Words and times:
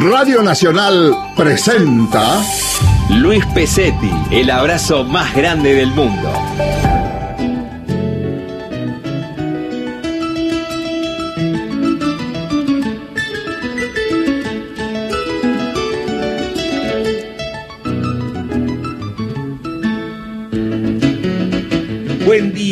Radio 0.00 0.42
Nacional 0.42 1.14
presenta 1.36 2.42
Luis 3.10 3.44
Pesetti, 3.54 4.10
el 4.30 4.50
abrazo 4.50 5.04
más 5.04 5.34
grande 5.34 5.74
del 5.74 5.90
mundo. 5.90 6.32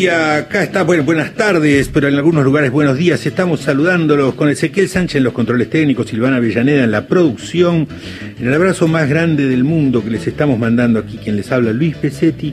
Día, 0.03 0.37
acá 0.37 0.65
está, 0.65 0.83
bueno, 0.83 1.05
buenas 1.05 1.33
tardes, 1.35 1.89
pero 1.89 2.09
en 2.09 2.17
algunos 2.17 2.43
lugares 2.43 2.73
buenos 2.73 2.99
días. 2.99 3.25
Estamos 3.25 3.61
saludándolos 3.61 4.35
con 4.35 4.49
Ezequiel 4.49 4.89
Sánchez 4.89 5.19
en 5.19 5.23
los 5.23 5.33
controles 5.33 5.71
técnicos, 5.71 6.09
Silvana 6.09 6.39
Avellaneda 6.39 6.83
en 6.83 6.91
la 6.91 7.07
producción, 7.07 7.87
en 8.37 8.49
el 8.49 8.53
abrazo 8.53 8.89
más 8.89 9.09
grande 9.09 9.47
del 9.47 9.63
mundo 9.63 10.03
que 10.03 10.11
les 10.11 10.27
estamos 10.27 10.59
mandando 10.59 10.99
aquí, 10.99 11.19
quien 11.19 11.37
les 11.37 11.53
habla, 11.53 11.73
Luis 11.73 11.95
Pesetti, 11.95 12.53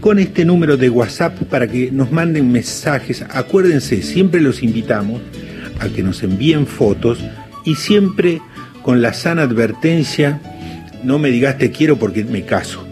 con 0.00 0.18
este 0.18 0.44
número 0.44 0.76
de 0.76 0.90
WhatsApp 0.90 1.38
para 1.44 1.68
que 1.68 1.92
nos 1.92 2.10
manden 2.10 2.50
mensajes. 2.50 3.24
Acuérdense, 3.30 4.02
siempre 4.02 4.40
los 4.40 4.64
invitamos 4.64 5.22
a 5.78 5.88
que 5.88 6.02
nos 6.02 6.24
envíen 6.24 6.66
fotos 6.66 7.20
y 7.64 7.76
siempre 7.76 8.40
con 8.82 9.02
la 9.02 9.12
sana 9.12 9.42
advertencia, 9.42 10.40
no 11.04 11.20
me 11.20 11.30
digas 11.30 11.58
te 11.58 11.70
quiero 11.70 11.96
porque 11.96 12.24
me 12.24 12.42
caso. 12.42 12.84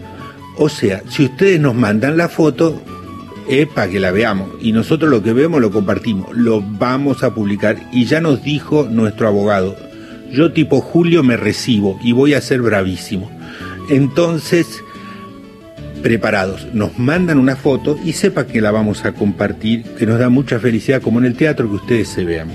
O 0.55 0.69
sea, 0.69 1.03
si 1.09 1.25
ustedes 1.25 1.59
nos 1.59 1.75
mandan 1.75 2.15
la 2.15 2.29
foto, 2.29 2.81
es 3.49 3.67
para 3.67 3.89
que 3.89 3.99
la 3.99 4.11
veamos. 4.11 4.49
Y 4.61 4.71
nosotros 4.71 5.09
lo 5.09 5.23
que 5.23 5.33
vemos 5.33 5.61
lo 5.61 5.71
compartimos, 5.71 6.35
lo 6.35 6.61
vamos 6.61 7.23
a 7.23 7.33
publicar. 7.33 7.77
Y 7.91 8.05
ya 8.05 8.21
nos 8.21 8.43
dijo 8.43 8.87
nuestro 8.89 9.27
abogado, 9.27 9.75
yo 10.31 10.51
tipo 10.51 10.81
Julio 10.81 11.23
me 11.23 11.37
recibo 11.37 11.99
y 12.03 12.11
voy 12.11 12.33
a 12.33 12.41
ser 12.41 12.61
bravísimo. 12.61 13.29
Entonces, 13.89 14.83
preparados, 16.03 16.67
nos 16.73 16.97
mandan 16.99 17.39
una 17.39 17.55
foto 17.55 17.97
y 18.03 18.13
sepa 18.13 18.47
que 18.47 18.61
la 18.61 18.71
vamos 18.71 19.05
a 19.05 19.13
compartir, 19.13 19.83
que 19.97 20.05
nos 20.05 20.19
da 20.19 20.29
mucha 20.29 20.59
felicidad, 20.59 21.01
como 21.01 21.19
en 21.19 21.25
el 21.25 21.35
teatro, 21.35 21.69
que 21.69 21.75
ustedes 21.75 22.09
se 22.09 22.25
vean. 22.25 22.49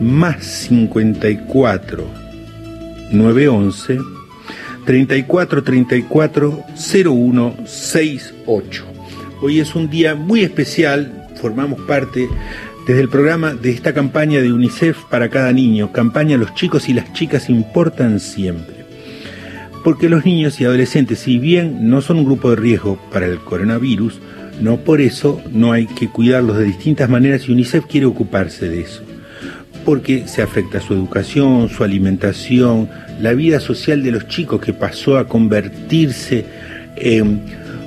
Más 0.00 0.44
54 0.44 2.04
911 3.12 3.98
34 4.84 5.62
34 5.62 6.64
01 7.04 7.54
68. 7.64 8.91
Hoy 9.44 9.58
es 9.58 9.74
un 9.74 9.90
día 9.90 10.14
muy 10.14 10.42
especial, 10.42 11.26
formamos 11.40 11.80
parte 11.80 12.28
desde 12.86 13.00
el 13.00 13.08
programa 13.08 13.54
de 13.54 13.70
esta 13.70 13.92
campaña 13.92 14.40
de 14.40 14.52
UNICEF 14.52 15.02
para 15.10 15.30
cada 15.30 15.52
niño, 15.52 15.90
campaña 15.90 16.36
Los 16.36 16.54
chicos 16.54 16.88
y 16.88 16.94
las 16.94 17.12
chicas 17.12 17.50
importan 17.50 18.20
siempre. 18.20 18.84
Porque 19.82 20.08
los 20.08 20.24
niños 20.24 20.60
y 20.60 20.64
adolescentes, 20.64 21.18
si 21.18 21.38
bien 21.38 21.90
no 21.90 22.02
son 22.02 22.18
un 22.18 22.24
grupo 22.24 22.50
de 22.50 22.56
riesgo 22.56 23.00
para 23.10 23.26
el 23.26 23.40
coronavirus, 23.40 24.20
no 24.60 24.76
por 24.76 25.00
eso 25.00 25.42
no 25.50 25.72
hay 25.72 25.86
que 25.86 26.08
cuidarlos 26.08 26.56
de 26.56 26.64
distintas 26.64 27.10
maneras 27.10 27.48
y 27.48 27.52
UNICEF 27.52 27.86
quiere 27.86 28.06
ocuparse 28.06 28.68
de 28.68 28.82
eso. 28.82 29.02
Porque 29.84 30.28
se 30.28 30.42
afecta 30.42 30.80
su 30.80 30.94
educación, 30.94 31.68
su 31.68 31.82
alimentación, 31.82 32.88
la 33.20 33.32
vida 33.32 33.58
social 33.58 34.04
de 34.04 34.12
los 34.12 34.28
chicos 34.28 34.60
que 34.60 34.72
pasó 34.72 35.18
a 35.18 35.26
convertirse 35.26 36.46
en 36.94 37.42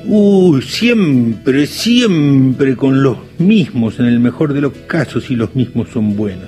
Uh, 0.07 0.61
siempre, 0.61 1.65
siempre 1.65 2.75
con 2.75 3.01
los 3.01 3.17
mismos, 3.39 3.99
en 3.99 4.05
el 4.05 4.19
mejor 4.19 4.53
de 4.53 4.61
los 4.61 4.73
casos, 4.85 5.31
y 5.31 5.35
los 5.35 5.55
mismos 5.55 5.89
son 5.89 6.15
buenos. 6.15 6.47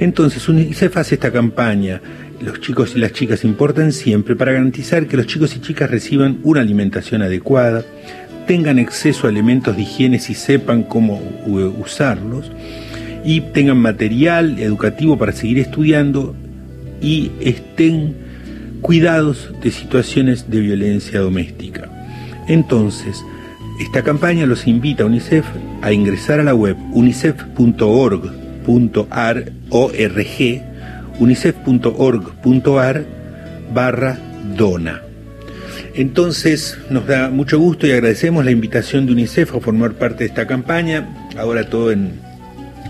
Entonces, 0.00 0.48
UNICEF 0.48 0.96
hace 0.96 1.16
esta 1.16 1.30
campaña, 1.30 2.00
los 2.40 2.60
chicos 2.60 2.96
y 2.96 2.98
las 2.98 3.12
chicas 3.12 3.44
importan 3.44 3.92
siempre, 3.92 4.36
para 4.36 4.52
garantizar 4.52 5.06
que 5.06 5.18
los 5.18 5.26
chicos 5.26 5.54
y 5.54 5.60
chicas 5.60 5.90
reciban 5.90 6.38
una 6.44 6.62
alimentación 6.62 7.20
adecuada, 7.20 7.84
tengan 8.46 8.78
acceso 8.78 9.26
a 9.26 9.30
elementos 9.30 9.76
de 9.76 9.82
higiene 9.82 10.16
y 10.16 10.34
sepan 10.34 10.84
cómo 10.84 11.22
usarlos, 11.78 12.50
y 13.22 13.42
tengan 13.52 13.76
material 13.76 14.58
educativo 14.58 15.18
para 15.18 15.32
seguir 15.32 15.58
estudiando 15.58 16.34
y 17.02 17.32
estén 17.40 18.14
cuidados 18.80 19.50
de 19.62 19.70
situaciones 19.70 20.50
de 20.50 20.60
violencia 20.60 21.20
doméstica. 21.20 21.91
Entonces, 22.48 23.24
esta 23.80 24.02
campaña 24.02 24.46
los 24.46 24.66
invita 24.66 25.04
a 25.04 25.06
UNICEF 25.06 25.46
a 25.80 25.92
ingresar 25.92 26.40
a 26.40 26.44
la 26.44 26.54
web 26.54 26.76
unicef.org.ar 26.92 28.32
unicef.org.ar 31.18 33.04
barra 33.72 34.18
dona. 34.56 35.02
Entonces 35.94 36.78
nos 36.90 37.06
da 37.06 37.28
mucho 37.30 37.58
gusto 37.58 37.86
y 37.86 37.92
agradecemos 37.92 38.44
la 38.44 38.50
invitación 38.50 39.06
de 39.06 39.12
UNICEF 39.12 39.54
a 39.54 39.60
formar 39.60 39.92
parte 39.94 40.24
de 40.24 40.28
esta 40.28 40.46
campaña, 40.46 41.28
ahora 41.36 41.68
todo 41.68 41.92
en, 41.92 42.20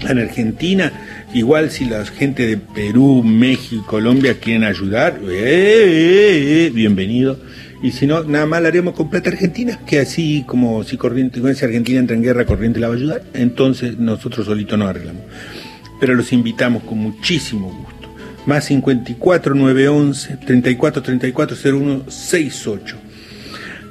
en 0.08 0.18
Argentina. 0.18 0.92
Igual 1.34 1.70
si 1.70 1.84
la 1.86 2.04
gente 2.04 2.46
de 2.46 2.56
Perú, 2.58 3.22
México, 3.24 3.84
Colombia 3.86 4.38
quieren 4.38 4.64
ayudar, 4.64 5.18
eh, 5.22 5.30
eh, 5.30 6.66
eh, 6.66 6.70
bienvenido 6.72 7.38
y 7.82 7.92
si 7.92 8.06
no, 8.06 8.22
nada 8.24 8.46
más 8.46 8.62
la 8.62 8.68
haremos 8.68 8.94
con 8.94 9.10
plata 9.10 9.30
argentina, 9.30 9.80
que 9.86 10.00
así 10.00 10.44
como 10.46 10.84
si 10.84 10.96
Corriente, 10.96 11.40
si 11.54 11.64
Argentina 11.64 11.98
entra 11.98 12.16
en 12.16 12.22
guerra, 12.22 12.46
Corriente 12.46 12.80
la 12.80 12.88
va 12.88 12.94
a 12.94 12.96
ayudar, 12.96 13.22
entonces 13.34 13.98
nosotros 13.98 14.46
solitos 14.46 14.78
nos 14.78 14.88
arreglamos. 14.88 15.22
Pero 16.00 16.14
los 16.14 16.32
invitamos 16.32 16.82
con 16.84 16.98
muchísimo 16.98 17.68
gusto. 17.68 18.08
Más 18.46 18.64
54 18.64 19.54
911 19.54 20.38
34 20.44 21.02
34 21.02 21.56
01 21.64 22.10
68. 22.10 22.96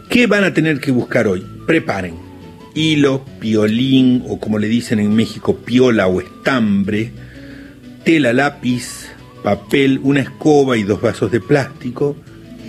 ¿Qué 0.10 0.28
van 0.28 0.44
a 0.44 0.54
tener 0.54 0.80
que 0.80 0.92
buscar 0.92 1.28
hoy? 1.28 1.46
Preparen 1.66 2.32
hilo, 2.74 3.24
piolín 3.40 4.24
o 4.28 4.40
como 4.40 4.60
le 4.60 4.68
dicen 4.68 5.00
en 5.00 5.14
México, 5.14 5.58
piola 5.58 6.08
o 6.08 6.22
estambre, 6.22 7.12
tela, 8.04 8.34
lápiz, 8.34 9.10
papel, 9.44 10.00
una 10.04 10.22
escoba 10.22 10.78
y 10.78 10.84
dos 10.84 11.02
vasos 11.02 11.32
de 11.32 11.40
plástico. 11.40 12.16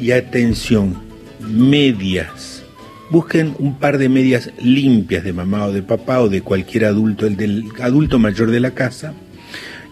Y 0.00 0.10
atención, 0.10 0.96
medias. 1.42 2.64
Busquen 3.10 3.54
un 3.58 3.78
par 3.78 3.98
de 3.98 4.08
medias 4.08 4.50
limpias 4.60 5.24
de 5.24 5.32
mamá 5.32 5.66
o 5.66 5.72
de 5.72 5.82
papá 5.82 6.20
o 6.20 6.28
de 6.28 6.40
cualquier 6.40 6.86
adulto, 6.86 7.26
el 7.26 7.36
del 7.36 7.64
adulto 7.80 8.18
mayor 8.18 8.50
de 8.50 8.60
la 8.60 8.70
casa, 8.72 9.14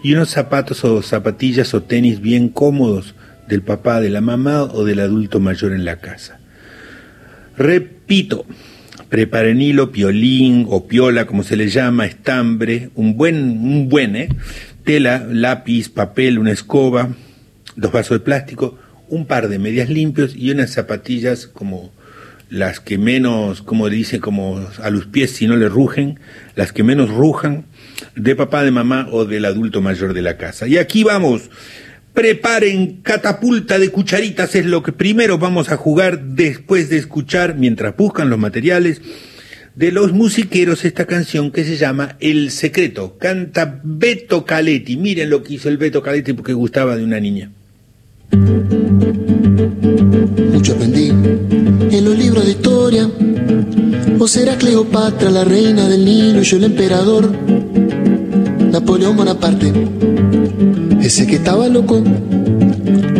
y 0.03 0.13
unos 0.13 0.29
zapatos 0.29 0.83
o 0.83 1.01
zapatillas 1.01 1.73
o 1.73 1.83
tenis 1.83 2.21
bien 2.21 2.49
cómodos 2.49 3.15
del 3.47 3.61
papá, 3.61 4.01
de 4.01 4.09
la 4.09 4.21
mamá 4.21 4.63
o 4.63 4.85
del 4.85 4.99
adulto 4.99 5.39
mayor 5.39 5.73
en 5.73 5.85
la 5.85 5.97
casa. 5.97 6.39
Repito, 7.57 8.45
preparen 9.09 9.61
hilo, 9.61 9.91
piolín 9.91 10.65
o 10.69 10.87
piola, 10.87 11.25
como 11.27 11.43
se 11.43 11.57
le 11.57 11.69
llama, 11.69 12.05
estambre, 12.05 12.89
un 12.95 13.17
buen, 13.17 13.35
un 13.35 13.89
buen, 13.89 14.15
¿eh? 14.15 14.29
tela, 14.83 15.27
lápiz, 15.29 15.89
papel, 15.89 16.39
una 16.39 16.51
escoba, 16.51 17.09
dos 17.75 17.91
vasos 17.91 18.19
de 18.19 18.23
plástico, 18.23 18.77
un 19.11 19.25
par 19.25 19.49
de 19.49 19.59
medias 19.59 19.89
limpios 19.89 20.33
y 20.35 20.51
unas 20.51 20.71
zapatillas 20.71 21.45
como 21.45 21.91
las 22.49 22.79
que 22.79 22.97
menos, 22.97 23.61
como 23.61 23.89
dice, 23.89 24.19
como 24.19 24.65
a 24.81 24.89
los 24.89 25.05
pies 25.05 25.31
si 25.31 25.47
no 25.47 25.55
le 25.55 25.69
rugen, 25.69 26.19
las 26.55 26.73
que 26.73 26.83
menos 26.83 27.09
rujan, 27.09 27.65
de 28.15 28.35
papá, 28.35 28.63
de 28.63 28.71
mamá 28.71 29.07
o 29.11 29.25
del 29.25 29.45
adulto 29.45 29.81
mayor 29.81 30.13
de 30.13 30.21
la 30.21 30.37
casa. 30.37 30.67
Y 30.67 30.77
aquí 30.77 31.03
vamos, 31.03 31.49
preparen 32.13 33.01
catapulta 33.01 33.79
de 33.79 33.89
cucharitas, 33.89 34.55
es 34.55 34.65
lo 34.65 34.81
que 34.81 34.91
primero 34.91 35.37
vamos 35.37 35.71
a 35.71 35.77
jugar 35.77 36.23
después 36.23 36.89
de 36.89 36.97
escuchar, 36.97 37.55
mientras 37.55 37.95
buscan 37.95 38.29
los 38.29 38.39
materiales, 38.39 39.01
de 39.75 39.91
los 39.91 40.11
musiqueros 40.11 40.83
esta 40.83 41.05
canción 41.05 41.51
que 41.51 41.63
se 41.63 41.77
llama 41.77 42.17
El 42.19 42.51
Secreto. 42.51 43.17
Canta 43.17 43.79
Beto 43.83 44.45
Caletti. 44.45 44.97
Miren 44.97 45.29
lo 45.29 45.43
que 45.43 45.53
hizo 45.53 45.69
el 45.69 45.77
Beto 45.77 46.01
Caletti 46.01 46.33
porque 46.33 46.53
gustaba 46.53 46.97
de 46.97 47.03
una 47.05 47.19
niña. 47.21 47.51
Mucho 50.53 50.73
aprendí 50.73 51.09
en 51.09 52.05
los 52.05 52.17
libros 52.17 52.45
de 52.45 52.51
historia. 52.51 53.09
O 54.17 54.27
será 54.27 54.55
Cleopatra 54.57 55.29
la 55.29 55.43
reina 55.43 55.89
del 55.89 56.05
Nilo 56.05 56.41
y 56.41 56.45
yo 56.45 56.57
el 56.57 56.63
emperador. 56.63 57.31
Napoleón 58.71 59.17
Bonaparte, 59.17 59.73
ese 61.01 61.27
que 61.27 61.35
estaba 61.35 61.67
loco, 61.67 62.01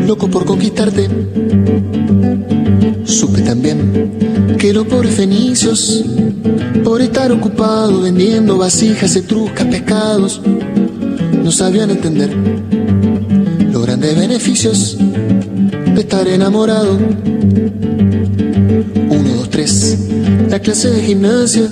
loco 0.08 0.30
por 0.30 0.46
conquistarte. 0.46 1.10
Supe 3.04 3.42
también 3.42 4.56
que 4.58 4.74
los 4.74 4.88
pobres 4.88 5.16
fenicios, 5.16 6.06
por 6.84 7.02
estar 7.02 7.32
ocupados 7.34 8.02
vendiendo 8.02 8.58
vasijas, 8.58 9.16
etruscas, 9.18 9.68
pescados, 9.68 10.42
no 11.44 11.52
sabían 11.52 11.92
entender 11.92 12.32
grandes 13.92 14.16
beneficios 14.16 14.96
de 14.98 16.00
estar 16.00 16.26
enamorado. 16.26 16.98
Uno, 19.10 19.36
dos, 19.36 19.50
tres, 19.50 20.08
la 20.50 20.60
clase 20.60 20.92
de 20.92 21.02
gimnasia. 21.02 21.70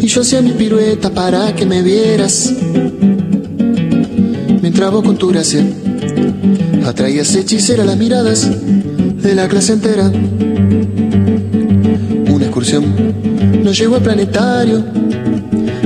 Y 0.00 0.06
yo 0.06 0.20
hacía 0.20 0.40
mi 0.40 0.52
pirueta 0.52 1.10
para 1.10 1.52
que 1.52 1.66
me 1.66 1.82
vieras. 1.82 2.52
Mientras 4.62 4.92
vos 4.92 5.02
con 5.02 5.16
tu 5.16 5.26
gracia 5.26 5.66
Atraías 6.86 7.34
hechicera 7.34 7.84
las 7.84 7.96
miradas 7.96 8.48
de 8.48 9.34
la 9.34 9.48
clase 9.48 9.72
entera. 9.72 10.12
Una 12.28 12.44
excursión 12.44 12.84
nos 13.64 13.76
llevó 13.76 13.96
al 13.96 14.02
planetario 14.02 14.84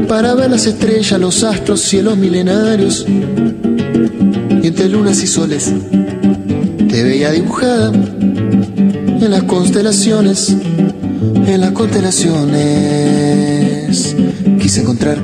para 0.07 0.35
ver 0.35 0.51
las 0.51 0.67
estrellas, 0.67 1.19
los 1.19 1.43
astros, 1.43 1.81
cielos 1.81 2.19
milenarios. 2.19 3.07
Entre 4.65 4.89
lunas 4.89 5.23
y 5.23 5.27
soles 5.27 5.71
te 6.89 7.05
veía 7.05 7.31
dibujada 7.31 7.93
en 7.93 9.31
las 9.31 9.43
constelaciones, 9.43 10.57
en 11.47 11.61
las 11.61 11.73
constelaciones. 11.73 14.17
Quise 14.59 14.81
encontrar 14.81 15.19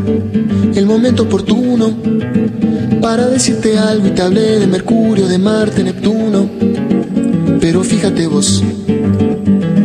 el 0.75 0.85
momento 0.85 1.23
oportuno 1.23 1.91
para 3.01 3.29
decirte 3.29 3.79
algo 3.79 4.09
y 4.09 4.11
te 4.11 4.21
hablé 4.21 4.59
de 4.59 4.67
Mercurio, 4.67 5.27
de 5.27 5.39
Marte, 5.39 5.85
Neptuno. 5.85 6.47
Pero 7.63 7.83
fíjate 7.83 8.27
vos, 8.27 8.63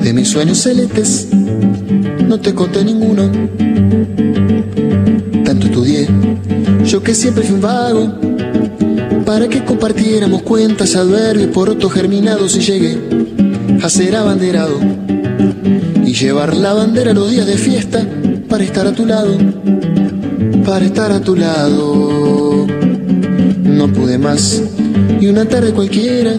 de 0.03 0.11
mis 0.11 0.27
sueños 0.27 0.57
celestes 0.57 1.29
no 2.27 2.41
te 2.41 2.53
conté 2.53 2.83
ninguno. 2.83 3.31
Tanto 5.45 5.67
estudié, 5.67 6.09
yo 6.85 7.01
que 7.01 7.15
siempre 7.15 7.45
fui 7.45 7.55
un 7.55 7.61
vago, 7.61 8.34
para 9.25 9.47
que 9.49 9.63
compartiéramos 9.63 10.43
cuentas, 10.43 10.95
adverbios, 10.95 11.49
porotos 11.49 11.91
germinados 11.91 12.55
y 12.55 12.59
llegué 12.59 12.97
a 13.81 13.89
ser 13.89 14.15
abanderado 14.15 14.79
y 16.05 16.13
llevar 16.13 16.55
la 16.55 16.73
bandera 16.73 17.13
los 17.13 17.31
días 17.31 17.47
de 17.47 17.57
fiesta 17.57 18.05
para 18.47 18.63
estar 18.63 18.85
a 18.85 18.93
tu 18.93 19.05
lado, 19.05 19.35
para 20.65 20.85
estar 20.85 21.11
a 21.11 21.21
tu 21.21 21.35
lado. 21.35 22.67
No 23.63 23.91
pude 23.91 24.17
más 24.17 24.61
y 25.19 25.27
una 25.27 25.45
tarde 25.45 25.73
cualquiera 25.73 26.33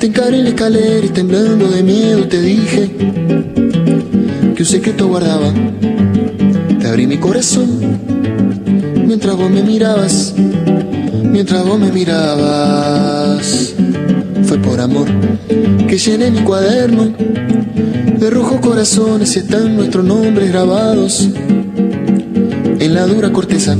te 0.00 0.06
encaré 0.06 0.38
en 0.38 0.44
la 0.44 0.50
escalera 0.50 1.04
y 1.04 1.10
temblando 1.10 1.68
de 1.68 1.82
miedo 1.82 2.26
te 2.26 2.40
dije 2.40 2.90
que 4.54 4.62
un 4.62 4.66
secreto 4.66 5.08
guardaba. 5.08 5.52
Te 6.80 6.88
abrí 6.88 7.06
mi 7.06 7.18
corazón 7.18 7.98
mientras 9.06 9.36
vos 9.36 9.50
me 9.50 9.62
mirabas, 9.62 10.34
mientras 11.36 11.66
vos 11.66 11.78
me 11.78 11.92
mirabas. 11.92 13.74
Fue 14.44 14.58
por 14.58 14.80
amor 14.80 15.06
que 15.86 15.98
llené 15.98 16.30
mi 16.30 16.40
cuaderno 16.40 17.12
de 18.18 18.30
rojos 18.30 18.58
corazones 18.60 19.36
están 19.36 19.76
nuestros 19.76 20.02
nombres 20.02 20.48
grabados 20.48 21.28
en 22.80 22.94
la 22.94 23.06
dura 23.06 23.34
corteza 23.34 23.76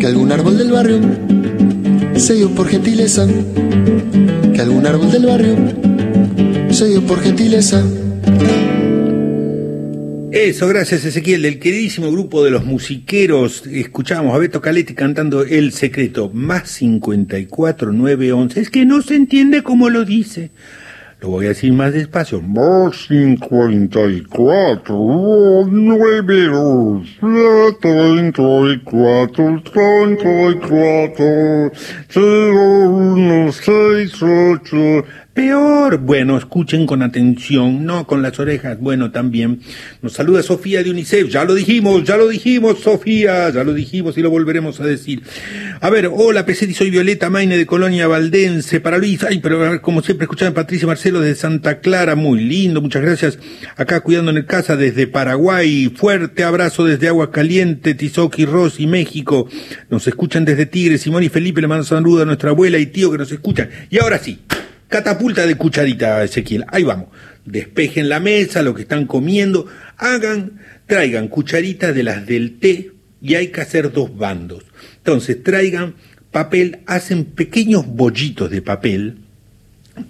que 0.00 0.06
algún 0.06 0.32
árbol 0.32 0.56
del 0.56 0.72
barrio 0.72 1.00
se 2.16 2.32
dio 2.32 2.48
por 2.54 2.66
gentileza, 2.66 3.26
que 4.54 4.60
algún 4.62 4.86
árbol 4.86 5.10
del 5.10 5.26
barrio 5.26 5.54
se 6.70 6.86
dio 6.86 7.06
por 7.06 7.20
gentileza. 7.20 7.82
Eso, 10.32 10.66
gracias 10.66 11.04
Ezequiel, 11.04 11.42
del 11.42 11.58
queridísimo 11.58 12.10
grupo 12.10 12.42
de 12.42 12.50
los 12.50 12.64
musiqueros. 12.64 13.66
Escuchamos 13.66 14.34
a 14.34 14.38
Beto 14.38 14.62
Caletti 14.62 14.94
cantando 14.94 15.44
El 15.44 15.72
Secreto, 15.72 16.30
más 16.32 16.70
54 16.70 17.92
911. 17.92 18.58
Es 18.58 18.70
que 18.70 18.86
no 18.86 19.02
se 19.02 19.16
entiende 19.16 19.62
cómo 19.62 19.90
lo 19.90 20.06
dice. 20.06 20.50
Lo 21.20 21.28
voy 21.28 21.44
a 21.44 21.50
decir 21.50 21.74
más 21.74 21.92
despacio. 21.92 22.40
Más 22.40 22.96
54 23.08 24.96
911 25.70 27.10
34 27.78 29.62
34 29.70 31.72
0168 32.08 35.04
Peor, 35.34 35.96
bueno, 35.96 36.36
escuchen 36.36 36.84
con 36.84 37.00
atención, 37.00 37.86
no 37.86 38.06
con 38.06 38.20
las 38.20 38.38
orejas, 38.38 38.78
bueno, 38.78 39.10
también. 39.12 39.60
Nos 40.02 40.12
saluda 40.12 40.42
Sofía 40.42 40.82
de 40.82 40.90
UNICEF, 40.90 41.30
ya 41.30 41.44
lo 41.44 41.54
dijimos, 41.54 42.04
ya 42.04 42.18
lo 42.18 42.28
dijimos, 42.28 42.80
Sofía, 42.80 43.48
ya 43.48 43.64
lo 43.64 43.72
dijimos 43.72 44.18
y 44.18 44.20
lo 44.20 44.28
volveremos 44.28 44.78
a 44.80 44.84
decir. 44.84 45.22
A 45.80 45.88
ver, 45.88 46.10
hola, 46.12 46.44
Pesetti, 46.44 46.74
soy 46.74 46.90
Violeta 46.90 47.30
Maine 47.30 47.56
de 47.56 47.64
Colonia 47.64 48.06
Valdense, 48.08 48.80
para 48.80 48.98
Luis, 48.98 49.24
ay, 49.24 49.38
pero 49.38 49.80
como 49.80 50.02
siempre 50.02 50.26
escuchan 50.26 50.52
Patricia 50.52 50.86
Marcelo 50.86 51.20
de 51.20 51.34
Santa 51.34 51.80
Clara, 51.80 52.14
muy 52.14 52.44
lindo, 52.44 52.82
muchas 52.82 53.00
gracias. 53.00 53.38
Acá 53.78 54.00
cuidando 54.00 54.32
en 54.32 54.42
casa 54.42 54.76
desde 54.76 55.06
Paraguay, 55.06 55.90
fuerte 55.96 56.44
abrazo 56.44 56.84
desde 56.84 57.08
Agua 57.08 57.30
Caliente, 57.30 57.94
Tizoqui, 57.94 58.44
Rosy, 58.44 58.86
México. 58.86 59.48
Nos 59.88 60.06
escuchan 60.06 60.44
desde 60.44 60.66
Tigre, 60.66 60.98
Simón 60.98 61.22
y 61.22 61.30
Felipe 61.30 61.62
le 61.62 61.68
mandan 61.68 61.86
saludos 61.86 62.20
a 62.20 62.26
nuestra 62.26 62.50
abuela 62.50 62.76
y 62.76 62.84
tío 62.84 63.10
que 63.10 63.16
nos 63.16 63.32
escuchan. 63.32 63.70
Y 63.88 63.98
ahora 63.98 64.18
sí. 64.18 64.38
Catapulta 64.92 65.46
de 65.46 65.54
cucharita, 65.54 66.22
Ezequiel. 66.22 66.66
Ahí 66.68 66.82
vamos. 66.82 67.06
Despejen 67.46 68.10
la 68.10 68.20
mesa, 68.20 68.62
lo 68.62 68.74
que 68.74 68.82
están 68.82 69.06
comiendo. 69.06 69.66
Hagan, 69.96 70.60
traigan 70.86 71.28
cucharitas 71.28 71.94
de 71.94 72.02
las 72.02 72.26
del 72.26 72.58
té 72.58 72.90
y 73.22 73.34
hay 73.36 73.48
que 73.48 73.62
hacer 73.62 73.90
dos 73.90 74.14
bandos. 74.14 74.64
Entonces, 74.98 75.42
traigan 75.42 75.94
papel, 76.30 76.80
hacen 76.84 77.24
pequeños 77.24 77.86
bollitos 77.86 78.50
de 78.50 78.60
papel, 78.60 79.16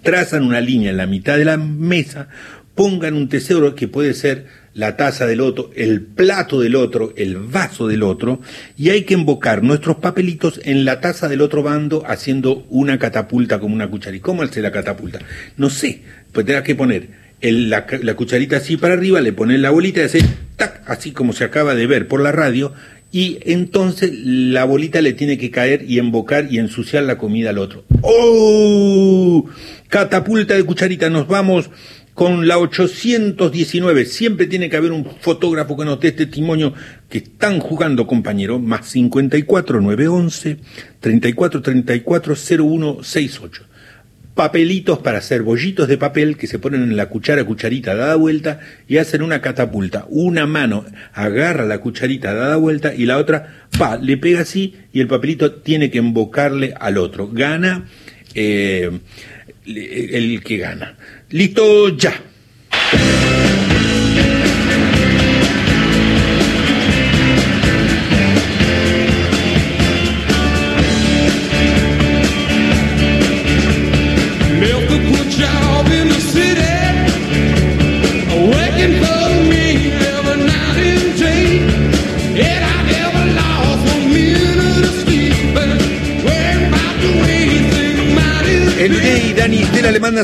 trazan 0.01 0.43
una 0.43 0.59
línea 0.59 0.89
en 0.89 0.97
la 0.97 1.07
mitad 1.07 1.37
de 1.37 1.45
la 1.45 1.55
mesa, 1.55 2.27
pongan 2.75 3.13
un 3.13 3.29
tesoro 3.29 3.75
que 3.75 3.87
puede 3.87 4.13
ser 4.13 4.47
la 4.73 4.97
taza 4.97 5.27
del 5.27 5.41
otro, 5.41 5.69
el 5.75 6.01
plato 6.01 6.59
del 6.59 6.75
otro, 6.75 7.13
el 7.15 7.37
vaso 7.37 7.87
del 7.87 8.03
otro, 8.03 8.41
y 8.77 8.89
hay 8.89 9.03
que 9.03 9.13
embocar 9.13 9.63
nuestros 9.63 9.97
papelitos 9.97 10.59
en 10.63 10.85
la 10.85 10.99
taza 10.99 11.29
del 11.29 11.41
otro 11.41 11.63
bando 11.63 12.03
haciendo 12.07 12.65
una 12.69 12.97
catapulta 12.97 13.59
como 13.59 13.75
una 13.75 13.89
cucharita. 13.89 14.23
¿Cómo 14.23 14.41
hace 14.41 14.61
la 14.61 14.71
catapulta? 14.71 15.19
No 15.57 15.69
sé, 15.69 16.01
pues 16.31 16.45
tendrás 16.45 16.63
que 16.63 16.75
poner 16.75 17.09
la, 17.41 17.85
la, 18.01 18.15
cucharita 18.15 18.57
así 18.57 18.77
para 18.77 18.93
arriba, 18.93 19.21
le 19.21 19.33
pones 19.33 19.59
la 19.59 19.69
bolita 19.69 20.01
y 20.01 20.03
hace 20.03 20.19
tac, 20.55 20.81
así 20.85 21.11
como 21.11 21.33
se 21.33 21.43
acaba 21.43 21.75
de 21.75 21.87
ver 21.87 22.07
por 22.07 22.21
la 22.21 22.31
radio, 22.31 22.73
y 23.11 23.37
entonces 23.43 24.11
la 24.25 24.63
bolita 24.63 24.99
le 25.01 25.13
tiene 25.13 25.37
que 25.37 25.51
caer 25.51 25.85
y 25.87 25.99
embocar 25.99 26.47
y 26.51 26.57
ensuciar 26.57 27.03
la 27.03 27.19
comida 27.19 27.51
al 27.51 27.59
otro. 27.59 27.83
¡Oh! 28.01 29.45
Catapulta 29.87 30.55
de 30.55 30.63
cucharita, 30.63 31.11
nos 31.11 31.27
vamos 31.27 31.69
con 32.13 32.47
la 32.47 32.57
819. 32.59 34.05
Siempre 34.05 34.45
tiene 34.47 34.69
que 34.69 34.77
haber 34.77 34.91
un 34.91 35.05
fotógrafo 35.05 35.77
que 35.77 35.85
nos 35.85 35.99
dé 35.99 36.11
testimonio 36.11 36.73
que 37.09 37.19
están 37.19 37.59
jugando, 37.59 38.07
compañero. 38.07 38.59
Más 38.59 38.87
54 38.87 39.81
911 39.81 40.57
34 40.99 41.61
34 41.61 42.35
0168. 42.35 43.63
Papelitos 44.35 44.97
para 44.97 45.19
hacer 45.19 45.43
bollitos 45.43 45.87
de 45.87 45.99
papel 45.99 46.37
que 46.37 46.47
se 46.47 46.57
ponen 46.57 46.81
en 46.81 46.97
la 46.97 47.07
cuchara, 47.07 47.43
cucharita 47.43 47.93
dada 47.93 48.15
vuelta 48.15 48.61
y 48.87 48.97
hacen 48.97 49.21
una 49.21 49.41
catapulta. 49.41 50.07
Una 50.09 50.47
mano 50.47 50.85
agarra 51.13 51.65
la 51.65 51.77
cucharita 51.79 52.33
dada 52.33 52.55
vuelta 52.55 52.95
y 52.95 53.05
la 53.05 53.17
otra, 53.17 53.67
pa, 53.77 53.97
le 53.97 54.17
pega 54.17 54.41
así 54.41 54.75
y 54.91 55.01
el 55.01 55.07
papelito 55.07 55.51
tiene 55.51 55.91
que 55.91 55.99
embocarle 55.99 56.73
al 56.79 56.97
otro. 56.97 57.27
Gana 57.27 57.85
eh, 58.33 58.89
el 59.65 60.43
que 60.43 60.57
gana. 60.57 60.97
Listo 61.33 61.89
ya. 61.97 62.13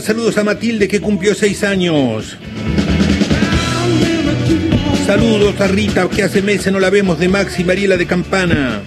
Saludos 0.04 0.38
a 0.38 0.44
Matilde 0.44 0.88
que 0.88 1.02
cumplió 1.02 1.36
seis 1.36 1.64
años. 1.64 2.38
Saludos 5.06 5.60
a 5.60 5.68
Rita 5.68 6.08
que 6.10 6.24
hace 6.24 6.42
meses 6.42 6.72
no 6.72 6.80
la 6.80 6.90
vemos 6.90 7.20
de 7.20 7.28
Max 7.28 7.60
y 7.60 7.64
Mariela 7.64 7.98
de 7.98 8.06
Campana. 8.06 8.82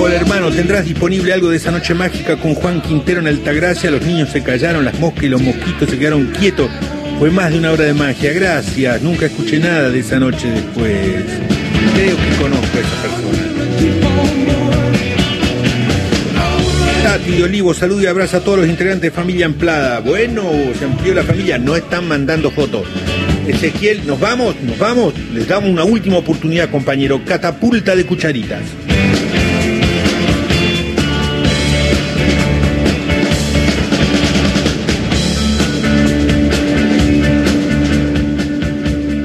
Hola 0.00 0.16
hermano, 0.16 0.50
¿tendrás 0.50 0.84
disponible 0.84 1.32
algo 1.32 1.48
de 1.48 1.56
esa 1.56 1.70
noche 1.70 1.94
mágica 1.94 2.36
con 2.36 2.54
Juan 2.54 2.82
Quintero 2.82 3.20
en 3.20 3.28
Altagracia? 3.28 3.90
Los 3.90 4.02
niños 4.02 4.28
se 4.28 4.42
callaron, 4.42 4.84
las 4.84 4.98
moscas 5.00 5.24
y 5.24 5.28
los 5.28 5.40
mosquitos 5.40 5.88
se 5.88 5.98
quedaron 5.98 6.26
quietos. 6.38 6.70
Fue 7.18 7.30
más 7.30 7.50
de 7.52 7.58
una 7.58 7.72
hora 7.72 7.84
de 7.84 7.94
magia, 7.94 8.32
gracias. 8.32 9.02
Nunca 9.02 9.26
escuché 9.26 9.58
nada 9.58 9.90
de 9.90 10.00
esa 10.00 10.18
noche 10.18 10.48
después. 10.50 11.24
Creo 11.94 12.16
que 12.16 12.36
conozco 12.40 12.76
a 12.76 12.80
esa 12.80 13.02
persona. 13.02 13.34
Tati 17.02 17.32
de 17.32 17.44
Olivo, 17.44 17.74
saludo 17.74 18.02
y 18.02 18.06
abrazo 18.06 18.38
a 18.38 18.40
todos 18.40 18.58
los 18.58 18.68
integrantes 18.68 19.02
de 19.02 19.10
Familia 19.10 19.46
Amplada. 19.46 20.00
Bueno, 20.00 20.42
se 20.78 20.84
amplió 20.84 21.14
la 21.14 21.22
familia, 21.22 21.58
no 21.58 21.76
están 21.76 22.08
mandando 22.08 22.50
fotos. 22.50 22.86
Ezequiel, 23.46 24.06
¿nos 24.06 24.18
vamos? 24.18 24.56
¿Nos 24.62 24.78
vamos? 24.78 25.14
Les 25.32 25.46
damos 25.46 25.70
una 25.70 25.84
última 25.84 26.16
oportunidad, 26.16 26.70
compañero. 26.70 27.20
Catapulta 27.24 27.94
de 27.94 28.06
cucharitas. 28.06 28.62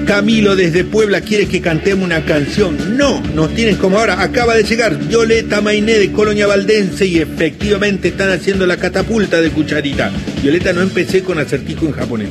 Camilo 0.10 0.56
desde 0.56 0.84
Puebla 0.86 1.22
quiere 1.22 1.48
que 1.48 1.62
cantemos 1.62 2.04
una 2.04 2.26
canción. 2.26 2.98
No, 2.98 3.22
nos 3.36 3.54
tienen 3.54 3.76
como 3.76 4.00
ahora. 4.00 4.24
Acaba 4.24 4.56
de 4.56 4.64
llegar 4.64 4.98
Violeta 4.98 5.62
Mainé 5.62 6.00
de 6.00 6.12
Colonia 6.12 6.48
Valdense 6.48 7.06
y 7.06 7.20
efectivamente 7.20 8.08
están 8.08 8.32
haciendo 8.32 8.66
la 8.66 8.78
catapulta 8.78 9.40
de 9.40 9.52
cucharita. 9.52 10.12
Violeta, 10.42 10.74
no 10.74 10.82
empecé 10.82 11.22
con 11.22 11.38
acertijo 11.38 11.86
en 11.86 11.92
japonés. 11.92 12.30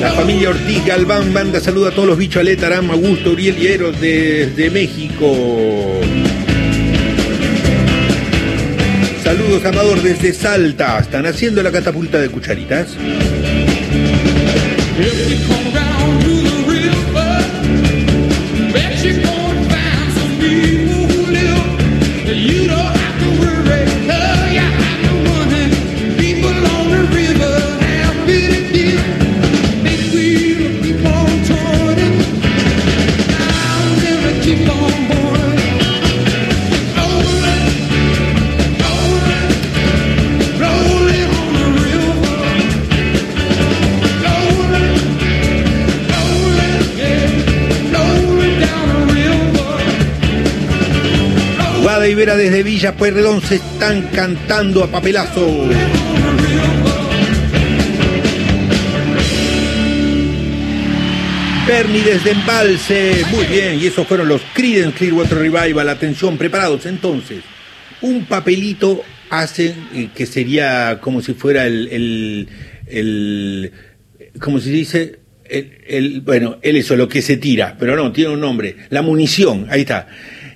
La 0.00 0.12
familia 0.12 0.50
Ortiz 0.50 0.86
Galván 0.86 1.32
manda 1.32 1.58
saludo 1.58 1.88
a 1.88 1.90
todos 1.90 2.06
los 2.06 2.16
bichos 2.16 2.40
Aleta, 2.42 2.68
Arama, 2.68 2.94
Augusto, 2.94 3.32
Uriel 3.32 3.56
y 3.60 3.66
Eros 3.66 4.00
desde 4.00 4.70
México. 4.70 5.67
Saludos 9.28 9.62
Amador 9.66 10.00
desde 10.00 10.32
Salta. 10.32 10.98
Están 11.00 11.26
haciendo 11.26 11.62
la 11.62 11.70
catapulta 11.70 12.18
de 12.18 12.30
cucharitas. 12.30 12.96
Guada 52.18 52.34
y 52.34 52.36
Vera 52.36 52.36
desde 52.36 52.62
Villa 52.64 52.96
Pueyrredón 52.96 53.40
se 53.40 53.56
están 53.56 54.02
cantando 54.12 54.82
a 54.82 54.88
papelazo. 54.90 55.68
Bernie 61.66 62.02
desde 62.02 62.30
Embalse. 62.30 63.24
Muy 63.30 63.44
bien, 63.46 63.78
y 63.80 63.86
esos 63.86 64.06
fueron 64.06 64.28
los 64.28 64.40
Creedence 64.54 64.96
Clearwater 64.96 65.38
Revival. 65.38 65.88
Atención, 65.88 66.38
preparados. 66.38 66.86
Entonces, 66.86 67.40
un 68.00 68.24
papelito 68.24 69.02
hace 69.30 69.74
eh, 69.94 70.08
que 70.14 70.24
sería 70.26 70.98
como 71.00 71.20
si 71.20 71.34
fuera 71.34 71.66
el, 71.66 71.88
el, 71.88 72.48
el 72.86 73.72
¿cómo 74.40 74.58
se 74.60 74.70
dice? 74.70 75.18
El, 75.44 75.78
el- 75.86 76.20
bueno, 76.22 76.58
él 76.62 76.76
eso, 76.76 76.96
lo 76.96 77.08
que 77.08 77.22
se 77.22 77.36
tira, 77.36 77.76
pero 77.78 77.96
no, 77.96 78.12
tiene 78.12 78.30
un 78.32 78.40
nombre. 78.40 78.76
La 78.90 79.02
munición, 79.02 79.66
ahí 79.70 79.82
está. 79.82 80.08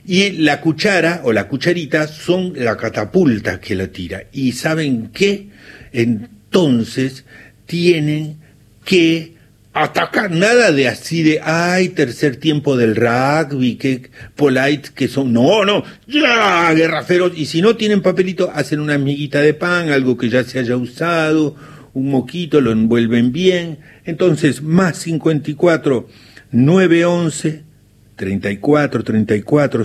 Y 0.04 0.30
la 0.32 0.60
cuchara 0.60 1.20
o 1.24 1.32
la 1.32 1.46
cucharita 1.46 2.06
son 2.08 2.52
la 2.56 2.76
catapulta 2.76 3.60
que 3.60 3.74
la 3.74 3.88
tira. 3.88 4.24
¿Y 4.32 4.52
saben 4.52 5.10
qué? 5.12 5.48
Entonces 5.92 7.24
tienen 7.66 8.38
que 8.84 9.34
atacar. 9.72 10.30
Nada 10.30 10.72
de 10.72 10.88
así 10.88 11.22
de 11.22 11.40
ay 11.40 11.90
tercer 11.90 12.36
tiempo 12.36 12.76
del 12.76 12.96
rugby 12.96 13.76
que 13.76 14.10
polite 14.34 14.90
que 14.94 15.08
son 15.08 15.32
no 15.32 15.64
no. 15.64 15.84
Ya 16.06 16.72
guerra 16.74 17.04
feroz. 17.04 17.32
Y 17.36 17.46
si 17.46 17.62
no 17.62 17.76
tienen 17.76 18.02
papelito 18.02 18.50
hacen 18.52 18.80
una 18.80 18.94
amiguita 18.94 19.40
de 19.40 19.54
pan 19.54 19.90
algo 19.90 20.16
que 20.16 20.28
ya 20.28 20.42
se 20.44 20.58
haya 20.58 20.76
usado 20.76 21.56
un 21.94 22.10
moquito 22.10 22.60
lo 22.60 22.72
envuelven 22.72 23.32
bien. 23.32 23.78
Entonces 24.04 24.62
más 24.62 24.98
54 24.98 26.08
911 26.50 27.71
34 28.16 29.04
34 29.04 29.84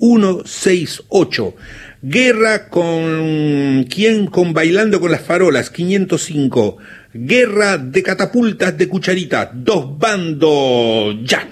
01 0.00 0.42
68 0.44 1.54
Guerra 2.02 2.68
con 2.68 3.86
quién 3.88 4.26
con 4.26 4.52
bailando 4.52 5.00
con 5.00 5.10
las 5.10 5.22
farolas 5.22 5.70
505 5.70 6.78
Guerra 7.14 7.78
de 7.78 8.02
catapultas 8.02 8.76
de 8.76 8.86
cucharita 8.86 9.50
dos 9.52 9.98
bandos 9.98 11.16
ya. 11.24 11.48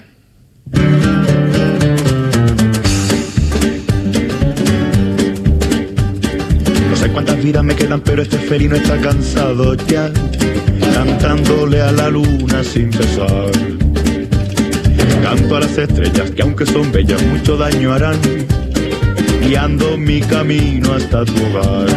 No 6.89 6.95
sé 6.95 7.09
cuántas 7.11 7.43
vidas 7.43 7.63
me 7.63 7.75
quedan, 7.75 8.01
pero 8.01 8.21
este 8.21 8.37
felino 8.37 8.75
está 8.75 9.01
cansado 9.01 9.73
ya, 9.87 10.11
cantándole 10.93 11.81
a 11.81 11.91
la 11.91 12.09
luna 12.09 12.63
sin 12.63 12.93
cesar. 12.93 13.96
Canto 15.21 15.55
a 15.55 15.59
las 15.59 15.77
estrellas 15.77 16.31
que 16.31 16.41
aunque 16.41 16.65
son 16.65 16.91
bellas 16.91 17.21
mucho 17.23 17.57
daño 17.57 17.93
harán, 17.93 18.19
guiando 19.41 19.97
mi 19.97 20.21
camino 20.21 20.93
hasta 20.93 21.25
tu 21.25 21.33
hogar. 21.45 21.87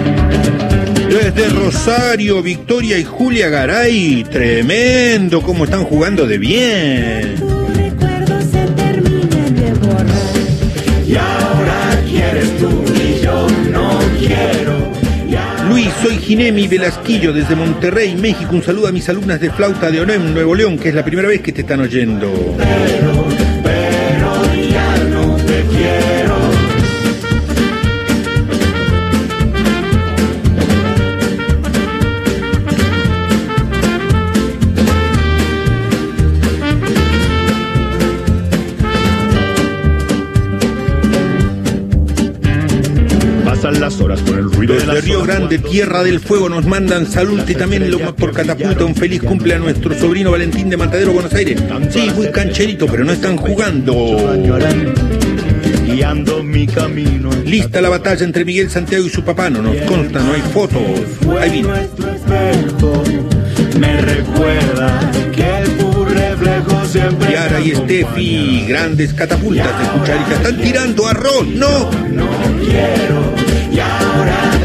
desde 1.09 1.49
Rosario 1.51 2.43
Victoria 2.43 2.99
y 2.99 3.05
Julia 3.05 3.49
Garay 3.49 4.25
tremendo 4.25 5.43
cómo 5.43 5.65
están 5.65 5.85
jugando 5.85 6.27
de 6.27 6.39
bien 6.39 7.35
Tu 7.39 7.67
recuerdo 7.75 8.41
se 8.41 8.67
termina 8.67 9.51
de 9.51 9.73
borrar. 9.75 10.17
Y 11.07 11.17
ahora 11.17 12.03
quieres 12.09 12.57
tú 12.59 12.85
y 12.95 13.21
yo 13.23 13.47
no 13.73 13.99
quiero. 14.19 14.80
Luis, 15.81 15.95
soy 16.03 16.19
Ginemi 16.19 16.69
Velasquillo 16.69 17.33
desde 17.33 17.57
Monterrey, 17.57 18.15
México. 18.15 18.55
Un 18.55 18.63
saludo 18.63 18.89
a 18.89 18.93
mis 18.93 19.09
alumnas 19.09 19.41
de 19.41 19.51
flauta 19.51 19.91
de 19.91 20.03
ONEM, 20.03 20.35
Nuevo 20.35 20.55
León, 20.55 20.79
que 20.79 20.91
es 20.91 20.95
la 20.95 21.03
primera 21.03 21.27
vez 21.27 21.41
que 21.41 21.53
te 21.53 21.63
están 21.63 21.81
oyendo. 21.81 22.31
Río 45.11 45.25
Grande, 45.25 45.59
Tierra 45.59 46.05
del 46.05 46.21
Fuego, 46.21 46.49
nos 46.49 46.67
mandan 46.67 47.05
salud 47.05 47.41
y 47.49 47.55
también 47.57 47.91
lo 47.91 48.15
por 48.15 48.33
catapulta. 48.33 48.85
Un 48.85 48.95
feliz 48.95 49.21
cumple 49.21 49.55
a 49.55 49.59
nuestro 49.59 49.93
sobrino 49.99 50.31
Valentín 50.31 50.71
de 50.71 50.77
Matadero, 50.77 51.13
Buenos 51.13 51.35
Aires. 51.35 51.61
Sí, 51.91 52.13
muy 52.15 52.31
cancherito, 52.31 52.87
pero 52.87 53.03
no 53.03 53.11
están 53.11 53.37
jugando. 53.37 53.93
Lista 57.45 57.81
la 57.81 57.89
batalla 57.89 58.25
entre 58.25 58.45
Miguel 58.45 58.71
Santiago 58.71 59.05
y 59.05 59.11
su 59.11 59.25
papá. 59.25 59.51
No 59.51 59.63
nos 59.63 59.79
consta, 59.79 60.21
no 60.21 60.33
hay 60.33 60.43
fotos. 60.43 60.81
Ahí 61.41 61.51
vino. 61.51 61.75
Yara 67.33 67.61
y 67.61 67.75
Steffi, 67.75 68.65
grandes 68.69 69.13
catapultas 69.13 69.77
de 69.77 69.99
cucharita. 69.99 70.35
Están 70.35 70.61
tirando 70.61 71.09
arroz, 71.09 71.49
no. 71.49 71.91
no 72.13 72.29
quiero 72.65 73.51
y 73.73 73.79
ahora 73.79 74.60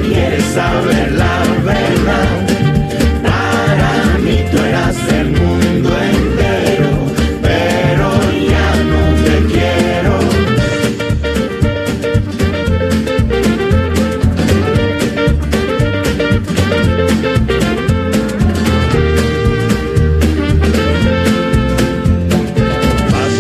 saber 0.55 1.11
la 1.11 1.39
verdad 1.65 2.29
para 3.23 4.17
mí 4.19 4.37
tú 4.49 4.57
eras 4.57 4.95
el 5.19 5.27
mundo 5.31 5.89
entero 6.13 6.91
pero 7.41 8.07
ya 8.51 8.69
no 8.91 9.01
te 9.25 9.35
quiero 9.53 10.15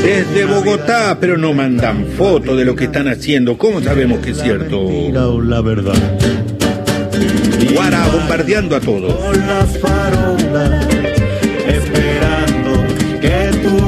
Desde 0.03 0.45
Bogotá, 0.45 1.17
pero 1.19 1.37
no 1.37 1.53
mandan 1.53 2.05
foto 2.17 2.55
de 2.55 2.63
lo 2.63 2.75
que 2.75 2.85
están 2.85 3.07
haciendo. 3.07 3.57
¿Cómo 3.57 3.81
sabemos 3.81 4.19
que 4.19 4.31
es 4.31 4.37
cierto? 4.39 4.83
Mentira 4.83 5.27
o 5.27 5.41
la 5.41 5.61
verdad 5.61 5.95
Guara 7.75 8.07
bombardeando 8.07 8.75
a 8.77 8.79
todos. 8.79 9.13
con 9.15 9.37
las 9.47 9.77
farolas 9.79 10.87
esperando 11.67 12.87
que 13.19 13.51
tu 13.61 13.85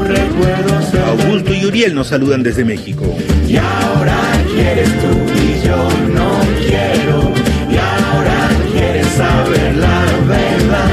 Augusto 1.08 1.54
y 1.54 1.66
Uriel 1.66 1.96
nos 1.96 2.08
saludan 2.08 2.44
desde 2.44 2.66
México. 2.66 3.18
Y 3.48 3.56
ahora 3.56 4.18
quieres 4.54 4.90
tú 5.00 5.08
y 5.42 5.66
yo 5.66 5.90
no 6.14 6.42
quiero. 6.68 7.32
Y 7.72 7.78
ahora 7.78 8.50
quieres 8.74 9.08
saber 9.08 9.78
la 9.78 10.06
verdad. 10.28 10.90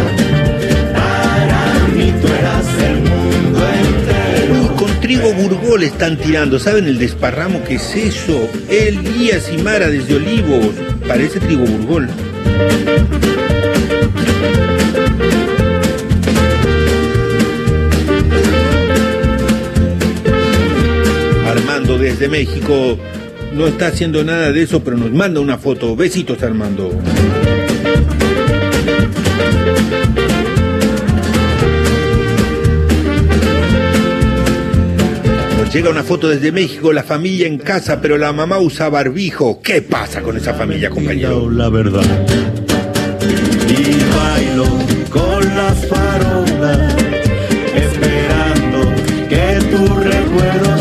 Para 0.92 1.88
mí 1.88 2.14
tú 2.22 2.28
eras 2.32 2.66
el 2.80 2.96
mundo 3.00 3.60
entero. 3.82 4.76
Con 4.76 5.00
trigo 5.00 5.32
burgol 5.32 5.82
están 5.82 6.16
tirando. 6.16 6.60
¿Saben 6.60 6.86
el 6.86 6.98
desparramo 6.98 7.64
que 7.64 7.74
es 7.74 7.96
eso? 7.96 8.48
Elías 8.68 9.50
y 9.52 9.58
Mara 9.58 9.88
desde 9.88 10.14
Olivos. 10.14 10.76
Parece 11.08 11.40
trigo 11.40 11.64
burgol. 11.64 12.08
Armando 21.46 21.98
desde 21.98 22.28
México 22.28 22.98
no 23.52 23.68
está 23.68 23.86
haciendo 23.86 24.24
nada 24.24 24.52
de 24.52 24.62
eso, 24.62 24.82
pero 24.82 24.96
nos 24.96 25.12
manda 25.12 25.40
una 25.40 25.58
foto. 25.58 25.94
Besitos, 25.94 26.42
Armando. 26.42 26.90
Llega 35.74 35.90
una 35.90 36.04
foto 36.04 36.28
desde 36.28 36.52
México, 36.52 36.92
la 36.92 37.02
familia 37.02 37.48
en 37.48 37.58
casa, 37.58 38.00
pero 38.00 38.16
la 38.16 38.32
mamá 38.32 38.58
usa 38.58 38.88
barbijo. 38.88 39.60
¿Qué 39.60 39.82
pasa 39.82 40.22
con 40.22 40.36
esa 40.36 40.54
familia, 40.54 40.88
compañero? 40.88 41.50
la 41.50 41.68
verdad. 41.68 42.04
Y 43.68 43.82
bailo 44.16 44.66
con 45.10 45.56
las 45.56 45.84
farolas, 45.86 46.94
esperando 47.74 48.94
que 49.28 49.58
tu 49.72 49.94
recuerdo 49.96 50.73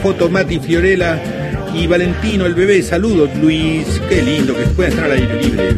foto, 0.00 0.30
Mati 0.30 0.58
Fiorella 0.58 1.20
y 1.74 1.86
Valentino, 1.86 2.46
el 2.46 2.54
bebé. 2.54 2.82
Saludos, 2.82 3.30
Luis. 3.40 4.00
Qué 4.08 4.22
lindo 4.22 4.56
que 4.56 4.62
pueda 4.62 4.88
estar 4.88 5.04
al 5.04 5.12
aire 5.12 5.42
libre. 5.42 5.76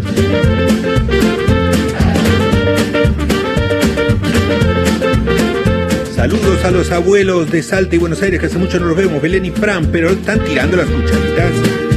Saludos 6.14 6.64
a 6.64 6.71
los 6.71 6.93
abuelos 6.93 7.50
de 7.50 7.62
Salta 7.62 7.97
y 7.97 7.99
Buenos 7.99 8.23
Aires, 8.23 8.38
que 8.38 8.47
hace 8.47 8.59
mucho 8.59 8.79
no 8.79 8.87
los 8.87 8.97
vemos, 8.97 9.21
Belén 9.21 9.45
y 9.45 9.50
Fran, 9.50 9.87
pero 9.87 10.11
están 10.11 10.43
tirando 10.45 10.76
las 10.76 10.87
cucharitas. 10.87 11.91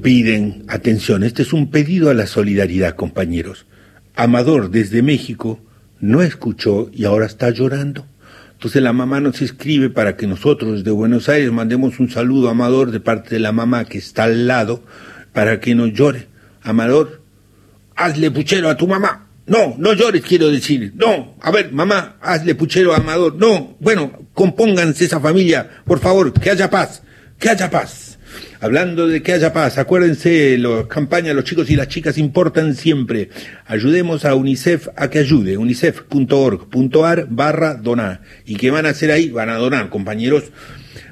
Piden 0.00 0.64
atención, 0.68 1.22
este 1.22 1.42
es 1.42 1.52
un 1.52 1.70
pedido 1.70 2.10
a 2.10 2.14
la 2.14 2.26
solidaridad, 2.26 2.96
compañeros. 2.96 3.66
Amador 4.14 4.70
desde 4.70 5.02
México 5.02 5.60
no 6.00 6.22
escuchó 6.22 6.90
y 6.92 7.04
ahora 7.04 7.26
está 7.26 7.50
llorando. 7.50 8.06
Entonces 8.52 8.82
la 8.82 8.92
mamá 8.92 9.20
nos 9.20 9.40
escribe 9.40 9.90
para 9.90 10.16
que 10.16 10.26
nosotros 10.26 10.82
de 10.82 10.90
Buenos 10.90 11.28
Aires 11.28 11.52
mandemos 11.52 12.00
un 12.00 12.10
saludo 12.10 12.48
a 12.48 12.52
Amador 12.52 12.90
de 12.90 12.98
parte 12.98 13.36
de 13.36 13.40
la 13.40 13.52
mamá 13.52 13.84
que 13.84 13.98
está 13.98 14.24
al 14.24 14.48
lado 14.48 14.82
para 15.32 15.60
que 15.60 15.74
no 15.74 15.86
llore. 15.86 16.26
Amador, 16.62 17.22
hazle 17.94 18.30
puchero 18.30 18.68
a 18.68 18.76
tu 18.76 18.88
mamá. 18.88 19.28
No, 19.46 19.76
no 19.78 19.92
llores, 19.94 20.22
quiero 20.22 20.48
decir. 20.48 20.92
No, 20.96 21.36
a 21.40 21.50
ver, 21.50 21.72
mamá, 21.72 22.16
hazle 22.20 22.54
puchero 22.54 22.92
a 22.92 22.96
Amador. 22.96 23.36
No, 23.36 23.76
bueno, 23.80 24.26
compónganse 24.34 25.04
esa 25.04 25.20
familia, 25.20 25.68
por 25.84 26.00
favor, 26.00 26.32
que 26.32 26.50
haya 26.50 26.68
paz, 26.68 27.02
que 27.38 27.48
haya 27.48 27.70
paz. 27.70 28.07
Hablando 28.60 29.06
de 29.06 29.22
que 29.22 29.32
haya 29.32 29.52
paz, 29.52 29.78
acuérdense, 29.78 30.58
las 30.58 30.86
campañas, 30.86 31.36
los 31.36 31.44
chicos 31.44 31.70
y 31.70 31.76
las 31.76 31.86
chicas 31.86 32.18
importan 32.18 32.74
siempre. 32.74 33.30
Ayudemos 33.66 34.24
a 34.24 34.34
UNICEF 34.34 34.88
a 34.96 35.08
que 35.10 35.20
ayude, 35.20 35.56
unicef.org.ar 35.56 37.28
barra 37.30 37.74
donar. 37.74 38.20
¿Y 38.44 38.56
qué 38.56 38.72
van 38.72 38.86
a 38.86 38.88
hacer 38.88 39.12
ahí? 39.12 39.30
Van 39.30 39.48
a 39.48 39.58
donar, 39.58 39.90
compañeros. 39.90 40.50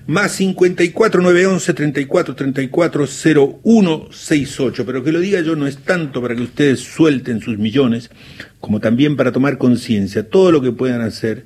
Más 0.08 0.32
54 0.32 1.22
911 1.22 1.72
34 1.72 2.34
34 2.34 3.06
0168. 3.06 4.84
Pero 4.84 5.04
que 5.04 5.12
lo 5.12 5.20
diga 5.20 5.40
yo 5.40 5.54
no 5.54 5.68
es 5.68 5.78
tanto 5.78 6.20
para 6.20 6.34
que 6.34 6.42
ustedes 6.42 6.80
suelten 6.80 7.40
sus 7.40 7.58
millones, 7.58 8.10
como 8.58 8.80
también 8.80 9.16
para 9.16 9.30
tomar 9.30 9.56
conciencia. 9.56 10.28
Todo 10.28 10.50
lo 10.50 10.60
que 10.62 10.72
puedan 10.72 11.00
hacer 11.00 11.44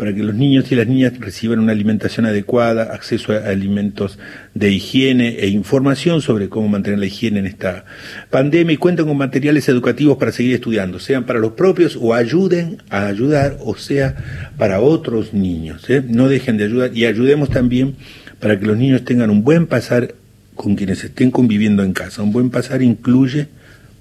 para 0.00 0.14
que 0.14 0.22
los 0.22 0.34
niños 0.34 0.72
y 0.72 0.76
las 0.76 0.86
niñas 0.86 1.12
reciban 1.20 1.58
una 1.58 1.72
alimentación 1.72 2.24
adecuada, 2.24 2.84
acceso 2.84 3.34
a 3.34 3.50
alimentos 3.50 4.18
de 4.54 4.70
higiene 4.70 5.40
e 5.40 5.48
información 5.48 6.22
sobre 6.22 6.48
cómo 6.48 6.68
mantener 6.68 7.00
la 7.00 7.04
higiene 7.04 7.40
en 7.40 7.44
esta 7.44 7.84
pandemia 8.30 8.72
y 8.72 8.76
cuenten 8.78 9.04
con 9.04 9.18
materiales 9.18 9.68
educativos 9.68 10.16
para 10.16 10.32
seguir 10.32 10.54
estudiando, 10.54 11.00
sean 11.00 11.26
para 11.26 11.38
los 11.38 11.52
propios 11.52 11.98
o 12.00 12.14
ayuden 12.14 12.78
a 12.88 13.08
ayudar, 13.08 13.58
o 13.60 13.76
sea, 13.76 14.16
para 14.56 14.80
otros 14.80 15.34
niños. 15.34 15.84
¿eh? 15.90 16.02
No 16.08 16.30
dejen 16.30 16.56
de 16.56 16.64
ayudar 16.64 16.96
y 16.96 17.04
ayudemos 17.04 17.50
también 17.50 17.96
para 18.38 18.58
que 18.58 18.64
los 18.64 18.78
niños 18.78 19.04
tengan 19.04 19.28
un 19.28 19.44
buen 19.44 19.66
pasar 19.66 20.14
con 20.54 20.76
quienes 20.76 21.04
estén 21.04 21.30
conviviendo 21.30 21.82
en 21.82 21.92
casa. 21.92 22.22
Un 22.22 22.32
buen 22.32 22.48
pasar 22.48 22.80
incluye 22.80 23.48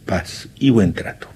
paz 0.06 0.48
y 0.60 0.70
buen 0.70 0.94
trato. 0.94 1.28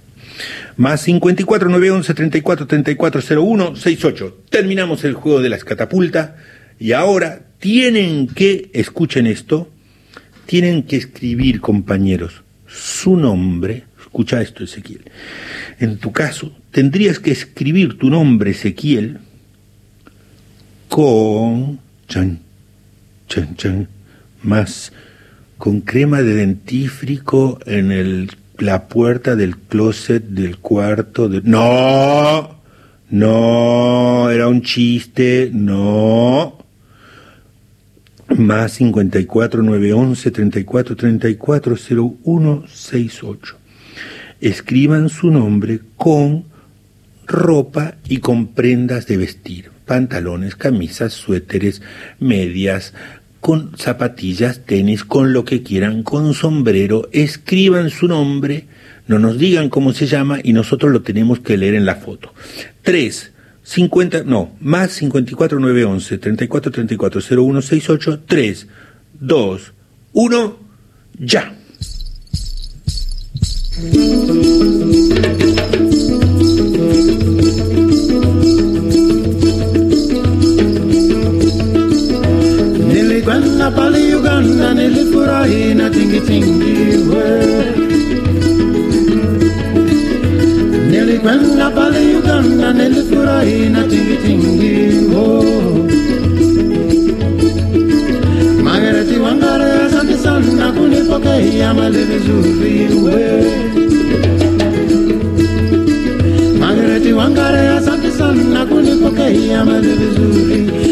Más 0.78 1.02
54 1.02 1.70
911 1.70 2.14
34 2.14 2.68
34 2.68 3.22
01 3.42 3.76
68. 3.76 4.38
Terminamos 4.50 5.04
el 5.04 5.14
juego 5.14 5.42
de 5.42 5.50
las 5.50 5.64
catapultas 5.64 6.32
y 6.80 6.94
ahora 6.94 7.44
tienen 7.60 8.28
que, 8.28 8.70
escuchen 8.74 9.28
esto, 9.28 9.70
tienen 10.46 10.84
que 10.84 10.98
escribir, 10.98 11.62
compañeros, 11.62 12.44
su 12.68 13.16
nombre. 13.16 13.86
Escucha 14.00 14.42
esto, 14.42 14.64
Ezequiel. 14.64 15.02
En 15.80 15.98
tu 15.98 16.12
caso, 16.12 16.56
tendrías 16.72 17.20
que 17.20 17.32
escribir 17.32 17.98
tu 17.98 18.10
nombre, 18.10 18.52
Ezequiel, 18.52 19.20
con 20.90 21.80
chan, 22.08 22.40
chan, 23.28 23.56
chan, 23.56 23.88
más 24.44 24.92
con 25.58 25.80
crema 25.82 26.22
de 26.22 26.36
dentífrico 26.36 27.58
en 27.66 27.92
el 27.92 28.32
la 28.58 28.88
puerta 28.88 29.36
del 29.36 29.58
closet 29.58 30.24
del 30.24 30.58
cuarto 30.58 31.30
de... 31.30 31.42
No, 31.44 32.56
no, 33.10 34.30
era 34.30 34.48
un 34.48 34.62
chiste, 34.62 35.52
no. 35.54 36.58
Más 38.38 38.72
54 38.74 39.62
911 39.62 40.32
34 40.32 40.96
34 40.96 41.76
01 42.24 42.64
68. 42.68 43.58
Escriban 44.42 45.10
su 45.10 45.30
nombre 45.30 45.80
con 45.96 46.46
ropa 47.28 47.96
y 48.08 48.18
con 48.18 48.48
prendas 48.48 49.08
de 49.08 49.18
vestir, 49.18 49.72
pantalones, 49.86 50.56
camisas, 50.56 51.14
suéteres, 51.14 51.82
medias, 52.20 52.94
con 53.44 53.78
zapatillas, 53.78 54.62
tenis, 54.66 55.04
con 55.04 55.34
lo 55.34 55.44
que 55.44 55.64
quieran, 55.64 56.02
con 56.04 56.34
sombrero, 56.34 57.10
escriban 57.12 57.90
su 57.90 58.08
nombre, 58.08 58.68
no 59.06 59.20
nos 59.20 59.38
digan 59.38 59.68
cómo 59.68 59.92
se 59.92 60.08
llama 60.08 60.40
y 60.42 60.54
nosotros 60.54 60.94
lo 60.94 61.02
tenemos 61.02 61.42
que 61.42 61.58
leer 61.58 61.76
en 61.76 61.86
la 61.86 61.96
foto. 61.96 62.34
3, 62.84 63.34
50, 63.62 64.24
no, 64.24 64.56
más 64.62 64.94
54 64.94 65.60
911 65.60 66.18
34 66.20 66.72
34 66.72 67.22
01 67.38 67.62
68 67.62 68.22
3, 68.26 68.68
2, 69.20 69.74
1, 70.14 70.60
ya. 71.20 71.54
Nilikwenda 83.34 83.72
pale 83.72 84.16
Uganda, 84.16 84.74
nilifurahi 84.74 85.74
na 85.74 85.90
tingitingiwe. 85.90 87.24
Nilikwenda 90.92 91.70
pale 91.72 92.16
Uganda, 92.18 92.74
nilifurahi 92.74 93.70
na 93.70 93.84
tingitingiwo. 93.84 95.44
Margareti 98.64 99.20
Wangare, 99.20 99.72
asante 99.86 100.18
sana 100.18 100.72
kunipokea 100.72 101.74
mali 101.74 102.04
vizuri 102.04 102.88
we. 103.04 103.44
Margareti 106.60 107.14
Wangare, 107.14 107.68
asante 107.68 108.12
sana 108.12 108.66
kunipokea 108.66 109.66
mali 109.66 109.88
vizuri. 109.88 110.83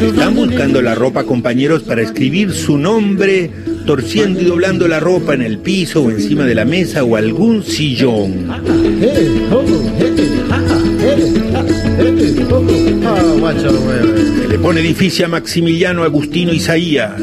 Están 0.00 0.34
buscando 0.34 0.82
la 0.82 0.94
ropa, 0.94 1.24
compañeros, 1.24 1.82
para 1.82 2.02
escribir 2.02 2.52
su 2.52 2.76
nombre, 2.76 3.50
torciendo 3.86 4.40
y 4.40 4.44
doblando 4.44 4.88
la 4.88 4.98
ropa 4.98 5.34
en 5.34 5.42
el 5.42 5.58
piso 5.58 6.02
o 6.02 6.10
encima 6.10 6.44
de 6.44 6.54
la 6.54 6.64
mesa 6.64 7.04
o 7.04 7.16
algún 7.16 7.62
sillón. 7.62 8.48
Le 14.48 14.58
pone 14.58 14.80
difícil 14.80 15.24
a 15.24 15.28
Maximiliano 15.28 16.02
Agustino 16.02 16.52
Isaías. 16.52 17.22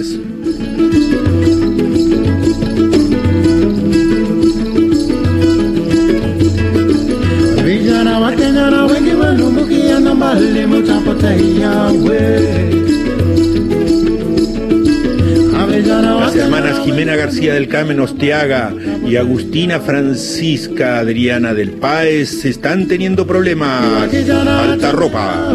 García 17.16 17.54
del 17.54 17.68
Carmen 17.68 18.00
Osteaga 18.00 18.74
y 19.08 19.16
Agustina 19.16 19.80
Francisca 19.80 21.00
Adriana 21.00 21.54
del 21.54 21.72
Páez 21.72 22.46
están 22.46 22.88
teniendo 22.88 23.26
problemas. 23.26 24.10
Falta 24.12 24.92
ropa. 24.92 25.54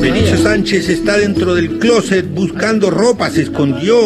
Benicio 0.00 0.36
Sánchez 0.38 0.88
está 0.88 1.16
dentro 1.18 1.54
del 1.54 1.78
closet 1.78 2.26
buscando 2.32 2.90
ropa, 2.90 3.30
se 3.30 3.42
escondió. 3.42 3.98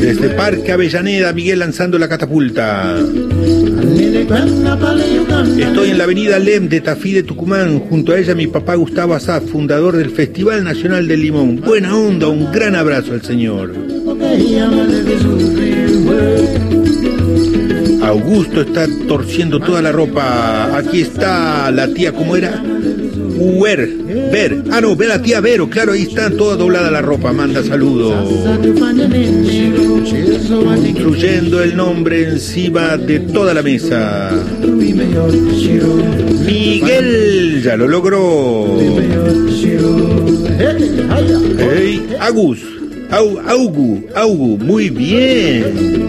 Desde 0.00 0.30
Parque 0.30 0.72
Avellaneda, 0.72 1.32
Miguel 1.32 1.58
lanzando 1.58 1.98
la 1.98 2.08
catapulta. 2.08 2.96
Estoy 5.58 5.90
en 5.90 5.98
la 5.98 6.04
avenida 6.04 6.38
Lem 6.38 6.68
de 6.68 6.80
Tafí 6.80 7.12
de 7.12 7.22
Tucumán. 7.22 7.80
Junto 7.80 8.12
a 8.12 8.18
ella 8.18 8.34
mi 8.34 8.46
papá 8.46 8.74
Gustavo 8.76 9.14
Azaf, 9.14 9.44
fundador 9.44 9.96
del 9.96 10.10
Festival 10.10 10.64
Nacional 10.64 11.06
del 11.06 11.20
Limón. 11.20 11.60
Buena 11.60 11.96
onda, 11.96 12.28
un 12.28 12.50
gran 12.50 12.74
abrazo 12.74 13.12
al 13.12 13.22
señor. 13.22 13.74
Augusto 18.02 18.62
está 18.62 18.86
torciendo 19.06 19.60
toda 19.60 19.82
la 19.82 19.92
ropa. 19.92 20.76
Aquí 20.76 21.02
está 21.02 21.70
la 21.70 21.86
tía, 21.88 22.12
¿cómo 22.12 22.36
era? 22.36 22.62
Uer, 23.40 23.88
Ver. 24.30 24.64
Ah, 24.70 24.80
no, 24.82 24.94
ve 24.94 25.08
la 25.08 25.20
tía 25.22 25.40
Vero, 25.40 25.68
claro, 25.70 25.92
ahí 25.92 26.02
está 26.02 26.30
toda 26.30 26.56
doblada 26.56 26.90
la 26.90 27.00
ropa. 27.00 27.32
Manda 27.32 27.62
saludos. 27.64 28.30
Incluyendo 30.86 31.62
el 31.62 31.74
nombre 31.76 32.28
encima 32.28 32.98
de 32.98 33.20
toda 33.20 33.54
la 33.54 33.62
mesa. 33.62 34.30
Miguel 36.44 37.62
ya 37.62 37.76
lo 37.76 37.88
logró. 37.88 38.78
Hey, 41.58 42.06
Agus. 42.20 42.58
Au, 43.10 43.40
Augu, 43.40 44.04
Augu, 44.14 44.56
muy 44.58 44.88
bien. 44.88 46.08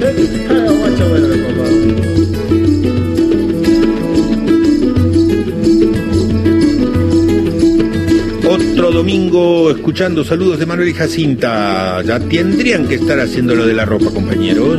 Otro 8.52 8.92
domingo 8.92 9.72
escuchando 9.72 10.26
saludos 10.26 10.60
de 10.60 10.66
Manuel 10.66 10.90
y 10.90 10.94
Jacinta. 10.94 12.02
Ya 12.04 12.20
tendrían 12.20 12.86
que 12.86 12.96
estar 12.96 13.18
haciendo 13.18 13.56
lo 13.56 13.66
de 13.66 13.74
la 13.74 13.86
ropa, 13.86 14.12
compañeros. 14.12 14.78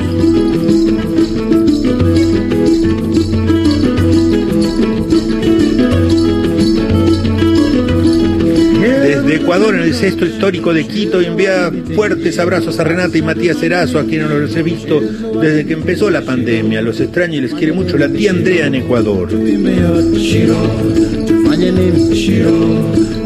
Desde 8.82 9.36
Ecuador, 9.36 9.74
en 9.74 9.80
el 9.84 9.94
sexto 9.94 10.26
histórico 10.26 10.74
de 10.74 10.86
Quito, 10.86 11.22
envía 11.22 11.72
fuertes 11.94 12.38
abrazos 12.38 12.78
a 12.78 12.84
Renata 12.84 13.16
y 13.16 13.22
Matías 13.22 13.62
Erazo, 13.62 13.98
a 13.98 14.04
quienes 14.04 14.28
no 14.28 14.38
los 14.38 14.54
he 14.54 14.62
visto 14.62 15.00
desde 15.00 15.64
que 15.64 15.72
empezó 15.72 16.10
la 16.10 16.20
pandemia. 16.20 16.82
Los 16.82 17.00
extraño 17.00 17.38
y 17.38 17.40
les 17.40 17.54
quiere 17.54 17.72
mucho 17.72 17.96
la 17.96 18.10
tía 18.10 18.32
Andrea 18.32 18.66
en 18.66 18.74
Ecuador. 18.74 19.30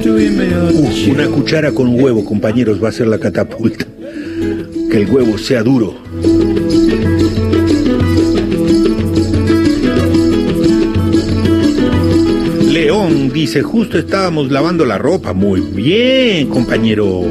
Una 0.09 1.27
cuchara 1.27 1.73
con 1.73 2.01
huevo, 2.01 2.25
compañeros, 2.25 2.83
va 2.83 2.91
a 2.91 2.93
ser 2.93 3.09
la 3.09 3.19
catapulta. 3.19 3.87
Que 4.89 4.99
el 4.99 5.11
huevo 5.11 5.37
sea 5.37 5.65
duro. 5.65 5.97
León 12.71 13.33
dice, 13.33 13.63
justo 13.63 13.99
estábamos 13.99 14.53
lavando 14.53 14.85
la 14.85 14.97
ropa. 14.97 15.33
Muy 15.33 15.61
bien, 15.61 16.49
compañero. 16.51 17.23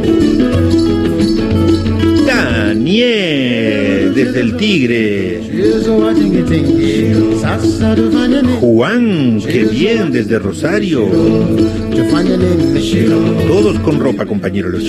Daniel, 2.25 4.13
desde 4.13 4.41
el 4.41 4.57
Tigre. 4.57 5.41
Juan, 8.59 9.41
qué 9.41 9.65
bien, 9.65 10.11
desde 10.11 10.39
Rosario. 10.39 11.07
Todos 13.47 13.79
con 13.79 13.99
ropa, 13.99 14.25
compañero. 14.25 14.69
Los 14.69 14.83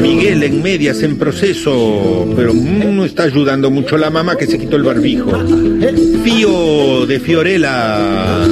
Miguel 0.00 0.42
en 0.42 0.62
medias 0.62 1.02
en 1.02 1.18
proceso, 1.18 2.32
pero 2.36 2.54
mm, 2.54 2.96
no 2.96 3.04
está 3.04 3.24
ayudando 3.24 3.70
mucho 3.70 3.96
la 3.96 4.10
mamá 4.10 4.36
que 4.36 4.46
se 4.46 4.58
quitó 4.58 4.76
el 4.76 4.84
barbijo. 4.84 5.32
Fío 6.22 7.06
de 7.06 7.20
Fiorella. 7.20 8.46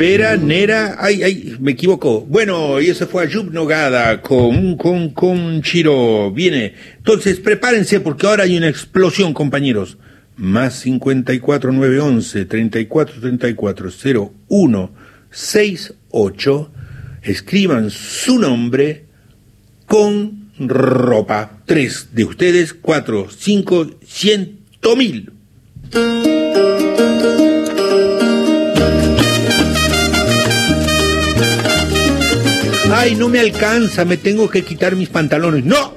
Vera, 0.00 0.34
Nera, 0.38 0.96
ay, 0.98 1.22
ay, 1.22 1.56
me 1.60 1.72
equivoco. 1.72 2.22
Bueno, 2.22 2.80
y 2.80 2.86
eso 2.86 3.06
fue 3.06 3.22
a 3.22 3.28
Yub 3.28 3.52
Nogada 3.52 4.22
con, 4.22 4.78
con, 4.78 5.10
con 5.10 5.60
Chiro. 5.60 6.30
Viene. 6.32 6.72
Entonces, 6.96 7.38
prepárense 7.38 8.00
porque 8.00 8.26
ahora 8.26 8.44
hay 8.44 8.56
una 8.56 8.70
explosión, 8.70 9.34
compañeros. 9.34 9.98
Más 10.38 10.76
54 10.76 11.70
911 11.70 12.46
34 12.46 13.20
34 13.20 13.90
01 14.48 14.90
68. 15.30 16.72
Escriban 17.20 17.90
su 17.90 18.38
nombre 18.38 19.04
con 19.84 20.50
ropa. 20.58 21.58
Tres 21.66 22.08
de 22.14 22.24
ustedes, 22.24 22.72
cuatro, 22.72 23.28
cinco, 23.28 23.86
ciento 24.02 24.96
mil. 24.96 25.30
Ay, 33.00 33.14
no 33.14 33.30
me 33.30 33.40
alcanza, 33.40 34.04
me 34.04 34.18
tengo 34.18 34.50
que 34.50 34.62
quitar 34.62 34.94
mis 34.94 35.08
pantalones. 35.08 35.64
¡No! 35.64 35.94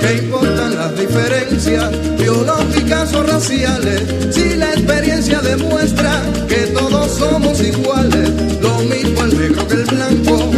¿Qué 0.00 0.14
importan 0.22 0.76
las 0.76 0.96
diferencias 0.96 1.90
biológicas 2.16 3.12
o 3.14 3.24
raciales? 3.24 4.00
Si 4.30 4.54
la 4.54 4.70
experiencia 4.74 5.40
demuestra 5.40 6.22
que 6.46 6.68
todos 6.68 7.18
somos 7.18 7.60
iguales, 7.60 8.30
lo 8.62 8.78
mismo 8.78 9.24
el 9.24 9.40
negro 9.40 9.66
que 9.66 9.74
el 9.74 9.84
blanco, 9.86 10.52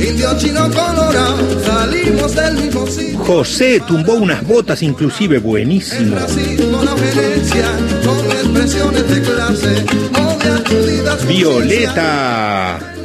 indio, 0.00 0.38
chino, 0.38 0.70
colorado, 0.70 1.60
salimos 1.66 2.36
del 2.36 2.54
mismo 2.58 2.86
sitio. 2.86 3.18
José 3.18 3.82
tumbó 3.88 4.14
unas 4.14 4.46
botas 4.46 4.84
inclusive 4.84 5.38
buenísimo. 5.38 6.14
Racismo 6.14 6.84
no 6.84 6.96
gerencia, 6.96 7.66
con 8.04 8.24
expresiones 8.30 9.08
de 9.08 9.20
clase 9.20 9.84
o 10.14 10.38
de 10.38 10.52
acudidas 10.52 11.26
Violeta. 11.26 12.99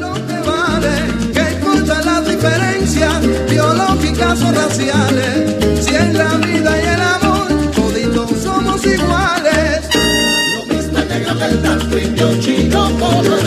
Vale. 0.86 1.34
¿Qué 1.34 1.54
importan 1.54 2.06
las 2.06 2.28
diferencias 2.28 3.50
biológicas 3.50 4.42
o 4.42 4.52
raciales? 4.52 5.86
Si 5.86 5.96
en 5.96 6.18
la 6.18 6.34
vida 6.38 6.78
y 6.82 6.88
el 6.88 7.02
amor 7.02 7.48
toditos 7.72 8.32
somos 8.42 8.86
iguales. 8.86 9.80
Que. 9.92 10.16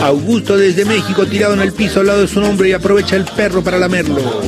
Augusto 0.01 0.57
desde 0.57 0.85
México 0.85 1.25
tirado 1.25 1.53
en 1.53 1.61
el 1.61 1.73
piso 1.73 1.99
al 1.99 2.07
lado 2.07 2.21
de 2.21 2.27
su 2.27 2.39
nombre 2.39 2.69
y 2.69 2.73
aprovecha 2.73 3.15
el 3.15 3.25
perro 3.25 3.61
para 3.63 3.77
lamerlo. 3.77 4.41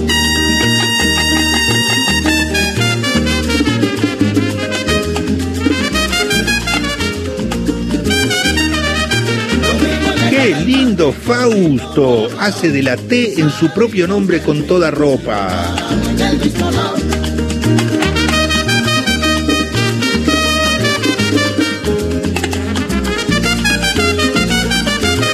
Fausto 11.09 12.29
hace 12.39 12.69
de 12.69 12.83
la 12.83 12.95
T 12.95 13.41
en 13.41 13.49
su 13.49 13.73
propio 13.73 14.07
nombre 14.07 14.39
con 14.41 14.67
toda 14.67 14.91
ropa. 14.91 15.49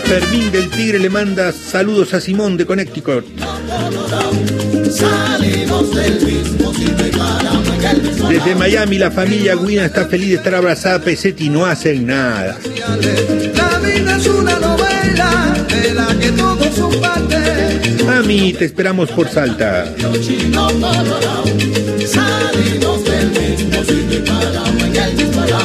Fermín 0.05 0.51
del 0.53 0.69
Tigre 0.69 0.99
le 0.99 1.09
manda 1.09 1.51
saludos 1.51 2.13
a 2.13 2.21
Simón 2.21 2.55
de 2.55 2.65
Connecticut. 2.65 3.25
Salimos 4.89 5.93
del 5.93 6.21
mismo 6.25 6.71
desde 8.29 8.55
Miami 8.55 8.97
la 8.97 9.11
familia 9.11 9.55
Guina 9.55 9.85
está 9.85 10.05
feliz 10.07 10.29
de 10.29 10.35
estar 10.35 10.55
abrazada 10.55 10.95
a 10.95 10.99
Pesetti 10.99 11.45
y 11.45 11.49
no 11.49 11.65
hacen 11.65 12.07
nada. 12.07 12.57
Mami, 18.05 18.53
te 18.53 18.65
esperamos 18.65 19.09
por 19.11 19.29
Salta. 19.29 19.93
chino 20.21 20.67
colorado. 20.67 21.43
Salimos 22.05 23.03
del 23.03 23.29
mismo 23.31 23.83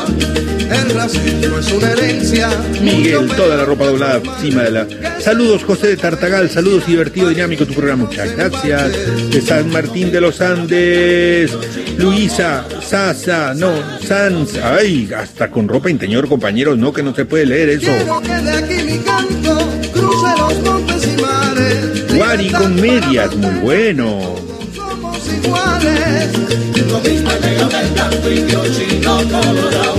el 0.08 0.90
racismo 0.94 1.58
es 1.58 1.72
una 1.72 1.90
herencia. 1.92 2.48
Miguel, 2.80 3.28
toda 3.36 3.56
la 3.56 3.64
ropa 3.64 3.86
doblada 3.86 4.20
encima 4.24 4.62
de 4.62 4.70
la. 4.70 4.86
Saludos 5.20 5.64
José 5.64 5.88
de 5.88 5.96
Tartagal, 5.96 6.50
saludos 6.50 6.86
divertido, 6.86 7.28
dinámico 7.28 7.66
tu 7.66 7.74
programa, 7.74 8.04
muchas 8.04 8.34
gracias. 8.36 8.92
De 9.30 9.40
San 9.40 9.70
Martín 9.70 10.10
de 10.10 10.20
los 10.20 10.40
Andes, 10.40 11.52
Luisa, 11.96 12.64
Sasa, 12.80 13.54
no, 13.54 13.72
Sans, 14.02 14.56
ay, 14.56 15.10
hasta 15.16 15.50
con 15.50 15.68
ropa 15.68 15.90
interior, 15.90 16.28
compañeros, 16.28 16.78
no, 16.78 16.92
que 16.92 17.02
no 17.02 17.14
se 17.14 17.24
puede 17.24 17.46
leer 17.46 17.68
eso. 17.70 17.92
Guari 22.16 22.50
con 22.50 22.80
medias, 22.80 23.34
muy 23.36 23.60
bueno. 23.60 24.51
Iguales. 25.36 26.28
Lo 26.88 27.00
mismo 27.00 27.30
el 27.30 27.40
negro 27.40 27.68
del 27.68 27.94
canto 27.94 28.30
indio 28.30 28.62
chino 28.74 29.16
colorado. 29.30 29.96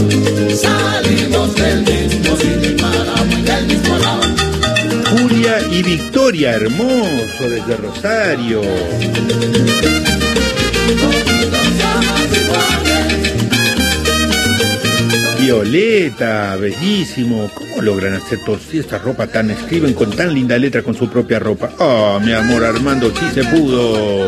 Salimos 0.55 1.55
del 1.55 1.81
mismo 1.81 2.37
sitio 2.37 2.71
y 2.71 2.75
paramos 2.75 3.37
en 3.37 3.47
el 3.47 3.65
mismo 3.65 3.97
lado. 3.97 4.21
Julia 5.11 5.55
y 5.71 5.83
Victoria, 5.83 6.51
hermoso, 6.51 7.49
desde 7.49 7.77
Rosario. 7.77 8.61
Violeta, 15.39 16.55
bellísimo. 16.55 17.49
¿Cómo 17.53 17.72
logran 17.83 18.13
hacer 18.13 18.39
toda 18.45 18.57
esta 18.73 18.97
ropa 18.97 19.27
tan? 19.27 19.51
Escriben 19.51 19.93
con 19.93 20.09
tan 20.11 20.33
linda 20.33 20.57
letra 20.57 20.81
con 20.81 20.95
su 20.95 21.09
propia 21.09 21.39
ropa. 21.39 21.69
Oh, 21.79 22.19
mi 22.19 22.33
amor 22.33 22.63
Armando, 22.63 23.11
sí 23.11 23.25
se 23.33 23.43
pudo. 23.43 24.25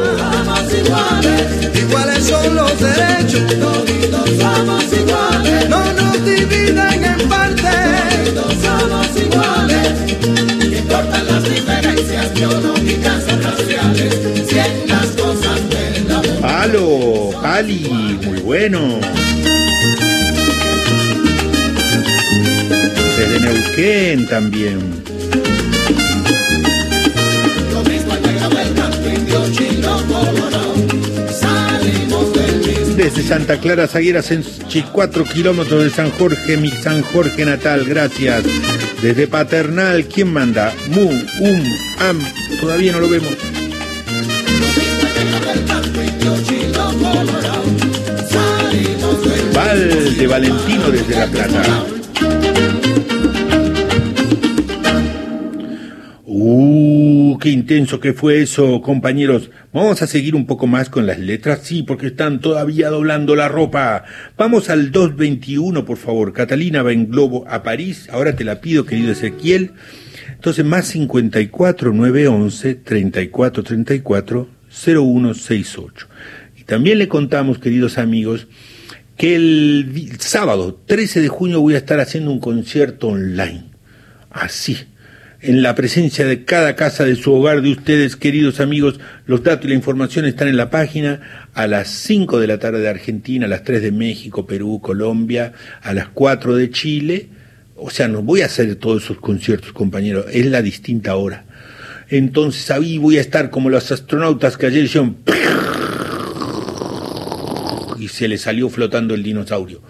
Iguales, 1.73 2.23
son 2.25 2.55
los 2.55 2.79
derechos. 2.79 3.59
toditos 3.59 4.29
somos 4.39 4.83
iguales. 4.93 5.69
No 5.69 5.93
nos 5.93 6.25
dividen 6.25 7.03
en 7.03 7.29
partes. 7.29 8.33
Todos 8.33 8.53
somos 8.61 9.07
iguales. 9.15 9.87
Importan 10.79 11.27
las 11.27 11.43
diferencias 11.43 12.33
biológicas 12.33 13.23
o 13.31 13.41
raciales. 13.41 14.47
Si 14.47 14.59
en 14.59 14.87
las 14.87 15.07
cosas 15.07 15.69
del 15.69 16.11
amor 16.11 16.41
Palo, 16.41 17.31
Pali, 17.41 18.19
muy 18.23 18.39
bueno. 18.41 18.99
Del 23.75 24.25
mismo 31.83 32.23
Desde 32.95 33.23
Santa 33.23 33.57
Clara, 33.57 33.87
Zaguera, 33.87 34.21
4 34.91 35.25
kilómetros 35.25 35.83
de 35.83 35.89
San 35.89 36.11
Jorge, 36.11 36.55
mi 36.55 36.71
San 36.71 37.01
Jorge 37.01 37.45
natal, 37.45 37.83
gracias. 37.85 38.43
Desde 39.01 39.27
Paternal, 39.27 40.05
¿quién 40.05 40.31
manda? 40.31 40.73
Mu, 40.91 41.09
um, 41.09 41.63
am, 41.99 42.19
todavía 42.61 42.93
no 42.93 43.01
lo 43.01 43.09
vemos. 43.09 43.33
Val 49.53 50.17
de 50.17 50.27
Valentino 50.27 50.91
desde 50.91 51.15
La 51.15 51.27
Plata. 51.27 51.85
Uh, 56.47 57.39
qué 57.39 57.49
intenso 57.49 57.99
que 57.99 58.13
fue 58.13 58.39
eso, 58.39 58.79
compañeros. 58.79 59.49
Vamos 59.73 60.03
a 60.03 60.05
seguir 60.05 60.35
un 60.35 60.45
poco 60.45 60.67
más 60.67 60.91
con 60.91 61.07
las 61.07 61.17
letras, 61.17 61.61
sí, 61.63 61.81
porque 61.81 62.05
están 62.05 62.39
todavía 62.39 62.91
doblando 62.91 63.35
la 63.35 63.47
ropa. 63.47 64.03
Vamos 64.37 64.69
al 64.69 64.91
221, 64.91 65.85
por 65.85 65.97
favor. 65.97 66.33
Catalina 66.33 66.83
va 66.83 66.91
en 66.91 67.09
globo 67.09 67.45
a 67.49 67.63
París. 67.63 68.09
Ahora 68.11 68.35
te 68.35 68.43
la 68.43 68.61
pido, 68.61 68.85
querido 68.85 69.11
Ezequiel. 69.13 69.71
Entonces, 70.33 70.63
más 70.63 70.85
54 70.85 71.91
911 71.91 72.75
34 72.75 73.63
34 73.63 74.47
0168. 74.69 76.07
Y 76.59 76.63
también 76.65 76.99
le 76.99 77.07
contamos, 77.07 77.57
queridos 77.57 77.97
amigos, 77.97 78.45
que 79.17 79.35
el 79.35 80.11
sábado 80.19 80.79
13 80.85 81.21
de 81.21 81.27
junio 81.27 81.59
voy 81.59 81.73
a 81.73 81.79
estar 81.79 81.99
haciendo 81.99 82.29
un 82.29 82.39
concierto 82.39 83.07
online. 83.07 83.63
Así, 84.29 84.77
en 85.45 85.61
la 85.61 85.75
presencia 85.75 86.25
de 86.25 86.43
cada 86.43 86.75
casa 86.75 87.05
de 87.05 87.15
su 87.15 87.31
hogar 87.31 87.61
de 87.61 87.69
ustedes, 87.69 88.15
queridos 88.15 88.59
amigos. 88.59 88.99
Los 89.27 89.43
datos 89.43 89.65
y 89.65 89.67
la 89.69 89.75
información 89.75 90.25
están 90.25 90.47
en 90.47 90.57
la 90.57 90.71
página 90.71 91.49
a 91.53 91.67
las 91.67 91.89
5 91.89 92.39
de 92.39 92.47
la 92.47 92.57
tarde 92.57 92.79
de 92.79 92.89
Argentina, 92.89 93.45
a 93.45 93.49
las 93.49 93.63
3 93.63 93.83
de 93.83 93.91
México, 93.91 94.47
Perú, 94.47 94.81
Colombia, 94.81 95.53
a 95.83 95.93
las 95.93 96.07
4 96.09 96.55
de 96.55 96.71
Chile. 96.71 97.29
O 97.75 97.91
sea, 97.91 98.07
no 98.07 98.23
voy 98.23 98.41
a 98.41 98.47
hacer 98.47 98.75
todos 98.77 99.03
esos 99.03 99.19
conciertos, 99.19 99.71
compañeros, 99.71 100.25
es 100.31 100.47
la 100.47 100.63
distinta 100.63 101.15
hora. 101.15 101.45
Entonces 102.09 102.71
ahí 102.71 102.97
voy 102.97 103.19
a 103.19 103.21
estar 103.21 103.51
como 103.51 103.69
los 103.69 103.91
astronautas 103.91 104.57
que 104.57 104.65
ayer 104.65 104.85
hicieron 104.85 105.17
y 107.99 108.07
se 108.07 108.27
le 108.27 108.39
salió 108.39 108.67
flotando 108.69 109.13
el 109.13 109.21
dinosaurio. 109.21 109.83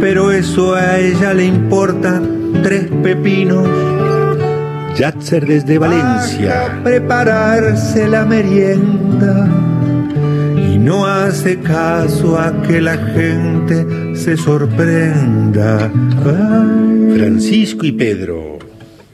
pero 0.00 0.30
eso 0.30 0.76
a 0.76 1.00
ella 1.00 1.34
le 1.34 1.46
importa 1.46 2.22
tres 2.62 2.88
pepinos. 3.02 3.66
Yatzer 4.96 5.46
desde 5.46 5.78
Valencia. 5.78 6.66
a 6.66 6.84
prepararse 6.84 8.06
la 8.06 8.24
merienda 8.24 9.48
y 10.72 10.78
no 10.78 11.06
hace 11.06 11.58
caso 11.60 12.38
a 12.38 12.51
que 12.66 12.80
la 12.80 12.96
gente 12.96 14.16
se 14.16 14.36
sorprenda. 14.36 15.90
Ay, 16.24 17.16
Francisco 17.16 17.86
y 17.86 17.92
Pedro. 17.92 18.58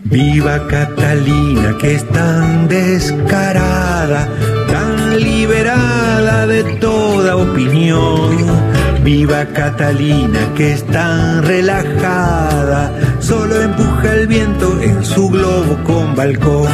Viva 0.05 0.67
Catalina 0.69 1.77
que 1.81 1.97
es 1.97 2.09
tan 2.09 2.69
descarada, 2.69 4.29
tan 4.69 5.21
liberada 5.21 6.47
de 6.47 6.65
toda 6.81 7.37
opinión. 7.37 8.68
Viva 9.03 9.47
Catalina 9.47 10.41
que 10.57 10.73
es 10.73 10.85
tan 10.87 11.43
relajada, 11.43 12.93
solo 13.21 13.63
empuja 13.63 14.15
el 14.15 14.27
viento 14.27 14.81
en 14.83 15.05
su 15.05 15.29
globo 15.29 15.79
con 15.85 16.15
balcón. 16.15 16.69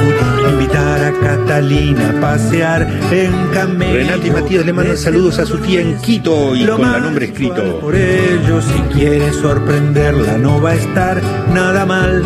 Invitar 0.51 1.05
a 1.05 1.13
Catalina 1.21 2.11
a 2.11 2.21
pasear 2.21 2.89
en 3.11 3.33
camello. 3.53 3.95
Renata 3.95 4.27
y 4.27 4.31
Matías 4.31 4.67
le 4.67 4.73
mandan 4.73 4.97
saludos 4.97 5.39
a 5.39 5.47
su 5.47 5.59
tía 5.59 5.81
en 5.81 5.97
Quito 5.99 6.57
y 6.57 6.65
Lo 6.65 6.77
con 6.77 6.91
la 6.91 7.01
nombre 7.01 7.27
escrito. 7.27 7.81
Por 7.81 7.95
ello, 7.95 8.61
si 8.61 8.81
quieres 8.95 9.37
sorprenderla, 9.37 10.39
no 10.39 10.61
va 10.61 10.71
a 10.71 10.75
estar 10.75 11.23
nada 11.53 11.85
mal 11.87 12.23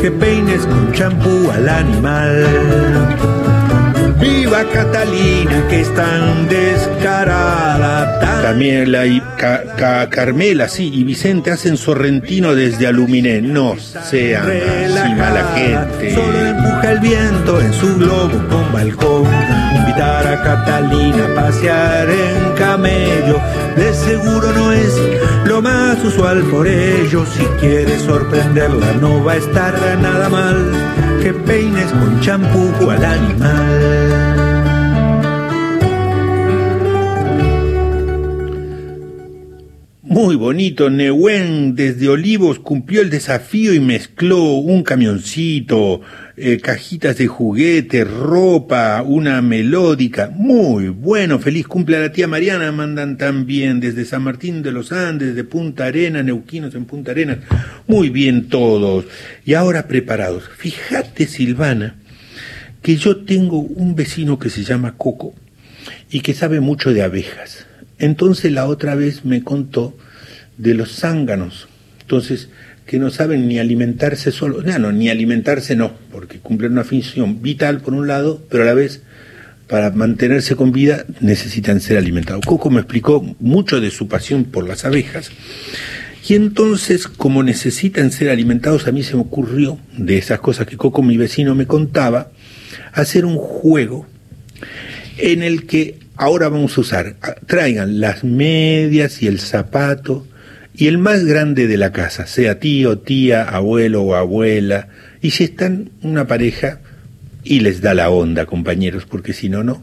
que 0.00 0.10
peines 0.10 0.66
con 0.66 0.92
champú 0.92 1.50
al 1.50 1.68
animal. 1.68 3.35
Viva 4.20 4.64
Catalina, 4.72 5.66
que 5.68 5.80
es 5.82 5.94
tan 5.94 6.48
descarada, 6.48 8.18
mata. 8.20 8.42
Camila 8.42 9.04
y 9.06 9.20
Ca- 9.36 9.62
Ca- 9.76 10.08
Carmela, 10.08 10.68
sí, 10.68 10.90
y 10.92 11.04
Vicente 11.04 11.50
hacen 11.50 11.76
sorrentino 11.76 12.54
desde 12.54 12.86
Aluminé. 12.86 13.42
No 13.42 13.76
sean 13.78 14.44
así 14.48 15.14
mala 15.14 15.44
gente. 15.54 16.14
Solo 16.14 16.38
empuja 16.46 16.92
el 16.92 17.00
viento 17.00 17.60
en 17.60 17.72
su 17.74 17.96
globo 17.96 18.40
con 18.48 18.72
balcón. 18.72 19.24
Invitar 19.76 20.26
a 20.26 20.42
Catalina 20.42 21.24
a 21.26 21.34
pasear 21.34 22.08
en 22.08 22.52
camello. 22.56 23.38
De 23.76 23.92
seguro 23.92 24.50
no 24.52 24.72
es 24.72 24.94
lo 25.44 25.60
más 25.60 26.02
usual 26.04 26.42
por 26.44 26.66
ello. 26.66 27.24
Si 27.26 27.44
quieres 27.60 28.00
sorprenderla, 28.02 28.92
no 29.00 29.22
va 29.22 29.32
a 29.32 29.36
estar 29.36 29.74
nada 30.00 30.28
mal. 30.30 30.56
Peines 31.32 31.90
con 31.92 32.20
champú 32.20 32.90
al 32.90 33.04
animal. 33.04 34.16
Muy 40.02 40.36
bonito, 40.36 40.88
Nehuen 40.88 41.74
desde 41.74 42.08
Olivos 42.08 42.58
cumplió 42.60 43.02
el 43.02 43.10
desafío 43.10 43.74
y 43.74 43.80
mezcló 43.80 44.54
un 44.54 44.82
camioncito, 44.82 46.00
eh, 46.38 46.60
cajitas 46.60 47.16
de 47.16 47.26
juguete, 47.26 48.04
ropa, 48.04 49.02
una 49.02 49.40
melódica. 49.40 50.30
Muy 50.34 50.88
bueno, 50.88 51.38
feliz 51.38 51.66
cumple 51.66 51.96
a 51.96 52.00
la 52.00 52.12
tía 52.12 52.28
Mariana, 52.28 52.70
mandan 52.72 53.16
también 53.16 53.80
desde 53.80 54.04
San 54.04 54.22
Martín 54.22 54.62
de 54.62 54.70
los 54.70 54.92
Andes, 54.92 55.34
de 55.34 55.44
Punta 55.44 55.86
Arena, 55.86 56.22
Neuquinos 56.22 56.74
en 56.74 56.84
Punta 56.84 57.12
Arenas. 57.12 57.38
Muy 57.86 58.10
bien 58.10 58.48
todos. 58.48 59.06
Y 59.46 59.54
ahora 59.54 59.88
preparados. 59.88 60.44
Fíjate, 60.58 61.26
Silvana, 61.26 61.96
que 62.82 62.96
yo 62.96 63.24
tengo 63.24 63.60
un 63.60 63.94
vecino 63.94 64.38
que 64.38 64.50
se 64.50 64.62
llama 64.62 64.94
Coco 64.98 65.34
y 66.10 66.20
que 66.20 66.34
sabe 66.34 66.60
mucho 66.60 66.92
de 66.92 67.02
abejas. 67.02 67.66
Entonces 67.98 68.52
la 68.52 68.66
otra 68.66 68.94
vez 68.94 69.24
me 69.24 69.42
contó 69.42 69.96
de 70.58 70.74
los 70.74 70.96
zánganos. 70.96 71.68
Entonces, 72.02 72.50
que 72.86 72.98
no 72.98 73.10
saben 73.10 73.48
ni 73.48 73.58
alimentarse 73.58 74.30
solo, 74.30 74.62
no, 74.62 74.78
no, 74.78 74.92
ni 74.92 75.08
alimentarse 75.08 75.74
no, 75.74 75.92
porque 76.12 76.38
cumplen 76.38 76.72
una 76.72 76.84
función 76.84 77.42
vital 77.42 77.80
por 77.80 77.94
un 77.94 78.06
lado, 78.06 78.42
pero 78.48 78.62
a 78.62 78.66
la 78.66 78.74
vez 78.74 79.02
para 79.66 79.90
mantenerse 79.90 80.54
con 80.54 80.70
vida 80.70 81.04
necesitan 81.20 81.80
ser 81.80 81.98
alimentados. 81.98 82.44
Coco 82.46 82.70
me 82.70 82.80
explicó 82.80 83.22
mucho 83.40 83.80
de 83.80 83.90
su 83.90 84.06
pasión 84.06 84.44
por 84.44 84.66
las 84.68 84.84
abejas. 84.84 85.32
Y 86.28 86.34
entonces, 86.34 87.08
como 87.08 87.42
necesitan 87.42 88.12
ser 88.12 88.30
alimentados, 88.30 88.86
a 88.86 88.92
mí 88.92 89.02
se 89.02 89.14
me 89.14 89.22
ocurrió, 89.22 89.78
de 89.96 90.18
esas 90.18 90.40
cosas 90.40 90.66
que 90.66 90.76
Coco, 90.76 91.02
mi 91.02 91.16
vecino, 91.16 91.54
me 91.54 91.66
contaba, 91.66 92.30
hacer 92.92 93.24
un 93.24 93.36
juego 93.36 94.06
en 95.18 95.42
el 95.42 95.66
que 95.66 95.98
ahora 96.16 96.48
vamos 96.48 96.78
a 96.78 96.80
usar, 96.80 97.16
traigan 97.46 98.00
las 98.00 98.24
medias 98.24 99.22
y 99.22 99.26
el 99.26 99.40
zapato 99.40 100.26
y 100.76 100.88
el 100.88 100.98
más 100.98 101.24
grande 101.24 101.66
de 101.66 101.78
la 101.78 101.90
casa, 101.90 102.26
sea 102.26 102.60
tío, 102.60 102.98
tía, 102.98 103.42
abuelo 103.42 104.02
o 104.02 104.14
abuela, 104.14 104.88
y 105.22 105.30
si 105.30 105.44
están 105.44 105.90
una 106.02 106.26
pareja 106.26 106.80
y 107.42 107.60
les 107.60 107.80
da 107.80 107.94
la 107.94 108.10
onda, 108.10 108.44
compañeros, 108.44 109.06
porque 109.06 109.32
si 109.32 109.48
no, 109.48 109.64
no. 109.64 109.82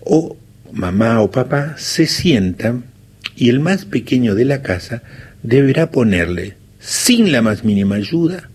O 0.00 0.38
mamá 0.72 1.20
o 1.20 1.30
papá 1.30 1.74
se 1.76 2.06
sientan 2.06 2.84
y 3.36 3.50
el 3.50 3.60
más 3.60 3.84
pequeño 3.84 4.34
de 4.34 4.46
la 4.46 4.62
casa 4.62 5.02
deberá 5.42 5.90
ponerle, 5.90 6.56
sin 6.80 7.30
la 7.30 7.42
más 7.42 7.62
mínima 7.62 7.96
ayuda, 7.96 8.48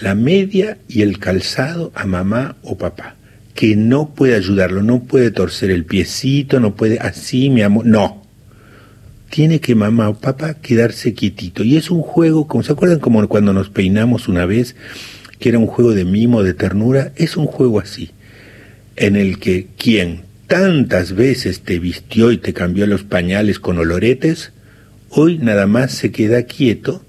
la 0.00 0.14
media 0.14 0.78
y 0.88 1.02
el 1.02 1.18
calzado 1.18 1.92
a 1.94 2.06
mamá 2.06 2.56
o 2.62 2.78
papá, 2.78 3.16
que 3.54 3.76
no 3.76 4.14
puede 4.14 4.34
ayudarlo, 4.34 4.82
no 4.82 5.02
puede 5.02 5.30
torcer 5.30 5.70
el 5.70 5.84
piecito, 5.84 6.58
no 6.58 6.74
puede 6.74 6.98
así, 7.00 7.50
mi 7.50 7.60
amor, 7.60 7.84
no. 7.84 8.21
Tiene 9.32 9.60
que 9.60 9.74
mamá 9.74 10.10
o 10.10 10.20
papá 10.20 10.60
quedarse 10.60 11.14
quietito. 11.14 11.64
Y 11.64 11.78
es 11.78 11.90
un 11.90 12.02
juego, 12.02 12.46
como 12.46 12.62
se 12.62 12.72
acuerdan 12.72 13.00
como 13.00 13.26
cuando 13.28 13.54
nos 13.54 13.70
peinamos 13.70 14.28
una 14.28 14.44
vez, 14.44 14.76
que 15.38 15.48
era 15.48 15.58
un 15.58 15.66
juego 15.66 15.92
de 15.92 16.04
mimo, 16.04 16.42
de 16.42 16.52
ternura, 16.52 17.12
es 17.16 17.38
un 17.38 17.46
juego 17.46 17.80
así, 17.80 18.10
en 18.96 19.16
el 19.16 19.38
que 19.38 19.68
quien 19.78 20.24
tantas 20.48 21.14
veces 21.14 21.62
te 21.62 21.78
vistió 21.78 22.30
y 22.30 22.36
te 22.36 22.52
cambió 22.52 22.86
los 22.86 23.04
pañales 23.04 23.58
con 23.58 23.78
oloretes, 23.78 24.52
hoy 25.08 25.38
nada 25.38 25.66
más 25.66 25.92
se 25.92 26.12
queda 26.12 26.42
quieto 26.42 27.02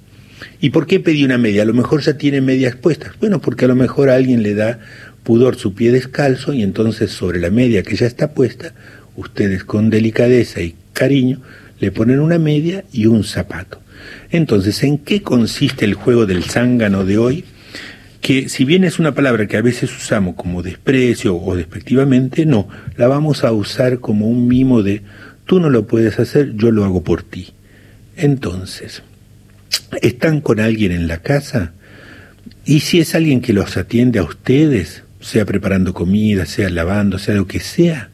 ¿Y 0.59 0.69
por 0.69 0.87
qué 0.87 0.99
pedí 0.99 1.23
una 1.23 1.37
media? 1.37 1.63
A 1.63 1.65
lo 1.65 1.73
mejor 1.73 2.01
ya 2.01 2.17
tiene 2.17 2.41
medias 2.41 2.75
puestas. 2.75 3.13
Bueno, 3.19 3.41
porque 3.41 3.65
a 3.65 3.67
lo 3.67 3.75
mejor 3.75 4.09
a 4.09 4.15
alguien 4.15 4.43
le 4.43 4.55
da 4.55 4.79
pudor 5.23 5.55
su 5.55 5.73
pie 5.73 5.91
descalzo 5.91 6.53
y 6.53 6.63
entonces 6.63 7.11
sobre 7.11 7.39
la 7.39 7.49
media 7.49 7.83
que 7.83 7.95
ya 7.95 8.05
está 8.05 8.33
puesta, 8.33 8.73
ustedes 9.15 9.63
con 9.63 9.89
delicadeza 9.89 10.61
y 10.61 10.75
cariño 10.93 11.41
le 11.83 11.91
ponen 11.91 12.21
una 12.21 12.39
media 12.39 12.85
y 12.93 13.07
un 13.07 13.25
zapato. 13.25 13.81
Entonces, 14.31 14.81
¿en 14.83 14.97
qué 14.99 15.21
consiste 15.21 15.83
el 15.83 15.95
juego 15.95 16.25
del 16.25 16.45
zángano 16.45 17.03
de 17.03 17.17
hoy? 17.17 17.43
Que 18.21 18.47
si 18.47 18.63
bien 18.63 18.85
es 18.85 18.99
una 18.99 19.13
palabra 19.13 19.47
que 19.47 19.57
a 19.57 19.61
veces 19.61 19.93
usamos 19.93 20.35
como 20.35 20.63
desprecio 20.63 21.35
o 21.35 21.57
despectivamente, 21.57 22.45
no, 22.45 22.69
la 22.95 23.09
vamos 23.09 23.43
a 23.43 23.51
usar 23.51 23.99
como 23.99 24.29
un 24.29 24.47
mimo 24.47 24.81
de 24.81 25.01
tú 25.45 25.59
no 25.59 25.69
lo 25.69 25.85
puedes 25.85 26.19
hacer, 26.19 26.53
yo 26.55 26.71
lo 26.71 26.85
hago 26.85 27.03
por 27.03 27.21
ti. 27.21 27.49
Entonces, 28.15 29.03
están 30.01 30.39
con 30.39 30.61
alguien 30.61 30.93
en 30.93 31.09
la 31.09 31.17
casa 31.17 31.73
y 32.63 32.79
si 32.79 33.01
es 33.01 33.13
alguien 33.13 33.41
que 33.41 33.51
los 33.51 33.75
atiende 33.75 34.19
a 34.19 34.23
ustedes, 34.23 35.03
sea 35.19 35.43
preparando 35.43 35.93
comida, 35.93 36.45
sea 36.45 36.69
lavando, 36.69 37.19
sea 37.19 37.35
lo 37.35 37.45
que 37.45 37.59
sea, 37.59 38.09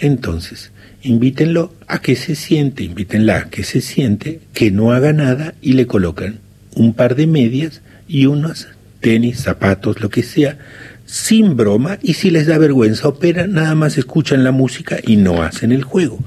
entonces 0.00 0.72
invítenlo 1.02 1.72
a 1.86 2.00
que 2.00 2.16
se 2.16 2.34
siente, 2.34 2.82
invítenla 2.84 3.38
a 3.38 3.50
que 3.50 3.64
se 3.64 3.80
siente, 3.80 4.40
que 4.52 4.70
no 4.70 4.92
haga 4.92 5.12
nada 5.12 5.54
y 5.60 5.74
le 5.74 5.86
colocan 5.86 6.40
un 6.74 6.94
par 6.94 7.14
de 7.14 7.26
medias 7.26 7.82
y 8.06 8.26
unos 8.26 8.68
tenis, 9.00 9.40
zapatos, 9.40 10.00
lo 10.00 10.10
que 10.10 10.22
sea, 10.22 10.58
sin 11.06 11.56
broma 11.56 11.98
y 12.02 12.14
si 12.14 12.30
les 12.30 12.46
da 12.46 12.58
vergüenza 12.58 13.08
o 13.08 13.18
pena, 13.18 13.46
nada 13.46 13.74
más 13.74 13.98
escuchan 13.98 14.44
la 14.44 14.52
música 14.52 14.98
y 15.02 15.16
no 15.16 15.42
hacen 15.42 15.72
el 15.72 15.82
juego. 15.82 16.18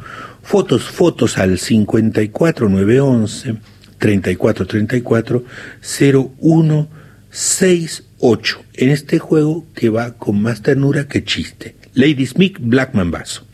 Fotos, 0.42 0.84
fotos 0.84 1.38
al 1.38 1.60
54911 1.60 3.56
3434 4.00 5.44
0168 5.82 8.62
en 8.74 8.90
este 8.90 9.20
juego 9.20 9.68
que 9.76 9.90
va 9.90 10.14
con 10.14 10.42
más 10.42 10.64
ternura 10.64 11.08
que 11.08 11.24
chiste. 11.24 11.76
Lady 11.94 12.26
Smith 12.26 12.58
Blackman 12.60 13.12
Basso. 13.12 13.46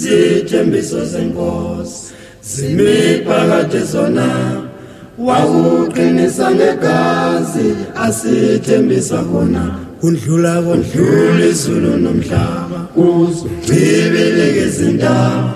Zithembiso 0.00 1.04
zenkosi 1.04 2.12
zime 2.42 3.24
phakathi 3.26 3.80
zona. 3.92 4.28
Wakuqinisa 5.18 6.50
ngegazi 6.50 7.68
asithembisa 8.04 9.18
khona 9.28 9.64
kundlula 10.00 10.54
kondlula 10.66 11.44
izulu 11.52 11.96
nomhlaba 12.04 12.80
kuzo 12.94 13.48
cibileke 13.64 14.62
izindaba 14.68 15.54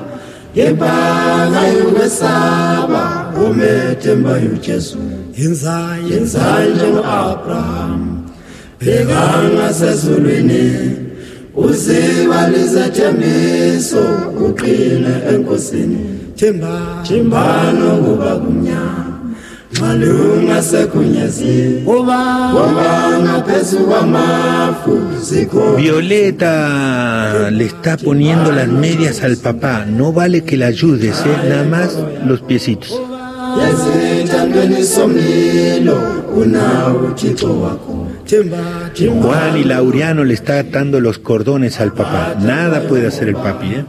yebanga 0.55 1.63
yokwesaba 1.77 3.05
umethemba 3.45 4.33
ujesu 4.55 4.99
yenzayo 5.39 6.09
yenzayo 6.11 6.75
njengo-abraham 6.75 8.01
bhekanga 8.81 9.69
sezulwini. 9.79 11.10
Thembiso 12.91 14.03
uqine 14.47 15.15
enkosini. 15.35 15.99
Kuba 18.05 18.37
kumnyama. 18.37 19.11
Malunga 19.81 20.63
sekunyezi. 20.63 21.85
Violeta 25.77 27.51
le 27.51 27.65
está 27.65 27.97
poniendo 27.97 28.53
las 28.53 28.69
medias 28.69 29.23
al 29.23 29.37
papá. 29.37 29.85
No 29.87 30.13
vale 30.13 30.43
que 30.43 30.57
la 30.57 30.67
ayudes, 30.67 31.21
¿eh? 31.27 31.49
nada 31.49 31.65
más 31.65 31.97
los 32.27 32.41
piecitos. 32.43 33.01
Juan 39.23 39.57
y 39.59 39.65
Laureano 39.65 40.25
le 40.25 40.35
está 40.35 40.61
atando 40.61 41.01
los 41.01 41.19
cordones 41.19 41.81
al 41.81 41.93
papá. 41.93 42.37
Nada 42.41 42.87
puede 42.87 43.09
hacer 43.09 43.29
el 43.29 43.35
papi, 43.35 43.75
¿eh? 43.75 43.85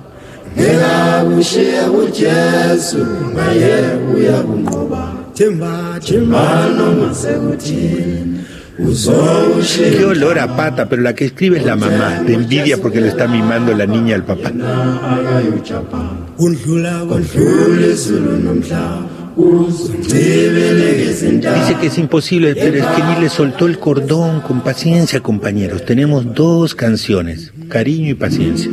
Qué 9.98 10.06
olor 10.06 10.40
a 10.40 10.56
pata, 10.56 10.90
pero 10.90 11.02
la 11.02 11.14
que 11.14 11.26
escribe 11.26 11.60
es 11.60 11.66
la 11.66 11.76
mamá. 11.76 12.22
De 12.26 12.34
envidia 12.34 12.78
porque 12.78 13.00
le 13.00 13.10
está 13.10 13.28
mimando 13.28 13.76
la 13.76 13.86
niña 13.86 14.16
al 14.16 14.24
papá. 14.24 14.52
Dice 21.56 21.78
que 21.80 21.88
es 21.88 21.98
imposible, 21.98 22.54
pero 22.56 22.78
es 22.78 22.86
que 22.86 23.04
ni 23.04 23.22
le 23.22 23.30
soltó 23.30 23.66
el 23.66 23.80
cordón 23.80 24.42
con 24.42 24.62
paciencia, 24.62 25.22
compañeros. 25.22 25.86
Tenemos 25.86 26.34
dos 26.34 26.76
canciones, 26.76 27.54
cariño 27.70 28.10
y 28.10 28.16
paciencia. 28.16 28.70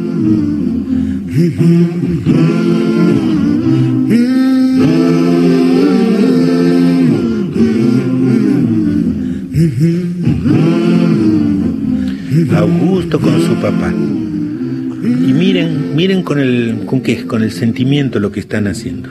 Augusto 12.56 13.20
con 13.20 13.40
su 13.42 13.54
papá. 13.60 13.92
Y 13.92 15.32
miren, 15.32 15.94
miren 15.94 16.22
con 16.22 16.40
el, 16.40 16.82
con 16.86 17.00
qué, 17.00 17.24
con 17.24 17.42
el 17.44 17.52
sentimiento 17.52 18.18
lo 18.18 18.32
que 18.32 18.40
están 18.40 18.66
haciendo. 18.66 19.10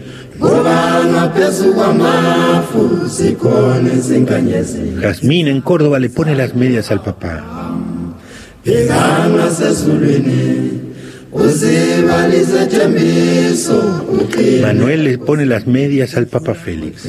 Jazmín 5.01 5.47
en 5.47 5.61
Córdoba 5.61 5.99
le 5.99 6.09
pone 6.09 6.35
las 6.35 6.55
medias 6.55 6.91
al 6.91 7.01
papá. 7.01 7.75
Manuel 14.61 15.03
le 15.05 15.17
pone 15.17 15.45
las 15.45 15.65
medias 15.65 16.17
al 16.17 16.27
Papa 16.27 16.53
Félix. 16.53 17.05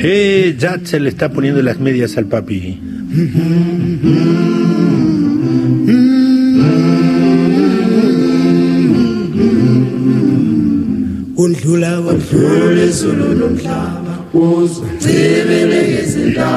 Eh, 0.00 0.56
ya 0.58 0.78
se 0.82 0.98
le 1.00 1.08
está 1.08 1.30
poniendo 1.30 1.62
las 1.62 1.78
medias 1.78 2.16
al 2.16 2.26
papi. 2.26 2.80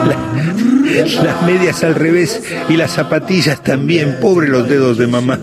La- 0.07 1.23
las 1.23 1.41
medias 1.45 1.83
al 1.83 1.95
revés 1.95 2.41
y 2.69 2.77
las 2.77 2.91
zapatillas 2.91 3.63
también. 3.63 4.17
Pobre 4.21 4.47
los 4.47 4.67
dedos 4.69 4.97
de 4.97 5.07
mamá. 5.07 5.39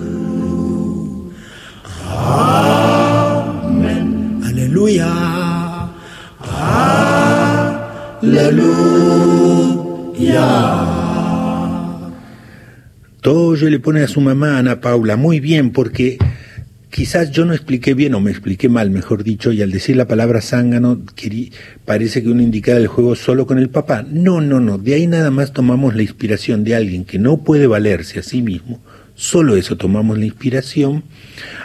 Aleluya. 8.22 8.82
Todo 13.20 13.54
le 13.54 13.78
pone 13.78 14.02
a 14.02 14.08
su 14.08 14.20
mamá, 14.20 14.58
Ana 14.58 14.80
Paula, 14.80 15.16
muy 15.16 15.38
bien, 15.38 15.70
porque 15.70 16.18
quizás 16.90 17.30
yo 17.30 17.44
no 17.44 17.52
expliqué 17.52 17.94
bien 17.94 18.14
o 18.14 18.20
me 18.20 18.30
expliqué 18.30 18.68
mal, 18.68 18.90
mejor 18.90 19.22
dicho, 19.22 19.52
y 19.52 19.62
al 19.62 19.70
decir 19.70 19.96
la 19.96 20.08
palabra 20.08 20.40
zángano 20.40 21.00
parece 21.84 22.22
que 22.22 22.28
uno 22.28 22.42
indica 22.42 22.76
el 22.76 22.88
juego 22.88 23.14
solo 23.14 23.46
con 23.46 23.58
el 23.58 23.70
papá. 23.70 24.04
No, 24.08 24.40
no, 24.40 24.58
no, 24.60 24.78
de 24.78 24.94
ahí 24.94 25.06
nada 25.06 25.30
más 25.30 25.52
tomamos 25.52 25.94
la 25.94 26.02
inspiración 26.02 26.64
de 26.64 26.74
alguien 26.74 27.04
que 27.04 27.18
no 27.18 27.38
puede 27.38 27.66
valerse 27.66 28.18
a 28.18 28.22
sí 28.22 28.42
mismo. 28.42 28.80
Solo 29.22 29.56
eso 29.56 29.76
tomamos 29.76 30.18
la 30.18 30.24
inspiración. 30.24 31.04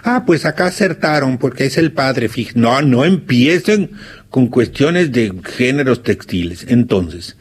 Ah, 0.03 0.25
pues 0.27 0.45
acá 0.45 0.67
acertaron 0.67 1.39
porque 1.39 1.65
es 1.65 1.79
el 1.79 1.91
padre. 1.91 2.29
No, 2.53 2.79
no 2.83 3.03
empiecen 3.03 3.89
con 4.29 4.45
cuestiones 4.45 5.11
de 5.11 5.33
géneros 5.43 6.03
textiles. 6.03 6.67
Entonces, 6.69 7.35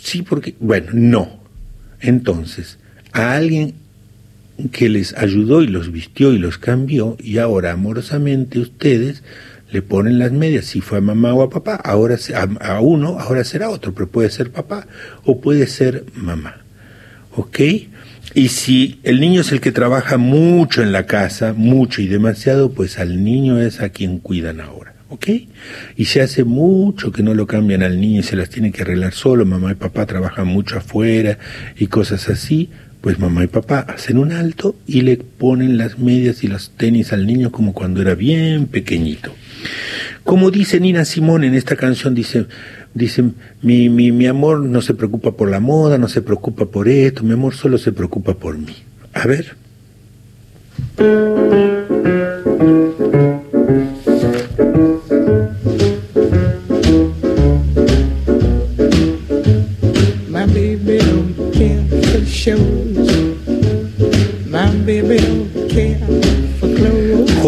sí, 0.00 0.22
porque, 0.22 0.54
bueno, 0.60 0.90
no. 0.92 1.40
Entonces, 1.98 2.78
a 3.12 3.32
alguien 3.32 3.74
que 4.70 4.88
les 4.88 5.12
ayudó 5.14 5.60
y 5.60 5.66
los 5.66 5.90
vistió 5.90 6.32
y 6.32 6.38
los 6.38 6.56
cambió 6.56 7.16
y 7.18 7.38
ahora 7.38 7.72
amorosamente 7.72 8.60
ustedes 8.60 9.24
le 9.72 9.82
ponen 9.82 10.20
las 10.20 10.30
medias, 10.30 10.66
si 10.66 10.80
fue 10.80 10.98
a 10.98 11.00
mamá 11.00 11.34
o 11.34 11.42
a 11.42 11.50
papá, 11.50 11.74
ahora 11.74 12.16
a, 12.32 12.74
a 12.74 12.80
uno, 12.80 13.18
ahora 13.18 13.42
será 13.42 13.70
otro, 13.70 13.92
pero 13.92 14.06
puede 14.06 14.30
ser 14.30 14.52
papá 14.52 14.86
o 15.24 15.40
puede 15.40 15.66
ser 15.66 16.04
mamá. 16.14 16.58
¿Ok? 17.34 17.58
Y 18.38 18.50
si 18.50 19.00
el 19.02 19.18
niño 19.18 19.40
es 19.40 19.50
el 19.50 19.60
que 19.60 19.72
trabaja 19.72 20.16
mucho 20.16 20.80
en 20.80 20.92
la 20.92 21.06
casa, 21.06 21.54
mucho 21.54 22.02
y 22.02 22.06
demasiado, 22.06 22.70
pues 22.70 23.00
al 23.00 23.24
niño 23.24 23.60
es 23.60 23.80
a 23.80 23.88
quien 23.88 24.20
cuidan 24.20 24.60
ahora. 24.60 24.94
¿Ok? 25.08 25.26
Y 25.96 26.04
se 26.04 26.20
hace 26.20 26.44
mucho 26.44 27.10
que 27.10 27.24
no 27.24 27.34
lo 27.34 27.48
cambian 27.48 27.82
al 27.82 28.00
niño 28.00 28.20
y 28.20 28.22
se 28.22 28.36
las 28.36 28.48
tiene 28.48 28.70
que 28.70 28.82
arreglar 28.82 29.12
solo, 29.12 29.44
mamá 29.44 29.72
y 29.72 29.74
papá 29.74 30.06
trabajan 30.06 30.46
mucho 30.46 30.78
afuera 30.78 31.36
y 31.76 31.88
cosas 31.88 32.28
así, 32.28 32.70
pues 33.00 33.18
mamá 33.18 33.42
y 33.42 33.48
papá 33.48 33.80
hacen 33.80 34.18
un 34.18 34.30
alto 34.30 34.76
y 34.86 35.00
le 35.00 35.16
ponen 35.16 35.76
las 35.76 35.98
medias 35.98 36.44
y 36.44 36.46
los 36.46 36.70
tenis 36.76 37.12
al 37.12 37.26
niño 37.26 37.50
como 37.50 37.72
cuando 37.72 38.02
era 38.02 38.14
bien 38.14 38.66
pequeñito. 38.66 39.34
Como 40.22 40.52
dice 40.52 40.78
Nina 40.78 41.04
Simón 41.04 41.42
en 41.42 41.54
esta 41.54 41.74
canción, 41.74 42.14
dice, 42.14 42.46
dice 42.94 43.22
mi, 43.62 43.88
mi, 43.88 44.12
mi 44.12 44.26
amor 44.26 44.60
no 44.60 44.80
se 44.82 44.94
preocupa 44.94 45.32
por 45.32 45.50
la 45.50 45.60
moda, 45.60 45.98
no 45.98 46.08
se 46.08 46.22
preocupa 46.22 46.66
por 46.66 46.88
esto, 46.88 47.22
mi 47.22 47.32
amor 47.32 47.54
solo 47.54 47.78
se 47.78 47.92
preocupa 47.92 48.34
por 48.34 48.56
mí. 48.58 48.76
A 49.14 49.26
ver. 49.26 49.56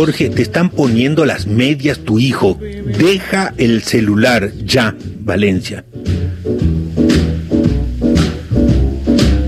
Jorge, 0.01 0.31
te 0.31 0.41
están 0.41 0.71
poniendo 0.71 1.27
las 1.27 1.47
medias 1.47 1.99
tu 1.99 2.19
hijo. 2.19 2.59
Deja 2.59 3.53
el 3.59 3.83
celular 3.83 4.51
ya, 4.65 4.97
Valencia. 5.21 5.85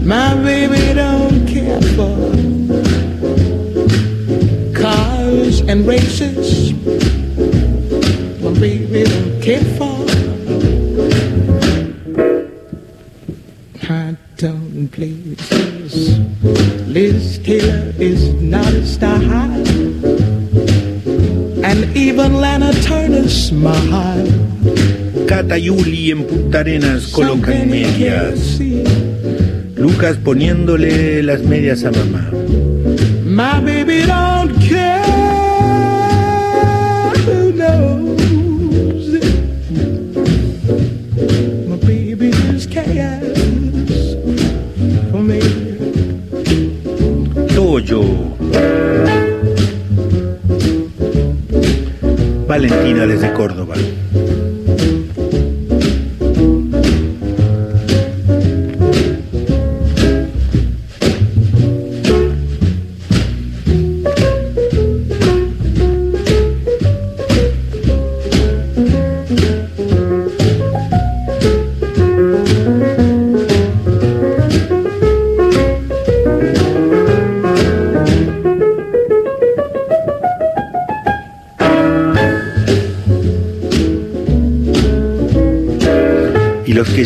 Baby 0.05 0.93
don't 0.95 1.49
care 1.49 1.81
for 1.97 2.19
and 5.71 5.87
races. 5.87 6.75
Is 17.99 18.35
not 18.35 18.75
a. 18.75 20.22
And 21.73 21.97
even 21.97 22.35
Lana 22.35 22.71
Turner 22.85 23.27
smile. 23.31 24.29
Cata 25.27 25.57
Yuli 25.57 26.11
en 26.11 26.25
Punta 26.25 26.61
Arenas 26.61 27.07
colocan 27.07 27.71
medias. 27.71 28.61
Lucas 29.77 30.19
poniéndole 30.19 31.23
las 31.23 31.41
medias 31.41 31.85
a 31.85 31.91
mamá. 31.91 32.31
Valentina 52.93 53.07
desde 53.07 53.33
Córdoba. 53.33 53.75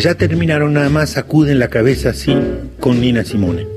Ya 0.07 0.15
terminaron 0.15 0.71
nada 0.71 0.87
más 0.87 1.09
sacuden 1.09 1.59
la 1.59 1.67
cabeza 1.67 2.11
así 2.11 2.33
con 2.79 3.01
Nina 3.01 3.25
Simone. 3.25 3.67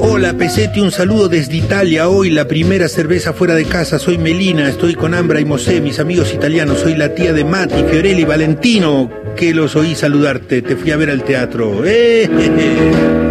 Hola 0.00 0.36
Pesetti, 0.36 0.80
un 0.80 0.90
saludo 0.90 1.28
desde 1.28 1.58
Italia. 1.58 2.08
Hoy 2.08 2.30
la 2.30 2.48
primera 2.48 2.88
cerveza 2.88 3.32
fuera 3.32 3.54
de 3.54 3.66
casa. 3.66 4.00
Soy 4.00 4.18
Melina, 4.18 4.68
estoy 4.68 4.96
con 4.96 5.14
Ambra 5.14 5.38
y 5.38 5.44
Mosé, 5.44 5.80
mis 5.80 6.00
amigos 6.00 6.34
italianos. 6.34 6.80
Soy 6.80 6.96
la 6.96 7.14
tía 7.14 7.32
de 7.32 7.44
Mati, 7.44 7.84
Fiorelli 7.88 8.24
Valentino, 8.24 9.12
que 9.36 9.54
los 9.54 9.76
oí 9.76 9.94
saludarte. 9.94 10.60
Te 10.60 10.74
fui 10.74 10.90
a 10.90 10.96
ver 10.96 11.10
al 11.10 11.22
teatro. 11.22 11.84
¡Eh! 11.84 13.23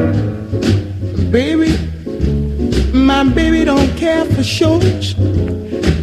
For 4.43 5.15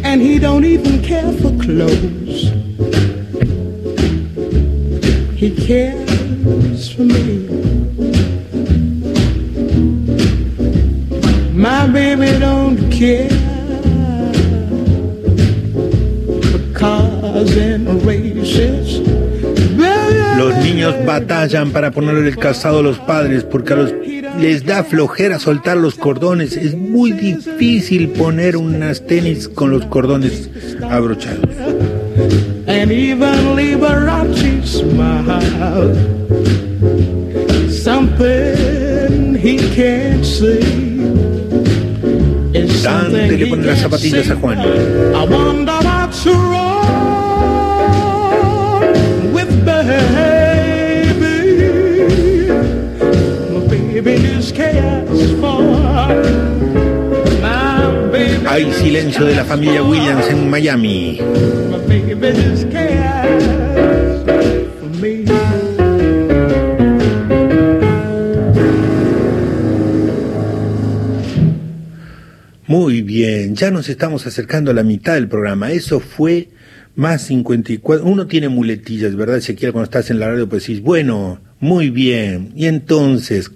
and 0.03 0.19
he 0.21 0.39
don't 0.39 0.65
even 0.65 1.01
care 1.03 1.31
for 1.33 1.51
clothes. 1.61 2.51
He 5.35 5.51
cares 5.55 6.91
for 6.91 7.03
me. 7.03 7.47
My 11.53 11.85
baby 11.87 12.39
don't 12.39 12.89
care 12.91 13.29
for 16.49 16.73
cars 16.73 17.55
and 17.57 18.03
races. 18.03 19.01
Los 20.37 20.55
niños 20.57 20.95
batallan 21.05 21.71
para 21.71 21.91
ponerle 21.91 22.27
el 22.29 22.37
calzado 22.37 22.79
a 22.79 22.81
los 22.81 22.97
padres 22.97 23.43
porque 23.43 23.73
a 23.73 23.75
los 23.75 23.91
les 24.41 24.65
da 24.65 24.83
flojera 24.83 25.39
soltar 25.39 25.77
los 25.77 25.95
cordones. 25.95 26.57
Es 26.57 26.75
muy 26.75 27.11
difícil 27.11 28.09
poner 28.09 28.57
unas 28.57 29.05
tenis 29.05 29.47
con 29.47 29.69
los 29.71 29.85
cordones 29.85 30.49
abrochados. 30.89 31.49
and 32.67 32.91
even 32.91 33.55
Liberace 33.55 34.65
smile. 34.65 35.93
Something 37.69 39.35
he 39.35 39.57
can't 39.75 40.25
see. 40.25 40.81
Dante 42.83 43.37
le 43.37 43.47
pone 43.47 43.65
las 43.65 43.79
zapatillas 43.79 44.29
a 44.31 44.35
Juan. 44.35 44.59
I 44.59 45.25
wonder 45.25 45.81
Hay 58.51 58.69
silencio 58.73 59.23
de 59.23 59.33
la 59.33 59.45
familia 59.45 59.81
Williams 59.81 60.27
en 60.29 60.49
Miami. 60.49 61.21
Muy 72.67 73.01
bien, 73.03 73.55
ya 73.55 73.71
nos 73.71 73.87
estamos 73.87 74.27
acercando 74.27 74.71
a 74.71 74.73
la 74.73 74.83
mitad 74.83 75.13
del 75.13 75.29
programa. 75.29 75.71
Eso 75.71 76.01
fue 76.01 76.49
más 76.93 77.21
54. 77.21 78.05
Uno 78.05 78.27
tiene 78.27 78.49
muletillas, 78.49 79.15
¿verdad? 79.15 79.37
Ezequiel, 79.37 79.71
cuando 79.71 79.85
estás 79.85 80.11
en 80.11 80.19
la 80.19 80.27
radio, 80.27 80.49
pues 80.49 80.63
decís, 80.63 80.81
bueno, 80.81 81.39
muy 81.61 81.89
bien. 81.89 82.51
Y 82.57 82.65
entonces, 82.65 83.49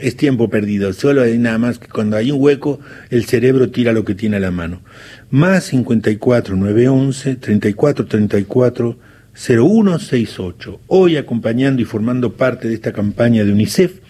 es 0.00 0.16
tiempo 0.16 0.48
perdido. 0.48 0.92
Solo 0.92 1.22
hay 1.22 1.38
nada 1.38 1.58
más 1.58 1.78
que 1.78 1.88
cuando 1.88 2.16
hay 2.16 2.30
un 2.30 2.40
hueco, 2.40 2.80
el 3.10 3.24
cerebro 3.24 3.70
tira 3.70 3.92
lo 3.92 4.04
que 4.04 4.14
tiene 4.14 4.36
a 4.36 4.40
la 4.40 4.50
mano. 4.50 4.82
Más 5.30 5.64
54 5.64 6.56
911 6.56 7.36
34 7.36 8.06
34 8.06 8.98
0168. 9.34 10.80
Hoy 10.88 11.16
acompañando 11.16 11.80
y 11.80 11.84
formando 11.84 12.34
parte 12.34 12.68
de 12.68 12.74
esta 12.74 12.92
campaña 12.92 13.44
de 13.44 13.52
UNICEF, 13.52 14.00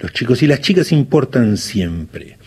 los 0.00 0.12
chicos 0.12 0.42
y 0.42 0.46
las 0.46 0.60
chicas 0.60 0.92
importan 0.92 1.56
siempre. 1.56 2.38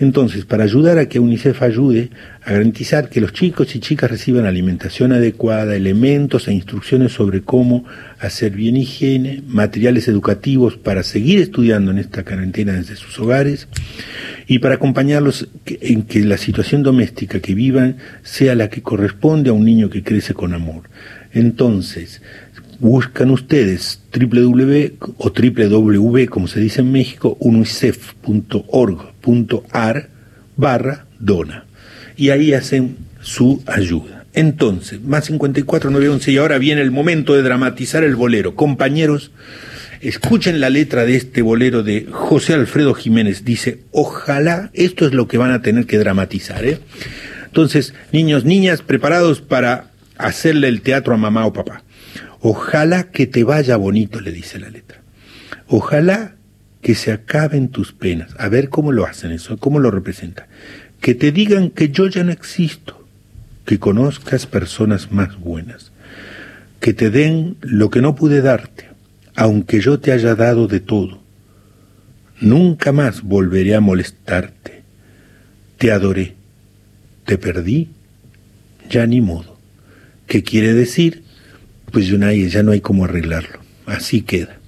Entonces, 0.00 0.44
para 0.44 0.64
ayudar 0.64 0.98
a 0.98 1.08
que 1.08 1.18
UNICEF 1.18 1.62
ayude 1.62 2.10
a 2.44 2.52
garantizar 2.52 3.08
que 3.08 3.20
los 3.20 3.32
chicos 3.32 3.74
y 3.74 3.80
chicas 3.80 4.10
reciban 4.10 4.46
alimentación 4.46 5.12
adecuada, 5.12 5.74
elementos 5.74 6.46
e 6.48 6.52
instrucciones 6.52 7.12
sobre 7.12 7.42
cómo 7.42 7.84
hacer 8.20 8.52
bien 8.52 8.76
higiene, 8.76 9.42
materiales 9.46 10.08
educativos 10.08 10.76
para 10.76 11.02
seguir 11.02 11.40
estudiando 11.40 11.90
en 11.90 11.98
esta 11.98 12.24
cuarentena 12.24 12.74
desde 12.74 12.96
sus 12.96 13.18
hogares 13.18 13.68
y 14.46 14.60
para 14.60 14.76
acompañarlos 14.76 15.48
en 15.66 16.02
que 16.02 16.20
la 16.20 16.38
situación 16.38 16.82
doméstica 16.82 17.40
que 17.40 17.54
vivan 17.54 17.96
sea 18.22 18.54
la 18.54 18.70
que 18.70 18.82
corresponde 18.82 19.50
a 19.50 19.52
un 19.52 19.64
niño 19.64 19.90
que 19.90 20.02
crece 20.02 20.32
con 20.32 20.54
amor. 20.54 20.84
Entonces, 21.32 22.22
buscan 22.78 23.30
ustedes 23.30 24.00
www 24.12 24.96
o 25.16 25.30
www, 25.30 26.26
como 26.26 26.48
se 26.48 26.60
dice 26.60 26.80
en 26.80 26.92
México, 26.92 27.36
unicef.org.ar 27.40 30.08
barra 30.56 31.06
dona. 31.18 31.64
Y 32.16 32.30
ahí 32.30 32.54
hacen 32.54 32.96
su 33.20 33.62
ayuda. 33.66 34.24
Entonces, 34.34 35.02
más 35.02 35.26
54, 35.26 35.90
911, 35.90 36.32
y 36.32 36.36
ahora 36.36 36.58
viene 36.58 36.80
el 36.80 36.90
momento 36.90 37.34
de 37.34 37.42
dramatizar 37.42 38.04
el 38.04 38.14
bolero. 38.14 38.54
Compañeros, 38.54 39.32
escuchen 40.00 40.60
la 40.60 40.70
letra 40.70 41.04
de 41.04 41.16
este 41.16 41.42
bolero 41.42 41.82
de 41.82 42.06
José 42.10 42.54
Alfredo 42.54 42.94
Jiménez. 42.94 43.44
Dice, 43.44 43.80
ojalá, 43.90 44.70
esto 44.74 45.06
es 45.06 45.12
lo 45.12 45.26
que 45.26 45.38
van 45.38 45.50
a 45.50 45.62
tener 45.62 45.86
que 45.86 45.98
dramatizar, 45.98 46.64
¿eh? 46.64 46.78
Entonces, 47.46 47.94
niños, 48.12 48.44
niñas, 48.44 48.82
preparados 48.82 49.40
para 49.40 49.90
hacerle 50.18 50.68
el 50.68 50.82
teatro 50.82 51.14
a 51.14 51.16
mamá 51.16 51.46
o 51.46 51.52
papá. 51.52 51.82
Ojalá 52.40 53.10
que 53.10 53.26
te 53.26 53.44
vaya 53.44 53.76
bonito, 53.76 54.20
le 54.20 54.32
dice 54.32 54.58
la 54.58 54.70
letra. 54.70 55.02
Ojalá 55.66 56.36
que 56.82 56.94
se 56.94 57.12
acaben 57.12 57.68
tus 57.68 57.92
penas. 57.92 58.34
A 58.38 58.48
ver 58.48 58.68
cómo 58.68 58.92
lo 58.92 59.04
hacen 59.04 59.32
eso, 59.32 59.56
cómo 59.58 59.78
lo 59.80 59.90
representan. 59.90 60.46
Que 61.00 61.14
te 61.14 61.32
digan 61.32 61.70
que 61.70 61.90
yo 61.90 62.06
ya 62.06 62.24
no 62.24 62.32
existo, 62.32 63.04
que 63.64 63.78
conozcas 63.78 64.46
personas 64.46 65.12
más 65.12 65.38
buenas, 65.38 65.92
que 66.80 66.94
te 66.94 67.10
den 67.10 67.56
lo 67.60 67.90
que 67.90 68.00
no 68.00 68.14
pude 68.14 68.40
darte, 68.40 68.88
aunque 69.34 69.80
yo 69.80 70.00
te 70.00 70.12
haya 70.12 70.34
dado 70.34 70.68
de 70.68 70.80
todo. 70.80 71.20
Nunca 72.40 72.92
más 72.92 73.22
volveré 73.22 73.74
a 73.74 73.80
molestarte. 73.80 74.82
Te 75.76 75.92
adoré, 75.92 76.34
te 77.24 77.38
perdí, 77.38 77.88
ya 78.88 79.06
ni 79.06 79.20
modo. 79.20 79.58
¿Qué 80.26 80.42
quiere 80.42 80.74
decir? 80.74 81.22
Pues 81.92 82.10
hay, 82.22 82.48
ya 82.48 82.62
no 82.62 82.72
hay 82.72 82.80
cómo 82.80 83.04
arreglarlo. 83.04 83.60
Así 83.86 84.22
queda. 84.22 84.58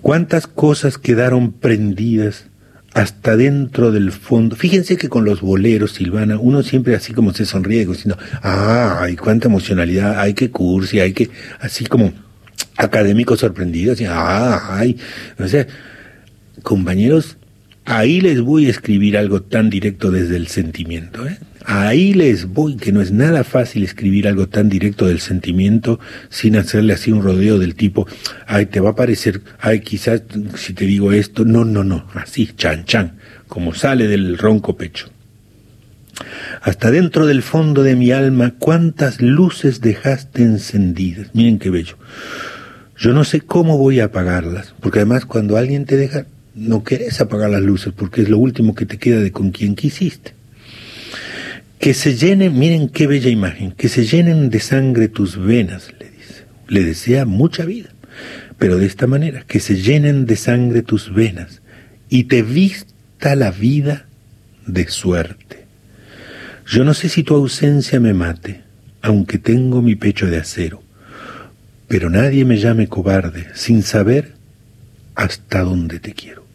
¿Cuántas 0.00 0.46
cosas 0.46 0.96
quedaron 0.96 1.52
prendidas 1.52 2.46
hasta 2.94 3.36
dentro 3.36 3.90
del 3.90 4.12
fondo? 4.12 4.54
Fíjense 4.54 4.96
que 4.96 5.08
con 5.08 5.24
los 5.24 5.40
boleros, 5.40 5.92
Silvana, 5.92 6.38
uno 6.38 6.62
siempre 6.62 6.94
así 6.94 7.12
como 7.12 7.34
se 7.34 7.44
sonríe, 7.44 7.84
diciendo, 7.84 8.16
ay, 8.42 9.16
cuánta 9.16 9.48
emocionalidad, 9.48 10.18
ay, 10.20 10.34
qué 10.34 10.50
cursi, 10.50 11.00
ay, 11.00 11.12
que, 11.12 11.30
así 11.60 11.84
como 11.86 12.12
académicos 12.76 13.40
sorprendidos, 13.40 14.00
y, 14.00 14.06
ay, 14.08 14.96
o 15.38 15.48
sea, 15.48 15.66
compañeros, 16.62 17.36
ahí 17.84 18.20
les 18.20 18.40
voy 18.40 18.66
a 18.66 18.70
escribir 18.70 19.18
algo 19.18 19.42
tan 19.42 19.68
directo 19.68 20.12
desde 20.12 20.36
el 20.36 20.46
sentimiento, 20.46 21.26
¿eh? 21.26 21.38
Ahí 21.64 22.14
les 22.14 22.46
voy, 22.46 22.76
que 22.76 22.92
no 22.92 23.00
es 23.00 23.12
nada 23.12 23.44
fácil 23.44 23.82
escribir 23.82 24.28
algo 24.28 24.48
tan 24.48 24.68
directo 24.68 25.06
del 25.06 25.20
sentimiento 25.20 26.00
sin 26.28 26.56
hacerle 26.56 26.94
así 26.94 27.12
un 27.12 27.22
rodeo 27.22 27.58
del 27.58 27.74
tipo, 27.74 28.06
ay, 28.46 28.66
te 28.66 28.80
va 28.80 28.90
a 28.90 28.94
parecer, 28.94 29.42
ay, 29.60 29.80
quizás 29.80 30.22
si 30.56 30.72
te 30.72 30.86
digo 30.86 31.12
esto, 31.12 31.44
no, 31.44 31.64
no, 31.64 31.84
no, 31.84 32.06
así, 32.14 32.50
chan, 32.56 32.84
chan, 32.84 33.18
como 33.48 33.74
sale 33.74 34.06
del 34.06 34.38
ronco 34.38 34.76
pecho. 34.76 35.10
Hasta 36.62 36.90
dentro 36.90 37.26
del 37.26 37.42
fondo 37.42 37.82
de 37.82 37.96
mi 37.96 38.10
alma, 38.10 38.54
cuántas 38.58 39.20
luces 39.20 39.80
dejaste 39.80 40.42
encendidas. 40.42 41.28
Miren 41.34 41.58
qué 41.58 41.70
bello. 41.70 41.96
Yo 42.96 43.12
no 43.12 43.22
sé 43.22 43.40
cómo 43.40 43.78
voy 43.78 44.00
a 44.00 44.06
apagarlas, 44.06 44.74
porque 44.80 44.98
además 44.98 45.24
cuando 45.24 45.56
alguien 45.56 45.84
te 45.84 45.96
deja, 45.96 46.26
no 46.54 46.82
querés 46.82 47.20
apagar 47.20 47.50
las 47.50 47.62
luces, 47.62 47.92
porque 47.96 48.22
es 48.22 48.28
lo 48.28 48.38
último 48.38 48.74
que 48.74 48.86
te 48.86 48.98
queda 48.98 49.20
de 49.20 49.30
con 49.30 49.52
quien 49.52 49.76
quisiste. 49.76 50.37
Que 51.78 51.94
se 51.94 52.16
llenen, 52.16 52.58
miren 52.58 52.88
qué 52.88 53.06
bella 53.06 53.30
imagen, 53.30 53.72
que 53.72 53.88
se 53.88 54.04
llenen 54.04 54.50
de 54.50 54.60
sangre 54.60 55.08
tus 55.08 55.38
venas, 55.38 55.92
le 55.98 56.10
dice. 56.10 56.44
Le 56.66 56.82
desea 56.82 57.24
mucha 57.24 57.64
vida, 57.64 57.90
pero 58.58 58.78
de 58.78 58.86
esta 58.86 59.06
manera, 59.06 59.44
que 59.46 59.60
se 59.60 59.76
llenen 59.76 60.26
de 60.26 60.36
sangre 60.36 60.82
tus 60.82 61.14
venas 61.14 61.62
y 62.08 62.24
te 62.24 62.42
vista 62.42 63.36
la 63.36 63.50
vida 63.50 64.06
de 64.66 64.88
suerte. 64.88 65.66
Yo 66.66 66.84
no 66.84 66.94
sé 66.94 67.08
si 67.08 67.22
tu 67.22 67.34
ausencia 67.34 68.00
me 68.00 68.12
mate, 68.12 68.62
aunque 69.00 69.38
tengo 69.38 69.80
mi 69.80 69.94
pecho 69.94 70.26
de 70.26 70.38
acero, 70.38 70.82
pero 71.86 72.10
nadie 72.10 72.44
me 72.44 72.58
llame 72.58 72.88
cobarde 72.88 73.46
sin 73.54 73.82
saber 73.82 74.34
hasta 75.14 75.60
dónde 75.60 76.00
te 76.00 76.12
quiero. 76.12 76.47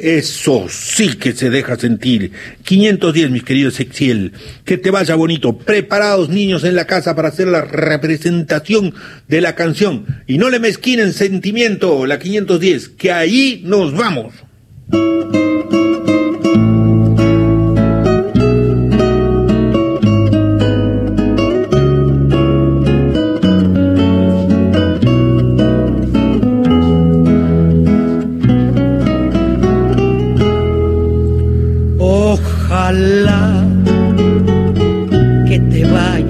Eso 0.00 0.66
sí 0.68 1.16
que 1.16 1.32
se 1.32 1.50
deja 1.50 1.76
sentir. 1.76 2.32
510, 2.64 3.30
mis 3.30 3.44
queridos 3.44 3.80
Exiel. 3.80 4.32
Que 4.64 4.78
te 4.78 4.90
vaya 4.90 5.14
bonito. 5.14 5.56
Preparados, 5.58 6.28
niños, 6.28 6.64
en 6.64 6.74
la 6.74 6.86
casa 6.86 7.14
para 7.14 7.28
hacer 7.28 7.48
la 7.48 7.62
representación 7.62 8.94
de 9.28 9.40
la 9.40 9.54
canción. 9.54 10.06
Y 10.26 10.38
no 10.38 10.50
le 10.50 10.58
mezquinen 10.58 11.12
sentimiento, 11.12 12.06
la 12.06 12.18
510, 12.18 12.88
que 12.90 13.12
ahí 13.12 13.62
nos 13.64 13.94
vamos. 13.94 14.34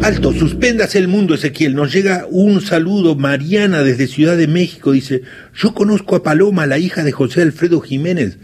Alto, 0.02 0.32
suspendas 0.32 0.96
el 0.96 1.06
mundo, 1.06 1.34
Ezequiel. 1.34 1.76
Nos 1.76 1.92
llega 1.92 2.26
un 2.28 2.60
saludo. 2.60 3.14
Mariana 3.14 3.84
desde 3.84 4.08
Ciudad 4.08 4.36
de 4.36 4.48
México 4.48 4.90
dice, 4.90 5.22
yo 5.54 5.74
conozco 5.74 6.16
a 6.16 6.24
Paloma, 6.24 6.66
la 6.66 6.78
hija 6.78 7.04
de 7.04 7.12
José 7.12 7.42
Alfredo 7.42 7.80
Jiménez. 7.80 8.38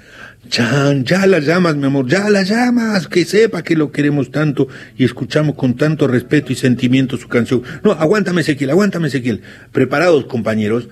Chan, 0.49 1.05
ya 1.05 1.27
la 1.27 1.41
llamas, 1.41 1.75
mi 1.75 1.87
amor, 1.87 2.07
ya 2.07 2.31
la 2.31 2.45
llamas, 2.45 3.09
que 3.09 3.25
sepa 3.25 3.65
que 3.65 3.75
lo 3.75 3.91
queremos 3.91 4.31
tanto 4.31 4.69
y 4.97 5.05
escuchamos 5.05 5.57
con 5.57 5.75
tanto 5.75 6.07
respeto 6.07 6.53
y 6.53 6.55
sentimiento 6.55 7.17
su 7.17 7.27
canción. 7.27 7.65
No, 7.83 7.91
aguántame, 7.91 8.43
Ezequiel, 8.43 8.71
aguántame, 8.71 9.09
Ezequiel. 9.09 9.43
Preparados, 9.73 10.27
compañeros. 10.27 10.89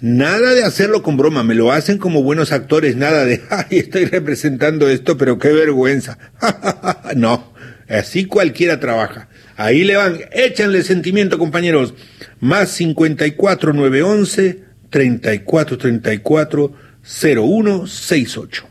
Nada 0.00 0.54
de 0.54 0.64
hacerlo 0.64 1.04
con 1.04 1.16
broma, 1.16 1.44
me 1.44 1.54
lo 1.54 1.70
hacen 1.70 1.98
como 1.98 2.24
buenos 2.24 2.50
actores, 2.50 2.96
nada 2.96 3.24
de, 3.24 3.42
ay, 3.50 3.78
estoy 3.78 4.06
representando 4.06 4.88
esto, 4.88 5.16
pero 5.16 5.38
qué 5.38 5.52
vergüenza. 5.52 6.18
no, 7.14 7.52
así 7.88 8.24
cualquiera 8.24 8.80
trabaja. 8.80 9.28
Ahí 9.60 9.84
le 9.84 9.94
van, 9.94 10.18
échanle 10.32 10.82
sentimiento, 10.82 11.36
compañeros. 11.36 11.92
Más 12.40 12.70
54 12.70 13.74
911 13.74 14.64
34 14.88 15.76
34 15.76 16.72
0168. 17.02 18.66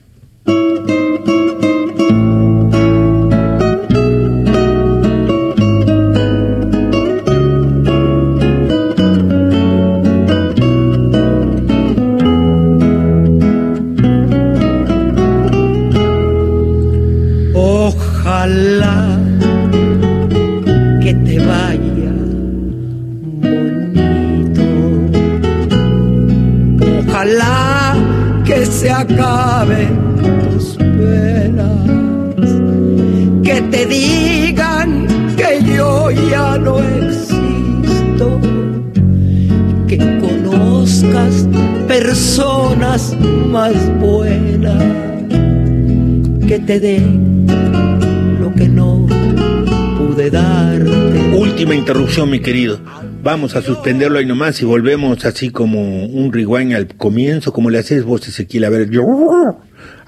Que 33.43 33.61
te 33.71 33.85
digan 33.85 35.07
que 35.35 35.63
yo 35.63 36.11
ya 36.11 36.57
no 36.57 36.79
existo. 36.79 38.39
Que 39.87 39.97
conozcas 40.19 41.47
personas 41.87 43.15
más 43.47 43.73
buenas 43.99 44.83
que 46.47 46.59
te 46.59 46.79
den 46.79 47.45
lo 48.39 48.51
que 48.53 48.67
no 48.67 49.05
pude 49.97 50.29
darte. 50.29 51.35
Última 51.37 51.75
interrupción, 51.75 52.29
mi 52.29 52.39
querido. 52.39 52.79
Vamos 53.21 53.55
a 53.55 53.61
suspenderlo 53.61 54.17
ahí 54.17 54.25
nomás 54.25 54.61
y 54.61 54.65
volvemos 54.65 55.25
así 55.25 55.49
como 55.51 56.05
un 56.05 56.31
rewind 56.31 56.73
al 56.73 56.87
comienzo, 56.87 57.53
como 57.53 57.69
le 57.69 57.79
haces 57.79 58.03
vos, 58.03 58.27
Ezequiel. 58.27 58.63
A 58.63 58.69
ver, 58.69 58.89
yo. 58.89 59.03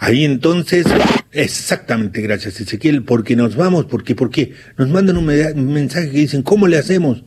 Ahí 0.02 0.26
entonces, 0.26 0.88
exactamente, 1.32 2.22
gracias, 2.22 2.60
Ezequiel, 2.60 3.04
porque 3.04 3.36
nos 3.36 3.56
vamos, 3.56 3.86
porque, 3.86 4.16
¿por 4.16 4.32
qué? 4.32 4.54
Nos 4.76 4.89
mandan 4.89 5.16
un, 5.16 5.26
mensaje 5.28 6.10
que 6.10 6.18
dicen, 6.18 6.41
¿cómo 6.41 6.68
le 6.68 6.80
hacemos? 6.80 7.24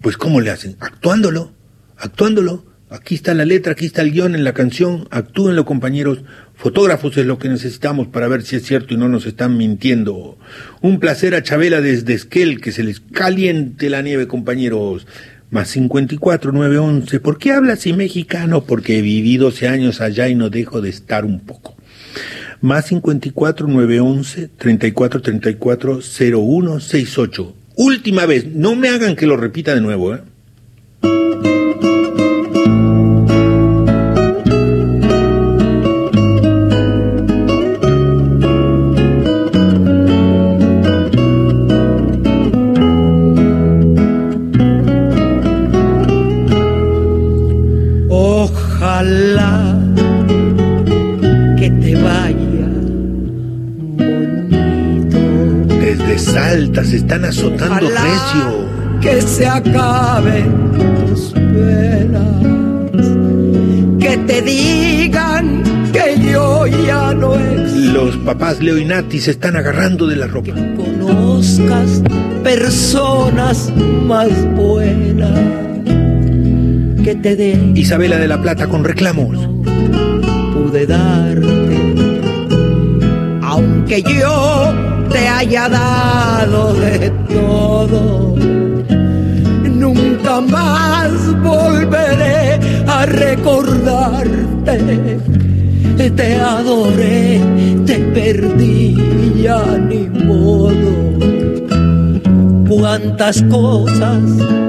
Pues, 0.00 0.16
¿cómo 0.16 0.40
le 0.40 0.50
hacen? 0.50 0.76
Actuándolo, 0.78 1.52
actuándolo. 1.96 2.64
Aquí 2.90 3.16
está 3.16 3.34
la 3.34 3.44
letra, 3.44 3.72
aquí 3.72 3.86
está 3.86 4.02
el 4.02 4.12
guion 4.12 4.36
en 4.36 4.44
la 4.44 4.52
canción. 4.52 5.08
Actúenlo, 5.10 5.64
compañeros. 5.64 6.22
Fotógrafos 6.54 7.16
es 7.16 7.26
lo 7.26 7.40
que 7.40 7.48
necesitamos 7.48 8.06
para 8.06 8.28
ver 8.28 8.42
si 8.42 8.54
es 8.54 8.62
cierto 8.62 8.94
y 8.94 8.98
no 8.98 9.08
nos 9.08 9.26
están 9.26 9.56
mintiendo. 9.56 10.38
Un 10.80 11.00
placer 11.00 11.34
a 11.34 11.42
Chabela 11.42 11.80
desde 11.80 12.14
Esquel, 12.14 12.60
que 12.60 12.70
se 12.70 12.84
les 12.84 13.00
caliente 13.00 13.90
la 13.90 14.00
nieve, 14.00 14.28
compañeros. 14.28 15.08
Más 15.50 15.70
54 15.70 16.52
911. 16.52 17.18
¿Por 17.18 17.38
qué 17.38 17.50
hablas 17.50 17.80
así 17.80 17.92
mexicano? 17.92 18.62
Porque 18.62 19.02
vivido 19.02 19.46
12 19.46 19.66
años 19.66 20.00
allá 20.00 20.28
y 20.28 20.36
no 20.36 20.50
dejo 20.50 20.80
de 20.80 20.90
estar 20.90 21.24
un 21.24 21.40
poco. 21.40 21.81
Más 22.60 22.86
54 22.86 23.66
911 23.66 24.48
34 24.56 25.22
34 25.22 26.00
0168. 26.00 27.54
Última 27.76 28.26
vez, 28.26 28.46
no 28.46 28.76
me 28.76 28.88
hagan 28.88 29.16
que 29.16 29.26
lo 29.26 29.36
repita 29.36 29.74
de 29.74 29.80
nuevo, 29.80 30.14
¿eh? 30.14 30.20
Están 57.12 57.24
azotando 57.28 57.86
Ojalá 57.86 58.04
recio. 58.04 58.68
que 59.02 59.20
se 59.22 59.46
acaben 59.46 60.72
tus 61.06 61.32
penas. 61.32 62.22
Que 64.00 64.16
te 64.26 64.40
digan 64.42 65.62
que 65.92 66.18
yo 66.32 66.66
ya 66.66 67.12
no 67.12 67.34
existo. 67.34 67.92
Los 68.04 68.16
papás 68.18 68.60
Leo 68.60 68.78
y 68.78 68.86
Nati 68.86 69.20
se 69.20 69.32
están 69.32 69.56
agarrando 69.56 70.06
de 70.06 70.16
la 70.16 70.26
ropa. 70.26 70.52
Conozcas 70.76 72.02
personas 72.42 73.70
más 74.06 74.30
buenas 74.54 75.38
que 77.04 77.14
te 77.16 77.36
den 77.36 77.76
Isabela 77.76 78.16
de 78.16 78.28
la 78.28 78.40
Plata 78.40 78.68
con 78.68 78.84
reclamos. 78.84 79.36
pude 80.54 80.86
darte. 80.86 81.94
Aunque 83.42 84.02
yo 84.02 84.72
te 85.12 85.28
haya 85.28 85.68
dado 85.68 86.74
de 86.74 87.10
todo, 87.28 88.34
nunca 89.64 90.40
más 90.40 91.12
volveré 91.42 92.58
a 92.86 93.06
recordarte. 93.06 94.78
Te 96.16 96.34
adoré, 96.34 97.40
te 97.86 97.98
perdí, 97.98 98.96
ya 99.42 99.62
ni 99.78 100.08
modo. 100.24 100.92
Cuántas 102.68 103.42
cosas 103.42 104.20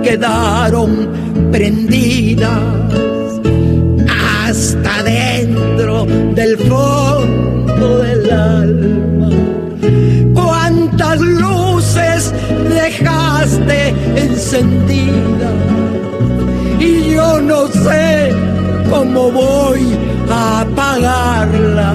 quedaron 0.04 1.10
prendidas 1.52 2.50
hasta 4.46 5.04
dentro 5.04 6.06
del 6.36 6.58
fondo 6.58 7.98
del 8.00 8.32
alma. 8.32 9.13
Cuántas 11.14 11.30
luces 11.42 12.34
dejaste 12.70 13.90
encendidas 14.16 15.54
y 16.80 17.14
yo 17.14 17.40
no 17.40 17.68
sé 17.68 18.32
cómo 18.90 19.32
voy 19.32 19.96
a 20.28 20.62
apagarla. 20.62 21.94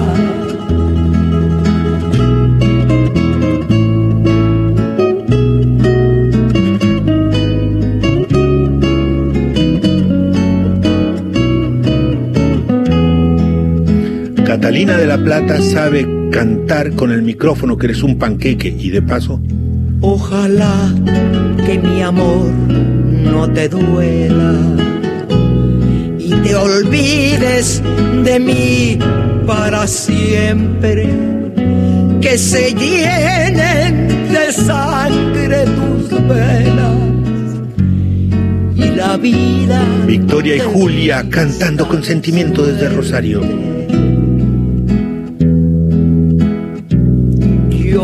Catalina 14.45 14.97
de 14.97 15.07
la 15.07 15.17
Plata 15.17 15.61
sabe 15.61 16.18
cantar 16.29 16.93
con 16.93 17.11
el 17.11 17.21
micrófono 17.21 17.77
que 17.77 17.87
eres 17.87 18.03
un 18.03 18.17
panqueque 18.17 18.69
y 18.69 18.89
de 18.89 19.01
paso 19.01 19.39
Ojalá 20.01 20.93
que 21.65 21.77
mi 21.77 22.01
amor 22.01 22.45
no 22.47 23.51
te 23.51 23.67
duela 23.67 24.55
y 26.17 26.29
te 26.29 26.55
olvides 26.55 27.83
de 28.23 28.39
mí 28.39 28.99
para 29.45 29.85
siempre. 29.87 31.09
Que 32.21 32.37
se 32.37 32.73
llenen 32.73 34.07
de 34.31 34.51
sangre 34.53 35.65
tus 35.65 36.09
venas 36.27 36.95
y 38.75 38.95
la 38.95 39.17
vida. 39.17 39.83
Victoria 40.07 40.55
y 40.55 40.59
Julia 40.59 41.25
cantando 41.29 41.87
con 41.87 42.03
sentimiento 42.03 42.65
desde 42.65 42.87
Rosario. 42.87 43.41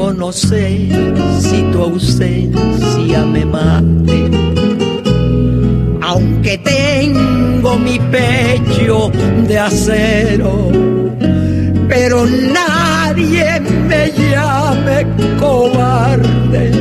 Yo 0.05 0.13
no 0.13 0.31
sé 0.31 0.87
si 1.39 1.63
tu 1.71 1.81
ausencia 1.81 3.25
me 3.25 3.43
mate, 3.43 4.29
aunque 5.99 6.59
tengo 6.59 7.79
mi 7.79 7.97
pecho 8.11 9.11
de 9.47 9.57
acero, 9.57 10.69
pero 11.89 12.23
nadie 12.27 13.59
me 13.89 14.11
llame 14.11 15.07
cobarde 15.39 16.71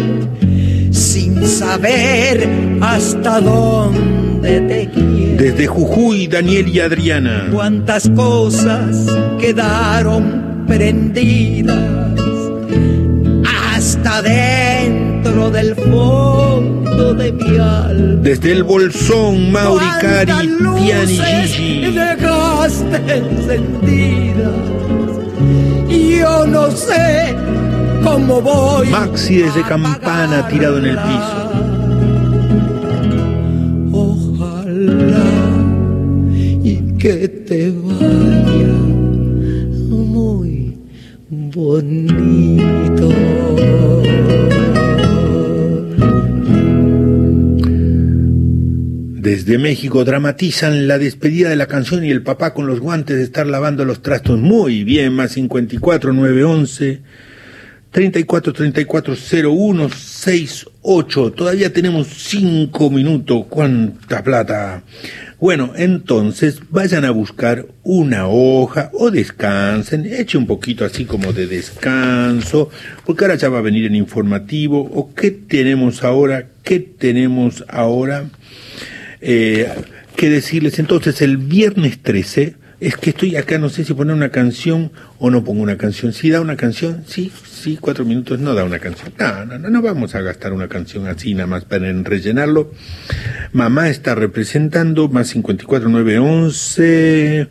sin 0.92 1.46
saber 1.46 2.46
hasta 2.82 3.40
dónde 3.40 4.60
te 4.60 4.90
quiero. 4.90 5.42
Desde 5.42 5.66
Jujuy, 5.66 6.26
Daniel 6.26 6.68
y 6.68 6.80
Adriana. 6.80 7.48
Cuántas 7.50 8.06
cosas 8.10 9.06
quedaron 9.40 10.66
prendidas 10.66 12.04
hasta 14.04 14.22
dentro 14.22 15.50
del 15.50 15.74
fondo 15.74 17.14
de 17.14 17.32
mi 17.32 17.56
alma. 17.56 18.20
Desde 18.22 18.52
el 18.52 18.62
Bolsón, 18.62 19.50
Mauri, 19.50 19.84
Cari, 20.00 20.46
luces 20.60 21.54
Gigi. 21.54 21.90
dejaste 21.90 22.96
encendidas. 23.16 24.52
Y 25.88 26.18
yo 26.18 26.46
no 26.46 26.70
sé 26.70 27.34
cómo 28.02 28.40
voy. 28.42 28.88
Maxi 28.88 29.36
desde 29.38 29.62
Campana 29.62 30.46
tirado 30.48 30.78
en 30.78 30.86
el 30.86 30.98
piso. 30.98 31.50
Ojalá 33.92 35.24
y 36.62 36.96
que 36.98 37.28
te 37.28 37.70
vaya 37.70 38.53
bonito. 41.64 43.08
Desde 49.24 49.58
México 49.58 50.04
dramatizan 50.04 50.86
la 50.86 50.98
despedida 50.98 51.48
de 51.48 51.56
la 51.56 51.66
canción 51.66 52.04
y 52.04 52.10
el 52.10 52.22
papá 52.22 52.52
con 52.52 52.66
los 52.66 52.80
guantes 52.80 53.16
de 53.16 53.22
estar 53.22 53.46
lavando 53.46 53.84
los 53.84 54.02
trastos. 54.02 54.38
Muy 54.38 54.84
bien, 54.84 55.14
más 55.14 55.32
54 55.32 56.12
911 56.12 57.00
34 57.90 58.52
34 58.52 59.14
01 59.50 59.88
68. 59.88 61.32
Todavía 61.32 61.72
tenemos 61.72 62.08
5 62.08 62.90
minutos. 62.90 63.46
¿Cuánta 63.48 64.22
plata? 64.22 64.82
Bueno, 65.44 65.74
entonces 65.76 66.62
vayan 66.70 67.04
a 67.04 67.10
buscar 67.10 67.66
una 67.82 68.28
hoja 68.28 68.88
o 68.94 69.10
descansen, 69.10 70.06
eche 70.06 70.38
un 70.38 70.46
poquito 70.46 70.86
así 70.86 71.04
como 71.04 71.34
de 71.34 71.46
descanso, 71.46 72.70
porque 73.04 73.26
ahora 73.26 73.34
ya 73.34 73.50
va 73.50 73.58
a 73.58 73.60
venir 73.60 73.84
el 73.84 73.94
informativo. 73.94 74.80
¿O 74.80 75.12
qué 75.12 75.30
tenemos 75.30 76.02
ahora? 76.02 76.46
¿Qué 76.62 76.80
tenemos 76.80 77.62
ahora? 77.68 78.30
Eh, 79.20 79.68
que 80.16 80.30
decirles 80.30 80.78
entonces 80.78 81.20
el 81.20 81.36
viernes 81.36 81.98
13 81.98 82.54
es 82.84 82.96
que 82.98 83.10
estoy 83.10 83.36
acá 83.36 83.56
no 83.58 83.70
sé 83.70 83.82
si 83.84 83.94
poner 83.94 84.14
una 84.14 84.28
canción 84.28 84.92
o 85.18 85.30
no 85.30 85.42
pongo 85.42 85.62
una 85.62 85.78
canción. 85.78 86.12
Si 86.12 86.28
da 86.28 86.40
una 86.40 86.56
canción 86.56 87.04
sí 87.06 87.32
sí 87.44 87.78
cuatro 87.80 88.04
minutos 88.04 88.38
no 88.40 88.52
da 88.52 88.64
una 88.64 88.78
canción. 88.78 89.12
No 89.18 89.46
no 89.46 89.58
no 89.58 89.70
no 89.70 89.80
vamos 89.82 90.14
a 90.14 90.20
gastar 90.20 90.52
una 90.52 90.68
canción 90.68 91.06
así 91.06 91.32
nada 91.32 91.46
más 91.46 91.64
para 91.64 91.88
en 91.88 92.04
rellenarlo. 92.04 92.72
Mamá 93.52 93.88
está 93.88 94.14
representando 94.14 95.08
más 95.08 95.28
54 95.28 95.88
9 95.88 96.18
11 96.18 97.48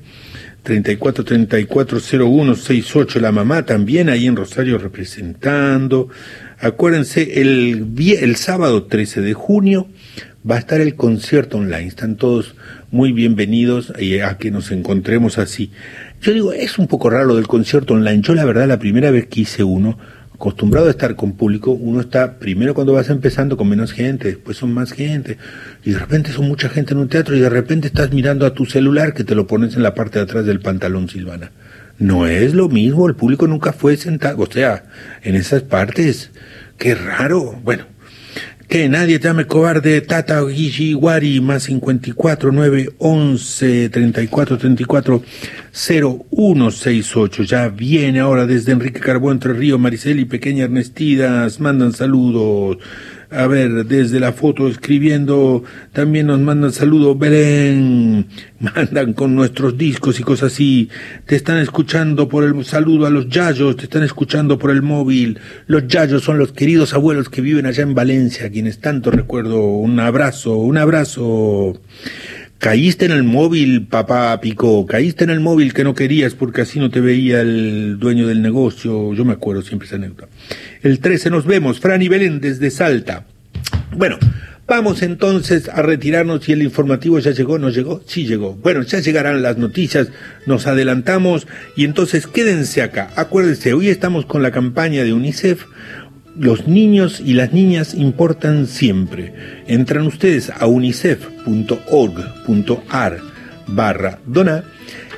34 0.61 1.25
34 1.25 1.99
01 1.99 2.55
68 2.55 3.19
la 3.19 3.31
mamá 3.31 3.65
también 3.65 4.09
ahí 4.09 4.27
en 4.27 4.35
Rosario 4.35 4.77
representando. 4.77 6.09
Acuérdense 6.59 7.41
el 7.41 7.87
el 7.97 8.35
sábado 8.35 8.83
13 8.83 9.21
de 9.21 9.33
junio 9.33 9.87
va 10.49 10.55
a 10.55 10.59
estar 10.59 10.81
el 10.81 10.95
concierto 10.95 11.57
online. 11.57 11.87
Están 11.87 12.17
todos 12.17 12.55
muy 12.93 13.11
bienvenidos 13.11 13.91
a 14.23 14.37
que 14.37 14.51
nos 14.51 14.71
encontremos 14.71 15.39
así. 15.39 15.71
Yo 16.21 16.31
digo, 16.31 16.53
es 16.53 16.77
un 16.77 16.85
poco 16.85 17.09
raro 17.09 17.35
del 17.35 17.47
concierto 17.47 17.95
online. 17.95 18.21
Yo 18.21 18.35
la 18.35 18.45
verdad 18.45 18.67
la 18.67 18.77
primera 18.77 19.09
vez 19.09 19.25
que 19.25 19.41
hice 19.41 19.63
uno, 19.63 19.97
acostumbrado 20.31 20.85
a 20.85 20.91
estar 20.91 21.15
con 21.15 21.31
público, 21.31 21.71
uno 21.71 22.01
está 22.01 22.37
primero 22.37 22.75
cuando 22.75 22.93
vas 22.93 23.09
empezando 23.09 23.57
con 23.57 23.67
menos 23.67 23.93
gente, 23.93 24.27
después 24.27 24.57
son 24.57 24.75
más 24.75 24.91
gente, 24.91 25.39
y 25.83 25.89
de 25.89 25.97
repente 25.97 26.31
son 26.31 26.47
mucha 26.47 26.69
gente 26.69 26.93
en 26.93 26.99
un 26.99 27.09
teatro 27.09 27.35
y 27.35 27.39
de 27.39 27.49
repente 27.49 27.87
estás 27.87 28.11
mirando 28.11 28.45
a 28.45 28.53
tu 28.53 28.67
celular 28.67 29.15
que 29.15 29.23
te 29.23 29.33
lo 29.33 29.47
pones 29.47 29.75
en 29.75 29.81
la 29.81 29.95
parte 29.95 30.19
de 30.19 30.25
atrás 30.25 30.45
del 30.45 30.59
pantalón, 30.59 31.09
Silvana. 31.09 31.49
No 31.97 32.27
es 32.27 32.53
lo 32.53 32.69
mismo, 32.69 33.07
el 33.07 33.15
público 33.15 33.47
nunca 33.47 33.73
fue 33.73 33.97
sentado, 33.97 34.43
o 34.43 34.51
sea, 34.51 34.83
en 35.23 35.33
esas 35.33 35.63
partes, 35.63 36.29
qué 36.77 36.93
raro. 36.93 37.59
Bueno, 37.63 37.85
que 38.67 38.89
nadie 38.89 39.19
llame 39.19 39.45
cobarde, 39.45 40.01
Tata 40.01 40.41
Guigi 40.41 40.93
Wari, 40.93 41.41
más 41.41 41.63
54 41.63 42.51
9 42.51 42.89
11 42.97 43.89
34 43.89 44.57
34 44.57 45.23
0168. 45.71 47.43
Ya 47.43 47.69
viene 47.69 48.19
ahora 48.19 48.45
desde 48.45 48.71
Enrique 48.71 48.99
Carbó, 48.99 49.31
Entre 49.31 49.53
Río, 49.53 49.77
Maricel 49.77 50.19
y 50.19 50.25
Pequeña 50.25 50.65
Ernestidas, 50.65 51.59
mandan 51.59 51.93
saludos. 51.93 52.77
A 53.35 53.47
ver, 53.47 53.85
desde 53.85 54.19
la 54.19 54.31
foto 54.31 54.67
escribiendo, 54.67 55.63
también 55.91 56.27
nos 56.27 56.39
mandan 56.39 56.71
saludos, 56.71 57.17
Belén, 57.17 58.27
mandan 58.59 59.13
con 59.13 59.33
nuestros 59.33 59.75
discos 59.75 60.19
y 60.19 60.23
cosas 60.23 60.53
así, 60.53 60.89
te 61.25 61.35
están 61.35 61.57
escuchando 61.57 62.29
por 62.29 62.43
el 62.43 62.63
saludo 62.63 63.07
a 63.07 63.09
los 63.09 63.29
yayos, 63.29 63.75
te 63.75 63.85
están 63.85 64.03
escuchando 64.03 64.59
por 64.59 64.69
el 64.69 64.83
móvil, 64.83 65.39
los 65.65 65.87
yayos 65.87 66.23
son 66.23 66.37
los 66.37 66.51
queridos 66.51 66.93
abuelos 66.93 67.29
que 67.29 67.41
viven 67.41 67.65
allá 67.65 67.81
en 67.81 67.95
Valencia, 67.95 68.51
quienes 68.51 68.77
tanto 68.77 69.09
recuerdo, 69.09 69.63
un 69.63 69.99
abrazo, 69.99 70.55
un 70.57 70.77
abrazo. 70.77 71.79
Caíste 72.59 73.03
en 73.03 73.11
el 73.11 73.23
móvil, 73.23 73.87
papá 73.87 74.39
Pico, 74.39 74.85
caíste 74.85 75.25
en 75.25 75.31
el 75.31 75.41
móvil 75.41 75.73
que 75.73 75.83
no 75.83 75.93
querías 75.93 76.33
porque 76.33 76.61
así 76.61 76.79
no 76.79 76.89
te 76.89 77.01
veía 77.01 77.41
el 77.41 77.97
dueño 77.99 78.25
del 78.25 78.41
negocio, 78.41 79.13
yo 79.13 79.25
me 79.25 79.33
acuerdo 79.33 79.63
siempre 79.63 79.87
esa 79.87 79.97
anécdota. 79.97 80.29
El 80.83 80.99
13 80.99 81.29
nos 81.29 81.45
vemos, 81.45 81.79
Fran 81.79 82.01
y 82.01 82.09
Belén 82.09 82.41
desde 82.41 82.69
Salta. 82.69 83.25
Bueno, 83.95 84.17
vamos 84.67 85.01
entonces 85.01 85.69
a 85.69 85.81
retirarnos 85.81 86.49
y 86.49 86.51
el 86.51 86.61
informativo 86.61 87.19
ya 87.19 87.31
llegó, 87.31 87.57
¿no 87.57 87.69
llegó? 87.69 88.01
Sí 88.05 88.27
llegó. 88.27 88.55
Bueno, 88.55 88.81
ya 88.81 88.99
llegarán 88.99 89.41
las 89.41 89.57
noticias, 89.57 90.09
nos 90.45 90.67
adelantamos 90.67 91.47
y 91.77 91.85
entonces 91.85 92.27
quédense 92.27 92.81
acá. 92.81 93.11
Acuérdense, 93.15 93.73
hoy 93.73 93.87
estamos 93.87 94.25
con 94.25 94.43
la 94.43 94.51
campaña 94.51 95.05
de 95.05 95.13
UNICEF. 95.13 95.67
Los 96.37 96.67
niños 96.67 97.23
y 97.25 97.31
las 97.33 97.53
niñas 97.53 97.93
importan 97.93 98.67
siempre. 98.67 99.63
Entran 99.67 100.05
ustedes 100.05 100.49
a 100.49 100.67
unicef.org.ar 100.67 103.19
barra 103.67 104.19
donar 104.25 104.65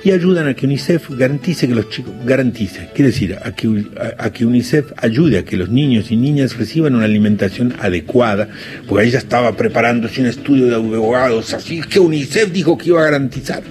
y 0.06 0.12
ayudan 0.12 0.48
a 0.48 0.54
que 0.54 0.68
UNICEF 0.68 1.10
garantice 1.18 1.68
que 1.68 1.74
los 1.74 1.90
chicos, 1.90 2.14
garantice, 2.24 2.90
quiere 2.94 3.10
decir, 3.10 3.40
a 3.42 3.52
que, 3.54 3.86
a, 4.20 4.30
que 4.30 4.46
UNICEF 4.46 4.92
ayude 4.98 5.40
a 5.40 5.46
que 5.46 5.58
los 5.58 5.70
niños 5.70 6.12
y 6.12 6.16
niñas 6.16 6.56
reciban 6.56 6.94
una 6.94 7.06
alimentación 7.06 7.74
adecuada, 7.80 8.48
porque 8.88 9.08
ella 9.08 9.18
estaba 9.18 9.54
preparándose 9.58 10.22
un 10.22 10.28
estudio 10.28 10.68
de 10.68 10.76
abogados, 10.76 11.56
así 11.56 11.82
que 11.82 12.00
UNICEF 12.00 12.52
dijo 12.52 12.78
que 12.78 12.90
iba 12.90 13.02
a 13.02 13.06
garantizar. 13.06 13.64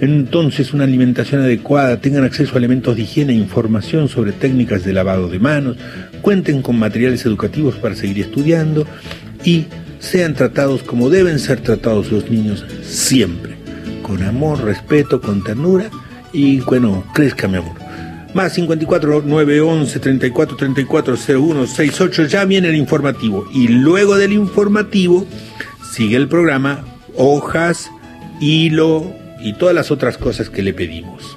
Entonces, 0.00 0.72
una 0.72 0.84
alimentación 0.84 1.40
adecuada, 1.40 2.00
tengan 2.00 2.22
acceso 2.22 2.54
a 2.54 2.58
elementos 2.58 2.94
de 2.94 3.02
higiene 3.02 3.32
e 3.32 3.36
información 3.36 4.08
sobre 4.08 4.30
técnicas 4.30 4.84
de 4.84 4.92
lavado 4.92 5.28
de 5.28 5.40
manos, 5.40 5.76
cuenten 6.22 6.62
con 6.62 6.78
materiales 6.78 7.26
educativos 7.26 7.74
para 7.74 7.96
seguir 7.96 8.20
estudiando 8.20 8.86
y 9.42 9.64
sean 9.98 10.34
tratados 10.34 10.84
como 10.84 11.10
deben 11.10 11.40
ser 11.40 11.58
tratados 11.58 12.12
los 12.12 12.30
niños 12.30 12.64
siempre 12.82 13.55
con 14.06 14.22
amor, 14.22 14.62
respeto, 14.62 15.20
con 15.20 15.42
ternura 15.42 15.90
y 16.32 16.60
bueno, 16.60 17.02
crezca 17.12 17.48
mi 17.48 17.56
amor. 17.56 17.74
Más 18.34 18.52
54 18.52 19.22
911 19.26 19.98
34 19.98 20.56
34 20.56 21.16
01 21.28 21.66
68 21.66 22.24
ya 22.26 22.44
viene 22.44 22.68
el 22.68 22.76
informativo 22.76 23.48
y 23.52 23.66
luego 23.66 24.16
del 24.16 24.32
informativo 24.32 25.26
sigue 25.92 26.16
el 26.16 26.28
programa 26.28 26.84
hojas, 27.16 27.90
hilo 28.38 29.12
y 29.40 29.54
todas 29.54 29.74
las 29.74 29.90
otras 29.90 30.18
cosas 30.18 30.50
que 30.50 30.62
le 30.62 30.72
pedimos. 30.72 31.36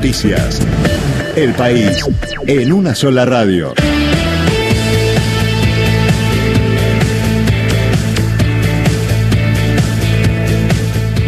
Noticias. 0.00 0.58
El 1.36 1.52
país 1.52 2.06
en 2.46 2.72
una 2.72 2.94
sola 2.94 3.26
radio. 3.26 3.74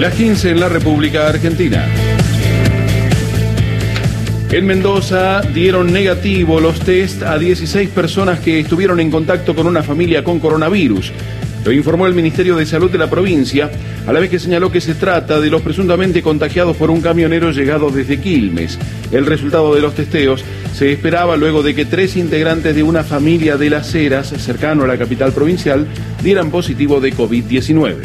Las 0.01 0.15
15 0.15 0.53
en 0.53 0.61
la 0.61 0.71
República 0.71 1.29
Argentina. 1.29 1.87
En 4.51 4.65
Mendoza 4.65 5.43
dieron 5.43 5.93
negativo 5.93 6.59
los 6.59 6.81
test 6.81 7.23
a 7.25 7.39
16 7.39 7.91
personas 7.91 8.41
que 8.41 8.61
estuvieron 8.61 9.01
en 9.01 9.11
contacto 9.11 9.55
con 9.55 9.67
una 9.67 9.83
familia 9.83 10.25
con 10.25 10.41
coronavirus. 10.41 11.13
Lo 11.63 11.73
informó 11.73 12.07
el 12.07 12.15
Ministerio 12.15 12.57
de 12.57 12.65
Salud 12.65 12.91
de 12.91 12.97
la 12.97 13.11
provincia, 13.11 13.71
a 14.07 14.13
la 14.13 14.21
vez 14.21 14.31
que 14.31 14.39
señaló 14.39 14.71
que 14.71 14.81
se 14.81 14.95
trata 14.95 15.41
de 15.41 15.51
los 15.51 15.63
presuntamente 15.63 16.23
contagiados 16.23 16.77
por 16.77 16.91
un 16.91 17.01
camionero 17.01 17.51
llegado 17.53 17.91
desde 17.91 18.21
Quilmes. 18.21 18.79
El 19.13 19.27
resultado 19.27 19.75
de 19.75 19.81
los 19.81 19.95
testeos 19.95 20.45
se 20.75 20.93
esperaba 20.93 21.37
luego 21.37 21.63
de 21.63 21.75
que 21.75 21.85
tres 21.85 22.17
integrantes 22.17 22.75
de 22.75 22.83
una 22.83 23.05
familia 23.05 23.57
de 23.57 23.71
Las 23.71 23.95
Heras, 23.95 24.29
cercano 24.29 24.85
a 24.85 24.87
la 24.87 24.99
capital 24.99 25.33
provincial, 25.33 25.87
dieran 26.23 26.51
positivo 26.51 27.01
de 27.01 27.15
COVID-19. 27.15 27.97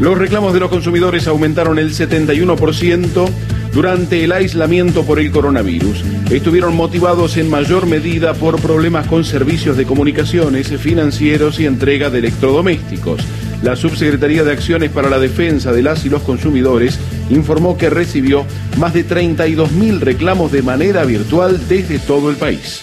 Los 0.00 0.16
reclamos 0.16 0.52
de 0.52 0.60
los 0.60 0.70
consumidores 0.70 1.26
aumentaron 1.26 1.78
el 1.78 1.90
71% 1.90 3.28
durante 3.72 4.24
el 4.24 4.32
aislamiento 4.32 5.04
por 5.04 5.18
el 5.18 5.30
coronavirus. 5.30 6.04
Estuvieron 6.30 6.76
motivados 6.76 7.36
en 7.36 7.50
mayor 7.50 7.86
medida 7.86 8.34
por 8.34 8.60
problemas 8.60 9.06
con 9.06 9.24
servicios 9.24 9.76
de 9.76 9.86
comunicaciones, 9.86 10.68
financieros 10.80 11.58
y 11.60 11.66
entrega 11.66 12.10
de 12.10 12.20
electrodomésticos. 12.20 13.20
La 13.62 13.74
Subsecretaría 13.74 14.44
de 14.44 14.52
Acciones 14.52 14.90
para 14.90 15.10
la 15.10 15.18
Defensa 15.18 15.72
de 15.72 15.82
las 15.82 16.04
y 16.04 16.08
los 16.08 16.22
Consumidores 16.22 16.98
informó 17.30 17.76
que 17.76 17.90
recibió 17.90 18.44
más 18.76 18.94
de 18.94 19.06
32.000 19.06 19.98
reclamos 20.00 20.52
de 20.52 20.62
manera 20.62 21.04
virtual 21.04 21.60
desde 21.68 21.98
todo 21.98 22.30
el 22.30 22.36
país. 22.36 22.82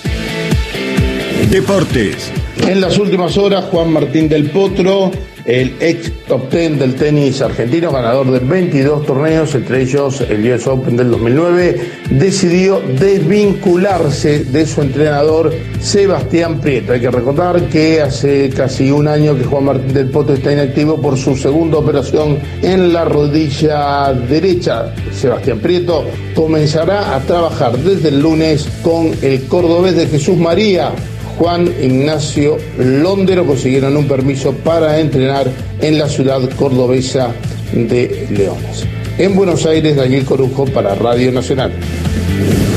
Deportes. 1.50 2.32
En 2.68 2.82
las 2.82 2.98
últimas 2.98 3.38
horas, 3.38 3.66
Juan 3.66 3.94
Martín 3.94 4.28
del 4.28 4.50
Potro, 4.50 5.12
el 5.46 5.76
ex 5.80 6.12
top 6.28 6.50
10 6.50 6.80
del 6.80 6.96
tenis 6.96 7.42
argentino, 7.42 7.92
ganador 7.92 8.32
de 8.32 8.40
22 8.40 9.06
torneos, 9.06 9.54
entre 9.56 9.84
ellos 9.84 10.22
el 10.22 10.52
US 10.52 10.68
Open 10.68 10.98
del 10.98 11.12
2009, 11.12 11.82
decidió 12.10 12.82
desvincularse 13.00 14.46
de 14.46 14.66
su 14.66 14.82
entrenador 14.82 15.54
Sebastián 15.80 16.60
Prieto. 16.60 16.94
Hay 16.94 17.02
que 17.02 17.12
recordar 17.12 17.70
que 17.70 18.02
hace 18.02 18.50
casi 18.50 18.90
un 18.90 19.08
año 19.08 19.38
que 19.38 19.44
Juan 19.44 19.66
Martín 19.66 19.94
del 19.94 20.10
Potro 20.10 20.34
está 20.34 20.52
inactivo 20.52 21.00
por 21.00 21.18
su 21.18 21.36
segunda 21.36 21.78
operación 21.78 22.40
en 22.62 22.92
la 22.92 23.06
rodilla 23.06 24.14
derecha. 24.14 24.94
Sebastián 25.12 25.60
Prieto 25.60 26.06
comenzará 26.34 27.16
a 27.16 27.20
trabajar 27.22 27.78
desde 27.78 28.10
el 28.10 28.20
lunes 28.20 28.68
con 28.82 29.12
el 29.22 29.44
cordobés 29.48 29.96
de 29.96 30.08
Jesús 30.08 30.38
María. 30.38 30.92
Juan 31.38 31.68
Ignacio 31.82 32.58
Londero 32.78 33.46
consiguieron 33.46 33.98
un 33.98 34.08
permiso 34.08 34.54
para 34.54 35.00
entrenar 35.00 35.50
en 35.82 35.98
la 35.98 36.08
ciudad 36.08 36.42
cordobesa 36.58 37.34
de 37.74 38.28
Leones. 38.32 38.86
En 39.18 39.36
Buenos 39.36 39.66
Aires, 39.66 39.96
Daniel 39.96 40.26
Corujo 40.26 40.66
para 40.66 40.96
Radio 40.96 41.32
Nacional. 41.32 41.72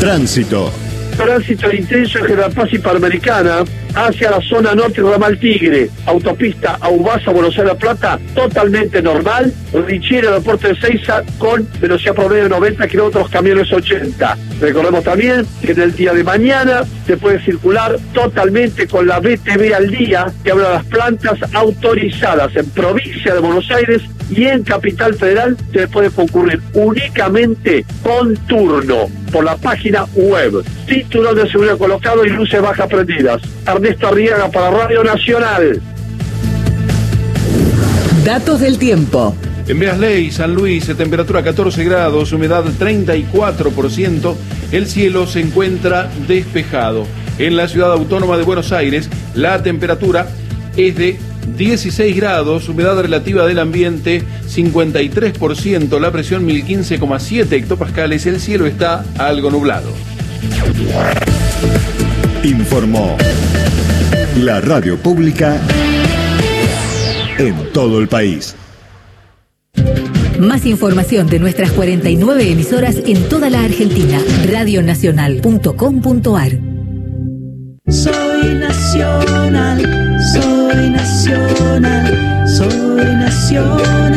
Tránsito. 0.00 0.70
Tránsito 1.18 1.72
intenso 1.72 2.20
en 2.20 2.26
General 2.26 2.52
Paz 2.52 2.68
y 2.72 2.78
Panamericana 2.78 3.64
hacia 3.96 4.30
la 4.30 4.40
zona 4.40 4.72
norte 4.76 5.02
Ramal 5.02 5.36
Tigre, 5.36 5.90
autopista 6.06 6.78
Aubasa, 6.80 7.32
Buenos 7.32 7.58
Aires 7.58 7.72
La 7.72 7.78
Plata, 7.78 8.20
totalmente 8.36 9.02
normal. 9.02 9.52
Richiera, 9.72 10.28
aeropuerto 10.28 10.68
de 10.68 10.76
Seiza, 10.76 11.24
con 11.38 11.68
velocidad 11.80 12.14
promedio 12.14 12.44
de 12.44 12.50
90 12.50 12.86
kilómetros, 12.86 13.28
camiones 13.30 13.72
80. 13.72 14.38
Recordemos 14.60 15.02
también 15.02 15.44
que 15.60 15.72
en 15.72 15.80
el 15.80 15.96
día 15.96 16.14
de 16.14 16.22
mañana 16.22 16.84
se 17.04 17.16
puede 17.16 17.44
circular 17.44 17.98
totalmente 18.14 18.86
con 18.86 19.08
la 19.08 19.18
BTV 19.18 19.74
al 19.74 19.90
día, 19.90 20.32
que 20.44 20.52
habla 20.52 20.68
de 20.68 20.74
las 20.74 20.84
plantas 20.84 21.38
autorizadas 21.52 22.54
en 22.54 22.70
provincia 22.70 23.34
de 23.34 23.40
Buenos 23.40 23.68
Aires 23.72 24.02
y 24.30 24.44
en 24.44 24.62
Capital 24.62 25.14
Federal 25.14 25.56
se 25.72 25.88
puede 25.88 26.10
concurrir 26.10 26.60
únicamente 26.74 27.84
con 28.02 28.34
turno 28.46 29.08
por 29.32 29.44
la 29.44 29.56
página 29.56 30.04
web. 30.14 30.64
Títulos 30.86 31.36
de 31.36 31.50
seguridad 31.50 31.78
colocado 31.78 32.24
y 32.24 32.30
luces 32.30 32.60
bajas 32.60 32.88
prendidas. 32.88 33.42
Ernesto 33.66 34.08
Arriaga 34.08 34.50
para 34.50 34.70
Radio 34.70 35.04
Nacional. 35.04 35.80
Datos 38.24 38.60
del 38.60 38.78
tiempo. 38.78 39.34
En 39.68 39.78
Beasley, 39.78 40.30
San 40.30 40.54
Luis, 40.54 40.86
temperatura 40.96 41.42
14 41.42 41.84
grados, 41.84 42.32
humedad 42.32 42.64
34%, 42.64 44.34
el 44.72 44.86
cielo 44.86 45.26
se 45.26 45.40
encuentra 45.40 46.10
despejado. 46.26 47.06
En 47.38 47.54
la 47.56 47.68
ciudad 47.68 47.92
autónoma 47.92 48.38
de 48.38 48.44
Buenos 48.44 48.72
Aires, 48.72 49.10
la 49.34 49.62
temperatura 49.62 50.26
es 50.76 50.96
de 50.96 51.18
16 51.56 52.16
grados, 52.16 52.68
humedad 52.68 53.00
relativa 53.00 53.46
del 53.46 53.58
ambiente 53.58 54.22
53%, 54.46 56.00
la 56.00 56.10
presión 56.10 56.46
1015,7 56.46 57.52
hectopascales, 57.52 58.26
el 58.26 58.40
cielo 58.40 58.66
está 58.66 59.04
algo 59.18 59.50
nublado. 59.50 59.90
Informó 62.44 63.16
la 64.36 64.60
radio 64.60 64.96
pública 64.98 65.60
en 67.38 67.72
todo 67.72 68.00
el 68.00 68.08
país. 68.08 68.54
Más 70.38 70.66
información 70.66 71.26
de 71.26 71.40
nuestras 71.40 71.72
49 71.72 72.52
emisoras 72.52 72.96
en 73.04 73.28
toda 73.28 73.50
la 73.50 73.64
Argentina. 73.64 74.20
Radionacional.com.ar 74.48 76.60
Soy 77.88 78.54
nacional, 78.54 80.07
soy 80.32 80.90
nacional, 80.90 82.48
soy 82.48 83.14
nacional. 83.16 84.08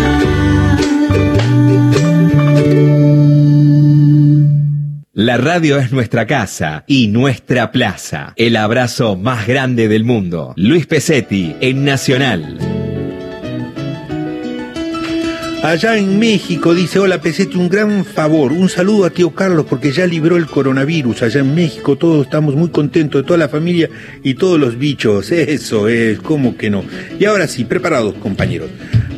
La 5.14 5.38
radio 5.38 5.78
es 5.78 5.91
nuestra 5.91 6.26
casa 6.26 6.84
y 6.88 7.07
nuestra 7.07 7.72
plaza. 7.72 8.34
El 8.36 8.55
abrazo 8.55 9.16
más 9.16 9.45
grande 9.47 9.88
del 9.88 10.03
mundo. 10.03 10.53
Luis 10.55 10.88
Pesetti 10.88 11.55
en 11.62 11.86
Nacional. 11.86 12.80
Allá 15.64 15.95
en 15.95 16.18
México 16.18 16.74
dice, 16.74 16.97
hola 16.97 17.22
Pesete, 17.22 17.55
un 17.55 17.70
gran 17.70 18.03
favor, 18.03 18.51
un 18.51 18.68
saludo 18.68 19.05
a 19.05 19.12
tío 19.12 19.30
Carlos 19.36 19.68
porque 19.70 19.91
ya 19.91 20.07
libró 20.07 20.36
el 20.36 20.47
coronavirus. 20.47 21.22
Allá 21.22 21.41
en 21.41 21.53
México 21.53 21.95
todos 21.97 22.26
estamos 22.26 22.55
muy 22.55 22.70
contentos 22.70 23.24
toda 23.24 23.38
la 23.38 23.47
familia 23.47 23.88
y 24.24 24.34
todos 24.34 24.59
los 24.59 24.80
bichos. 24.80 25.32
Eso 25.32 25.88
es, 25.88 26.20
¿cómo 26.20 26.57
que 26.57 26.72
no? 26.72 26.84
Y 27.20 27.26
ahora 27.26 27.45
sí, 27.47 27.64
preparados 27.64 28.16
compañeros. 28.16 28.72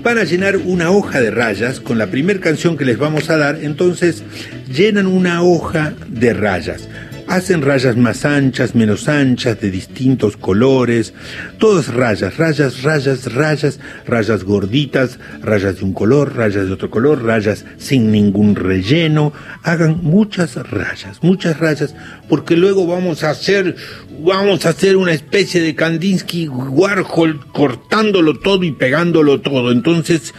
Van 0.03 0.17
a 0.17 0.25
llenar 0.25 0.57
una 0.57 0.91
hoja 0.91 1.21
de 1.21 1.31
rayas 1.31 1.79
con 1.79 1.97
la 1.97 2.07
primera 2.07 2.41
canción 2.41 2.75
que 2.75 2.83
les 2.83 2.97
vamos 2.97 3.29
a 3.29 3.37
dar, 3.37 3.59
entonces 3.63 4.21
llenan 4.67 5.07
una 5.07 5.43
hoja 5.43 5.93
de 6.09 6.33
rayas. 6.33 6.89
Hacen 7.33 7.63
rayas 7.63 7.97
más 7.97 8.25
anchas, 8.25 8.75
menos 8.75 9.07
anchas, 9.07 9.59
de 9.59 9.71
distintos 9.71 10.37
colores, 10.37 11.15
todas 11.57 11.91
rayas, 11.91 12.37
rayas, 12.37 12.83
rayas, 12.83 13.33
rayas, 13.33 13.79
rayas 14.05 14.43
gorditas, 14.43 15.17
rayas 15.41 15.77
de 15.79 15.83
un 15.83 15.93
color, 15.93 16.35
rayas 16.35 16.67
de 16.67 16.71
otro 16.73 16.91
color, 16.91 17.23
rayas 17.23 17.65
sin 17.79 18.11
ningún 18.11 18.55
relleno. 18.55 19.33
Hagan 19.63 20.03
muchas 20.03 20.57
rayas, 20.69 21.23
muchas 21.23 21.59
rayas, 21.59 21.95
porque 22.29 22.55
luego 22.55 22.85
vamos 22.85 23.23
a 23.23 23.31
hacer, 23.31 23.77
vamos 24.23 24.67
a 24.67 24.69
hacer 24.69 24.95
una 24.95 25.13
especie 25.13 25.59
de 25.59 25.73
Kandinsky 25.73 26.47
Warhol 26.47 27.47
cortándolo 27.51 28.37
todo 28.37 28.63
y 28.63 28.73
pegándolo 28.73 29.41
todo. 29.41 29.71
Entonces, 29.71 30.35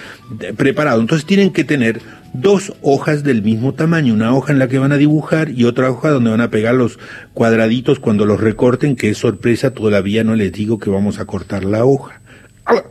preparado. 0.57 1.01
Entonces 1.01 1.27
tienen 1.27 1.53
que 1.53 1.65
tener 1.65 2.01
dos 2.35 2.75
hojas 2.83 3.23
del 3.23 3.43
mismo 3.43 3.75
tamaño, 3.75 4.13
una 4.13 4.35
hoja 4.35 4.53
en 4.53 4.59
la 4.59 4.69
que 4.69 4.79
van 4.79 4.93
a 4.93 4.97
dibujar 4.97 5.51
y 5.51 5.65
otra 5.65 5.91
hoja 5.91 6.11
donde 6.11 6.31
van 6.31 6.41
a 6.41 6.51
pegar 6.51 6.75
los 6.75 6.99
cuadraditos 7.33 8.01
cuando 8.01 8.27
los 8.27 8.41
recorten, 8.41 8.97
que 8.97 9.09
es 9.09 9.19
sorpresa, 9.19 9.73
todavía 9.73 10.25
no 10.25 10.35
les 10.35 10.53
digo 10.53 10.79
que 10.79 10.91
vamos 10.91 11.21
a 11.21 11.25
cortar 11.25 11.65
la 11.65 11.85
hoja. 11.85 12.21
¡Ah! 12.67 12.83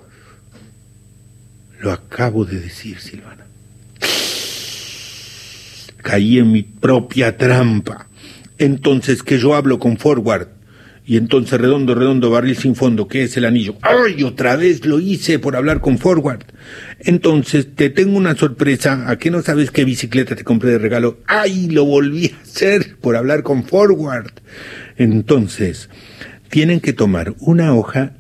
Lo 1.80 1.92
acabo 1.92 2.46
de 2.46 2.60
decir, 2.60 3.00
Silvana. 3.00 3.46
Caí 5.98 6.40
en 6.40 6.52
mi 6.52 6.64
propia 6.64 7.38
trampa. 7.38 8.08
Entonces 8.58 9.24
que 9.24 9.38
yo 9.38 9.56
hablo 9.56 9.78
con 9.78 9.98
forward 9.98 10.48
y 11.06 11.18
entonces 11.18 11.60
redondo, 11.60 11.96
redondo, 11.96 12.30
barril 12.30 12.56
sin 12.56 12.76
fondo, 12.76 13.08
que 13.08 13.24
es 13.24 13.36
el 13.36 13.46
anillo. 13.46 13.76
¡Ay! 13.82 14.24
Otra 14.24 14.56
vez 14.56 14.86
lo 14.86 15.00
hice 15.00 15.38
por 15.38 15.56
hablar 15.56 15.82
con 15.82 15.98
forward. 15.98 16.44
Entonces 17.00 17.76
te 17.76 17.90
tengo 17.90 18.18
una 18.18 18.36
sorpresa. 18.36 19.10
¿A 19.10 19.18
qué 19.18 19.30
no 19.30 19.42
sabes 19.42 19.70
qué 19.70 19.84
bicicleta 19.84 20.36
te 20.36 20.46
compré 20.46 20.72
de 20.72 20.78
regalo? 20.78 21.20
¡Ay! 21.28 21.68
Lo 21.70 21.84
volví 21.84 22.28
a 22.28 22.42
hacer 22.42 22.96
por 23.02 23.18
hablar 23.18 23.44
con 23.44 23.66
forward. 23.66 24.32
Entonces, 24.98 25.90
tienen 26.50 26.80
que 26.80 26.94
tomar 26.94 27.34
una 27.40 27.74
hoja 27.76 28.14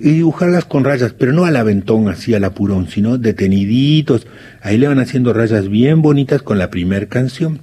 y 0.00 0.10
dibujarlas 0.12 0.64
con 0.64 0.84
rayas, 0.84 1.12
pero 1.12 1.32
no 1.32 1.44
al 1.44 1.56
aventón, 1.56 2.08
así 2.08 2.34
al 2.34 2.44
apurón, 2.44 2.88
sino 2.88 3.18
deteniditos. 3.18 4.26
Ahí 4.62 4.78
le 4.78 4.88
van 4.88 4.98
haciendo 4.98 5.34
rayas 5.34 5.68
bien 5.68 6.00
bonitas 6.00 6.42
con 6.42 6.58
la 6.58 6.70
primera 6.70 7.06
canción. 7.06 7.60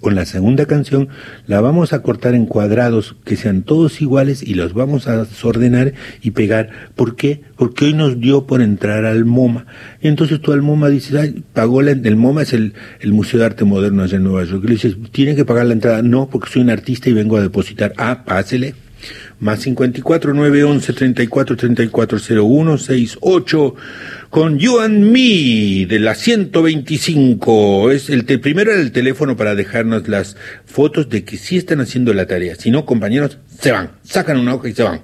Con 0.00 0.14
la 0.14 0.26
segunda 0.26 0.66
canción 0.66 1.08
la 1.48 1.60
vamos 1.60 1.92
a 1.92 2.02
cortar 2.02 2.34
en 2.34 2.46
cuadrados 2.46 3.16
que 3.24 3.36
sean 3.36 3.62
todos 3.62 4.00
iguales 4.00 4.44
y 4.44 4.54
los 4.54 4.72
vamos 4.72 5.08
a 5.08 5.24
desordenar 5.24 5.94
y 6.22 6.30
pegar. 6.30 6.70
¿Por 6.94 7.16
qué? 7.16 7.40
Porque 7.56 7.86
hoy 7.86 7.94
nos 7.94 8.20
dio 8.20 8.46
por 8.46 8.62
entrar 8.62 9.04
al 9.04 9.24
MoMA. 9.24 9.66
Y 10.00 10.06
entonces 10.06 10.40
tú 10.40 10.52
al 10.52 10.62
MoMA 10.62 10.88
dices, 10.88 11.16
ay, 11.16 11.42
pagó 11.52 11.82
la, 11.82 11.90
el 11.90 12.16
MoMA 12.16 12.42
es 12.42 12.52
el, 12.52 12.74
el 13.00 13.12
Museo 13.12 13.40
de 13.40 13.46
Arte 13.46 13.64
Moderno 13.64 14.04
allá 14.04 14.16
en 14.16 14.24
Nueva 14.24 14.44
York. 14.44 14.62
Y 14.64 14.68
le 14.68 14.74
dices, 14.74 14.96
¿tiene 15.10 15.34
que 15.34 15.44
pagar 15.44 15.66
la 15.66 15.72
entrada? 15.72 16.00
No, 16.02 16.28
porque 16.28 16.48
soy 16.50 16.62
un 16.62 16.70
artista 16.70 17.10
y 17.10 17.12
vengo 17.12 17.36
a 17.36 17.42
depositar. 17.42 17.92
Ah, 17.96 18.24
pásele. 18.24 18.74
Más 19.40 19.60
54 19.60 20.34
911 20.34 20.92
34 20.92 21.56
34 21.56 22.18
01 22.42 22.78
68 22.78 23.74
con 24.30 24.58
You 24.58 24.80
and 24.80 25.04
Me 25.12 25.86
de 25.86 25.98
la 26.00 26.14
125. 26.16 27.90
Es 27.92 28.10
el 28.10 28.24
te- 28.24 28.38
primero 28.38 28.72
era 28.72 28.80
el 28.80 28.90
teléfono 28.90 29.36
para 29.36 29.54
dejarnos 29.54 30.08
las 30.08 30.36
fotos 30.66 31.08
de 31.08 31.22
que 31.24 31.36
sí 31.36 31.56
están 31.56 31.80
haciendo 31.80 32.12
la 32.14 32.26
tarea. 32.26 32.56
Si 32.56 32.70
no, 32.72 32.84
compañeros, 32.84 33.38
se 33.60 33.70
van. 33.70 33.90
Sacan 34.02 34.38
una 34.38 34.54
hoja 34.54 34.68
y 34.70 34.72
se 34.74 34.82
van. 34.82 35.00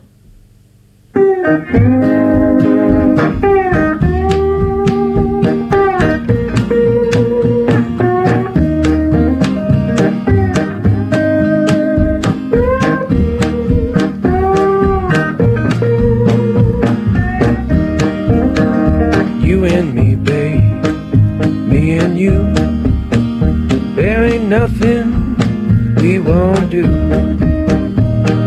We 26.24 26.32
won't 26.32 26.70
do. 26.70 26.82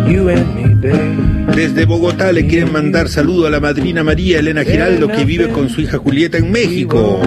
You 0.10 0.30
and 0.30 0.56
me, 0.56 0.76
babe. 0.76 1.56
Desde 1.56 1.86
Bogotá 1.86 2.32
le 2.32 2.46
quieren 2.48 2.72
mandar 2.72 3.10
saludo 3.10 3.48
a 3.48 3.50
la 3.50 3.60
madrina 3.60 4.04
María 4.04 4.40
Elena 4.40 4.64
Giraldo 4.64 5.08
que 5.08 5.26
vive 5.26 5.50
con 5.50 5.70
su 5.70 5.82
hija 5.82 5.98
Julieta 5.98 6.38
en 6.38 6.52
México. 6.52 7.20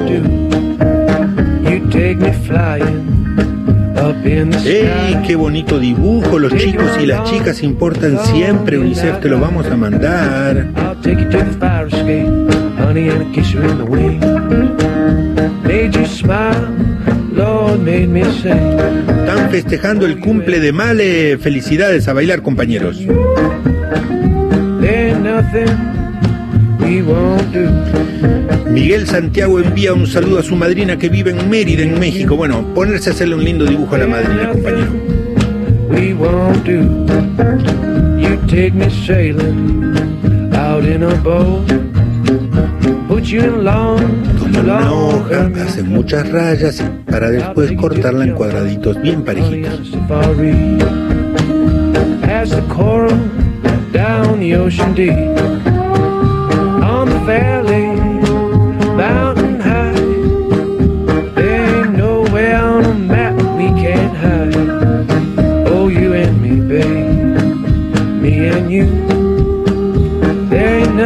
¡Ey, 4.65 5.21
qué 5.27 5.37
bonito 5.37 5.79
dibujo! 5.79 6.39
Los 6.39 6.55
chicos 6.57 6.91
y 7.03 7.07
las 7.07 7.31
chicas 7.31 7.63
importan 7.63 8.19
siempre. 8.27 8.79
UNICEF 8.79 9.21
te 9.21 9.29
lo 9.29 9.41
vamos 9.41 9.67
a 9.67 9.77
mandar. 9.77 10.69
Made 15.65 15.95
you 15.95 16.05
smile, 16.07 16.90
Están 17.71 19.51
festejando 19.51 20.07
el 20.07 20.19
cumple 20.19 20.61
de 20.61 20.73
Male. 20.73 21.39
Felicidades 21.39 22.09
a 22.09 22.13
bailar, 22.13 22.43
compañeros. 22.43 23.01
Miguel 28.71 29.07
Santiago 29.07 29.61
envía 29.61 29.93
un 29.93 30.07
saludo 30.07 30.39
a 30.39 30.43
su 30.43 30.57
madrina 30.57 30.99
que 30.99 31.09
vive 31.09 31.31
en 31.31 31.49
Mérida, 31.49 31.83
en 31.83 31.99
México. 31.99 32.37
Bueno, 32.37 32.75
ponerse 32.75 33.11
a 33.11 33.13
hacerle 33.13 33.37
un 33.37 33.45
lindo 33.45 33.65
dibujo 33.65 33.95
a 33.95 33.99
la 33.99 34.07
madrina, 34.07 34.51
compañero. 34.51 34.93
You 38.21 38.37
take 38.47 38.75
me 38.75 38.89
sailing 39.07 39.97
out 40.55 40.85
in 40.85 41.03
a 41.03 41.15
boat, 41.23 41.69
long, 43.21 44.01
Una 44.59 44.93
hoja, 44.93 45.51
hacen 45.63 45.89
muchas 45.89 46.29
rayas 46.31 46.83
para 47.11 47.31
después 47.31 47.73
cortarla 47.73 48.25
en 48.25 48.33
cuadraditos 48.33 49.01
bien 49.01 49.23
parejitos. 49.23 49.93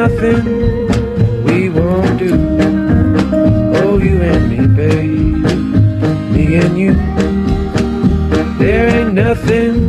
safari. 0.08 0.63
You. 6.76 6.94
There 8.58 8.88
ain't 8.88 9.14
nothing 9.14 9.83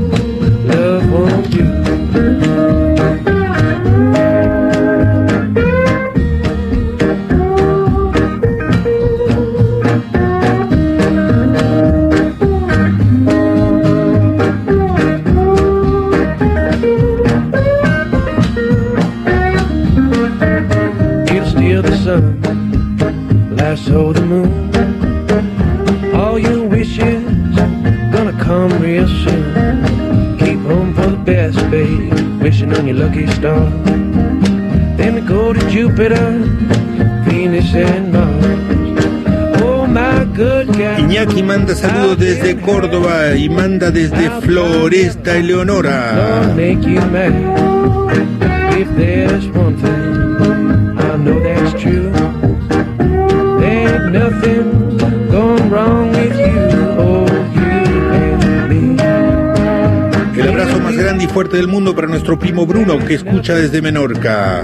you. 56.27 56.95
Oh, 56.97 57.25
you 57.55 57.71
and 58.13 58.69
me. 58.69 60.41
El 60.41 60.47
abrazo 60.49 60.79
más 60.79 60.95
grande 60.95 61.25
y 61.25 61.27
fuerte 61.27 61.57
del 61.57 61.67
mundo 61.67 61.95
para 61.95 62.07
nuestro 62.07 62.39
primo 62.39 62.65
Bruno 62.65 62.99
que 62.99 63.15
escucha 63.15 63.55
desde 63.55 63.81
Menorca. 63.81 64.63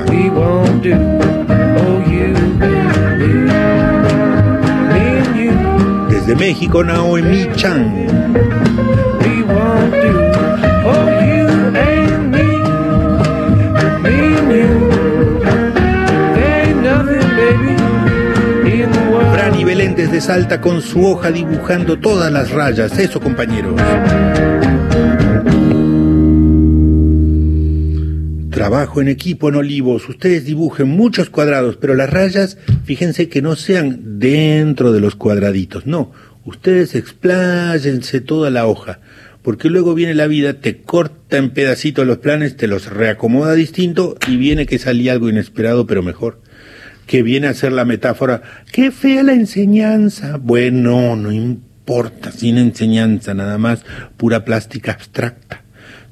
In 18.81 18.91
the 18.91 19.11
world. 19.11 19.33
Fran 19.33 19.59
y 19.59 19.63
Belén 19.63 19.95
desde 19.95 20.21
Salta 20.21 20.61
con 20.61 20.81
su 20.81 21.05
hoja 21.05 21.31
dibujando 21.31 21.99
todas 21.99 22.31
las 22.31 22.51
rayas. 22.51 22.97
Eso, 22.97 23.19
compañeros. 23.19 23.75
Trabajo 28.51 28.99
en 28.99 29.07
equipo 29.07 29.47
en 29.47 29.55
Olivos. 29.55 30.09
Ustedes 30.09 30.43
dibujen 30.43 30.89
muchos 30.89 31.29
cuadrados, 31.29 31.77
pero 31.77 31.95
las 31.95 32.09
rayas, 32.09 32.57
fíjense 32.83 33.29
que 33.29 33.41
no 33.41 33.55
sean 33.55 34.19
dentro 34.19 34.91
de 34.91 34.99
los 34.99 35.15
cuadraditos. 35.15 35.87
No, 35.87 36.11
ustedes 36.43 36.93
expláyense 36.93 38.19
toda 38.19 38.49
la 38.49 38.67
hoja. 38.67 38.99
Porque 39.41 39.69
luego 39.69 39.95
viene 39.95 40.15
la 40.15 40.27
vida, 40.27 40.59
te 40.59 40.81
corta 40.81 41.37
en 41.37 41.51
pedacitos 41.51 42.05
los 42.05 42.17
planes, 42.17 42.57
te 42.57 42.67
los 42.67 42.87
reacomoda 42.87 43.53
distinto 43.53 44.17
y 44.27 44.35
viene 44.35 44.65
que 44.65 44.79
salía 44.79 45.13
algo 45.13 45.29
inesperado, 45.29 45.87
pero 45.87 46.03
mejor. 46.03 46.41
Que 47.07 47.23
viene 47.23 47.47
a 47.47 47.53
ser 47.53 47.71
la 47.71 47.85
metáfora. 47.85 48.41
Qué 48.71 48.91
fea 48.91 49.23
la 49.23 49.33
enseñanza. 49.33 50.37
Bueno, 50.37 51.15
no 51.15 51.31
importa, 51.31 52.33
sin 52.33 52.57
enseñanza 52.57 53.33
nada 53.33 53.57
más, 53.57 53.85
pura 54.17 54.43
plástica 54.43 54.91
abstracta 54.91 55.60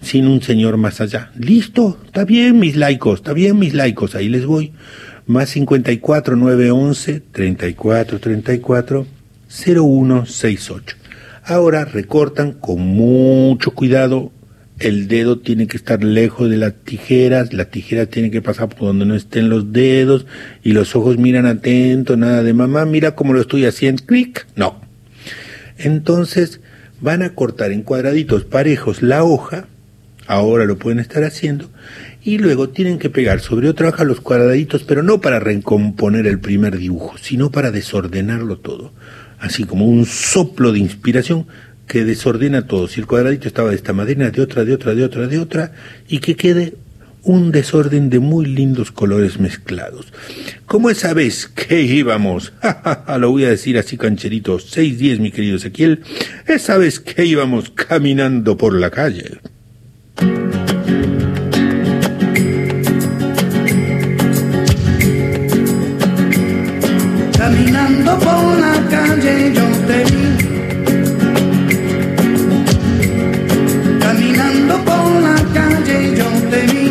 sin 0.02 0.28
un 0.28 0.42
señor 0.42 0.78
más 0.78 1.02
allá. 1.02 1.32
Listo, 1.38 1.98
está 2.06 2.26
bien 2.26 2.60
mis 2.60 2.76
laicos, 2.76 3.20
está 3.20 3.34
bien 3.34 3.60
mis 3.60 3.74
laicos, 3.74 4.16
ahí 4.16 4.30
les 4.30 4.46
voy. 4.46 4.74
Más 5.26 5.50
54 5.50 6.36
911 6.36 7.22
34 7.32 8.20
34 8.20 9.08
0168. 9.48 10.96
Ahora 11.44 11.86
recortan 11.86 12.54
con 12.54 12.80
mucho 12.80 13.72
cuidado 13.72 14.32
el 14.80 15.10
dedo 15.10 15.40
tiene 15.40 15.68
que 15.68 15.78
estar 15.78 16.04
lejos 16.04 16.50
de 16.50 16.58
las 16.58 16.74
tijeras, 16.74 17.54
las 17.54 17.70
tijeras 17.70 18.10
tienen 18.10 18.32
que 18.32 18.42
pasar 18.42 18.70
por 18.70 18.88
donde 18.88 19.06
no 19.06 19.14
estén 19.14 19.50
los 19.50 19.74
dedos 19.74 20.26
y 20.64 20.72
los 20.72 20.96
ojos 20.96 21.18
miran 21.18 21.46
atentos, 21.46 22.18
nada 22.18 22.44
de 22.44 22.54
mamá, 22.54 22.86
mira 22.86 23.14
cómo 23.14 23.34
lo 23.34 23.42
estoy 23.42 23.66
haciendo, 23.66 24.06
clic, 24.06 24.48
no. 24.56 24.80
Entonces 25.78 26.62
van 27.02 27.24
a 27.24 27.36
cortar 27.36 27.72
en 27.72 27.82
cuadraditos 27.82 28.46
parejos 28.46 29.02
la 29.02 29.24
hoja, 29.24 29.68
ahora 30.30 30.66
lo 30.66 30.78
pueden 30.78 31.00
estar 31.00 31.24
haciendo, 31.24 31.70
y 32.24 32.38
luego 32.38 32.70
tienen 32.70 33.00
que 33.00 33.10
pegar 33.10 33.40
sobre 33.40 33.68
otra 33.68 33.90
hoja 33.90 34.04
los 34.04 34.22
cuadraditos, 34.22 34.84
pero 34.84 35.02
no 35.02 35.20
para 35.22 35.40
recomponer 35.40 36.28
el 36.28 36.40
primer 36.40 36.78
dibujo, 36.78 37.18
sino 37.18 37.50
para 37.52 37.72
desordenarlo 37.72 38.60
todo, 38.60 38.94
así 39.40 39.64
como 39.64 39.88
un 39.88 40.06
soplo 40.06 40.72
de 40.72 40.80
inspiración 40.80 41.48
que 41.88 42.06
desordena 42.06 42.68
todo. 42.68 42.88
Si 42.88 43.00
el 43.00 43.08
cuadradito 43.08 43.48
estaba 43.48 43.72
de 43.72 43.76
esta 43.76 43.92
madera, 43.92 44.30
de 44.30 44.42
otra, 44.42 44.66
de 44.66 44.74
otra, 44.74 44.94
de 44.94 45.04
otra, 45.04 45.26
de 45.26 45.40
otra, 45.40 45.72
y 46.08 46.20
que 46.20 46.36
quede 46.36 46.76
un 47.24 47.52
desorden 47.52 48.12
de 48.12 48.20
muy 48.20 48.46
lindos 48.46 48.92
colores 48.92 49.40
mezclados. 49.40 50.14
Como 50.68 50.92
esa 50.92 51.16
vez 51.16 51.48
que 51.48 51.82
íbamos, 51.82 52.54
lo 53.20 53.32
voy 53.32 53.46
a 53.46 53.50
decir 53.50 53.80
así 53.80 53.98
cancherito, 53.98 54.60
6-10 54.60 55.20
mi 55.20 55.32
querido 55.32 55.58
Ezequiel, 55.58 56.02
esa 56.46 56.78
vez 56.78 57.00
que 57.00 57.26
íbamos 57.26 57.72
caminando 57.72 58.58
por 58.58 58.74
la 58.76 58.92
calle. 58.92 59.40
Caminando 67.38 68.20
por 68.20 68.60
la 68.60 68.76
calle 68.90 69.54
yo 69.54 69.68
te 69.88 70.04
vi. 70.12 70.28
Caminando 74.00 74.76
por 74.84 75.22
la 75.22 75.36
calle 75.54 76.16
yo 76.18 76.30
te 76.50 76.62
vi. 76.68 76.86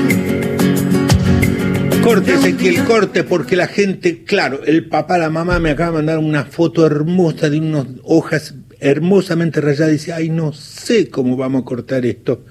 Corte 2.00 2.34
Ezequiel, 2.34 2.84
corte, 2.84 3.24
porque 3.24 3.56
la 3.56 3.66
gente, 3.66 4.24
claro, 4.24 4.60
el 4.64 4.88
papá, 4.88 5.18
la 5.18 5.28
mamá 5.30 5.58
me 5.58 5.70
acaba 5.70 5.90
de 5.90 5.96
mandar 5.96 6.18
una 6.18 6.44
foto 6.44 6.86
hermosa 6.86 7.50
de 7.50 7.58
unas 7.58 7.86
hojas 8.04 8.54
hermosamente 8.80 9.60
rayadas 9.60 9.90
y 9.90 9.92
dice, 9.92 10.12
ay, 10.12 10.28
no 10.30 10.52
sé 10.52 11.08
cómo 11.10 11.36
vamos 11.36 11.62
a 11.62 11.64
cortar 11.64 12.06
esto. 12.06 12.44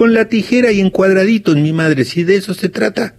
Con 0.00 0.14
la 0.14 0.24
tijera 0.24 0.72
y 0.72 0.80
en 0.80 0.88
cuadraditos, 0.88 1.56
mi 1.56 1.74
madre, 1.74 2.06
si 2.06 2.24
de 2.24 2.36
eso 2.36 2.54
se 2.54 2.70
trata. 2.70 3.16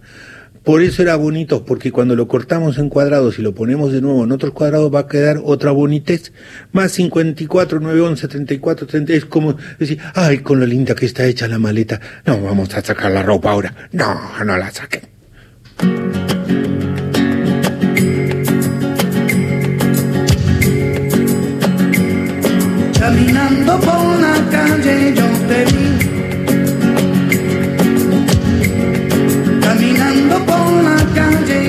Por 0.64 0.82
eso 0.82 1.00
era 1.00 1.14
bonito, 1.14 1.64
porque 1.64 1.92
cuando 1.92 2.16
lo 2.16 2.26
cortamos 2.26 2.76
en 2.76 2.88
cuadrados 2.88 3.38
y 3.38 3.42
lo 3.42 3.54
ponemos 3.54 3.92
de 3.92 4.00
nuevo 4.00 4.24
en 4.24 4.32
otros 4.32 4.50
cuadrados 4.52 4.92
va 4.92 4.98
a 4.98 5.06
quedar 5.06 5.40
otra 5.44 5.70
bonitez. 5.70 6.32
Más 6.72 6.90
54, 6.90 7.78
9, 7.80 8.00
11, 8.00 8.26
34, 8.26 8.86
30, 8.88 9.12
es 9.12 9.24
como 9.26 9.56
decir, 9.78 10.00
ay, 10.16 10.38
con 10.38 10.58
lo 10.58 10.66
linda 10.66 10.96
que 10.96 11.06
está 11.06 11.24
hecha 11.24 11.46
la 11.46 11.60
maleta. 11.60 12.00
No, 12.26 12.42
vamos 12.42 12.74
a 12.74 12.82
sacar 12.82 13.12
la 13.12 13.22
ropa 13.22 13.52
ahora. 13.52 13.88
No, 13.92 14.20
no 14.44 14.58
la 14.58 14.72
saquen. 14.72 15.02
Caminando 22.98 23.78
por 23.78 24.11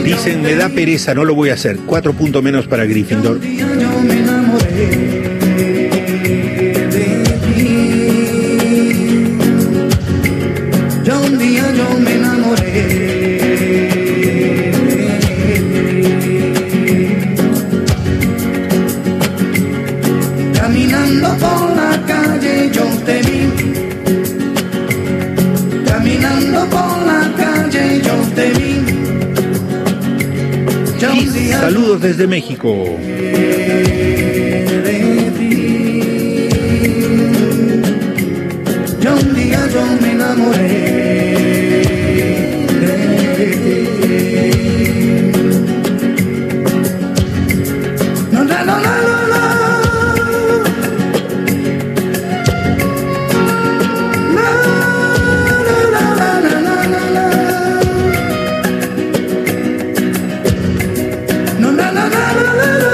Dicen, 0.04 0.42
me 0.42 0.56
da 0.56 0.70
pereza, 0.70 1.14
no 1.14 1.24
lo 1.24 1.34
voy 1.34 1.50
a 1.50 1.54
hacer. 1.54 1.78
Cuatro 1.86 2.14
puntos 2.14 2.44
menos 2.44 2.68
para 2.68 2.86
Gryffindor. 2.86 3.40
Saludos 31.60 32.02
desde 32.02 32.28
México. 32.28 32.86
Ya 39.00 39.14
un 39.14 39.36
día 39.36 39.68
yo 39.74 39.82
me 40.02 40.12
enamoré. 40.12 41.03
No, 62.66 62.80
no, 62.80 62.93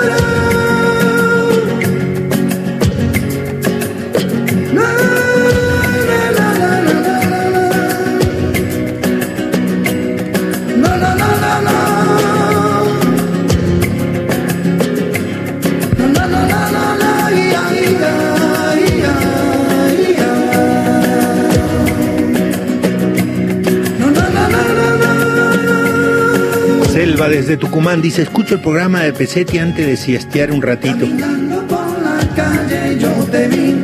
desde 27.50 27.62
Tucumán 27.62 28.00
dice, 28.00 28.22
escucho 28.22 28.54
el 28.54 28.62
programa 28.62 29.02
de 29.02 29.12
Pesetti 29.12 29.58
antes 29.58 29.88
de 29.88 29.98
siestear 29.98 30.52
un 30.52 30.62
ratito. 30.62 31.00
Caminando 31.00 31.66
por 31.66 32.00
la 32.04 32.20
calle 32.36 33.00
yo 33.00 33.10
te 33.32 33.48
vi. 33.48 33.84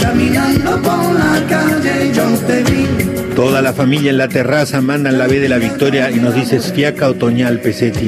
Caminando 0.00 0.80
por 0.80 1.12
la 1.12 1.46
calle 1.50 2.12
yo 2.14 2.24
te 2.46 2.62
vi. 2.62 3.34
Toda 3.34 3.60
la 3.60 3.74
familia 3.74 4.10
en 4.10 4.16
la 4.16 4.28
terraza 4.28 4.80
mandan 4.80 5.18
la 5.18 5.26
B 5.26 5.38
de 5.38 5.50
la 5.50 5.58
victoria 5.58 6.10
y 6.10 6.14
nos 6.14 6.34
dices 6.34 6.72
fiaca 6.72 7.10
otoñal 7.10 7.60
Pesetti. 7.60 8.06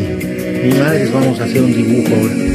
Mi 0.65 0.73
madre, 0.79 1.11
vamos 1.13 1.41
a 1.41 1.45
hacer 1.45 1.61
un 1.61 1.75
dibujo 1.75 2.15
ahora. 2.15 2.52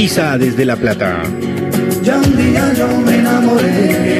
Isa 0.00 0.38
desde 0.38 0.64
La 0.64 0.76
Plata. 0.76 1.22
Ya 2.02 2.16
un 2.16 2.34
día 2.34 2.72
yo 2.72 2.88
me 3.02 3.16
enamoré 3.18 4.19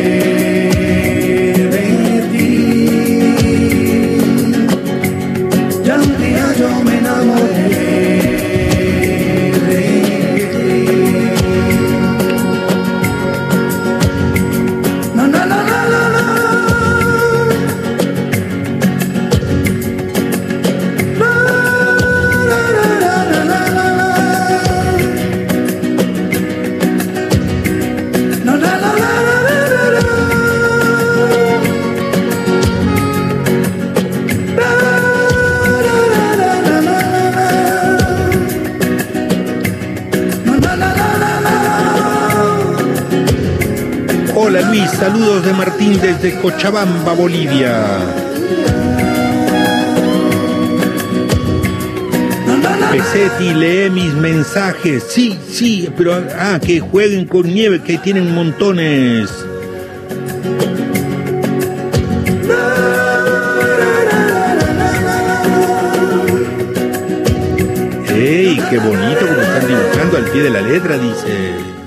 saludos 45.12 45.44
de 45.44 45.52
Martín 45.54 46.00
desde 46.00 46.40
Cochabamba, 46.40 47.14
Bolivia. 47.14 47.98
Pesetti, 52.92 53.54
lee 53.54 53.90
mis 53.90 54.14
mensajes. 54.14 55.04
Sí, 55.08 55.36
sí, 55.48 55.88
pero 55.96 56.14
ah, 56.38 56.60
que 56.64 56.78
jueguen 56.78 57.26
con 57.26 57.42
nieve, 57.42 57.82
que 57.82 57.98
tienen 57.98 58.32
montones. 58.32 59.30
¡Ey, 68.14 68.60
qué 68.70 68.78
bonito 68.78 69.26
como 69.26 69.40
están 69.40 69.66
dibujando 69.66 70.16
al 70.18 70.24
pie 70.30 70.42
de 70.42 70.50
la 70.50 70.60
letra! 70.60 70.98
Dice. 70.98 71.79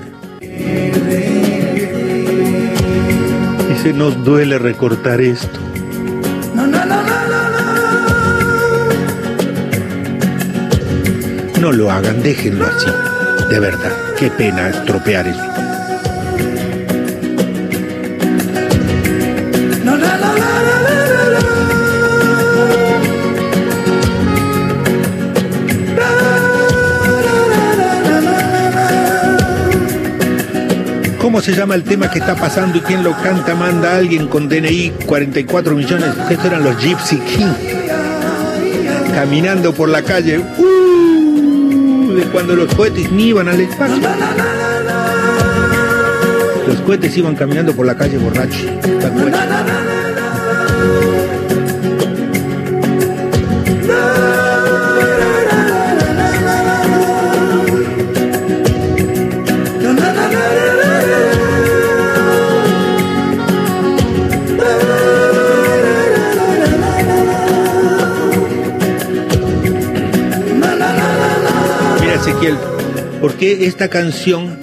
Nos 3.94 4.24
duele 4.24 4.58
recortar 4.58 5.20
esto. 5.20 5.60
No 11.60 11.72
lo 11.72 11.90
hagan, 11.90 12.22
déjenlo 12.22 12.66
así. 12.66 12.90
De 13.48 13.60
verdad, 13.60 13.92
qué 14.18 14.30
pena 14.30 14.68
estropear 14.68 15.28
eso. 15.28 15.63
Se 31.44 31.52
llama 31.52 31.74
el 31.74 31.84
tema 31.84 32.10
que 32.10 32.20
está 32.20 32.34
pasando 32.34 32.78
y 32.78 32.80
quién 32.80 33.04
lo 33.04 33.12
canta? 33.20 33.54
Manda 33.54 33.92
a 33.92 33.96
alguien 33.98 34.28
con 34.28 34.48
DNI 34.48 34.94
44 35.04 35.74
millones. 35.74 36.08
Estos 36.30 36.46
eran 36.46 36.64
los 36.64 36.82
Gypsy 36.82 37.18
King. 37.18 37.52
Caminando 39.12 39.74
por 39.74 39.90
la 39.90 40.00
calle. 40.00 40.38
¡Uh! 40.38 42.14
de 42.14 42.22
cuando 42.28 42.56
los 42.56 42.74
cohetes 42.74 43.12
ni 43.12 43.24
iban 43.24 43.48
al 43.48 43.60
espacio. 43.60 44.08
Los 46.66 46.76
cohetes 46.78 47.14
iban 47.18 47.34
caminando 47.34 47.74
por 47.74 47.84
la 47.84 47.94
calle 47.94 48.16
borrachos. 48.16 48.64
Ezequiel, 72.26 72.56
¿por 73.20 73.34
qué 73.34 73.66
esta 73.66 73.88
canción 73.88 74.56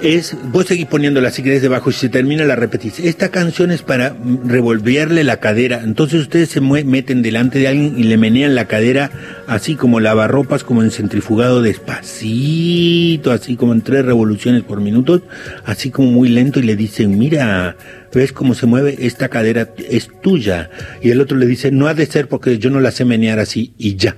es, 0.00 0.34
vos 0.44 0.64
seguís 0.64 0.86
poniéndola 0.86 1.30
si 1.30 1.42
querés 1.42 1.60
debajo 1.60 1.90
y 1.90 1.92
si 1.92 2.00
se 2.00 2.08
termina 2.08 2.46
la 2.46 2.56
repetís. 2.56 2.98
Esta 2.98 3.28
canción 3.28 3.70
es 3.70 3.82
para 3.82 4.16
revolverle 4.46 5.22
la 5.22 5.38
cadera. 5.38 5.82
Entonces 5.84 6.22
ustedes 6.22 6.48
se 6.48 6.62
meten 6.62 7.20
delante 7.20 7.58
de 7.58 7.68
alguien 7.68 7.98
y 7.98 8.04
le 8.04 8.16
menean 8.16 8.54
la 8.54 8.68
cadera 8.68 9.10
así 9.46 9.74
como 9.74 10.00
lavarropas, 10.00 10.64
como 10.64 10.82
en 10.82 10.90
centrifugado 10.90 11.60
despacito, 11.60 13.32
así 13.32 13.56
como 13.56 13.74
en 13.74 13.82
tres 13.82 14.06
revoluciones 14.06 14.62
por 14.62 14.80
minuto, 14.80 15.20
así 15.66 15.90
como 15.90 16.10
muy 16.10 16.30
lento 16.30 16.58
y 16.58 16.62
le 16.62 16.74
dicen, 16.74 17.18
mira, 17.18 17.76
¿ves 18.14 18.32
cómo 18.32 18.54
se 18.54 18.64
mueve? 18.64 18.96
Esta 19.00 19.28
cadera 19.28 19.68
es 19.76 20.08
tuya. 20.22 20.70
Y 21.02 21.10
el 21.10 21.20
otro 21.20 21.36
le 21.36 21.44
dice, 21.44 21.70
no 21.70 21.86
ha 21.86 21.92
de 21.92 22.06
ser 22.06 22.28
porque 22.28 22.58
yo 22.58 22.70
no 22.70 22.80
la 22.80 22.92
sé 22.92 23.04
menear 23.04 23.40
así 23.40 23.74
y 23.76 23.96
ya. 23.96 24.16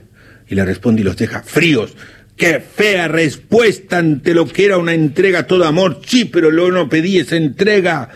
Y 0.49 0.55
le 0.55 0.65
responde 0.65 1.01
y 1.01 1.05
los 1.05 1.17
deja 1.17 1.43
fríos. 1.43 1.97
¡Qué 2.37 2.61
fea 2.61 3.09
respuesta 3.09 3.97
ante 3.97 4.35
lo 4.35 4.47
que 4.47 4.67
era 4.67 4.77
una 4.77 4.93
entrega 4.93 5.47
todo 5.47 5.65
amor! 5.65 6.01
Sí, 6.07 6.27
pero 6.27 6.51
luego 6.51 6.71
no 6.71 6.89
pedí 6.91 7.17
esa 7.17 7.37
entrega. 7.37 8.11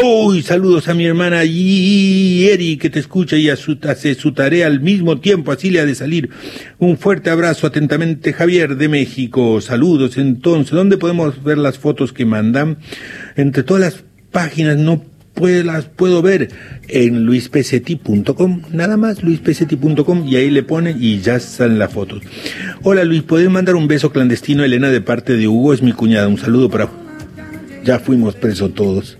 ¡Uy! 0.00 0.42
Saludos 0.42 0.86
a 0.86 0.94
mi 0.94 1.04
hermana 1.06 1.44
y 1.44 2.46
Eri 2.48 2.76
que 2.76 2.88
te 2.88 3.00
escucha 3.00 3.36
y 3.36 3.48
su- 3.56 3.76
hace 3.88 4.14
su 4.14 4.32
tarea 4.32 4.68
al 4.68 4.80
mismo 4.80 5.18
tiempo, 5.18 5.50
así 5.50 5.70
le 5.70 5.80
ha 5.80 5.86
de 5.86 5.96
salir. 5.96 6.30
Un 6.78 6.96
fuerte 6.98 7.30
abrazo 7.30 7.66
atentamente, 7.66 8.32
Javier 8.32 8.76
de 8.76 8.88
México. 8.88 9.60
Saludos 9.60 10.18
entonces. 10.18 10.70
¿Dónde 10.72 10.96
podemos 10.96 11.42
ver 11.42 11.58
las 11.58 11.76
fotos 11.76 12.12
que 12.12 12.24
mandan? 12.24 12.78
Entre 13.34 13.64
todas 13.64 13.80
las 13.82 14.04
páginas 14.30 14.76
no 14.76 15.04
las 15.36 15.86
puedo 15.86 16.22
ver 16.22 16.50
en 16.88 17.24
luispesetti.com, 17.24 18.62
nada 18.70 18.96
más 18.96 19.22
luispesetti.com 19.22 20.26
y 20.26 20.36
ahí 20.36 20.50
le 20.50 20.62
ponen 20.62 20.96
y 21.00 21.20
ya 21.20 21.40
salen 21.40 21.78
las 21.78 21.92
fotos. 21.92 22.22
Hola 22.82 23.04
Luis, 23.04 23.22
¿podés 23.22 23.50
mandar 23.50 23.74
un 23.74 23.88
beso 23.88 24.12
clandestino 24.12 24.62
a 24.62 24.66
Elena 24.66 24.90
de 24.90 25.00
parte 25.00 25.36
de 25.36 25.48
Hugo? 25.48 25.74
Es 25.74 25.82
mi 25.82 25.92
cuñada, 25.92 26.28
un 26.28 26.38
saludo 26.38 26.70
para... 26.70 26.88
Ya 27.84 27.98
fuimos 27.98 28.34
presos 28.34 28.74
todos. 28.74 29.18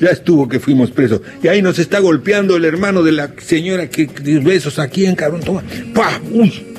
Ya 0.00 0.08
estuvo 0.08 0.48
que 0.48 0.58
fuimos 0.58 0.90
presos. 0.90 1.20
Y 1.42 1.48
ahí 1.48 1.62
nos 1.62 1.78
está 1.78 2.00
golpeando 2.00 2.56
el 2.56 2.64
hermano 2.64 3.02
de 3.02 3.12
la 3.12 3.30
señora 3.38 3.88
que 3.88 4.08
besos 4.42 4.78
aquí 4.78 5.04
en 5.04 5.14
cabrón. 5.14 5.42
Toma. 5.42 5.62
¡Pah! 5.94 6.20
¡Uy! 6.32 6.70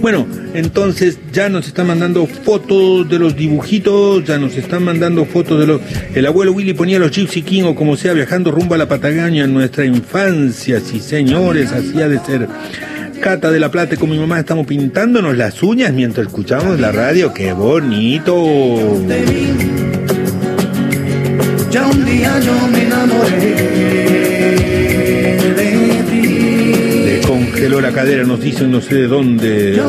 Bueno, 0.00 0.26
entonces 0.54 1.18
ya 1.32 1.48
nos 1.48 1.66
están 1.66 1.86
mandando 1.88 2.26
fotos 2.26 3.08
de 3.08 3.18
los 3.18 3.36
dibujitos, 3.36 4.24
ya 4.24 4.38
nos 4.38 4.56
están 4.56 4.84
mandando 4.84 5.24
fotos 5.24 5.60
de 5.60 5.66
los... 5.66 5.80
El 6.14 6.26
abuelo 6.26 6.52
Willy 6.52 6.74
ponía 6.74 6.98
los 6.98 7.10
Gypsy 7.10 7.42
King 7.42 7.64
o 7.64 7.74
como 7.74 7.96
sea, 7.96 8.12
viajando 8.12 8.50
rumbo 8.50 8.74
a 8.74 8.78
la 8.78 8.88
Patagonia 8.88 9.44
en 9.44 9.54
nuestra 9.54 9.84
infancia, 9.84 10.80
sí 10.80 11.00
señores, 11.00 11.72
así 11.72 12.00
ha 12.00 12.08
de 12.08 12.18
ser. 12.20 12.48
Cata 13.20 13.50
de 13.50 13.58
la 13.58 13.70
Plata, 13.70 13.96
con 13.96 14.10
mi 14.10 14.18
mamá 14.18 14.38
estamos 14.38 14.66
pintándonos 14.66 15.36
las 15.36 15.62
uñas 15.62 15.92
mientras 15.92 16.26
escuchamos 16.26 16.78
la 16.78 16.92
radio, 16.92 17.32
qué 17.32 17.52
bonito. 17.52 18.34
Ya 21.70 21.86
un 21.86 22.04
día 22.04 22.38
yo 22.40 22.68
me 22.68 22.82
enamoré 22.84 24.05
La 27.68 27.92
cadera, 27.92 28.22
nos 28.22 28.40
dicen 28.40 28.70
no 28.70 28.80
sé 28.80 28.94
de 28.94 29.06
dónde. 29.08 29.82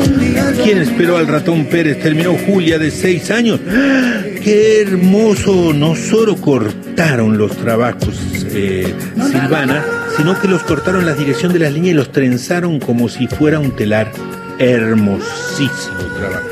¿Quién 0.62 0.78
esperó 0.78 1.16
al 1.16 1.28
ratón 1.28 1.66
Pérez? 1.66 2.00
Terminó 2.00 2.34
Julia 2.34 2.76
de 2.76 2.90
seis 2.90 3.30
años. 3.30 3.60
¡Ah! 3.70 4.20
¡Qué 4.42 4.82
hermoso! 4.82 5.72
No 5.72 5.94
solo 5.94 6.36
cortaron 6.36 7.38
los 7.38 7.56
trabajos, 7.56 8.20
eh, 8.52 8.92
Silvana, 9.30 9.84
sino 10.16 10.38
que 10.38 10.48
los 10.48 10.64
cortaron 10.64 11.06
la 11.06 11.14
dirección 11.14 11.52
de 11.52 11.60
las 11.60 11.72
líneas 11.72 11.94
y 11.94 11.96
los 11.96 12.12
trenzaron 12.12 12.80
como 12.80 13.08
si 13.08 13.26
fuera 13.28 13.58
un 13.60 13.70
telar. 13.70 14.10
Hermosísimo 14.58 15.98
trabajo. 16.18 16.48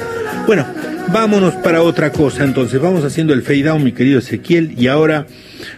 Bueno, 0.47 0.65
vámonos 1.13 1.55
para 1.55 1.83
otra 1.83 2.13
cosa. 2.13 2.45
Entonces, 2.45 2.81
vamos 2.81 3.05
haciendo 3.05 3.35
el 3.35 3.43
fade 3.43 3.65
down, 3.65 3.83
mi 3.83 3.93
querido 3.93 4.21
Ezequiel, 4.21 4.75
y 4.79 4.87
ahora 4.87 5.27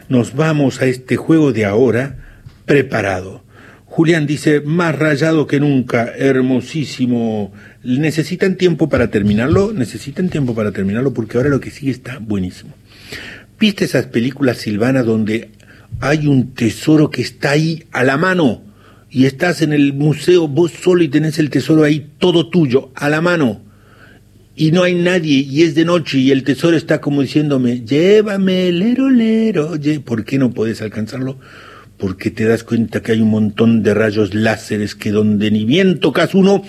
nos 0.09 0.37
vamos 0.37 0.83
a 0.83 0.87
este 0.87 1.17
juego 1.17 1.53
de 1.53 1.65
ahora 1.65 2.17
preparado. 2.65 3.48
Julián 3.99 4.29
dice, 4.29 4.61
más 4.61 4.97
rayado 4.97 5.49
que 5.49 5.59
nunca, 5.59 6.13
hermosísimo. 6.17 7.53
¿Necesitan 7.83 8.55
tiempo 8.55 8.89
para 8.89 9.11
terminarlo? 9.11 9.73
Necesitan 9.73 10.29
tiempo 10.29 10.55
para 10.55 10.71
terminarlo 10.71 11.13
porque 11.13 11.37
ahora 11.37 11.49
lo 11.49 11.59
que 11.59 11.73
sigue 11.73 11.91
está 11.91 12.21
buenísimo. 12.21 12.75
¿Viste 13.59 13.87
esas 13.87 14.07
películas 14.07 14.59
silvanas 14.59 15.05
donde 15.05 15.51
hay 15.99 16.29
un 16.29 16.55
tesoro 16.55 17.11
que 17.11 17.23
está 17.23 17.51
ahí 17.51 17.87
a 17.91 18.05
la 18.05 18.17
mano? 18.17 18.63
Y 19.11 19.27
estás 19.27 19.63
en 19.63 19.73
el 19.73 19.95
museo 19.95 20.47
vos 20.47 20.71
solo 20.71 21.03
y 21.03 21.09
tenés 21.09 21.41
el 21.41 21.51
tesoro 21.51 21.83
ahí 21.83 22.09
todo 22.19 22.51
tuyo, 22.51 22.93
a 22.95 23.09
la 23.09 23.21
mano. 23.21 23.63
Y 24.55 24.71
no 24.71 24.85
hay 24.85 24.95
nadie 24.95 25.39
y 25.41 25.65
es 25.65 25.75
de 25.75 25.85
noche 25.85 26.19
y 26.19 26.31
el 26.31 26.45
tesoro 26.45 26.77
está 26.77 27.01
como 27.01 27.23
diciéndome, 27.23 27.81
llévame, 27.81 28.71
lero, 28.71 29.11
lero. 29.11 29.75
lle-". 29.75 30.01
¿Por 30.01 30.25
qué 30.25 30.39
no 30.39 30.53
podés 30.53 30.83
alcanzarlo? 30.83 31.41
Porque 31.99 32.31
te 32.31 32.45
das 32.45 32.65
cuenta 32.65 33.03
que 33.03 33.13
hay 33.13 33.21
un 33.21 33.31
montón 33.31 33.83
de 33.83 33.93
rayos 33.93 34.35
láseres 34.35 34.95
que 34.95 35.11
donde 35.11 35.51
ni 35.51 35.65
bien 35.65 35.99
tocas 36.01 36.35
uno, 36.35 36.63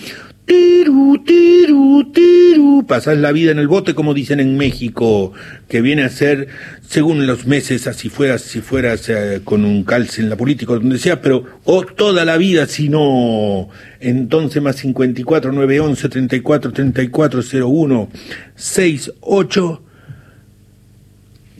tiru, 0.49 1.23
tiru, 1.23 2.11
tiru, 2.11 2.85
pasas 2.87 3.19
la 3.19 3.31
vida 3.31 3.51
en 3.51 3.59
el 3.59 3.67
bote 3.67 3.93
como 3.93 4.15
dicen 4.15 4.39
en 4.39 4.57
México, 4.57 5.31
que 5.67 5.81
viene 5.81 6.01
a 6.03 6.09
ser, 6.09 6.47
según 6.81 7.27
los 7.27 7.45
meses, 7.45 7.85
así 7.85 8.09
fueras, 8.09 8.41
si 8.41 8.61
fueras 8.61 9.07
eh, 9.09 9.41
con 9.43 9.63
un 9.63 9.83
calce 9.83 10.21
en 10.21 10.29
la 10.29 10.35
política 10.35 10.73
o 10.73 10.79
donde 10.79 10.97
sea, 10.97 11.21
pero 11.21 11.45
o 11.65 11.85
toda 11.85 12.25
la 12.25 12.37
vida, 12.37 12.65
si 12.65 12.89
no, 12.89 13.69
entonces 13.99 14.63
más 14.63 14.77
54 14.77 15.51
911 15.51 16.09
34 16.09 16.71
34 16.71 17.41
01 17.67 18.09
68 18.55 19.83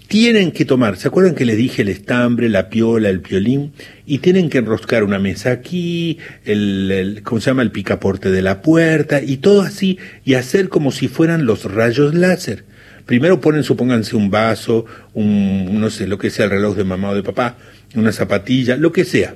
tienen 0.10 0.52
que 0.52 0.66
tomar, 0.66 0.98
¿se 0.98 1.08
acuerdan 1.08 1.36
que 1.36 1.46
les 1.46 1.56
dije 1.56 1.84
el 1.84 1.88
estambre, 1.90 2.50
la 2.50 2.70
piola, 2.70 3.10
el 3.10 3.22
piolín? 3.22 3.72
Y 4.08 4.18
tienen 4.18 4.50
que 4.50 4.58
enroscar 4.58 5.04
una 5.04 5.20
mesa 5.20 5.52
aquí, 5.52 6.18
el, 6.46 6.92
el- 6.92 7.24
¿cómo 7.24 7.40
se 7.40 7.52
llama? 7.52 7.62
El 7.62 7.72
picaporte 7.72 8.32
de 8.32 8.42
la 8.42 8.62
puerta, 8.64 9.22
y 9.22 9.38
todo 9.38 9.62
así, 9.62 10.00
y 10.26 10.34
hacer 10.34 10.68
como 10.68 10.92
si 10.92 11.08
fueran 11.08 11.46
los 11.46 11.64
rayos 11.72 12.16
láser. 12.16 12.66
Primero 13.06 13.40
ponen, 13.40 13.64
supónganse, 13.64 14.16
un 14.16 14.32
vaso, 14.32 14.86
un, 15.14 15.80
no 15.80 15.90
sé, 15.92 16.08
lo 16.08 16.18
que 16.18 16.32
sea, 16.32 16.46
el 16.46 16.52
reloj 16.52 16.76
de 16.76 16.84
mamá 16.84 17.12
o 17.12 17.16
de 17.16 17.24
papá, 17.24 17.58
una 17.96 18.12
zapatilla, 18.12 18.78
lo 18.78 18.92
que 18.92 19.06
sea. 19.06 19.36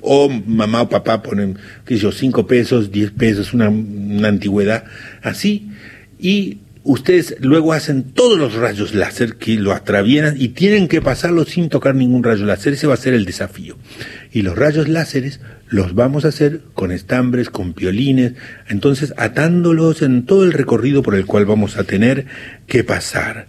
O 0.00 0.28
mamá 0.28 0.82
o 0.82 0.88
papá 0.88 1.22
ponen, 1.22 1.56
qué 1.86 1.94
sé 1.94 2.02
yo, 2.02 2.12
5 2.12 2.46
pesos, 2.48 2.90
10 2.90 3.12
pesos, 3.12 3.54
una, 3.54 3.68
una 3.68 4.26
antigüedad 4.28 4.84
así. 5.22 5.70
Y 6.18 6.58
ustedes 6.84 7.36
luego 7.40 7.72
hacen 7.72 8.04
todos 8.04 8.38
los 8.38 8.54
rayos 8.54 8.94
láser 8.94 9.36
que 9.36 9.56
lo 9.56 9.72
atraviesan 9.72 10.36
y 10.38 10.48
tienen 10.48 10.86
que 10.86 11.00
pasarlo 11.00 11.44
sin 11.44 11.68
tocar 11.70 11.94
ningún 11.94 12.22
rayo 12.22 12.44
láser. 12.44 12.74
Ese 12.74 12.86
va 12.86 12.94
a 12.94 12.98
ser 12.98 13.14
el 13.14 13.24
desafío. 13.24 13.76
Y 14.30 14.42
los 14.42 14.56
rayos 14.56 14.88
láseres 14.88 15.40
los 15.68 15.94
vamos 15.94 16.24
a 16.24 16.28
hacer 16.28 16.60
con 16.74 16.92
estambres, 16.92 17.50
con 17.50 17.72
piolines, 17.72 18.34
entonces 18.68 19.14
atándolos 19.16 20.02
en 20.02 20.26
todo 20.26 20.44
el 20.44 20.52
recorrido 20.52 21.02
por 21.02 21.14
el 21.14 21.26
cual 21.26 21.46
vamos 21.46 21.76
a 21.78 21.84
tener 21.84 22.26
que 22.66 22.84
pasar. 22.84 23.48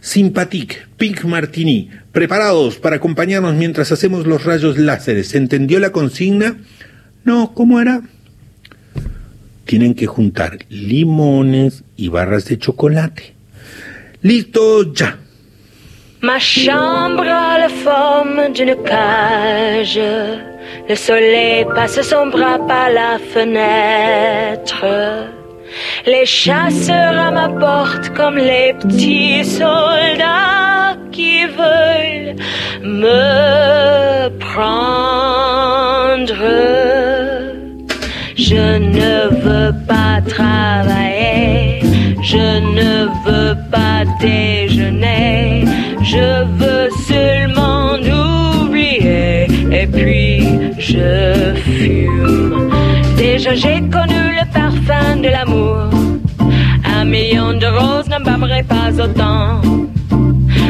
Sympathique, 0.00 0.76
Pink 0.96 1.24
Martini, 1.24 1.90
preparados 2.12 2.78
para 2.78 2.96
acompañarnos 2.96 3.54
mientras 3.56 3.90
hacemos 3.90 4.26
los 4.26 4.44
rayos 4.44 4.78
láseres. 4.78 5.28
¿Se 5.28 5.38
entendió 5.38 5.80
la 5.80 5.90
consigna? 5.90 6.56
No, 7.24 7.52
¿cómo 7.54 7.80
era? 7.80 8.02
Tienen 9.66 9.94
que 9.94 10.06
juntar 10.06 10.58
limones 10.68 11.82
y 11.96 12.08
barras 12.08 12.44
de 12.46 12.56
chocolate. 12.56 13.34
Listo, 14.22 14.92
ya. 14.94 15.18
Ma 16.22 16.38
chambre 16.38 17.28
a 17.28 17.58
la 17.58 17.68
forme 17.68 18.52
d'une 18.52 18.76
cage. 18.84 20.00
Le 20.88 20.94
soleil 20.94 21.66
passe 21.74 22.00
son 22.02 22.28
bras 22.28 22.58
par 22.66 22.90
la 22.90 23.18
fenêtre. 23.32 24.84
Les 26.06 26.26
chasseurs 26.26 27.18
à 27.18 27.30
ma 27.32 27.48
porte 27.48 28.10
comme 28.14 28.36
les 28.36 28.72
petits 28.80 29.44
soldats 29.44 30.96
qui 31.10 31.44
veulent 31.44 32.36
me 32.82 34.28
prendre. 34.38 35.46
Je 38.66 38.78
ne 38.78 39.28
veux 39.44 39.72
pas 39.86 40.20
travailler, 40.26 41.80
je 42.20 42.46
ne 42.78 42.92
veux 43.24 43.54
pas 43.70 43.98
déjeuner, 44.20 45.64
je 46.02 46.44
veux 46.60 46.88
seulement 47.06 47.94
oublier. 48.64 49.46
Et 49.70 49.86
puis 49.86 50.48
je 50.78 51.54
fume. 51.64 52.70
Déjà 53.16 53.54
j'ai 53.54 53.80
connu 53.96 54.22
le 54.40 54.44
parfum 54.52 55.16
de 55.24 55.28
l'amour, 55.28 55.90
un 56.98 57.04
million 57.04 57.52
de 57.52 57.66
roses 57.66 58.08
n'en 58.08 58.18
m'aimerait 58.18 58.64
pas 58.74 58.90
autant. 59.04 59.60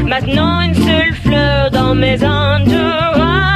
Maintenant 0.06 0.60
une 0.60 0.74
seule 0.74 1.14
fleur 1.24 1.70
dans 1.70 1.94
mes 1.94 2.18
entourages 2.22 3.55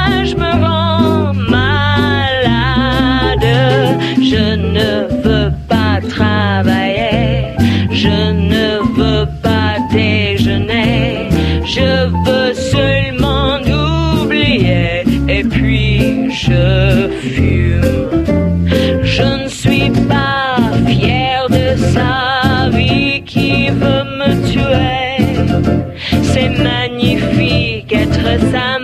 Je 4.33 4.55
ne 4.55 5.09
veux 5.25 5.51
pas 5.69 5.99
travailler, 6.09 7.57
je 7.91 8.31
ne 8.53 8.79
veux 8.97 9.27
pas 9.43 9.75
déjeuner, 9.91 11.29
je 11.65 12.07
veux 12.25 12.55
seulement 12.55 13.59
oublier 14.23 15.03
et 15.29 15.43
puis 15.43 16.31
je 16.31 17.09
fume. 17.21 17.81
Je 19.03 19.43
ne 19.43 19.49
suis 19.49 19.91
pas 20.09 20.59
fier 20.87 21.49
de 21.49 21.77
sa 21.95 22.69
vie 22.71 23.23
qui 23.27 23.69
veut 23.71 24.07
me 24.21 24.31
tuer. 24.53 25.27
C'est 26.23 26.51
magnifique 26.51 27.93
être 27.93 28.39
sympathique, 28.53 28.80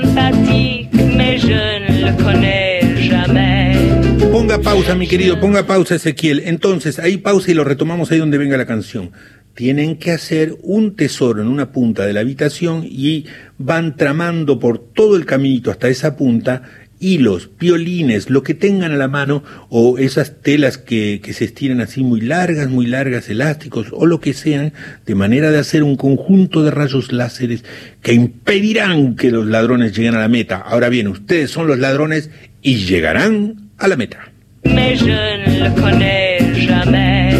Ponga 4.56 4.70
pausa, 4.70 4.94
mi 4.94 5.06
querido, 5.06 5.38
ponga 5.38 5.66
pausa, 5.66 5.96
Ezequiel. 5.96 6.40
Entonces, 6.46 6.98
ahí 6.98 7.18
pausa 7.18 7.50
y 7.50 7.54
lo 7.54 7.62
retomamos 7.62 8.10
ahí 8.10 8.18
donde 8.18 8.38
venga 8.38 8.56
la 8.56 8.64
canción. 8.64 9.10
Tienen 9.52 9.98
que 9.98 10.12
hacer 10.12 10.56
un 10.62 10.96
tesoro 10.96 11.42
en 11.42 11.48
una 11.48 11.72
punta 11.72 12.06
de 12.06 12.14
la 12.14 12.20
habitación 12.20 12.82
y 12.88 13.26
van 13.58 13.96
tramando 13.96 14.58
por 14.58 14.78
todo 14.78 15.16
el 15.16 15.26
caminito 15.26 15.70
hasta 15.70 15.88
esa 15.88 16.16
punta 16.16 16.62
hilos, 16.98 17.50
violines, 17.60 18.30
lo 18.30 18.42
que 18.42 18.54
tengan 18.54 18.92
a 18.92 18.96
la 18.96 19.08
mano, 19.08 19.44
o 19.68 19.98
esas 19.98 20.40
telas 20.40 20.78
que, 20.78 21.20
que 21.22 21.34
se 21.34 21.44
estiran 21.44 21.82
así 21.82 22.02
muy 22.02 22.22
largas, 22.22 22.70
muy 22.70 22.86
largas, 22.86 23.28
elásticos, 23.28 23.88
o 23.92 24.06
lo 24.06 24.20
que 24.20 24.32
sean, 24.32 24.72
de 25.04 25.14
manera 25.14 25.50
de 25.50 25.58
hacer 25.58 25.82
un 25.82 25.96
conjunto 25.96 26.64
de 26.64 26.70
rayos 26.70 27.12
láseres 27.12 27.62
que 28.00 28.14
impedirán 28.14 29.16
que 29.16 29.30
los 29.30 29.44
ladrones 29.44 29.94
lleguen 29.94 30.14
a 30.14 30.20
la 30.20 30.28
meta. 30.28 30.56
Ahora 30.56 30.88
bien, 30.88 31.08
ustedes 31.08 31.50
son 31.50 31.66
los 31.66 31.78
ladrones 31.78 32.30
y 32.62 32.86
llegarán 32.86 33.72
a 33.76 33.86
la 33.86 33.96
meta. 33.96 34.32
Mais 34.74 34.96
je 34.96 35.04
ne 35.04 35.64
le 35.64 35.80
connais 35.80 36.38
jamais. 36.54 37.30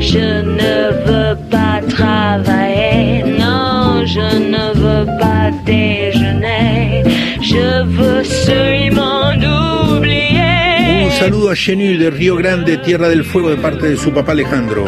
Je 0.00 0.42
ne 0.42 0.92
veux 1.06 1.36
pas 1.50 1.80
travailler, 1.88 3.24
non, 3.38 4.04
je 4.06 4.28
ne 4.54 4.64
veux 4.82 5.06
pas 5.18 5.50
déjeuner. 5.64 7.02
Je 7.42 7.84
veux 7.84 8.24
seulement 8.24 9.32
oublier. 9.96 11.06
Un 11.06 11.10
saludo 11.10 11.48
a 11.48 11.54
Chenu 11.54 11.96
de 11.96 12.08
Río 12.10 12.36
Grande, 12.36 12.80
Tierra 12.82 13.08
del 13.08 13.24
Fuego, 13.24 13.50
de 13.50 13.56
parte 13.56 13.88
de 13.90 13.96
su 13.96 14.10
papá 14.12 14.32
Alejandro. 14.32 14.84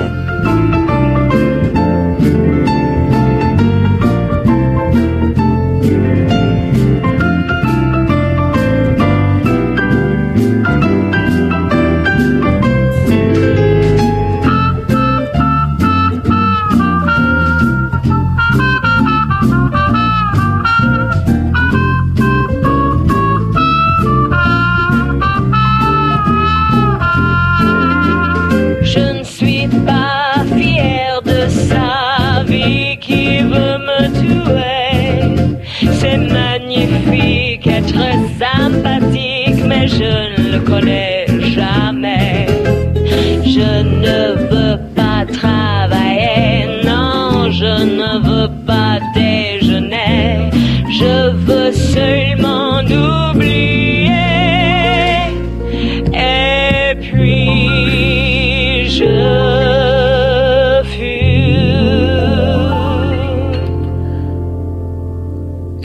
Je 39.89 40.43
ne 40.43 40.53
le 40.53 40.61
connais 40.61 41.18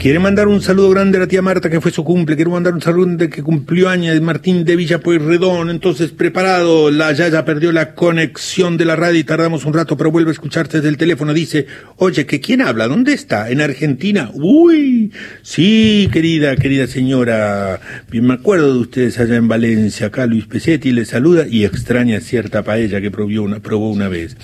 Quiere 0.04 0.18
mandar 0.18 0.48
un 0.48 0.60
saludo 0.60 0.90
grande 0.90 1.16
a 1.16 1.22
la 1.22 1.26
tía 1.26 1.40
Marta 1.40 1.70
que 1.70 1.80
fue 1.80 1.90
su 1.90 2.04
cumple. 2.04 2.36
Quiero 2.36 2.50
mandar 2.50 2.74
un 2.74 2.82
saludo 2.82 3.16
de 3.16 3.30
que 3.30 3.42
cumplió 3.42 3.88
años 3.88 4.20
Martín 4.20 4.62
de 4.62 4.76
Villa 4.76 5.00
Pueyrredón. 5.00 5.70
Entonces, 5.70 6.10
preparado. 6.10 6.90
La 6.90 7.10
Yaya 7.12 7.46
perdió 7.46 7.72
la 7.72 7.94
conexión 7.94 8.76
de 8.76 8.84
la 8.84 8.96
radio 8.96 9.20
y 9.20 9.24
tardamos 9.24 9.64
un 9.64 9.72
rato, 9.72 9.96
pero 9.96 10.10
vuelve 10.10 10.28
a 10.28 10.32
escucharte 10.32 10.76
desde 10.76 10.90
el 10.90 10.98
teléfono. 10.98 11.32
Dice, 11.32 11.66
oye, 11.96 12.26
¿que 12.26 12.38
quién 12.38 12.60
habla? 12.60 12.86
¿Dónde 12.86 13.14
está? 13.14 13.48
¿En 13.48 13.62
Argentina? 13.62 14.30
Uy, 14.34 15.10
sí, 15.40 16.10
querida, 16.12 16.54
querida 16.56 16.86
señora. 16.86 17.80
Bien 18.10 18.26
me 18.26 18.34
acuerdo 18.34 18.74
de 18.74 18.80
ustedes 18.80 19.18
allá 19.18 19.36
en 19.36 19.48
Valencia. 19.48 20.08
Acá 20.08 20.26
Luis 20.26 20.44
Pesetti 20.44 20.92
le 20.92 21.06
saluda 21.06 21.46
y 21.48 21.64
extraña 21.64 22.20
cierta 22.20 22.62
paella 22.62 23.00
que 23.00 23.10
probó 23.10 23.42
una, 23.42 23.60
probó 23.60 23.90
una 23.90 24.10
vez. 24.10 24.36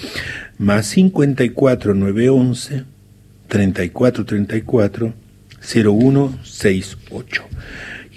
Más 0.57 0.87
54 0.87 1.93
911 1.93 2.85
34 3.49 4.25
34 4.25 5.30
0168. 5.61 7.45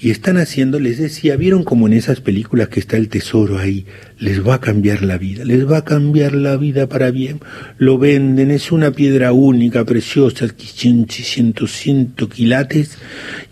Y 0.03 0.11
están 0.11 0.36
haciendo, 0.36 0.82
les 0.82 0.98
decía, 0.98 1.38
vieron 1.38 1.64
como 1.64 1.88
en 1.88 1.94
esas 1.94 2.20
películas 2.20 2.68
que 2.68 2.82
está 2.82 2.98
el 2.98 3.07
tesoro 3.07 3.57
ahí, 3.57 3.86
les 4.20 4.45
va 4.45 4.56
a 4.56 4.60
cambiar 4.60 5.02
la 5.02 5.18
vida, 5.18 5.45
les 5.45 5.65
va 5.65 5.78
a 5.78 5.86
cambiar 5.86 6.34
la 6.34 6.57
vida 6.57 6.90
para 6.90 7.10
bien. 7.10 7.40
Lo 7.78 7.98
venden, 7.98 8.52
es 8.52 8.74
una 8.74 8.91
piedra 8.91 9.32
única, 9.32 9.86
preciosa, 9.86 10.48
100, 10.57 11.07
100 11.10 12.15
quilates, 12.34 12.98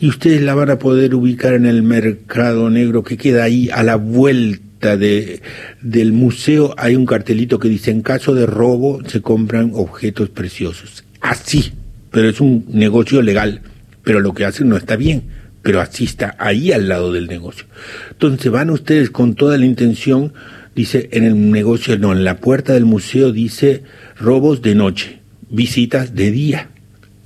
y 0.01 0.09
ustedes 0.09 0.41
la 0.41 0.53
van 0.53 0.71
a 0.71 0.77
poder 0.77 1.15
ubicar 1.15 1.53
en 1.53 1.65
el 1.65 1.83
mercado 1.83 2.69
negro 2.69 3.01
que 3.01 3.15
queda 3.15 3.45
ahí 3.45 3.69
a 3.69 3.81
la 3.81 3.95
vuelta 3.95 4.97
de, 4.97 5.41
del 5.81 6.11
museo. 6.11 6.75
Hay 6.77 6.97
un 6.97 7.05
cartelito 7.05 7.59
que 7.59 7.69
dice, 7.69 7.91
en 7.91 8.01
caso 8.01 8.35
de 8.35 8.45
robo 8.45 8.99
se 9.07 9.21
compran 9.21 9.71
objetos 9.73 10.27
preciosos. 10.27 11.05
Así, 11.21 11.71
pero 12.11 12.27
es 12.27 12.41
un 12.41 12.65
negocio 12.73 13.21
legal 13.21 13.61
pero 14.03 14.19
lo 14.19 14.33
que 14.33 14.45
hacen 14.45 14.69
no 14.69 14.77
está 14.77 14.95
bien. 14.95 15.41
pero 15.63 15.79
así 15.79 16.05
está, 16.05 16.35
ahí 16.39 16.71
al 16.71 16.87
lado 16.87 17.13
del 17.13 17.27
negocio. 17.27 17.67
Entonces 18.09 18.51
van 18.51 18.71
ustedes 18.71 19.11
con 19.11 19.35
toda 19.35 19.59
la 19.59 19.65
intención, 19.65 20.33
dice 20.75 21.09
en 21.11 21.23
el 21.23 21.51
negocio, 21.51 21.99
no, 21.99 22.13
en 22.13 22.23
la 22.23 22.37
puerta 22.37 22.73
del 22.73 22.85
museo 22.85 23.31
dice 23.31 23.83
robos 24.17 24.63
de 24.63 24.73
noche, 24.73 25.19
visitas 25.49 26.15
de 26.15 26.31
día, 26.31 26.69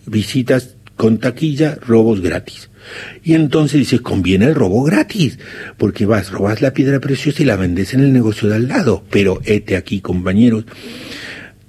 visitas 0.06 0.76
con 0.98 1.18
taquilla, 1.18 1.78
robos 1.86 2.22
gratis. 2.22 2.70
Y 3.24 3.34
entonces 3.34 3.80
dice, 3.80 4.00
conviene 4.00 4.46
el 4.46 4.56
robo 4.56 4.84
gratis, 4.84 5.40
porque 5.78 6.06
vas, 6.06 6.32
robas 6.32 6.62
la 6.62 6.74
piedra 6.74 7.00
preciosa 7.00 7.42
y 7.42 7.46
la 7.46 7.56
vendes 7.56 7.94
en 7.94 8.02
el 8.02 8.14
negocio 8.14 8.50
de 8.50 8.56
al 8.56 8.68
lado. 8.68 9.04
Pero 9.10 9.42
este 9.46 9.76
aquí, 9.76 10.02
compañeros, 10.02 10.66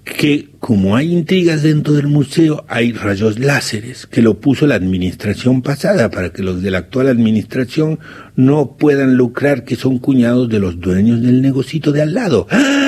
que 0.07 0.51
como 0.61 0.95
hay 0.95 1.13
intrigas 1.13 1.63
dentro 1.63 1.93
del 1.95 2.07
museo, 2.07 2.65
hay 2.69 2.93
rayos 2.93 3.41
láseres 3.41 4.07
que 4.07 4.23
lo 4.23 4.41
puso 4.41 4.67
la 4.67 4.77
administración 4.77 5.63
pasada 5.63 6.11
para 6.11 6.31
que 6.31 6.43
los 6.43 6.63
de 6.63 6.71
la 6.71 6.79
actual 6.79 7.09
administración 7.09 7.99
no 8.37 8.77
puedan 8.79 9.17
lucrar 9.17 9.65
que 9.65 9.75
son 9.75 9.99
cuñados 9.99 10.49
de 10.49 10.61
los 10.61 10.81
dueños 10.81 11.21
del 11.23 11.43
negocito 11.43 11.91
de 11.91 12.03
al 12.03 12.15
lado. 12.15 12.47
¡Ah! 12.51 12.86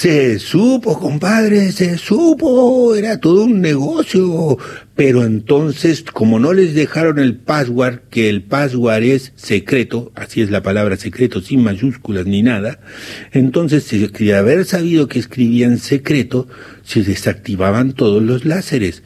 Se 0.00 0.38
supo, 0.38 0.96
compadre, 1.00 1.72
se 1.72 1.98
supo, 1.98 2.94
era 2.94 3.18
todo 3.18 3.42
un 3.42 3.60
negocio. 3.60 4.56
Pero 4.94 5.24
entonces, 5.24 6.04
como 6.04 6.38
no 6.38 6.52
les 6.52 6.72
dejaron 6.72 7.18
el 7.18 7.34
password, 7.34 8.02
que 8.08 8.28
el 8.28 8.44
password 8.44 9.02
es 9.02 9.32
secreto, 9.34 10.12
así 10.14 10.40
es 10.40 10.52
la 10.52 10.62
palabra 10.62 10.96
secreto, 10.96 11.40
sin 11.40 11.64
mayúsculas 11.64 12.26
ni 12.26 12.44
nada, 12.44 12.78
entonces, 13.32 13.90
de 13.90 14.34
haber 14.36 14.66
sabido 14.66 15.08
que 15.08 15.18
escribían 15.18 15.78
secreto, 15.78 16.46
se 16.84 17.02
desactivaban 17.02 17.92
todos 17.92 18.22
los 18.22 18.44
láseres. 18.44 19.02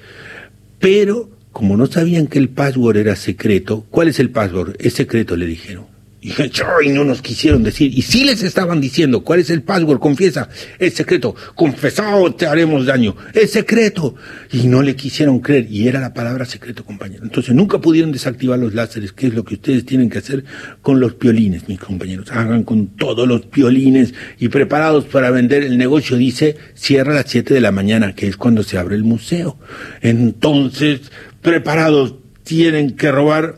Pero, 0.79 1.31
como 1.53 1.79
no 1.79 1.87
sabían 1.87 2.27
que 2.27 2.39
el 2.39 2.51
password 2.51 2.99
era 2.99 3.17
secreto, 3.17 3.87
¿cuál 3.89 4.09
es 4.09 4.21
el 4.21 4.29
password? 4.29 4.77
Es 4.79 4.93
secreto, 4.93 5.37
le 5.37 5.47
dijeron. 5.47 5.92
Y 6.25 6.89
no 6.91 7.05
nos 7.05 7.21
quisieron 7.21 7.65
decir. 7.65 7.93
Y 7.99 8.03
sí 8.03 8.23
les 8.23 8.45
estaban 8.45 8.81
diciendo, 8.81 9.25
¿cuál 9.25 9.41
es 9.41 9.51
el 9.51 9.63
password? 9.63 9.99
Confiesa, 9.99 10.49
es 10.79 10.95
secreto. 10.95 11.35
Confesado 11.57 12.33
te 12.33 12.47
haremos 12.47 12.87
daño. 12.87 13.17
Es 13.35 13.51
secreto. 13.51 14.15
Y 14.53 14.69
no 14.69 14.83
le 14.83 14.95
quisieron 14.95 15.41
creer. 15.41 15.67
Y 15.69 15.89
era 15.89 15.99
la 15.99 16.15
palabra 16.15 16.45
secreto, 16.45 16.85
compañero. 16.85 17.25
Entonces 17.25 17.57
nunca 17.57 17.81
pudieron 17.81 18.13
desactivar 18.13 18.61
los 18.61 18.73
láseres, 18.73 19.13
que 19.13 19.27
es 19.27 19.35
lo 19.35 19.45
que 19.45 19.55
ustedes 19.55 19.85
tienen 19.85 20.09
que 20.09 20.19
hacer 20.19 20.45
con 20.81 21.01
los 21.01 21.15
piolines, 21.15 21.69
mis 21.69 21.81
compañeros. 21.81 22.31
Hagan 22.31 22.63
con 22.63 22.87
todos 22.97 23.27
los 23.27 23.47
piolines 23.47 24.15
y 24.39 24.47
preparados 24.47 25.07
para 25.07 25.33
vender. 25.33 25.65
El 25.65 25.77
negocio 25.77 26.17
dice, 26.17 26.57
cierra 26.75 27.11
a 27.11 27.17
las 27.17 27.31
7 27.31 27.53
de 27.53 27.61
la 27.61 27.73
mañana, 27.73 28.15
que 28.15 28.29
es 28.29 28.37
cuando 28.37 28.63
se 28.63 28.79
abre 28.79 28.95
el 28.95 29.03
museo. 29.03 29.59
Entonces, 30.03 31.01
preparados, 31.41 32.15
tienen 32.45 32.93
que 32.93 33.11
robar. 33.11 33.57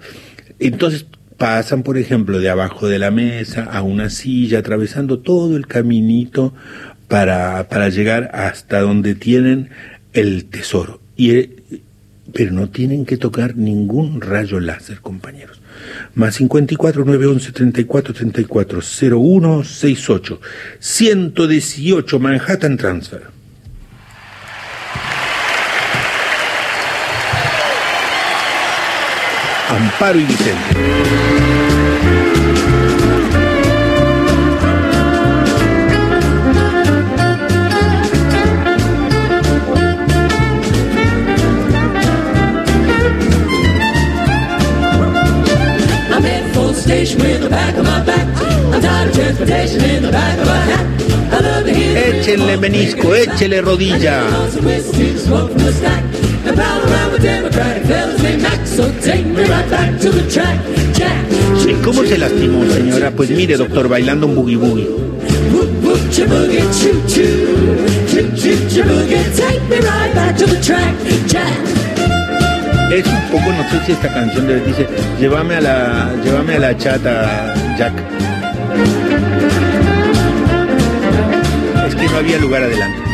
Entonces, 0.58 1.04
pasan, 1.36 1.82
por 1.82 1.98
ejemplo, 1.98 2.38
de 2.38 2.48
abajo 2.48 2.88
de 2.88 2.98
la 2.98 3.10
mesa 3.10 3.64
a 3.64 3.82
una 3.82 4.10
silla, 4.10 4.60
atravesando 4.60 5.18
todo 5.18 5.56
el 5.56 5.66
caminito 5.66 6.54
para, 7.08 7.68
para 7.68 7.88
llegar 7.88 8.30
hasta 8.32 8.80
donde 8.80 9.14
tienen 9.14 9.70
el 10.12 10.46
tesoro. 10.46 11.00
Y, 11.16 11.30
eh, 11.32 11.50
pero 12.32 12.52
no 12.52 12.68
tienen 12.68 13.04
que 13.04 13.16
tocar 13.16 13.56
ningún 13.56 14.20
rayo 14.20 14.60
láser, 14.60 15.00
compañeros. 15.00 15.60
Más 16.14 16.36
54 16.36 17.04
911 17.04 17.52
34 17.52 18.14
34 18.14 18.80
01 19.18 19.64
68 19.64 20.40
118 20.78 22.18
Manhattan 22.18 22.76
Transfer. 22.76 23.22
To 51.64 51.72
hear 51.72 51.94
the 51.94 52.18
Échenle 52.20 52.56
menisco, 52.58 53.14
échele 53.14 53.60
rodilla. 53.60 54.22
¿Y 61.68 61.72
cómo 61.84 62.02
se 62.04 62.18
lastimó, 62.18 62.64
señora? 62.66 63.10
Pues 63.10 63.30
mire, 63.30 63.56
doctor, 63.56 63.88
bailando 63.88 64.26
un 64.26 64.34
boogie 64.34 64.56
boogie. 64.56 64.88
Es 72.90 73.06
un 73.06 73.22
poco, 73.30 73.52
no 73.52 73.70
sé 73.70 73.86
si 73.86 73.92
esta 73.92 74.12
canción 74.12 74.46
le 74.46 74.60
dice, 74.60 74.86
llévame 75.20 75.56
a 75.56 75.60
la, 75.60 76.14
llévame 76.24 76.54
a 76.54 76.58
la 76.58 76.76
chata, 76.76 77.54
Jack. 77.78 77.92
Es 81.88 81.94
que 81.94 82.06
no 82.06 82.16
había 82.16 82.38
lugar 82.38 82.62
adelante. 82.62 83.13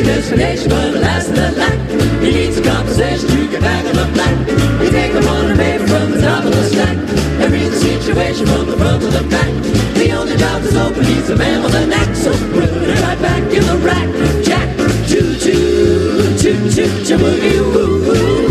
Your 0.00 0.14
destination, 0.14 0.68
but 0.68 0.92
the 0.92 1.00
last 1.00 1.28
of 1.28 1.36
the 1.36 1.50
night. 1.56 1.80
You 2.22 2.32
need 2.32 2.54
some 2.54 2.64
compensation 2.64 3.28
to 3.28 3.48
get 3.48 3.60
back 3.60 3.84
on 3.84 3.96
the 3.96 4.06
flight. 4.14 4.38
You 4.82 4.90
take 4.90 5.12
the 5.12 5.22
morning 5.22 5.56
paper 5.56 5.86
from 5.86 6.10
the 6.12 6.20
top 6.20 6.44
of 6.44 6.52
the 6.52 6.64
stack 6.64 6.96
and 6.96 7.52
read 7.52 7.70
the 7.72 7.76
situation 7.76 8.46
from 8.46 8.66
the 8.66 8.76
front 8.76 9.02
to 9.02 9.08
the 9.08 9.24
back. 9.28 9.52
The 9.94 10.12
only 10.12 10.36
job 10.36 10.62
that's 10.62 10.76
open 10.76 11.02
needs 11.02 11.28
a 11.30 11.36
man 11.36 11.62
with 11.62 11.74
a 11.74 11.86
knack, 11.86 12.14
so 12.16 12.30
put 12.52 12.64
it 12.64 13.02
right 13.04 13.20
back 13.20 13.42
in 13.52 13.64
the 13.64 13.78
rack. 13.84 14.08
Jack, 14.44 14.68
choo 15.08 15.36
choo, 15.42 16.38
choo 16.40 16.56
choo, 16.74 16.90
chiboogie 17.06 17.60
woo 17.60 18.00
woo, 18.06 18.48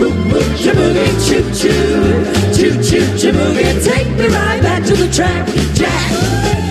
woo 0.00 0.12
woo, 0.32 0.46
chiboogie 0.60 1.12
choo 1.26 1.44
choo, 1.60 2.24
choo 2.56 2.72
choo, 2.82 3.04
chiboogie. 3.20 3.84
Take 3.84 4.08
me 4.16 4.26
right 4.28 4.62
back 4.62 4.84
to 4.84 4.94
the 4.96 5.08
track. 5.12 5.46
Jack. 5.74 6.65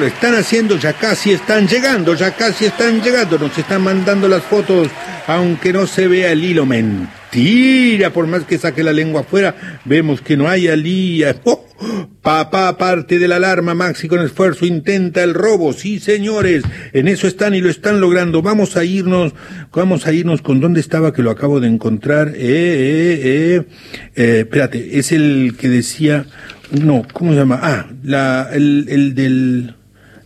Lo 0.00 0.06
están 0.06 0.34
haciendo, 0.34 0.78
ya 0.78 0.94
casi 0.94 1.32
están 1.32 1.68
llegando, 1.68 2.14
ya 2.14 2.34
casi 2.34 2.64
están 2.64 3.02
llegando, 3.02 3.38
nos 3.38 3.56
están 3.58 3.82
mandando 3.82 4.28
las 4.28 4.42
fotos, 4.42 4.88
aunque 5.26 5.74
no 5.74 5.86
se 5.86 6.08
vea 6.08 6.32
el 6.32 6.42
hilo. 6.42 6.64
Mentira, 6.64 8.10
por 8.10 8.26
más 8.26 8.44
que 8.44 8.56
saque 8.56 8.82
la 8.82 8.94
lengua 8.94 9.20
afuera, 9.20 9.54
vemos 9.84 10.22
que 10.22 10.38
no 10.38 10.48
hay 10.48 10.68
alía. 10.68 11.36
¡Oh! 11.44 11.66
Papá 12.22 12.76
parte 12.76 13.18
de 13.18 13.28
la 13.28 13.36
alarma, 13.36 13.74
Maxi 13.74 14.08
con 14.08 14.20
esfuerzo 14.20 14.64
intenta 14.64 15.22
el 15.22 15.34
robo. 15.34 15.72
Sí, 15.72 15.98
señores, 15.98 16.64
en 16.92 17.08
eso 17.08 17.26
están 17.26 17.54
y 17.54 17.60
lo 17.60 17.68
están 17.68 18.00
logrando. 18.00 18.42
Vamos 18.42 18.76
a 18.76 18.84
irnos, 18.84 19.34
vamos 19.72 20.06
a 20.06 20.12
irnos 20.12 20.40
con 20.42 20.60
dónde 20.60 20.80
estaba 20.80 21.12
que 21.12 21.22
lo 21.22 21.30
acabo 21.30 21.60
de 21.60 21.68
encontrar. 21.68 22.28
Eh, 22.28 22.34
eh, 22.38 23.20
eh, 23.24 23.66
eh, 24.16 24.40
espérate, 24.40 24.98
es 24.98 25.12
el 25.12 25.56
que 25.58 25.68
decía, 25.68 26.26
no, 26.70 27.06
¿cómo 27.12 27.32
se 27.32 27.38
llama? 27.38 27.60
Ah, 27.62 27.86
la, 28.02 28.50
el, 28.52 28.86
el 28.88 29.14
del, 29.14 29.74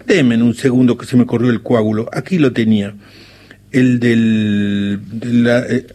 Deme 0.06 0.42
un 0.42 0.54
segundo 0.54 0.96
que 0.96 1.06
se 1.06 1.16
me 1.16 1.26
corrió 1.26 1.50
el 1.50 1.62
coágulo. 1.62 2.08
Aquí 2.12 2.38
lo 2.38 2.52
tenía. 2.52 2.94
El 3.72 3.98
del... 3.98 5.00
de 5.10 5.66
eh, 5.68 5.86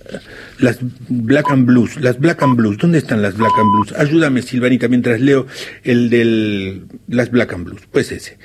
las 0.59 0.79
Black 1.07 1.49
and 1.49 1.65
Blues. 1.65 1.95
Las 2.01 2.19
Black 2.19 2.43
and 2.43 2.57
Blues. 2.57 2.77
¿Dónde 2.77 2.97
están 2.97 3.21
las 3.21 3.37
Black 3.37 3.53
and 3.57 3.71
Blues? 3.71 3.93
Ayúdame, 3.93 4.41
Silvanita, 4.41 4.87
mientras 4.89 5.21
leo 5.21 5.47
el 5.83 6.09
del... 6.09 6.85
Las 7.07 7.31
Black 7.31 7.53
and 7.53 7.65
Blues. 7.65 7.83
Pues 7.89 8.11
ese. 8.11 8.37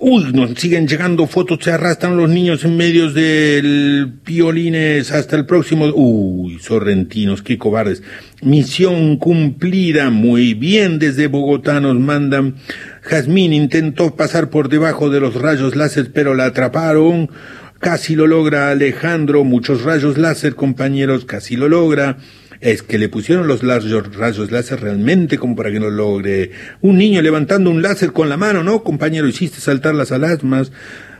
Uy, 0.00 0.32
nos 0.32 0.50
siguen 0.58 0.86
llegando 0.86 1.26
fotos, 1.26 1.58
se 1.62 1.70
arrastran 1.72 2.16
los 2.16 2.28
niños 2.28 2.64
en 2.64 2.76
medios 2.76 3.14
del 3.14 4.12
violines 4.24 5.10
hasta 5.10 5.36
el 5.36 5.46
próximo. 5.46 5.86
Uy, 5.94 6.58
sorrentinos, 6.60 7.42
qué 7.42 7.56
cobardes. 7.56 8.02
Misión 8.42 9.16
cumplida, 9.16 10.10
muy 10.10 10.54
bien, 10.54 10.98
desde 10.98 11.28
Bogotá 11.28 11.80
nos 11.80 11.98
mandan. 11.98 12.56
Jazmín 13.02 13.52
intentó 13.52 14.16
pasar 14.16 14.50
por 14.50 14.68
debajo 14.68 15.08
de 15.08 15.20
los 15.20 15.34
rayos 15.34 15.76
láser, 15.76 16.12
pero 16.12 16.34
la 16.34 16.46
atraparon. 16.46 17.30
Casi 17.78 18.16
lo 18.16 18.26
logra 18.26 18.70
Alejandro, 18.70 19.44
muchos 19.44 19.82
rayos 19.82 20.18
láser, 20.18 20.54
compañeros, 20.54 21.24
casi 21.24 21.56
lo 21.56 21.68
logra. 21.68 22.18
Es 22.60 22.82
que 22.82 22.98
le 22.98 23.08
pusieron 23.08 23.46
los 23.46 23.62
rayos, 23.62 24.50
láser 24.50 24.80
realmente 24.80 25.38
como 25.38 25.56
para 25.56 25.70
que 25.70 25.80
no 25.80 25.90
logre. 25.90 26.50
Un 26.80 26.98
niño 26.98 27.22
levantando 27.22 27.70
un 27.70 27.82
láser 27.82 28.12
con 28.12 28.28
la 28.28 28.36
mano, 28.36 28.62
¿no, 28.62 28.82
compañero? 28.82 29.28
Hiciste 29.28 29.60
saltar 29.60 29.94
las 29.94 30.12
alarmas. 30.12 30.72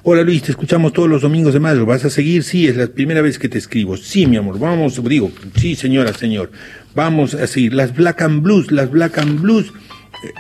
Hola 0.02 0.22
Luis, 0.22 0.42
te 0.42 0.52
escuchamos 0.52 0.92
todos 0.92 1.08
los 1.08 1.22
domingos 1.22 1.52
de 1.52 1.60
mayo. 1.60 1.84
¿Vas 1.84 2.04
a 2.04 2.10
seguir? 2.10 2.44
Sí, 2.44 2.68
es 2.68 2.76
la 2.76 2.86
primera 2.86 3.22
vez 3.22 3.38
que 3.38 3.48
te 3.48 3.58
escribo. 3.58 3.96
Sí, 3.96 4.26
mi 4.26 4.36
amor, 4.36 4.58
vamos, 4.58 5.02
digo, 5.02 5.32
sí, 5.56 5.74
señora, 5.74 6.12
señor. 6.12 6.50
Vamos 6.94 7.34
a 7.34 7.46
seguir. 7.46 7.74
Las 7.74 7.94
Black 7.94 8.22
and 8.22 8.42
Blues, 8.42 8.70
las 8.70 8.90
Black 8.90 9.18
and 9.18 9.40
Blues. 9.40 9.72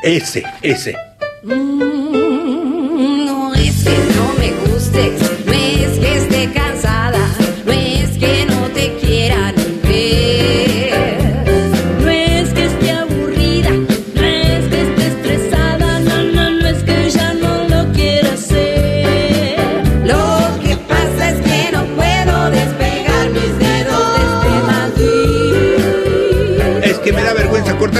Ese, 0.02 0.44
ese. 0.62 0.96
No 1.42 1.54
es 3.54 3.84
no 3.84 4.34
me 4.38 4.52
guste, 4.64 5.12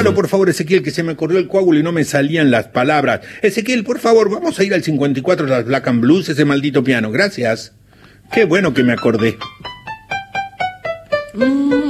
por 0.05 0.28
favor, 0.28 0.48
Ezequiel, 0.48 0.82
que 0.82 0.90
se 0.90 1.02
me 1.02 1.16
corrió 1.16 1.39
el 1.39 1.48
coágulo 1.48 1.78
y 1.78 1.82
no 1.82 1.93
me 1.93 2.05
salían 2.05 2.51
las 2.51 2.68
palabras. 2.68 3.20
Ezequiel, 3.43 3.82
por 3.82 3.98
favor, 3.98 4.31
vamos 4.31 4.59
a 4.59 4.64
ir 4.64 4.74
al 4.74 4.82
54 4.82 5.47
de 5.47 5.52
las 5.52 5.64
Black 5.64 5.89
and 5.89 6.01
Blues, 6.01 6.28
ese 6.28 6.44
maldito 6.44 6.85
piano. 6.85 7.10
Gracias. 7.10 7.73
Qué 8.32 8.44
bueno 8.44 8.74
que 8.74 8.82
me 8.82 8.93
acordé. 8.93 9.39
No 11.35 11.86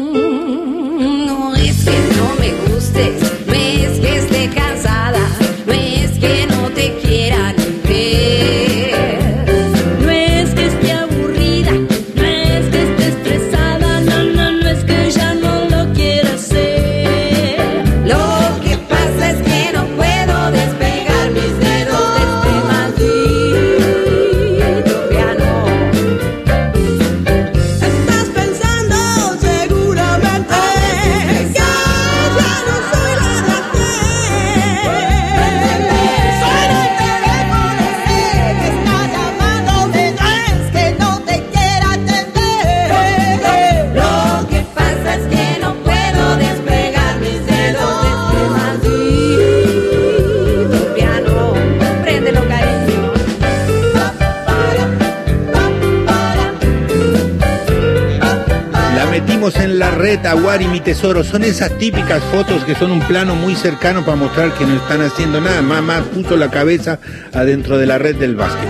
red, 60.16 60.26
Aguari, 60.26 60.66
mi 60.68 60.80
tesoro. 60.80 61.24
Son 61.24 61.44
esas 61.44 61.76
típicas 61.78 62.22
fotos 62.24 62.64
que 62.64 62.74
son 62.74 62.90
un 62.90 63.00
plano 63.00 63.34
muy 63.34 63.54
cercano 63.54 64.04
para 64.04 64.16
mostrar 64.16 64.52
que 64.54 64.64
no 64.64 64.76
están 64.76 65.02
haciendo 65.02 65.40
nada. 65.40 65.62
Mamá 65.62 66.02
puso 66.14 66.36
la 66.36 66.50
cabeza 66.50 66.98
adentro 67.32 67.78
de 67.78 67.86
la 67.86 67.98
red 67.98 68.16
del 68.16 68.36
básquet. 68.36 68.68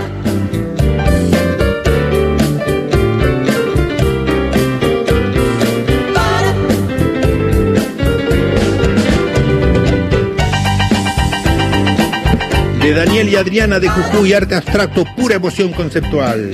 De 12.81 12.93
Daniel 12.93 13.29
y 13.29 13.35
Adriana 13.35 13.79
de 13.79 13.89
Jujuy, 13.89 14.33
arte 14.33 14.55
abstracto, 14.55 15.03
pura 15.15 15.35
emoción 15.35 15.73
conceptual. 15.73 16.51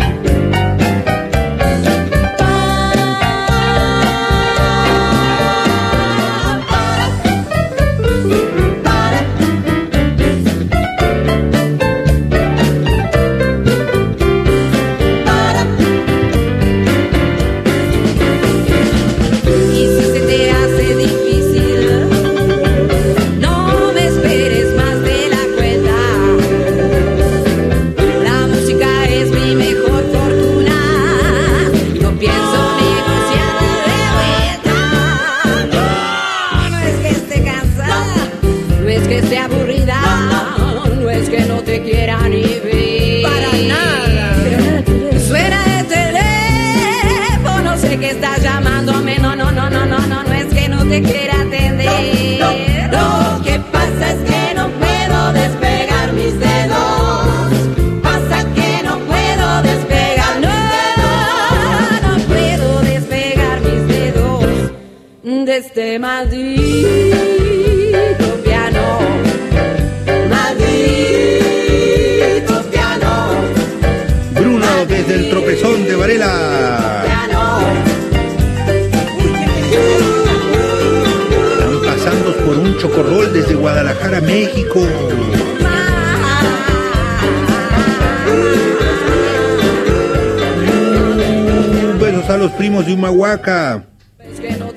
Besos 92.24 92.36
a 92.36 92.38
los 92.38 92.54
primos 92.54 92.86
de 92.86 92.94
Humahuaca. 92.94 93.84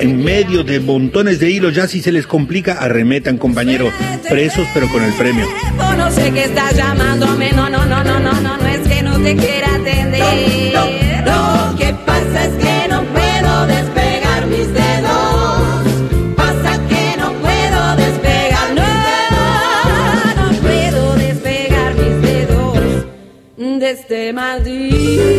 En 0.01 0.25
medio 0.25 0.65
de 0.65 0.81
montones 0.81 1.39
de 1.39 1.49
hilos, 1.49 1.77
ya 1.77 1.87
si 1.87 2.03
se 2.03 2.11
les 2.11 2.27
complica, 2.27 2.73
arremetan, 2.73 3.39
compañero, 3.39 3.89
presos 4.29 4.67
pero 4.75 4.89
con 4.89 5.05
el 5.05 5.13
premio. 5.13 5.47
No 5.97 6.11
sé 6.11 6.33
que 6.33 6.45
estás 6.45 6.75
llamándome, 6.75 7.53
no, 7.53 7.71
no, 7.71 7.85
no, 7.87 8.03
no, 8.03 8.19
no, 8.19 8.33
no, 8.41 8.57
no 8.57 8.67
es 8.67 8.89
que 8.89 9.01
no 9.01 9.17
te 9.21 9.37
quiera 9.37 9.77
atender. 9.77 10.75
Lo 11.25 11.79
que 11.79 11.95
pasa 12.05 12.47
es 12.47 12.53
que 12.55 12.89
no 12.89 13.05
puedo 13.05 13.67
despegar 13.69 14.47
mis 14.49 14.73
dedos. 14.73 16.35
Pasa 16.37 16.81
que 16.89 17.17
no 17.17 17.33
puedo 17.35 17.97
despegar, 17.97 18.75
no, 18.75 20.43
no 20.43 20.61
puedo 20.63 21.15
despegar 21.15 21.95
mis 21.95 22.23
dedos 22.23 23.07
de 23.57 23.91
este 23.91 24.33
maldito 24.33 25.36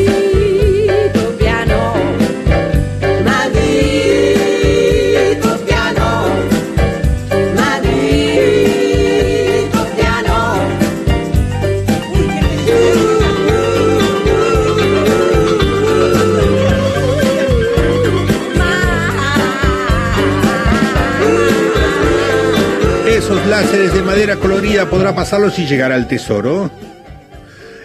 láseres 23.61 23.91
de 23.91 24.03
madera 24.03 24.35
colorida 24.35 24.87
podrá 24.87 25.15
pasarlos 25.15 25.57
y 25.57 25.65
llegar 25.65 25.91
al 25.91 26.07
tesoro. 26.07 26.69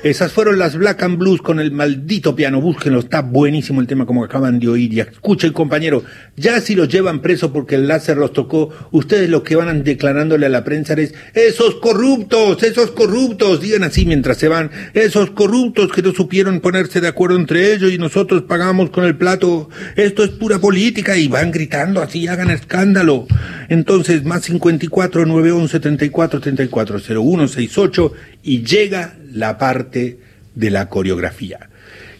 Esas 0.02 0.32
fueron 0.32 0.58
las 0.58 0.76
Black 0.76 1.00
and 1.04 1.16
Blues 1.16 1.40
con 1.40 1.60
el 1.60 1.70
maldito 1.70 2.34
piano. 2.34 2.60
Búsquenlo, 2.60 2.98
está 2.98 3.22
buenísimo 3.22 3.80
el 3.80 3.86
tema 3.86 4.04
como 4.04 4.24
acaban 4.24 4.58
de 4.58 4.66
oír. 4.66 4.92
Y 4.92 4.98
escuchen, 4.98 5.52
compañero, 5.52 6.02
ya 6.36 6.60
si 6.60 6.74
los 6.74 6.88
llevan 6.88 7.22
preso 7.22 7.52
porque 7.52 7.76
el 7.76 7.86
láser 7.86 8.16
los 8.16 8.32
tocó, 8.32 8.70
ustedes 8.90 9.30
lo 9.30 9.44
que 9.44 9.54
van 9.54 9.84
declarándole 9.84 10.46
a 10.46 10.48
la 10.48 10.64
prensa 10.64 10.94
es, 10.94 11.14
esos 11.34 11.76
corruptos, 11.76 12.64
esos 12.64 12.90
corruptos, 12.90 13.60
digan 13.60 13.84
así 13.84 14.04
mientras 14.04 14.38
se 14.38 14.48
van, 14.48 14.72
esos 14.92 15.30
corruptos 15.30 15.92
que 15.92 16.02
no 16.02 16.12
supieron 16.12 16.58
ponerse 16.58 17.00
de 17.00 17.06
acuerdo 17.06 17.36
entre 17.36 17.72
ellos 17.72 17.92
y 17.92 17.98
nosotros 17.98 18.42
pagamos 18.42 18.90
con 18.90 19.04
el 19.04 19.16
plato, 19.16 19.70
esto 19.94 20.24
es 20.24 20.30
pura 20.30 20.58
política 20.58 21.16
y 21.16 21.28
van 21.28 21.52
gritando 21.52 22.02
así, 22.02 22.26
hagan 22.26 22.50
escándalo. 22.50 23.28
Entonces, 23.68 24.24
más 24.24 24.42
54 24.42 25.26
911 25.26 25.72
74 25.72 26.40
34 26.40 26.98
01 27.22 27.48
68 27.48 28.12
y 28.42 28.64
llega 28.64 29.16
la 29.32 29.58
parte 29.58 30.18
de 30.54 30.70
la 30.70 30.88
coreografía. 30.88 31.68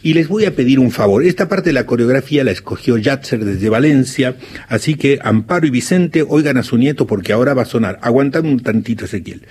Y 0.02 0.14
les 0.14 0.26
voy 0.26 0.46
a 0.46 0.56
pedir 0.56 0.80
un 0.80 0.90
favor. 0.90 1.24
Esta 1.24 1.48
parte 1.48 1.70
de 1.70 1.74
la 1.74 1.86
coreografía 1.86 2.42
la 2.42 2.50
escogió 2.50 2.98
Yatzer 2.98 3.44
desde 3.44 3.68
Valencia, 3.68 4.36
así 4.68 4.96
que 4.96 5.20
Amparo 5.22 5.66
y 5.66 5.70
Vicente 5.70 6.24
oigan 6.26 6.56
a 6.56 6.64
su 6.64 6.76
nieto 6.76 7.06
porque 7.06 7.32
ahora 7.32 7.54
va 7.54 7.62
a 7.62 7.66
sonar. 7.66 8.00
Aguantame 8.02 8.48
un 8.48 8.60
tantito, 8.60 9.04
Ezequiel. 9.04 9.42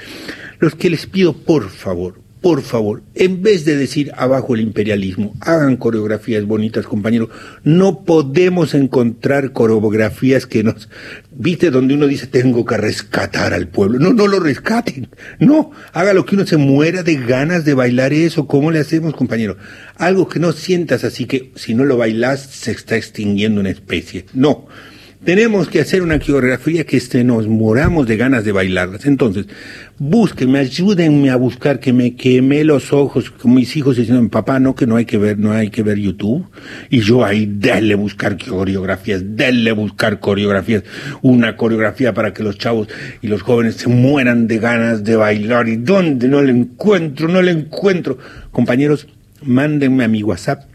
Los 0.60 0.76
que 0.76 0.90
les 0.90 1.06
pido, 1.06 1.34
por 1.34 1.70
favor, 1.70 2.20
por 2.42 2.64
favor, 2.64 3.04
en 3.14 3.44
vez 3.44 3.66
de 3.66 3.76
decir 3.76 4.12
abajo 4.18 4.56
el 4.56 4.62
imperialismo, 4.62 5.36
hagan 5.42 5.78
coreografías 5.78 6.44
bonitas, 6.46 6.88
compañeros. 6.88 7.30
No 7.64 8.04
podemos 8.04 8.74
encontrar 8.74 9.54
coreografías 9.54 10.48
que 10.48 10.64
nos, 10.64 10.90
viste, 11.30 11.70
donde 11.70 11.94
uno 11.94 12.08
dice 12.08 12.26
tengo 12.26 12.66
que 12.66 12.78
rescatar 12.78 13.54
al 13.54 13.68
pueblo. 13.68 14.00
No, 14.00 14.12
no 14.12 14.26
lo 14.26 14.40
rescaten. 14.40 15.10
No, 15.38 15.70
haga 15.94 16.16
lo 16.16 16.26
que 16.26 16.34
uno 16.34 16.48
se 16.48 16.58
muera 16.58 17.04
de 17.04 17.16
ganas 17.16 17.64
de 17.64 17.76
bailar 17.76 18.12
eso. 18.12 18.48
¿Cómo 18.48 18.72
le 18.72 18.80
hacemos, 18.80 19.14
compañero? 19.14 19.58
Algo 19.98 20.28
que 20.28 20.40
no 20.40 20.52
sientas 20.52 21.04
así 21.04 21.26
que 21.26 21.52
si 21.56 21.76
no 21.76 21.86
lo 21.86 21.98
bailas 21.98 22.42
se 22.42 22.72
está 22.72 22.96
extinguiendo 22.96 23.62
una 23.62 23.70
especie. 23.70 24.26
No. 24.34 24.66
Tenemos 25.24 25.70
que 25.70 25.80
hacer 25.80 26.02
una 26.02 26.18
coreografía 26.18 26.84
que 26.84 27.00
se 27.00 27.24
nos 27.24 27.48
moramos 27.48 28.08
de 28.08 28.18
ganas 28.18 28.44
de 28.44 28.52
bailarlas. 28.52 29.06
Entonces, 29.06 29.46
búsquenme, 30.00 30.58
ayúdenme 30.58 31.30
a 31.30 31.36
buscar 31.36 31.80
que 31.80 31.94
me 31.94 32.16
quemé 32.16 32.64
los 32.64 32.92
ojos 32.92 33.30
con 33.30 33.54
mis 33.54 33.78
hijos 33.78 33.98
diciendo, 33.98 34.28
papá, 34.32 34.60
no, 34.60 34.74
que 34.74 34.88
no 34.88 34.96
hay 34.96 35.06
que 35.06 35.20
ver, 35.20 35.38
no 35.38 35.52
hay 35.52 35.70
que 35.70 35.84
ver 35.84 36.00
YouTube. 36.00 36.48
Y 36.90 37.02
yo 37.02 37.24
ahí, 37.24 37.46
denle 37.46 37.94
buscar 37.94 38.36
coreografías, 38.36 39.22
denle 39.24 39.74
buscar 39.74 40.20
coreografías. 40.20 40.86
Una 41.22 41.56
coreografía 41.56 42.16
para 42.16 42.34
que 42.34 42.42
los 42.42 42.58
chavos 42.58 42.88
y 43.22 43.28
los 43.28 43.44
jóvenes 43.44 43.76
se 43.76 43.90
mueran 43.90 44.48
de 44.48 44.58
ganas 44.58 45.04
de 45.04 45.18
bailar. 45.18 45.70
¿Y 45.70 45.76
dónde? 45.76 46.28
No 46.28 46.42
le 46.42 46.52
encuentro, 46.52 47.28
no 47.28 47.44
le 47.44 47.52
encuentro. 47.52 48.18
Compañeros, 48.50 49.08
mándenme 49.44 50.04
a 50.04 50.08
mi 50.08 50.24
WhatsApp 50.24 50.71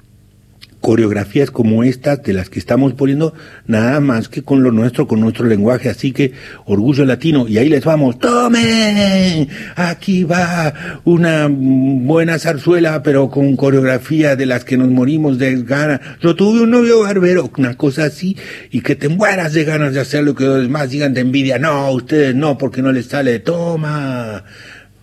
coreografías 0.87 1.51
como 1.51 1.83
estas 1.83 2.23
de 2.23 2.33
las 2.33 2.49
que 2.49 2.61
estamos 2.61 2.95
poniendo, 2.95 3.35
nada 3.67 3.99
más 3.99 4.29
que 4.29 4.43
con 4.43 4.63
lo 4.63 4.71
nuestro, 4.71 5.09
con 5.09 5.19
nuestro 5.19 5.45
lenguaje. 5.45 5.89
Así 5.89 6.13
que 6.13 6.31
orgullo 6.65 7.05
latino. 7.05 7.49
Y 7.49 7.59
ahí 7.59 7.69
les 7.69 7.85
vamos. 7.85 8.21
¡Tomen! 8.21 9.49
Aquí 9.75 10.23
va 10.23 11.01
una 11.05 11.49
buena 11.51 12.39
zarzuela, 12.39 13.03
pero 13.03 13.31
con 13.31 13.57
coreografía 13.57 14.37
de 14.37 14.47
las 14.47 14.63
que 14.63 14.77
nos 14.77 14.89
morimos 14.89 15.39
de 15.39 15.61
ganas. 15.65 15.99
Yo 16.23 16.37
tuve 16.37 16.61
un 16.61 16.71
novio 16.71 17.01
barbero, 17.01 17.51
una 17.59 17.75
cosa 17.77 18.05
así, 18.05 18.37
y 18.71 18.81
que 18.81 18.95
te 18.95 19.09
mueras 19.09 19.55
de 19.55 19.65
ganas 19.65 19.93
de 19.93 19.99
hacer 19.99 20.23
lo 20.23 20.37
que 20.37 20.45
los 20.45 20.63
demás 20.63 20.91
digan 20.91 21.15
de 21.15 21.23
envidia. 21.23 21.59
No, 21.59 21.91
ustedes 21.91 22.33
no, 22.37 22.59
porque 22.59 22.81
no 22.81 22.93
les 22.93 23.07
sale. 23.07 23.41
Toma. 23.41 24.45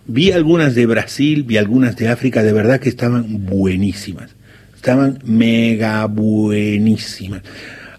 Vi 0.06 0.32
algunas 0.32 0.74
de 0.74 0.86
Brasil, 0.86 1.42
vi 1.42 1.58
algunas 1.58 1.94
de 1.96 2.08
África, 2.08 2.42
de 2.42 2.54
verdad 2.54 2.80
que 2.80 2.88
estaban 2.88 3.44
buenísimas 3.44 4.34
estaban 4.84 5.18
mega 5.24 6.04
buenísimas. 6.04 7.40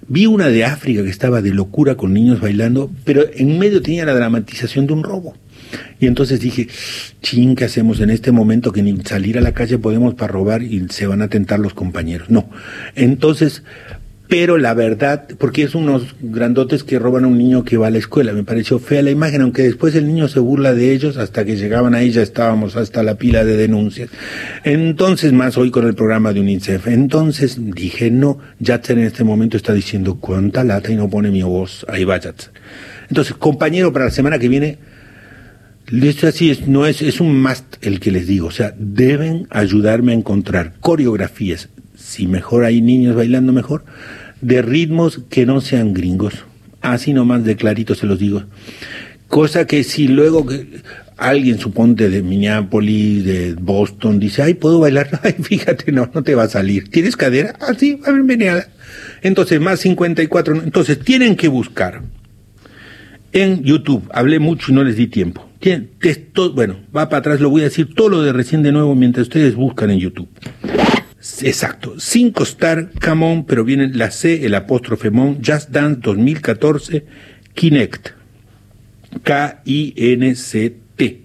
Vi 0.08 0.28
una 0.28 0.50
de 0.50 0.66
África 0.66 1.02
que 1.02 1.10
estaba 1.10 1.42
de 1.42 1.50
locura 1.50 1.96
con 1.96 2.14
niños 2.14 2.40
bailando, 2.40 2.92
pero 3.04 3.24
en 3.34 3.58
medio 3.58 3.82
tenía 3.82 4.06
la 4.06 4.14
dramatización 4.14 4.86
de 4.86 4.94
un 4.94 5.02
robo. 5.02 5.36
Y 6.00 6.06
entonces 6.06 6.40
dije, 6.40 6.68
ching, 7.24 7.56
¿qué 7.56 7.66
hacemos 7.66 8.02
en 8.02 8.12
este 8.12 8.32
momento 8.32 8.72
que 8.72 8.84
ni 8.84 8.96
salir 9.04 9.40
a 9.40 9.42
la 9.42 9.52
calle 9.52 9.80
podemos 9.80 10.14
para 10.14 10.32
robar 10.32 10.62
y 10.62 10.86
se 10.90 11.08
van 11.08 11.24
a 11.24 11.28
tentar 11.28 11.58
los 11.58 11.74
compañeros? 11.74 12.30
No. 12.30 12.52
Entonces, 12.94 13.64
pero 14.28 14.58
la 14.58 14.74
verdad, 14.74 15.28
porque 15.38 15.64
es 15.64 15.76
unos 15.76 16.16
grandotes 16.20 16.84
que 16.84 16.98
roban 16.98 17.26
a 17.26 17.28
un 17.28 17.38
niño 17.38 17.64
que 17.64 17.78
va 17.78 17.88
a 17.88 17.92
la 17.92 18.00
escuela, 18.00 18.34
me 18.34 18.44
pareció 18.44 18.80
fea 18.80 19.04
la 19.04 19.12
imagen, 19.12 19.42
aunque 19.42 19.62
después 19.62 19.94
el 19.96 20.08
niño 20.08 20.28
se 20.28 20.40
burla 20.40 20.74
de 20.74 20.94
ellos, 20.94 21.18
hasta 21.18 21.46
que 21.46 21.56
llegaban 21.56 21.94
ahí 21.94 22.12
ya 22.12 22.22
estábamos 22.22 22.76
hasta 22.76 23.04
la 23.04 23.16
pila 23.16 23.46
de 23.46 23.56
denuncias. 23.56 24.10
Entonces, 24.64 25.32
más 25.32 25.58
hoy 25.58 25.70
con 25.70 25.86
el 25.86 25.94
programa 25.94 26.34
de 26.34 26.40
UNICEF. 26.40 26.88
Entonces 26.88 27.58
dije, 27.60 28.10
no, 28.10 28.40
Yatzer 28.60 28.98
en 28.98 29.06
este 29.06 29.24
momento 29.24 29.58
está 29.58 29.74
diciendo 29.74 30.18
cuánta 30.20 30.64
lata 30.64 30.92
y 30.92 30.96
no 30.96 31.10
pone 31.10 31.30
mi 31.30 31.44
voz, 31.44 31.86
ahí 31.88 32.04
va 32.04 32.20
Yatzer. 32.20 32.52
Entonces, 33.10 33.36
compañero, 33.36 33.94
para 33.94 34.06
la 34.06 34.12
semana 34.12 34.40
que 34.40 34.50
viene, 34.50 34.80
esto 35.92 36.28
así 36.28 36.50
es, 36.50 36.68
no 36.68 36.88
es, 36.88 37.04
es 37.04 37.22
un 37.22 37.40
must 37.42 37.76
el 37.82 38.00
que 38.00 38.10
les 38.10 38.26
digo, 38.26 38.48
o 38.48 38.52
sea, 38.52 38.74
deben 38.78 39.48
ayudarme 39.52 40.14
a 40.14 40.16
encontrar 40.16 40.74
coreografías 40.80 41.70
si 42.06 42.28
mejor 42.28 42.66
hay 42.66 42.82
niños 42.82 43.16
bailando 43.16 43.52
mejor, 43.52 43.84
de 44.42 44.62
ritmos 44.62 45.22
que 45.30 45.46
no 45.46 45.60
sean 45.60 45.94
gringos. 45.94 46.46
Así 46.82 47.14
nomás 47.14 47.44
de 47.44 47.56
clarito 47.56 47.96
se 47.96 48.06
los 48.06 48.20
digo. 48.20 48.44
Cosa 49.28 49.66
que 49.66 49.84
si 49.84 50.08
luego 50.08 50.46
que 50.46 50.68
alguien, 51.18 51.58
suponte 51.58 52.10
de 52.10 52.22
Minneapolis, 52.22 53.26
de 53.26 53.56
Boston, 53.56 54.20
dice, 54.20 54.44
ay, 54.44 54.54
¿puedo 54.54 54.80
bailar? 54.80 55.20
Ay, 55.24 55.34
fíjate, 55.42 55.92
no, 55.92 56.12
no 56.14 56.22
te 56.22 56.36
va 56.36 56.44
a 56.44 56.50
salir. 56.50 56.90
¿Tienes 56.90 57.18
cadera? 57.18 57.56
Ah, 57.60 57.74
sí, 57.76 58.00
a 58.06 58.12
ver, 58.12 58.22
venía. 58.22 58.68
Entonces, 59.24 59.60
más 59.60 59.80
54. 59.80 60.62
Entonces, 60.64 61.00
tienen 61.00 61.36
que 61.36 61.48
buscar 61.48 62.04
en 63.32 63.64
YouTube. 63.64 64.08
Hablé 64.14 64.38
mucho 64.38 64.72
y 64.72 64.76
no 64.76 64.84
les 64.84 64.96
di 64.96 65.08
tiempo. 65.08 65.50
Bueno, 66.54 66.78
va 66.96 67.10
para 67.10 67.20
atrás, 67.20 67.40
lo 67.40 67.50
voy 67.50 67.62
a 67.62 67.66
decir 67.66 67.96
todo 67.96 68.10
lo 68.10 68.22
de 68.22 68.32
recién 68.32 68.62
de 68.62 68.72
nuevo 68.72 68.94
mientras 68.94 69.24
ustedes 69.24 69.56
buscan 69.56 69.90
en 69.90 69.98
YouTube. 69.98 70.30
Exacto, 71.42 71.96
5 71.98 72.44
star, 72.44 72.92
come 73.04 73.26
on, 73.26 73.46
pero 73.46 73.64
viene 73.64 73.88
la 73.88 74.12
C, 74.12 74.46
el 74.46 74.54
apóstrofe 74.54 75.10
mon, 75.10 75.40
Just 75.44 75.72
Dance 75.72 76.02
2014, 76.04 77.04
Kinect, 77.56 78.10
K-I-N-C-T. 79.24 81.22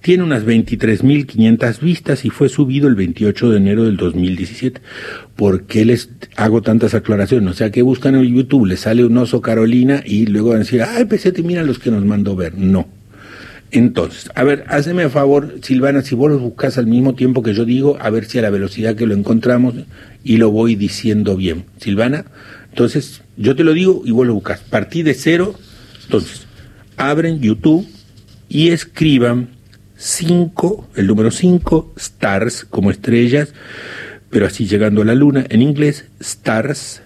Tiene 0.00 0.22
unas 0.22 0.44
23.500 0.44 1.80
vistas 1.80 2.24
y 2.24 2.30
fue 2.30 2.48
subido 2.48 2.86
el 2.88 2.94
28 2.94 3.50
de 3.50 3.56
enero 3.56 3.84
del 3.84 3.96
2017. 3.96 4.80
¿Por 5.36 5.66
qué 5.66 5.84
les 5.84 6.10
hago 6.36 6.62
tantas 6.62 6.94
aclaraciones? 6.94 7.50
O 7.50 7.54
sea, 7.54 7.70
que 7.70 7.82
buscan 7.82 8.14
en 8.16 8.34
YouTube, 8.34 8.66
les 8.66 8.80
sale 8.80 9.04
un 9.04 9.16
oso 9.16 9.40
Carolina 9.40 10.02
y 10.04 10.26
luego 10.26 10.50
van 10.50 10.56
a 10.56 10.60
decir, 10.60 10.82
ay, 10.82 11.04
pesete, 11.04 11.42
mira 11.42 11.62
los 11.62 11.78
que 11.78 11.90
nos 11.90 12.04
mandó 12.04 12.36
ver. 12.36 12.56
No. 12.56 13.01
Entonces, 13.74 14.30
a 14.34 14.44
ver, 14.44 14.64
hazme 14.68 15.02
a 15.02 15.08
favor, 15.08 15.54
Silvana, 15.62 16.02
si 16.02 16.14
vos 16.14 16.30
los 16.30 16.42
buscas 16.42 16.76
al 16.76 16.86
mismo 16.86 17.14
tiempo 17.14 17.42
que 17.42 17.54
yo 17.54 17.64
digo, 17.64 17.96
a 18.00 18.10
ver 18.10 18.26
si 18.26 18.38
a 18.38 18.42
la 18.42 18.50
velocidad 18.50 18.96
que 18.96 19.06
lo 19.06 19.14
encontramos 19.14 19.74
y 20.22 20.36
lo 20.36 20.50
voy 20.50 20.76
diciendo 20.76 21.36
bien. 21.36 21.64
Silvana, 21.78 22.26
entonces, 22.68 23.22
yo 23.38 23.56
te 23.56 23.64
lo 23.64 23.72
digo 23.72 24.02
y 24.04 24.10
vos 24.10 24.26
lo 24.26 24.34
buscas. 24.34 24.60
Partí 24.60 25.02
de 25.02 25.14
cero, 25.14 25.54
entonces, 26.04 26.46
abren 26.98 27.40
YouTube 27.40 27.88
y 28.50 28.68
escriban 28.68 29.48
5, 29.96 30.90
el 30.96 31.06
número 31.06 31.30
5, 31.30 31.94
stars, 31.96 32.66
como 32.66 32.90
estrellas, 32.90 33.54
pero 34.28 34.46
así 34.46 34.66
llegando 34.66 35.00
a 35.00 35.06
la 35.06 35.14
luna, 35.14 35.46
en 35.48 35.62
inglés, 35.62 36.04
stars, 36.20 37.00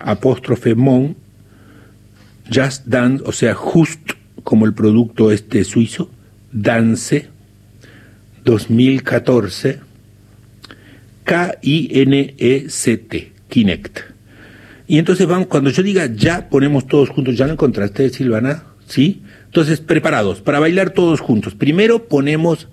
apóstrofe 0.00 0.74
mon, 0.74 1.16
Just 2.52 2.86
Dance, 2.86 3.22
o 3.24 3.32
sea, 3.32 3.54
just 3.54 4.13
como 4.44 4.66
el 4.66 4.74
producto 4.74 5.32
este 5.32 5.64
suizo, 5.64 6.10
Dance 6.52 7.28
2014, 8.44 9.80
K-I-N-E-C-T, 11.24 11.72
Kinect. 13.48 14.00
Y 14.86 14.98
entonces 14.98 15.26
vamos, 15.26 15.46
cuando 15.46 15.70
yo 15.70 15.82
diga 15.82 16.06
ya, 16.14 16.50
ponemos 16.50 16.86
todos 16.86 17.08
juntos, 17.08 17.36
¿ya 17.36 17.46
lo 17.46 17.54
encontraste, 17.54 18.10
Silvana? 18.10 18.64
¿Sí? 18.86 19.22
Entonces, 19.46 19.80
preparados, 19.80 20.42
para 20.42 20.60
bailar 20.60 20.90
todos 20.90 21.20
juntos. 21.20 21.54
Primero 21.54 22.06
ponemos 22.06 22.68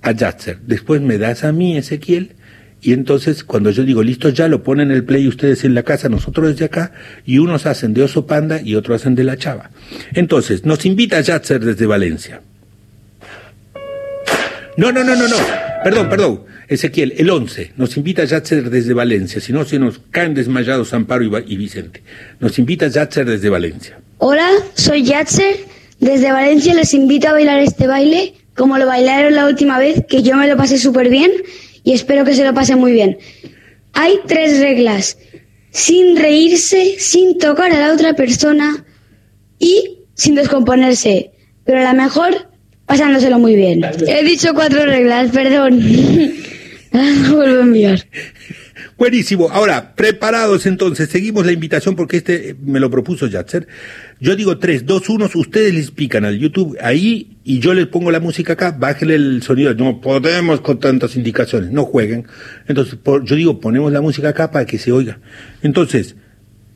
a 0.00 0.12
Yatzer, 0.12 0.60
después 0.62 1.02
me 1.02 1.18
das 1.18 1.44
a 1.44 1.52
mí, 1.52 1.76
Ezequiel, 1.76 2.32
y 2.82 2.92
entonces 2.92 3.44
cuando 3.44 3.70
yo 3.70 3.84
digo 3.84 4.02
listo 4.02 4.30
ya, 4.30 4.48
lo 4.48 4.62
ponen 4.62 4.90
el 4.90 5.04
play 5.04 5.28
ustedes 5.28 5.64
en 5.64 5.74
la 5.74 5.82
casa, 5.82 6.08
nosotros 6.08 6.48
desde 6.48 6.64
acá, 6.64 6.92
y 7.26 7.38
unos 7.38 7.66
hacen 7.66 7.94
de 7.94 8.02
oso 8.02 8.26
panda 8.26 8.60
y 8.62 8.74
otros 8.74 9.00
hacen 9.00 9.14
de 9.14 9.24
la 9.24 9.36
chava. 9.36 9.70
Entonces, 10.14 10.64
nos 10.64 10.86
invita 10.86 11.20
Yatzer 11.20 11.64
desde 11.64 11.86
Valencia. 11.86 12.40
No, 14.76 14.92
no, 14.92 15.04
no, 15.04 15.14
no, 15.14 15.28
no. 15.28 15.36
Perdón, 15.84 16.08
perdón. 16.08 16.40
Ezequiel, 16.68 17.14
el 17.18 17.28
11. 17.28 17.72
Nos 17.76 17.96
invita 17.96 18.24
Yatzer 18.24 18.70
desde 18.70 18.94
Valencia. 18.94 19.40
Si 19.40 19.52
no, 19.52 19.64
se 19.64 19.78
nos 19.78 20.00
caen 20.10 20.34
desmayados 20.34 20.94
Amparo 20.94 21.24
y, 21.24 21.56
Vicente. 21.56 22.02
Nos 22.38 22.58
invita 22.58 22.86
Yatzer 22.86 23.26
desde 23.26 23.48
Valencia. 23.48 23.98
Hola, 24.18 24.48
soy 24.74 25.02
Yatzer. 25.02 25.56
Desde 25.98 26.32
Valencia 26.32 26.72
les 26.74 26.94
invito 26.94 27.28
a 27.28 27.32
bailar 27.32 27.58
este 27.58 27.86
baile 27.86 28.34
como 28.56 28.78
lo 28.78 28.86
bailaron 28.86 29.34
la 29.34 29.46
última 29.46 29.78
vez, 29.78 30.04
que 30.08 30.22
yo 30.22 30.36
me 30.36 30.46
lo 30.46 30.56
pasé 30.56 30.78
súper 30.78 31.08
bien 31.08 31.30
y 31.84 31.92
espero 31.92 32.24
que 32.24 32.34
se 32.34 32.44
lo 32.44 32.54
pasen 32.54 32.78
muy 32.78 32.92
bien. 32.92 33.18
Hay 33.92 34.20
tres 34.26 34.60
reglas. 34.60 35.18
Sin 35.72 36.16
reírse, 36.16 36.96
sin 36.98 37.38
tocar 37.38 37.72
a 37.72 37.78
la 37.78 37.94
otra 37.94 38.14
persona 38.14 38.84
y 39.58 39.98
sin 40.14 40.34
descomponerse. 40.34 41.30
Pero 41.64 41.80
la 41.80 41.92
mejor, 41.92 42.48
pasándoselo 42.86 43.38
muy 43.38 43.54
bien. 43.54 43.82
He 44.08 44.24
dicho 44.24 44.52
cuatro 44.52 44.84
reglas, 44.84 45.30
perdón. 45.30 45.80
No 46.92 47.34
vuelvo 47.36 47.60
a 47.60 47.62
enviar. 47.62 48.06
Buenísimo. 48.98 49.48
Ahora, 49.50 49.94
preparados 49.94 50.66
entonces, 50.66 51.08
seguimos 51.08 51.46
la 51.46 51.52
invitación 51.52 51.96
porque 51.96 52.18
este 52.18 52.54
me 52.62 52.80
lo 52.80 52.90
propuso 52.90 53.28
Yatzer. 53.28 53.66
Yo 54.18 54.36
digo 54.36 54.58
tres, 54.58 54.84
dos, 54.84 55.08
unos, 55.08 55.34
ustedes 55.36 55.72
les 55.72 55.90
pican 55.90 56.24
al 56.24 56.38
YouTube 56.38 56.76
ahí 56.82 57.29
y 57.42 57.58
yo 57.58 57.72
les 57.74 57.86
pongo 57.86 58.10
la 58.10 58.20
música 58.20 58.52
acá, 58.52 58.70
bájenle 58.78 59.14
el 59.14 59.42
sonido. 59.42 59.74
No 59.74 60.00
podemos 60.00 60.60
con 60.60 60.78
tantas 60.78 61.16
indicaciones, 61.16 61.70
no 61.70 61.84
jueguen. 61.84 62.26
Entonces, 62.68 62.96
por- 62.96 63.24
yo 63.24 63.34
digo, 63.36 63.60
ponemos 63.60 63.92
la 63.92 64.00
música 64.00 64.28
acá 64.30 64.50
para 64.50 64.66
que 64.66 64.78
se 64.78 64.92
oiga. 64.92 65.18
Entonces, 65.62 66.16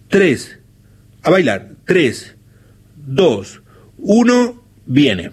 tres, 0.09 0.59
a 1.23 1.31
bailar. 1.31 1.71
Tres, 1.85 2.37
dos, 2.97 3.63
uno, 3.99 4.65
viene. 4.87 5.31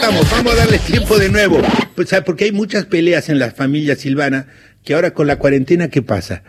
Vamos 0.00 0.32
a 0.32 0.54
darles 0.54 0.82
tiempo 0.82 1.18
de 1.18 1.30
nuevo. 1.30 1.60
Pues, 1.94 2.10
¿sabe? 2.10 2.22
Porque 2.22 2.44
hay 2.44 2.52
muchas 2.52 2.84
peleas 2.84 3.28
en 3.28 3.38
la 3.38 3.50
familia 3.50 3.96
Silvana 3.96 4.46
que 4.84 4.94
ahora 4.94 5.14
con 5.14 5.26
la 5.26 5.38
cuarentena, 5.38 5.88
¿qué 5.88 6.02
pasa? 6.02 6.42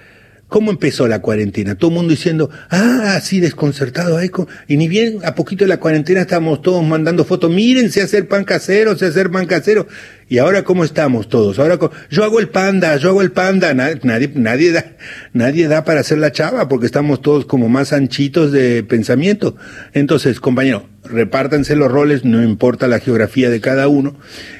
¿Cómo 0.47 0.71
empezó 0.71 1.07
la 1.07 1.21
cuarentena? 1.21 1.75
Todo 1.75 1.91
el 1.91 1.95
mundo 1.95 2.11
diciendo, 2.11 2.49
ah, 2.69 3.13
así 3.15 3.39
desconcertado. 3.39 4.19
co-". 4.31 4.47
Y 4.67 4.77
ni 4.77 4.87
bien 4.87 5.19
a 5.23 5.35
poquito 5.35 5.65
de 5.65 5.69
la 5.69 5.79
cuarentena 5.79 6.21
estábamos 6.21 6.61
todos 6.61 6.83
mandando 6.85 7.25
fotos. 7.25 7.49
Miren, 7.51 7.91
sé 7.91 8.01
hacer 8.01 8.27
pan 8.27 8.43
casero, 8.43 8.97
sé 8.97 9.07
hacer 9.07 9.29
pan 9.29 9.45
casero. 9.45 9.87
Y 10.29 10.39
ahora, 10.39 10.63
¿cómo 10.63 10.83
estamos 10.83 11.29
todos? 11.29 11.57
Ahora, 11.57 11.79
yo 12.09 12.23
hago 12.25 12.39
el 12.39 12.49
panda, 12.49 12.97
yo 12.97 13.09
hago 13.09 13.21
el 13.21 13.31
panda. 13.31 13.73
Na- 13.73 13.91
Nadie, 14.03 14.29
nadie 14.35 14.71
da, 14.73 14.85
nadie 15.31 15.67
da 15.69 15.85
para 15.85 16.01
hacer 16.01 16.17
la 16.17 16.31
chava 16.33 16.67
porque 16.67 16.85
estamos 16.85 17.21
todos 17.21 17.45
como 17.45 17.69
más 17.69 17.93
anchitos 17.93 18.51
de 18.51 18.83
pensamiento. 18.83 19.55
Entonces, 19.93 20.41
compañero, 20.41 20.89
repártanse 21.05 21.77
los 21.77 21.89
roles, 21.89 22.25
no 22.25 22.43
importa 22.43 22.87
la 22.87 22.99
geografía 22.99 23.49
de 23.49 23.61
cada 23.61 23.87
uno, 23.87 24.17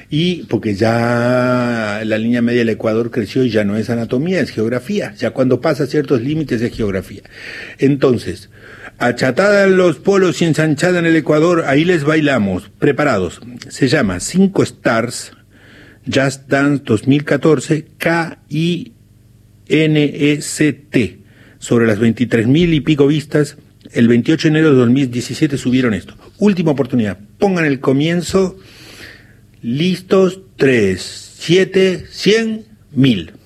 y 0.08 0.44
porque 0.44 0.74
ya 0.74 2.00
la 2.04 2.16
línea 2.16 2.40
media 2.40 2.60
del 2.60 2.70
Ecuador 2.70 3.10
creció 3.10 3.44
y 3.44 3.50
ya 3.50 3.64
no 3.64 3.76
es 3.76 3.90
anatomía, 3.90 4.40
es 4.40 4.50
geografía. 4.50 5.12
Ya 5.18 5.32
cuando 5.32 5.60
pasa 5.60 5.86
ciertos 5.86 6.22
límites 6.22 6.62
es 6.62 6.74
geografía. 6.74 7.22
Entonces, 7.78 8.48
achatada 8.98 9.64
en 9.64 9.76
los 9.76 9.96
polos 9.98 10.40
y 10.40 10.46
ensanchada 10.46 10.98
en 10.98 11.04
el 11.06 11.16
Ecuador, 11.16 11.64
ahí 11.66 11.84
les 11.84 12.04
bailamos, 12.04 12.70
preparados. 12.78 13.40
Se 13.68 13.88
llama 13.88 14.18
Cinco 14.20 14.62
Stars, 14.62 15.32
Just 16.10 16.48
Dance 16.48 16.82
2014, 16.84 17.86
K-I-N-E-C-T, 17.98 18.94
sobre 21.58 21.86
las 21.86 21.98
23 21.98 22.46
mil 22.46 22.74
y 22.74 22.80
pico 22.80 23.06
vistas. 23.06 23.56
El 23.92 24.08
28 24.08 24.48
de 24.48 24.50
enero 24.50 24.70
de 24.70 24.76
2017 24.76 25.56
subieron 25.56 25.94
esto. 25.94 26.14
Última 26.38 26.72
oportunidad. 26.72 27.18
Pongan 27.38 27.64
el 27.64 27.80
comienzo. 27.80 28.58
Listos. 29.62 30.40
3, 30.58 31.00
7, 31.38 32.06
100, 32.10 32.64
1000. 32.90 33.37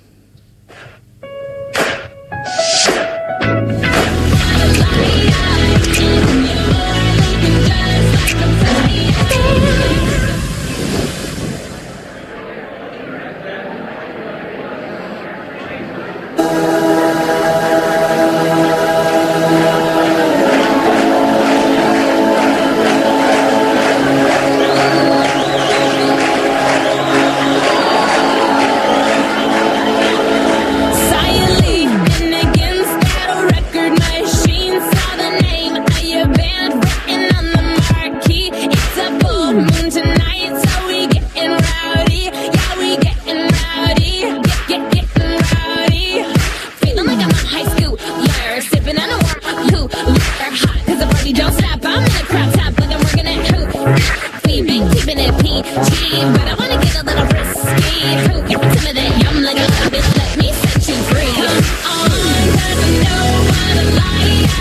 but 55.75 56.45
I 56.49 56.55
wanna 56.59 56.77
get 56.83 56.95
a 57.01 57.03
little 57.03 57.27
risky. 57.33 58.05
You 58.51 58.59
intimidate, 58.61 59.13
I'm 59.27 59.43
like 59.43 59.57
a 59.57 59.61
little 59.61 59.91
bitch, 59.91 60.11
let 60.19 60.37
me 60.37 60.53
set 60.53 60.89
you 60.89 60.97
free. 61.09 61.33
Come 61.33 61.49
on, 61.89 62.11
cause 62.53 62.81
I 62.83 62.93
know 63.03 63.25
I'm 63.57 63.79
a 63.79 63.85
liar. 63.97 64.53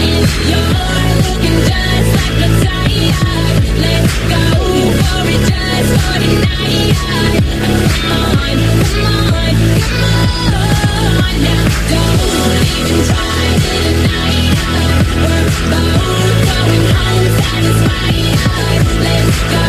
And 0.00 0.24
you're 0.48 0.70
looking 1.28 1.58
just 1.68 2.10
like. 2.16 2.36
Let's 3.76 4.14
go 4.32 4.42
for 4.96 5.28
it 5.28 5.42
just 5.44 5.90
for 5.92 6.16
tonight. 6.24 6.96
Come 7.04 8.12
on, 8.16 8.56
come 8.86 9.04
on, 9.04 9.52
come 9.84 10.04
on. 10.04 11.36
Now 11.44 11.64
don't 11.92 12.64
even 12.76 13.00
try 13.04 13.44
to 13.60 13.76
deny. 13.84 14.34
We're 15.20 15.52
going 15.70 16.84
home 16.96 17.26
satisfied. 17.36 18.24
Let's 19.04 19.38
go. 19.52 19.65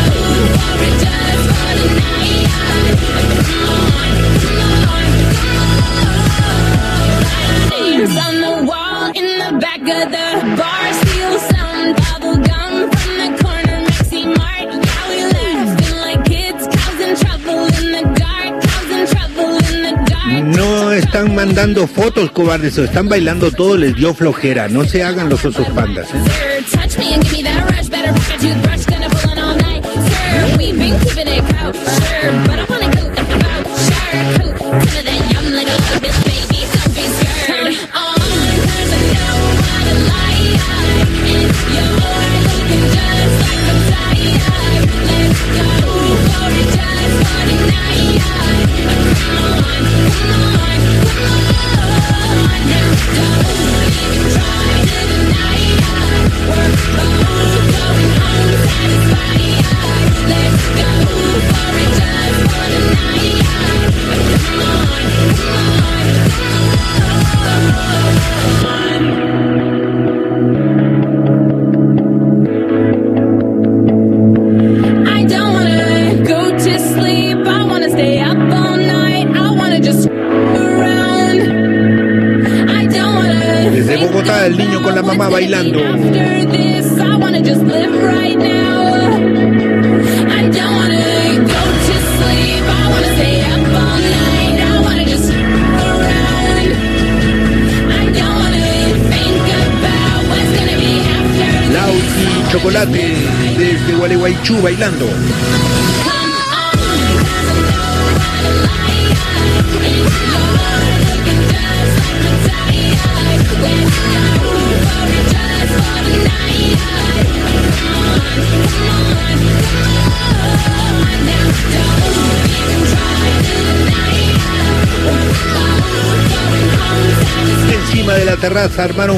No 20.43 20.91
están 20.91 21.35
mandando 21.35 21.87
fotos 21.87 22.31
cobardes 22.31 22.77
o 22.77 22.83
están 22.83 23.09
bailando 23.09 23.51
todo 23.51 23.77
les 23.77 23.95
dio 23.95 24.13
flojera. 24.13 24.67
No 24.67 24.85
se 24.85 25.03
hagan 25.03 25.29
los 25.29 25.43
osos 25.43 25.67
pandas. 25.69 26.07
¿eh? 26.13 26.56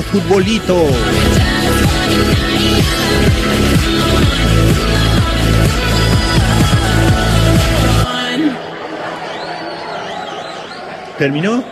Futbolito. 0.02 0.88
¿Terminó? 11.18 11.64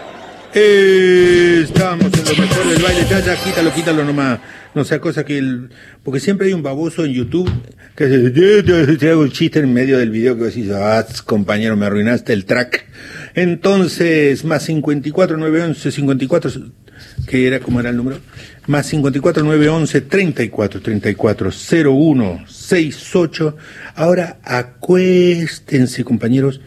Eh, 0.53 1.61
estamos 1.63 2.05
en 2.05 2.25
lo 2.25 2.43
mejor 2.43 2.67
del 2.67 2.83
baile. 2.83 3.05
Ya, 3.09 3.19
ya, 3.19 3.35
quítalo, 3.35 3.73
quítalo 3.73 4.03
nomás. 4.03 4.39
No 4.75 4.83
sea 4.83 4.99
cosa 4.99 5.23
que 5.23 5.37
el... 5.37 5.69
Porque 6.03 6.19
siempre 6.19 6.47
hay 6.47 6.53
un 6.53 6.63
baboso 6.63 7.05
en 7.05 7.13
YouTube 7.13 7.49
que 7.95 8.09
se, 8.09 8.97
te 8.97 9.09
hago 9.09 9.21
un 9.21 9.31
chiste 9.31 9.59
en 9.59 9.73
medio 9.73 9.97
del 9.97 10.09
video 10.09 10.37
que 10.37 10.45
decís, 10.45 10.69
ah, 10.71 11.05
compañero, 11.25 11.77
me 11.77 11.85
arruinaste 11.85 12.33
el 12.33 12.45
track. 12.45 12.85
Entonces, 13.35 14.43
más 14.43 14.63
54, 14.63 15.37
911, 15.37 15.91
54, 15.91 16.51
que 17.27 17.45
era 17.45 17.59
como 17.59 17.79
era 17.79 17.89
el 17.91 17.97
número, 17.97 18.19
más 18.65 18.87
54, 18.87 19.43
911, 19.43 20.01
34, 20.01 20.81
34, 20.81 21.51
01, 21.85 22.45
68. 22.47 23.57
Ahora 23.95 24.39
acuéstense, 24.43 26.03
compañeros, 26.03 26.61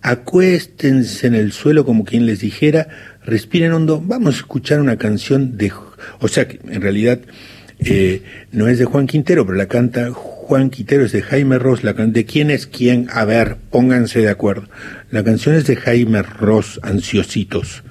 acuéstense 0.00 1.26
en 1.26 1.34
el 1.34 1.52
suelo 1.52 1.84
como 1.84 2.04
quien 2.04 2.26
les 2.26 2.40
dijera, 2.40 2.88
respiren 3.24 3.72
hondo, 3.72 4.00
vamos 4.04 4.34
a 4.34 4.38
escuchar 4.38 4.80
una 4.80 4.96
canción 4.96 5.58
de, 5.58 5.72
o 6.20 6.28
sea, 6.28 6.48
que 6.48 6.60
en 6.68 6.80
realidad 6.80 7.20
eh, 7.80 8.22
no 8.52 8.68
es 8.68 8.78
de 8.78 8.84
Juan 8.84 9.06
Quintero, 9.06 9.44
pero 9.44 9.58
la 9.58 9.66
canta 9.66 10.10
Juan 10.12 10.70
Quintero, 10.70 11.04
es 11.04 11.12
de 11.12 11.22
Jaime 11.22 11.58
Ross, 11.58 11.84
la 11.84 11.94
can 11.94 12.12
¿de 12.12 12.24
quién 12.24 12.50
es 12.50 12.66
quién? 12.66 13.08
A 13.10 13.24
ver, 13.24 13.56
pónganse 13.70 14.20
de 14.20 14.28
acuerdo. 14.28 14.68
La 15.10 15.24
canción 15.24 15.54
es 15.54 15.66
de 15.66 15.76
Jaime 15.76 16.22
Ross, 16.22 16.78
Ansiositos, 16.82 17.82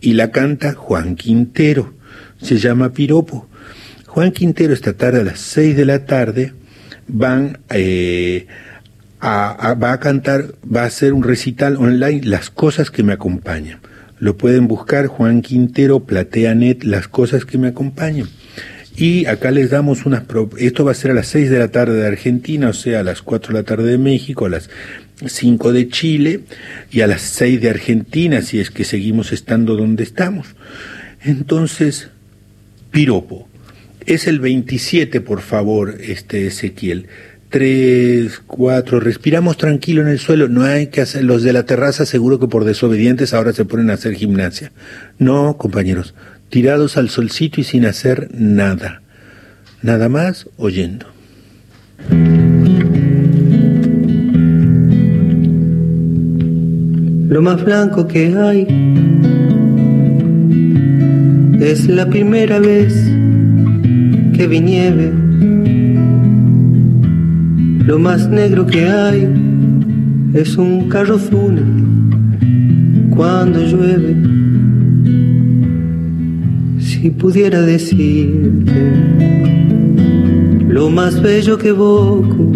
y 0.00 0.14
la 0.14 0.30
canta 0.30 0.74
Juan 0.74 1.16
Quintero, 1.16 1.94
se 2.40 2.58
llama 2.58 2.92
Piropo. 2.92 3.48
Juan 4.06 4.32
Quintero 4.32 4.72
esta 4.72 4.94
tarde 4.94 5.20
a 5.20 5.24
las 5.24 5.40
6 5.40 5.76
de 5.76 5.84
la 5.84 6.04
tarde 6.04 6.52
van 7.06 7.58
eh, 7.70 8.46
a, 9.20 9.74
va 9.74 9.92
a 9.92 10.00
cantar, 10.00 10.54
va 10.64 10.82
a 10.82 10.86
hacer 10.86 11.12
un 11.12 11.22
recital 11.22 11.76
online, 11.76 12.22
Las 12.24 12.50
cosas 12.50 12.90
que 12.90 13.02
me 13.02 13.12
acompañan. 13.12 13.80
Lo 14.18 14.36
pueden 14.36 14.68
buscar 14.68 15.06
Juan 15.06 15.42
Quintero, 15.42 16.00
PlateaNet, 16.00 16.84
Las 16.84 17.08
cosas 17.08 17.44
que 17.44 17.58
me 17.58 17.68
acompañan. 17.68 18.28
Y 18.96 19.26
acá 19.26 19.50
les 19.50 19.70
damos 19.70 20.04
unas... 20.04 20.24
Esto 20.58 20.84
va 20.84 20.92
a 20.92 20.94
ser 20.94 21.12
a 21.12 21.14
las 21.14 21.28
6 21.28 21.48
de 21.50 21.58
la 21.58 21.68
tarde 21.68 21.94
de 21.94 22.06
Argentina, 22.06 22.68
o 22.68 22.72
sea, 22.72 23.00
a 23.00 23.02
las 23.02 23.22
4 23.22 23.52
de 23.52 23.60
la 23.60 23.64
tarde 23.64 23.90
de 23.90 23.98
México, 23.98 24.46
a 24.46 24.50
las 24.50 24.68
5 25.26 25.72
de 25.72 25.88
Chile 25.88 26.40
y 26.90 27.00
a 27.02 27.06
las 27.06 27.22
6 27.22 27.60
de 27.60 27.70
Argentina, 27.70 28.42
si 28.42 28.60
es 28.60 28.70
que 28.70 28.84
seguimos 28.84 29.32
estando 29.32 29.76
donde 29.76 30.02
estamos. 30.02 30.48
Entonces, 31.22 32.08
piropo. 32.90 33.48
Es 34.06 34.26
el 34.26 34.40
27, 34.40 35.20
por 35.20 35.40
favor, 35.40 35.98
este 36.00 36.46
Ezequiel. 36.46 37.06
3, 37.50 38.42
4, 38.46 39.00
respiramos 39.00 39.56
tranquilo 39.56 40.02
en 40.02 40.08
el 40.08 40.20
suelo. 40.20 40.48
No 40.48 40.62
hay 40.62 40.86
que 40.86 41.00
hacer, 41.00 41.24
los 41.24 41.42
de 41.42 41.52
la 41.52 41.66
terraza 41.66 42.06
seguro 42.06 42.38
que 42.38 42.46
por 42.46 42.64
desobedientes 42.64 43.34
ahora 43.34 43.52
se 43.52 43.64
ponen 43.64 43.90
a 43.90 43.94
hacer 43.94 44.14
gimnasia. 44.14 44.72
No, 45.18 45.56
compañeros, 45.58 46.14
tirados 46.48 46.96
al 46.96 47.10
solcito 47.10 47.60
y 47.60 47.64
sin 47.64 47.86
hacer 47.86 48.28
nada. 48.32 49.02
Nada 49.82 50.08
más 50.08 50.48
oyendo. 50.56 51.06
Lo 57.30 57.40
más 57.40 57.64
blanco 57.64 58.08
que 58.08 58.36
hay 58.36 58.66
es 61.60 61.86
la 61.86 62.10
primera 62.10 62.58
vez 62.58 62.92
que 64.34 64.48
vi 64.48 64.58
nieve. 64.58 65.12
Lo 67.86 68.00
más 68.00 68.28
negro 68.28 68.66
que 68.66 68.84
hay 68.84 69.28
es 70.34 70.56
un 70.56 70.88
carro 70.88 71.18
fúnebre 71.18 71.84
cuando 73.10 73.60
llueve. 73.60 74.16
Si 76.80 77.10
pudiera 77.10 77.60
decirte 77.60 78.92
lo 80.68 80.90
más 80.90 81.22
bello 81.22 81.56
que 81.58 81.68
evoco, 81.68 82.50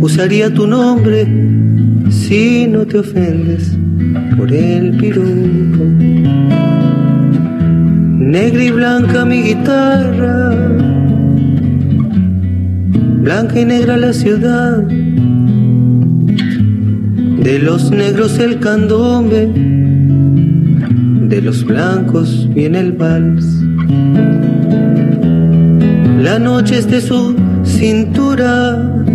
usaría 0.00 0.54
tu 0.54 0.68
nombre 0.68 1.47
si 2.28 2.66
no 2.66 2.84
te 2.86 2.98
ofendes 2.98 3.74
por 4.36 4.52
el 4.52 4.98
piropo. 4.98 5.84
Negra 8.18 8.64
y 8.64 8.70
blanca 8.70 9.24
mi 9.24 9.40
guitarra, 9.40 10.54
blanca 13.22 13.58
y 13.58 13.64
negra 13.64 13.96
la 13.96 14.12
ciudad, 14.12 14.76
de 17.46 17.58
los 17.60 17.90
negros 17.90 18.38
el 18.38 18.60
candombe, 18.60 19.50
de 21.30 21.40
los 21.40 21.64
blancos 21.64 22.46
viene 22.52 22.80
el 22.80 22.92
vals. 22.92 23.46
La 26.20 26.38
noche 26.38 26.76
es 26.76 26.90
de 26.90 27.00
su 27.00 27.34
cintura, 27.64 29.06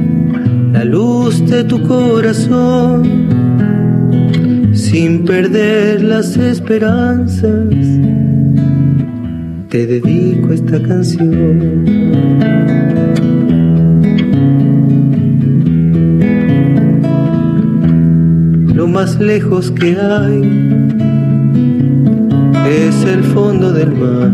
la 0.73 0.83
luz 0.83 1.45
de 1.45 1.63
tu 1.63 1.81
corazón, 1.83 3.03
sin 4.73 5.23
perder 5.23 6.01
las 6.01 6.35
esperanzas, 6.35 7.69
te 9.69 9.85
dedico 9.85 10.51
esta 10.51 10.81
canción. 10.81 11.85
Lo 18.73 18.87
más 18.87 19.19
lejos 19.19 19.69
que 19.69 19.95
hay 19.95 20.41
es 22.67 23.05
el 23.05 23.23
fondo 23.23 23.71
del 23.71 23.91
mar. 23.91 24.31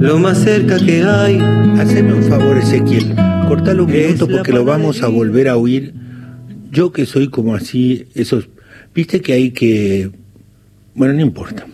Lo 0.00 0.18
más 0.18 0.38
cerca 0.38 0.78
que 0.78 1.02
hay. 1.02 1.38
Haceme 1.78 2.14
un 2.14 2.22
favor, 2.22 2.56
Ezequiel. 2.56 3.14
Cortalo 3.48 3.84
un 3.84 3.90
minuto 3.90 4.28
porque 4.28 4.52
lo 4.52 4.64
vamos 4.64 5.02
a 5.02 5.08
volver 5.08 5.48
a 5.48 5.56
oír. 5.56 5.92
Yo 6.70 6.92
que 6.92 7.04
soy 7.04 7.28
como 7.28 7.54
así, 7.56 8.06
esos. 8.14 8.48
Viste 8.94 9.20
que 9.20 9.32
hay 9.32 9.50
que. 9.50 10.10
Bueno, 10.94 11.14
no 11.14 11.20
importa. 11.20 11.66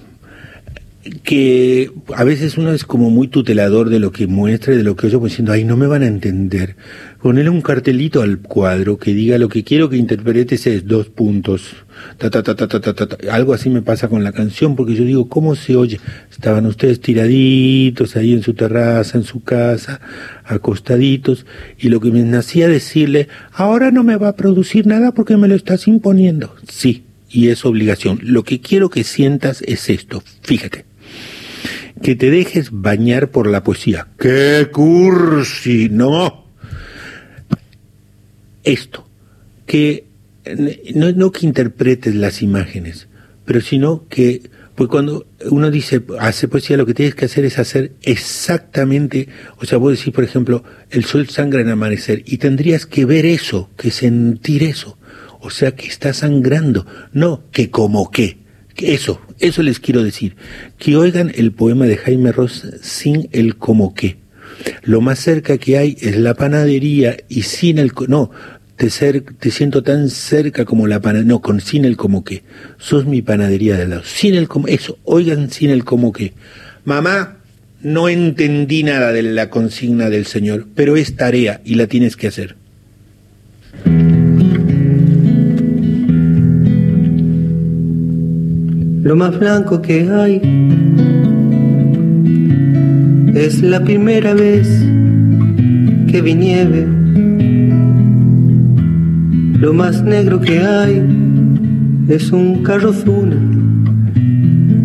Que 1.22 1.90
a 2.14 2.24
veces 2.24 2.56
uno 2.56 2.72
es 2.72 2.84
como 2.84 3.10
muy 3.10 3.28
tutelador 3.28 3.90
de 3.90 3.98
lo 3.98 4.10
que 4.10 4.26
muestra 4.26 4.72
y 4.72 4.78
de 4.78 4.82
lo 4.82 4.96
que 4.96 5.06
oye, 5.06 5.18
pues 5.18 5.32
diciendo, 5.32 5.52
ay, 5.52 5.64
no 5.64 5.76
me 5.76 5.86
van 5.86 6.02
a 6.02 6.06
entender. 6.06 6.76
Ponele 7.20 7.50
un 7.50 7.60
cartelito 7.60 8.22
al 8.22 8.38
cuadro 8.38 8.98
que 8.98 9.12
diga 9.12 9.36
lo 9.38 9.48
que 9.48 9.64
quiero 9.64 9.90
que 9.90 9.96
interpretes 9.96 10.66
es 10.66 10.86
dos 10.86 11.10
puntos. 11.10 11.76
Ta, 12.18 12.30
ta, 12.30 12.42
ta, 12.42 12.56
ta, 12.56 12.68
ta, 12.68 12.80
ta, 12.80 12.94
ta. 12.94 13.16
Algo 13.30 13.52
así 13.52 13.70
me 13.70 13.82
pasa 13.82 14.08
con 14.08 14.24
la 14.24 14.32
canción 14.32 14.76
porque 14.76 14.94
yo 14.94 15.04
digo, 15.04 15.28
¿cómo 15.28 15.54
se 15.56 15.76
oye? 15.76 16.00
Estaban 16.30 16.66
ustedes 16.66 17.00
tiraditos 17.00 18.16
ahí 18.16 18.32
en 18.32 18.42
su 18.42 18.54
terraza, 18.54 19.18
en 19.18 19.24
su 19.24 19.42
casa, 19.42 20.00
acostaditos, 20.44 21.46
y 21.78 21.88
lo 21.88 22.00
que 22.00 22.10
me 22.10 22.22
nacía 22.22 22.68
decirle, 22.68 23.28
ahora 23.52 23.90
no 23.90 24.04
me 24.04 24.16
va 24.16 24.28
a 24.28 24.36
producir 24.36 24.86
nada 24.86 25.12
porque 25.12 25.36
me 25.36 25.48
lo 25.48 25.54
estás 25.54 25.86
imponiendo. 25.86 26.54
Sí, 26.68 27.04
y 27.30 27.48
es 27.48 27.64
obligación. 27.64 28.20
Lo 28.22 28.44
que 28.44 28.60
quiero 28.60 28.90
que 28.90 29.04
sientas 29.04 29.62
es 29.66 29.90
esto, 29.90 30.22
fíjate. 30.42 30.84
Que 32.02 32.16
te 32.16 32.30
dejes 32.30 32.70
bañar 32.70 33.30
por 33.30 33.46
la 33.46 33.62
poesía. 33.62 34.08
¡Qué 34.18 34.68
cursi! 34.72 35.88
No. 35.90 36.44
Esto. 38.62 39.08
Que 39.66 40.06
no, 40.94 41.12
no 41.12 41.32
que 41.32 41.46
interpretes 41.46 42.14
las 42.14 42.42
imágenes, 42.42 43.08
pero 43.44 43.60
sino 43.60 44.06
que, 44.08 44.42
pues 44.74 44.88
cuando 44.88 45.26
uno 45.50 45.70
dice, 45.70 46.02
hace 46.18 46.48
poesía, 46.48 46.76
lo 46.76 46.86
que 46.86 46.94
tienes 46.94 47.14
que 47.14 47.24
hacer 47.24 47.44
es 47.44 47.58
hacer 47.58 47.92
exactamente, 48.02 49.28
o 49.58 49.64
sea, 49.64 49.78
vos 49.78 49.96
decís, 49.96 50.12
por 50.12 50.24
ejemplo, 50.24 50.64
el 50.90 51.04
sol 51.04 51.28
sangra 51.28 51.60
en 51.60 51.70
amanecer, 51.70 52.22
y 52.26 52.38
tendrías 52.38 52.86
que 52.86 53.04
ver 53.04 53.24
eso, 53.26 53.70
que 53.76 53.90
sentir 53.90 54.62
eso, 54.64 54.98
o 55.40 55.50
sea, 55.50 55.74
que 55.74 55.86
está 55.86 56.12
sangrando, 56.12 56.86
no 57.12 57.44
que 57.50 57.70
como 57.70 58.10
que, 58.10 58.43
eso, 58.78 59.20
eso 59.38 59.62
les 59.62 59.78
quiero 59.78 60.02
decir, 60.02 60.36
que 60.78 60.96
oigan 60.96 61.32
el 61.34 61.52
poema 61.52 61.86
de 61.86 61.96
Jaime 61.96 62.32
Ross 62.32 62.66
sin 62.82 63.28
el 63.32 63.56
como 63.56 63.94
que. 63.94 64.16
Lo 64.82 65.00
más 65.00 65.18
cerca 65.18 65.58
que 65.58 65.78
hay 65.78 65.96
es 66.00 66.16
la 66.16 66.34
panadería 66.34 67.16
y 67.28 67.42
sin 67.42 67.78
el... 67.78 67.92
No, 68.08 68.30
te, 68.76 68.88
te 68.88 69.50
siento 69.50 69.82
tan 69.82 70.10
cerca 70.10 70.64
como 70.64 70.86
la 70.86 71.00
panadería, 71.00 71.28
no, 71.28 71.40
con 71.40 71.60
sin 71.60 71.84
el 71.84 71.96
como 71.96 72.24
que. 72.24 72.42
Sos 72.78 73.06
mi 73.06 73.22
panadería 73.22 73.76
de 73.76 73.82
al 73.82 73.90
lado. 73.90 74.02
Sin 74.04 74.34
el 74.34 74.48
como, 74.48 74.68
eso, 74.68 74.98
oigan 75.04 75.50
sin 75.50 75.70
el 75.70 75.84
como 75.84 76.12
que. 76.12 76.32
Mamá, 76.84 77.36
no 77.82 78.08
entendí 78.08 78.82
nada 78.82 79.12
de 79.12 79.22
la 79.22 79.50
consigna 79.50 80.10
del 80.10 80.26
Señor, 80.26 80.66
pero 80.74 80.96
es 80.96 81.16
tarea 81.16 81.60
y 81.64 81.74
la 81.74 81.86
tienes 81.86 82.16
que 82.16 82.28
hacer. 82.28 82.56
Lo 89.04 89.14
más 89.16 89.38
blanco 89.38 89.82
que 89.82 90.08
hay 90.08 90.40
es 93.34 93.60
la 93.60 93.84
primera 93.84 94.32
vez 94.32 94.66
que 96.10 96.22
vi 96.22 96.34
nieve. 96.34 96.86
Lo 99.60 99.74
más 99.74 100.02
negro 100.02 100.40
que 100.40 100.58
hay 100.58 101.02
es 102.08 102.32
un 102.32 102.62
carro 102.62 102.94
zuna 102.94 103.36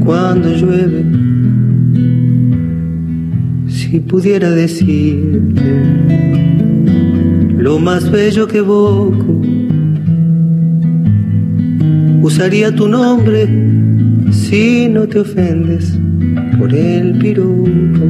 cuando 0.03 0.49
llueve. 0.51 1.05
Si 3.69 4.01
pudiera 4.01 4.49
decirte 4.49 5.63
lo 7.57 7.79
más 7.79 8.11
bello 8.11 8.47
que 8.49 8.57
evoco, 8.57 9.41
usaría 12.21 12.75
tu 12.75 12.89
nombre 12.89 13.78
si 14.31 14.87
no 14.89 15.07
te 15.07 15.19
ofendes 15.19 15.97
por 16.57 16.73
el 16.73 17.17
piropo. 17.17 18.05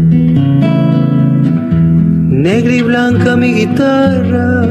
Negra 2.30 2.74
y 2.74 2.82
blanca 2.82 3.36
mi 3.36 3.54
guitarra, 3.54 4.66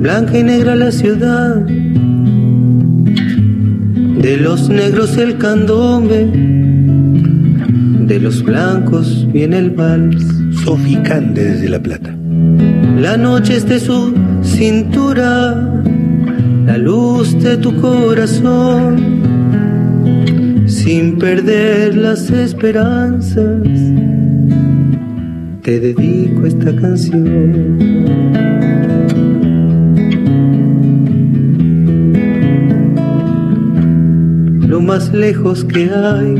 blanca 0.00 0.38
y 0.38 0.42
negra 0.42 0.74
la 0.74 0.90
ciudad, 0.90 1.56
de 4.24 4.36
los 4.36 4.68
negros 4.68 5.16
el 5.16 5.38
candombe, 5.38 6.26
de 8.06 8.20
los 8.20 8.42
blancos 8.42 9.26
viene 9.32 9.58
el 9.58 9.70
vals. 9.70 10.36
Sofi 10.66 10.96
Cande 10.96 11.44
desde 11.44 11.68
La 11.68 11.78
Plata. 11.78 12.12
La 12.98 13.16
noche 13.16 13.56
es 13.56 13.68
de 13.68 13.78
su 13.78 14.12
cintura, 14.42 15.84
la 16.66 16.76
luz 16.76 17.32
de 17.40 17.56
tu 17.58 17.74
corazón, 17.80 18.96
sin 20.66 21.16
perder 21.16 21.96
las 21.96 22.28
esperanzas, 22.30 23.62
te 25.62 25.78
dedico 25.78 26.44
esta 26.44 26.74
canción. 26.74 27.78
Lo 34.68 34.80
más 34.80 35.12
lejos 35.12 35.64
que 35.64 35.88
hay 35.88 36.34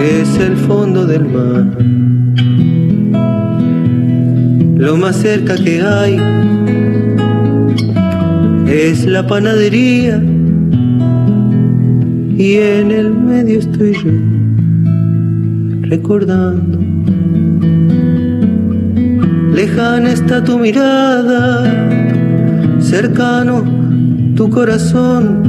es 0.00 0.38
el 0.38 0.56
fondo 0.56 1.06
del 1.06 1.24
mar. 1.24 1.76
Lo 4.76 4.96
más 4.96 5.16
cerca 5.16 5.56
que 5.56 5.82
hay 5.82 6.16
es 8.66 9.06
la 9.06 9.26
panadería 9.26 10.22
y 12.36 12.54
en 12.54 12.90
el 12.90 13.12
medio 13.12 13.60
estoy 13.60 13.92
yo 13.92 14.10
recordando. 15.88 16.78
Lejana 19.54 20.10
está 20.12 20.42
tu 20.44 20.58
mirada, 20.58 21.64
cercano 22.80 23.64
tu 24.34 24.50
corazón, 24.50 25.42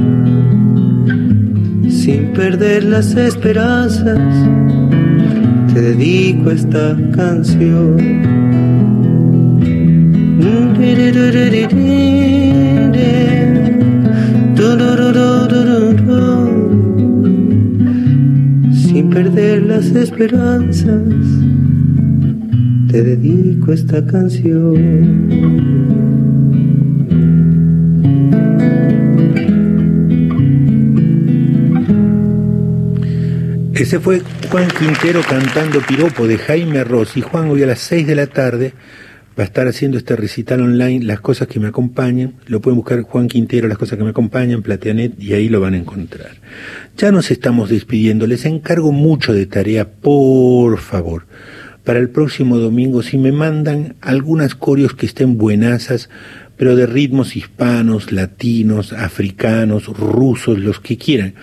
sin 1.90 2.32
perder 2.34 2.86
las 2.86 3.16
esperanzas, 3.16 4.20
te 5.74 5.82
dedico 5.82 6.52
esta 6.52 6.96
canción. 7.14 8.37
Sin 18.72 19.10
perder 19.10 19.64
las 19.64 19.88
esperanzas, 19.88 21.02
te 22.92 23.02
dedico 23.02 23.74
esta 23.74 24.06
canción. 24.06 25.48
Ese 33.74 34.00
fue 34.00 34.22
Juan 34.52 34.68
Quintero 34.78 35.22
cantando 35.28 35.80
Piropo 35.80 36.28
de 36.28 36.38
Jaime 36.38 36.84
Ross. 36.84 37.18
Y 37.18 37.22
Juan 37.22 37.50
hoy 37.50 37.64
a 37.64 37.68
las 37.68 37.80
6 37.80 38.06
de 38.06 38.16
la 38.16 38.28
tarde 38.28 38.74
va 39.38 39.44
a 39.44 39.46
estar 39.46 39.68
haciendo 39.68 39.98
este 39.98 40.16
recital 40.16 40.62
online, 40.62 41.06
Las 41.06 41.22
cosas 41.22 41.48
que 41.48 41.60
me 41.60 41.68
acompañan. 41.68 42.34
Lo 42.48 42.60
pueden 42.60 42.78
buscar 42.78 43.02
Juan 43.02 43.28
Quintero, 43.28 43.68
Las 43.68 43.78
cosas 43.78 43.98
que 43.98 44.04
me 44.04 44.10
acompañan, 44.10 44.64
Plateanet, 44.64 45.22
y 45.22 45.34
ahí 45.34 45.48
lo 45.48 45.62
van 45.62 45.76
a 45.76 45.78
encontrar. 45.78 46.32
Ya 46.98 47.12
nos 47.12 47.30
estamos 47.30 47.70
despidiendo. 47.70 48.26
Les 48.26 48.46
encargo 48.46 48.92
mucho 48.92 49.34
de 49.34 49.46
tarea, 49.46 49.90
por 49.90 50.80
favor. 50.80 51.28
Para 51.84 52.00
el 52.00 52.10
próximo 52.10 52.58
domingo, 52.58 53.04
si 53.04 53.18
me 53.18 53.32
mandan 53.32 53.96
algunas 54.02 54.56
corios 54.56 54.94
que 54.94 55.06
estén 55.06 55.38
buenazas, 55.38 56.10
pero 56.58 56.76
de 56.76 56.88
ritmos 56.88 57.36
hispanos, 57.36 58.12
latinos, 58.12 58.92
africanos, 58.92 59.86
rusos, 59.86 60.58
los 60.58 60.80
que 60.80 60.98
quieran 60.98 61.36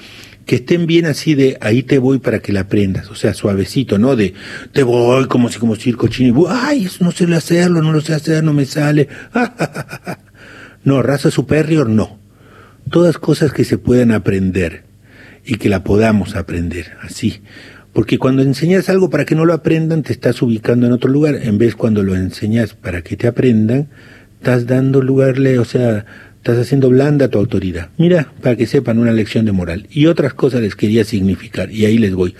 que 0.46 0.56
estén 0.56 0.86
bien 0.86 1.06
así 1.06 1.34
de 1.34 1.56
ahí 1.60 1.82
te 1.82 1.98
voy 1.98 2.18
para 2.18 2.40
que 2.40 2.52
la 2.52 2.60
aprendas, 2.60 3.10
o 3.10 3.14
sea, 3.14 3.32
suavecito, 3.34 3.98
¿no? 3.98 4.14
De 4.16 4.34
te 4.72 4.82
voy 4.82 5.26
como 5.26 5.48
si 5.48 5.58
como 5.58 5.74
circo 5.76 6.08
chino, 6.08 6.28
y, 6.28 6.32
bu- 6.32 6.48
ay, 6.50 6.84
eso 6.84 7.02
no 7.04 7.10
sé 7.12 7.24
hacerlo, 7.34 7.82
no 7.82 7.92
lo 7.92 8.00
sé 8.00 8.14
hacer, 8.14 8.44
no 8.44 8.52
me 8.52 8.66
sale. 8.66 9.08
no, 10.84 11.02
raza 11.02 11.30
superior, 11.30 11.88
no. 11.88 12.18
Todas 12.90 13.18
cosas 13.18 13.52
que 13.52 13.64
se 13.64 13.78
puedan 13.78 14.12
aprender 14.12 14.84
y 15.44 15.56
que 15.56 15.68
la 15.68 15.82
podamos 15.84 16.36
aprender, 16.36 16.92
así. 17.02 17.40
Porque 17.92 18.18
cuando 18.18 18.42
enseñas 18.42 18.88
algo 18.88 19.08
para 19.08 19.24
que 19.24 19.34
no 19.34 19.44
lo 19.44 19.52
aprendan, 19.54 20.02
te 20.02 20.12
estás 20.12 20.42
ubicando 20.42 20.86
en 20.86 20.92
otro 20.92 21.10
lugar. 21.10 21.36
En 21.42 21.58
vez 21.58 21.76
cuando 21.76 22.02
lo 22.02 22.14
enseñas 22.16 22.74
para 22.74 23.02
que 23.02 23.16
te 23.16 23.26
aprendan, 23.28 23.88
estás 24.38 24.66
dando 24.66 25.00
lugarle, 25.00 25.58
o 25.58 25.64
sea, 25.64 26.04
estás 26.44 26.58
haciendo 26.58 26.90
blanda 26.90 27.28
tu 27.28 27.38
autoridad. 27.38 27.88
Mira, 27.96 28.30
para 28.42 28.54
que 28.54 28.66
sepan 28.66 28.98
una 28.98 29.12
lección 29.12 29.46
de 29.46 29.52
moral. 29.52 29.86
Y 29.90 30.04
otras 30.04 30.34
cosas 30.34 30.60
les 30.60 30.76
quería 30.76 31.02
significar, 31.02 31.70
y 31.70 31.86
ahí 31.86 31.96
les 31.96 32.14
voy. 32.14 32.34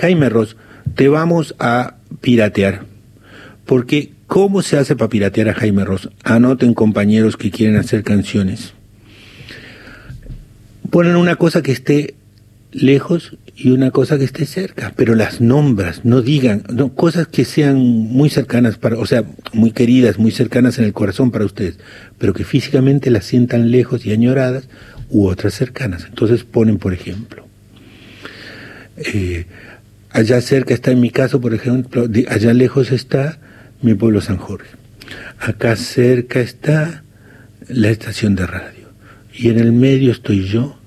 Jaime 0.00 0.28
Ross, 0.28 0.56
te 0.96 1.06
vamos 1.06 1.54
a 1.60 1.98
piratear. 2.20 2.82
Porque, 3.64 4.10
¿cómo 4.26 4.60
se 4.62 4.76
hace 4.76 4.96
para 4.96 5.08
piratear 5.08 5.50
a 5.50 5.54
Jaime 5.54 5.84
Ross? 5.84 6.10
Anoten 6.24 6.74
compañeros 6.74 7.36
que 7.36 7.52
quieren 7.52 7.76
hacer 7.76 8.02
canciones. 8.02 8.72
Ponen 10.90 11.14
una 11.14 11.36
cosa 11.36 11.62
que 11.62 11.70
esté 11.70 12.16
lejos 12.72 13.36
y 13.60 13.70
una 13.70 13.90
cosa 13.90 14.16
que 14.18 14.24
esté 14.24 14.46
cerca, 14.46 14.92
pero 14.94 15.16
las 15.16 15.40
nombras, 15.40 16.04
no 16.04 16.22
digan, 16.22 16.60
cosas 16.94 17.26
que 17.26 17.44
sean 17.44 17.76
muy 17.76 18.30
cercanas 18.30 18.78
para, 18.78 18.96
o 18.96 19.04
sea, 19.04 19.24
muy 19.52 19.72
queridas, 19.72 20.16
muy 20.16 20.30
cercanas 20.30 20.78
en 20.78 20.84
el 20.84 20.92
corazón 20.92 21.32
para 21.32 21.44
ustedes, 21.44 21.76
pero 22.18 22.34
que 22.34 22.44
físicamente 22.44 23.10
las 23.10 23.24
sientan 23.24 23.72
lejos 23.72 24.06
y 24.06 24.12
añoradas, 24.12 24.68
u 25.10 25.26
otras 25.26 25.54
cercanas. 25.54 26.04
Entonces 26.04 26.44
ponen, 26.44 26.78
por 26.78 26.92
ejemplo, 26.92 27.48
eh, 28.96 29.46
allá 30.10 30.40
cerca 30.40 30.72
está 30.72 30.92
en 30.92 31.00
mi 31.00 31.10
caso, 31.10 31.40
por 31.40 31.52
ejemplo, 31.52 32.08
allá 32.28 32.54
lejos 32.54 32.92
está 32.92 33.40
mi 33.82 33.94
pueblo 33.94 34.20
San 34.20 34.36
Jorge. 34.36 34.70
Acá 35.40 35.74
cerca 35.74 36.38
está 36.38 37.02
la 37.66 37.90
estación 37.90 38.36
de 38.36 38.46
radio. 38.46 38.88
Y 39.34 39.48
en 39.48 39.58
el 39.58 39.72
medio 39.72 40.12
estoy 40.12 40.44
yo, 40.46 40.77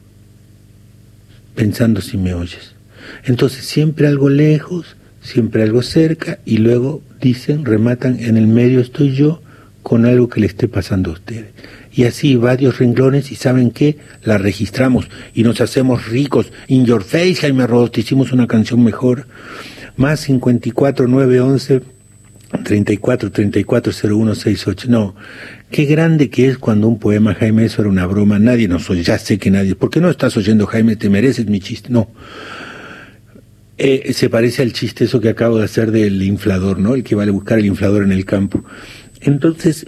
pensando 1.56 2.02
si 2.02 2.18
me 2.18 2.34
oyes. 2.34 2.76
Entonces 3.24 3.66
siempre 3.66 4.08
algo 4.08 4.30
lejos, 4.30 4.96
siempre 5.22 5.64
algo 5.64 5.82
cerca, 5.82 6.40
y 6.46 6.58
luego 6.58 7.02
dicen, 7.20 7.66
rematan, 7.66 8.20
en 8.20 8.38
el 8.38 8.48
medio 8.48 8.80
estoy 8.80 9.14
yo 9.14 9.42
con 9.84 10.06
algo 10.06 10.30
que 10.30 10.42
le 10.42 10.48
esté 10.48 10.68
pasando 10.68 11.12
a 11.12 11.14
ustedes. 11.14 11.48
Y 11.94 12.06
así 12.06 12.36
varios 12.36 12.78
renglones 12.80 13.32
y 13.32 13.36
saben 13.36 13.72
qué, 13.72 13.98
la 14.24 14.38
registramos 14.38 15.10
y 15.34 15.44
nos 15.44 15.60
hacemos 15.60 16.08
ricos. 16.08 16.52
In 16.68 16.86
your 16.86 17.04
face, 17.04 17.36
Jaime 17.36 17.68
Ross, 17.68 17.92
te 17.92 18.02
hicimos 18.02 18.32
una 18.32 18.48
canción 18.48 18.84
mejor. 18.84 19.28
Más 19.98 20.22
54 20.22 21.08
911 21.08 21.82
34 22.64 23.32
34 23.32 23.94
01 24.04 24.36
68. 24.36 24.88
No, 24.90 25.16
qué 25.72 25.86
grande 25.86 26.30
que 26.30 26.48
es 26.48 26.58
cuando 26.58 26.88
un 26.88 27.00
poema, 27.00 27.34
Jaime, 27.34 27.66
eso 27.66 27.82
era 27.82 27.90
una 27.90 28.06
broma, 28.06 28.38
nadie 28.38 28.68
nos 28.68 28.90
oye, 28.90 29.04
ya 29.04 29.18
sé 29.18 29.40
que 29.40 29.50
nadie. 29.50 29.76
¿Por 29.76 29.90
qué 29.90 30.00
no 30.00 30.10
estás 30.10 30.38
oyendo, 30.38 30.68
Jaime? 30.68 30.96
¿Te 30.96 31.10
mereces 31.10 31.48
mi 31.48 31.60
chiste? 31.60 31.90
No. 31.90 32.10
Eh, 33.78 34.14
se 34.14 34.30
parece 34.30 34.62
al 34.62 34.74
chiste 34.74 35.06
eso 35.06 35.20
que 35.20 35.30
acabo 35.30 35.58
de 35.58 35.66
hacer 35.66 35.92
del 35.92 36.22
inflador, 36.22 36.78
¿no? 36.78 36.94
El 36.94 37.04
que 37.04 37.16
va 37.16 37.24
a 37.24 37.32
buscar 37.32 37.58
el 37.58 37.66
inflador 37.66 38.04
en 38.04 38.12
el 38.12 38.26
campo. 38.26 38.64
Entonces, 39.22 39.88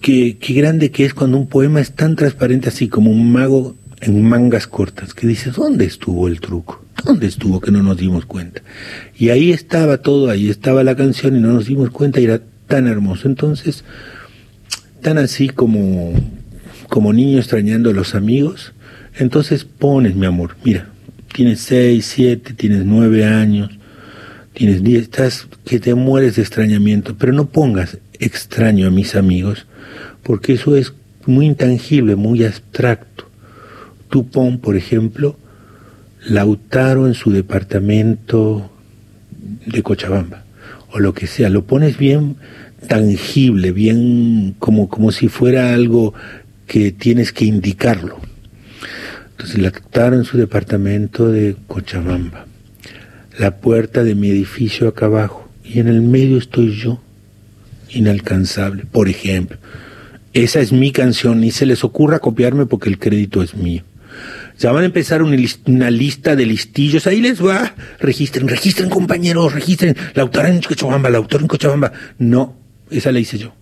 qué, 0.00 0.38
qué 0.40 0.54
grande 0.54 0.90
que 0.90 1.04
es 1.04 1.12
cuando 1.12 1.36
un 1.36 1.48
poema 1.48 1.80
es 1.80 1.92
tan 1.92 2.16
transparente 2.16 2.68
así 2.68 2.88
como 2.88 3.10
un 3.10 3.30
mago 3.32 3.76
en 4.00 4.22
mangas 4.22 4.66
cortas, 4.66 5.14
que 5.14 5.26
dices, 5.26 5.54
¿dónde 5.54 5.84
estuvo 5.84 6.28
el 6.28 6.40
truco? 6.40 6.84
¿Dónde 7.04 7.26
estuvo 7.26 7.60
que 7.60 7.70
no 7.70 7.82
nos 7.82 7.96
dimos 7.96 8.24
cuenta? 8.24 8.62
Y 9.18 9.30
ahí 9.30 9.52
estaba 9.52 9.98
todo, 9.98 10.30
ahí 10.30 10.48
estaba 10.48 10.84
la 10.84 10.96
canción 10.96 11.36
y 11.36 11.40
no 11.40 11.52
nos 11.52 11.66
dimos 11.66 11.90
cuenta 11.90 12.20
y 12.20 12.24
era 12.24 12.40
tan 12.66 12.86
hermoso. 12.86 13.28
Entonces, 13.28 13.84
tan 15.06 15.18
así 15.18 15.50
como, 15.50 16.14
como 16.88 17.12
niño 17.12 17.38
extrañando 17.38 17.90
a 17.90 17.92
los 17.92 18.16
amigos, 18.16 18.72
entonces 19.16 19.62
pones, 19.62 20.16
mi 20.16 20.26
amor, 20.26 20.56
mira, 20.64 20.88
tienes 21.32 21.60
seis, 21.60 22.06
siete, 22.06 22.54
tienes 22.54 22.84
nueve 22.84 23.24
años, 23.24 23.70
tienes 24.52 24.82
diez, 24.82 25.04
estás 25.04 25.46
que 25.64 25.78
te 25.78 25.94
mueres 25.94 26.34
de 26.34 26.42
extrañamiento, 26.42 27.14
pero 27.16 27.32
no 27.32 27.46
pongas 27.46 27.98
extraño 28.18 28.88
a 28.88 28.90
mis 28.90 29.14
amigos, 29.14 29.68
porque 30.24 30.54
eso 30.54 30.74
es 30.74 30.92
muy 31.24 31.46
intangible, 31.46 32.16
muy 32.16 32.42
abstracto. 32.42 33.30
Tú 34.10 34.26
pon, 34.26 34.58
por 34.58 34.74
ejemplo, 34.74 35.36
Lautaro 36.26 37.06
en 37.06 37.14
su 37.14 37.30
departamento 37.30 38.72
de 39.66 39.84
Cochabamba, 39.84 40.42
o 40.90 40.98
lo 40.98 41.14
que 41.14 41.28
sea, 41.28 41.48
lo 41.48 41.64
pones 41.64 41.96
bien 41.96 42.34
tangible, 42.88 43.72
bien 43.72 44.54
como, 44.58 44.88
como 44.88 45.12
si 45.12 45.28
fuera 45.28 45.74
algo 45.74 46.14
que 46.66 46.92
tienes 46.92 47.32
que 47.32 47.44
indicarlo. 47.44 48.18
Entonces 49.32 49.58
Lautaro 49.58 50.16
en 50.16 50.24
su 50.24 50.38
departamento 50.38 51.30
de 51.30 51.56
Cochabamba, 51.66 52.46
la 53.38 53.56
puerta 53.58 54.02
de 54.02 54.14
mi 54.14 54.30
edificio 54.30 54.88
acá 54.88 55.06
abajo, 55.06 55.48
y 55.64 55.80
en 55.80 55.88
el 55.88 56.00
medio 56.00 56.38
estoy 56.38 56.74
yo, 56.74 57.00
inalcanzable, 57.90 58.84
por 58.84 59.08
ejemplo. 59.08 59.58
Esa 60.32 60.60
es 60.60 60.72
mi 60.72 60.92
canción, 60.92 61.40
ni 61.40 61.50
se 61.50 61.66
les 61.66 61.82
ocurra 61.84 62.18
copiarme 62.18 62.66
porque 62.66 62.88
el 62.88 62.98
crédito 62.98 63.42
es 63.42 63.54
mío. 63.54 63.82
Ya 64.58 64.72
van 64.72 64.82
a 64.84 64.86
empezar 64.86 65.22
una, 65.22 65.36
lis- 65.36 65.60
una 65.66 65.90
lista 65.90 66.34
de 66.34 66.46
listillos, 66.46 67.06
ahí 67.06 67.20
les 67.20 67.44
va, 67.44 67.74
registren, 68.00 68.48
registren 68.48 68.88
compañeros, 68.88 69.52
registren, 69.52 69.94
Lautaro 70.14 70.48
en 70.48 70.62
Cochabamba, 70.62 71.10
Lautaro 71.10 71.42
en 71.42 71.48
Cochabamba. 71.48 71.92
No, 72.18 72.56
esa 72.90 73.12
la 73.12 73.20
hice 73.20 73.38
yo. 73.38 73.54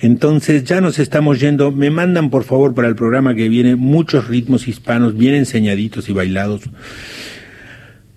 Entonces 0.00 0.64
ya 0.64 0.80
nos 0.80 0.98
estamos 0.98 1.38
yendo. 1.40 1.70
Me 1.72 1.90
mandan 1.90 2.30
por 2.30 2.44
favor 2.44 2.74
para 2.74 2.88
el 2.88 2.96
programa 2.96 3.34
que 3.34 3.48
viene 3.48 3.76
muchos 3.76 4.28
ritmos 4.28 4.68
hispanos 4.68 5.16
bien 5.16 5.34
enseñaditos 5.34 6.08
y 6.08 6.12
bailados. 6.12 6.62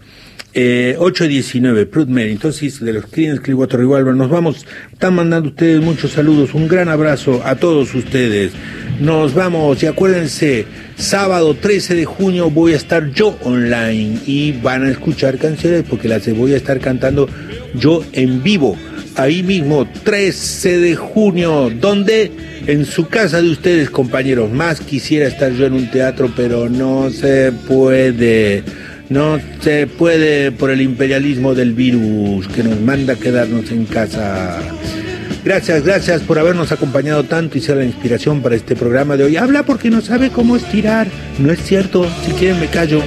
Eh, 0.52 0.94
8.19, 0.98 1.86
Proud 1.86 2.08
Mary. 2.08 2.32
Entonces, 2.32 2.78
de 2.84 2.92
los 2.92 3.06
Creedence 3.06 3.40
Clearwater 3.40 3.80
Revolver, 3.80 4.14
nos 4.14 4.28
vamos. 4.28 4.66
Están 4.92 5.14
mandando 5.14 5.48
ustedes 5.48 5.80
muchos 5.80 6.10
saludos. 6.10 6.52
Un 6.52 6.68
gran 6.68 6.90
abrazo 6.90 7.40
a 7.46 7.56
todos 7.56 7.94
ustedes. 7.94 8.52
Nos 9.00 9.34
vamos 9.34 9.82
y 9.82 9.86
acuérdense, 9.86 10.64
sábado 10.96 11.54
13 11.54 11.94
de 11.94 12.04
junio 12.06 12.50
voy 12.50 12.72
a 12.72 12.76
estar 12.76 13.12
yo 13.12 13.36
online 13.42 14.20
y 14.26 14.52
van 14.52 14.84
a 14.84 14.90
escuchar 14.90 15.36
canciones 15.36 15.84
porque 15.88 16.08
las 16.08 16.26
voy 16.34 16.54
a 16.54 16.56
estar 16.56 16.80
cantando 16.80 17.28
yo 17.74 18.02
en 18.12 18.42
vivo. 18.42 18.76
Ahí 19.16 19.42
mismo, 19.42 19.86
13 20.04 20.78
de 20.78 20.96
junio, 20.96 21.70
donde 21.78 22.30
en 22.66 22.84
su 22.84 23.08
casa 23.08 23.42
de 23.42 23.50
ustedes, 23.50 23.90
compañeros. 23.90 24.50
Más 24.50 24.80
quisiera 24.80 25.26
estar 25.28 25.52
yo 25.52 25.66
en 25.66 25.74
un 25.74 25.90
teatro, 25.90 26.32
pero 26.34 26.68
no 26.68 27.10
se 27.10 27.52
puede. 27.52 28.64
No 29.08 29.38
se 29.60 29.86
puede 29.86 30.52
por 30.52 30.70
el 30.70 30.80
imperialismo 30.80 31.54
del 31.54 31.74
virus 31.74 32.48
que 32.48 32.64
nos 32.64 32.80
manda 32.80 33.12
a 33.12 33.16
quedarnos 33.16 33.70
en 33.70 33.84
casa. 33.84 34.58
Gracias, 35.46 35.84
gracias 35.84 36.22
por 36.22 36.40
habernos 36.40 36.72
acompañado 36.72 37.22
tanto 37.22 37.56
y 37.56 37.60
ser 37.60 37.76
la 37.76 37.84
inspiración 37.84 38.42
para 38.42 38.56
este 38.56 38.74
programa 38.74 39.16
de 39.16 39.22
hoy. 39.22 39.36
Habla 39.36 39.62
porque 39.62 39.90
no 39.90 40.00
sabe 40.00 40.30
cómo 40.30 40.56
estirar. 40.56 41.06
No 41.38 41.52
es 41.52 41.62
cierto. 41.62 42.04
Si 42.24 42.32
quieren 42.32 42.58
me 42.58 42.66
callo. 42.66 43.00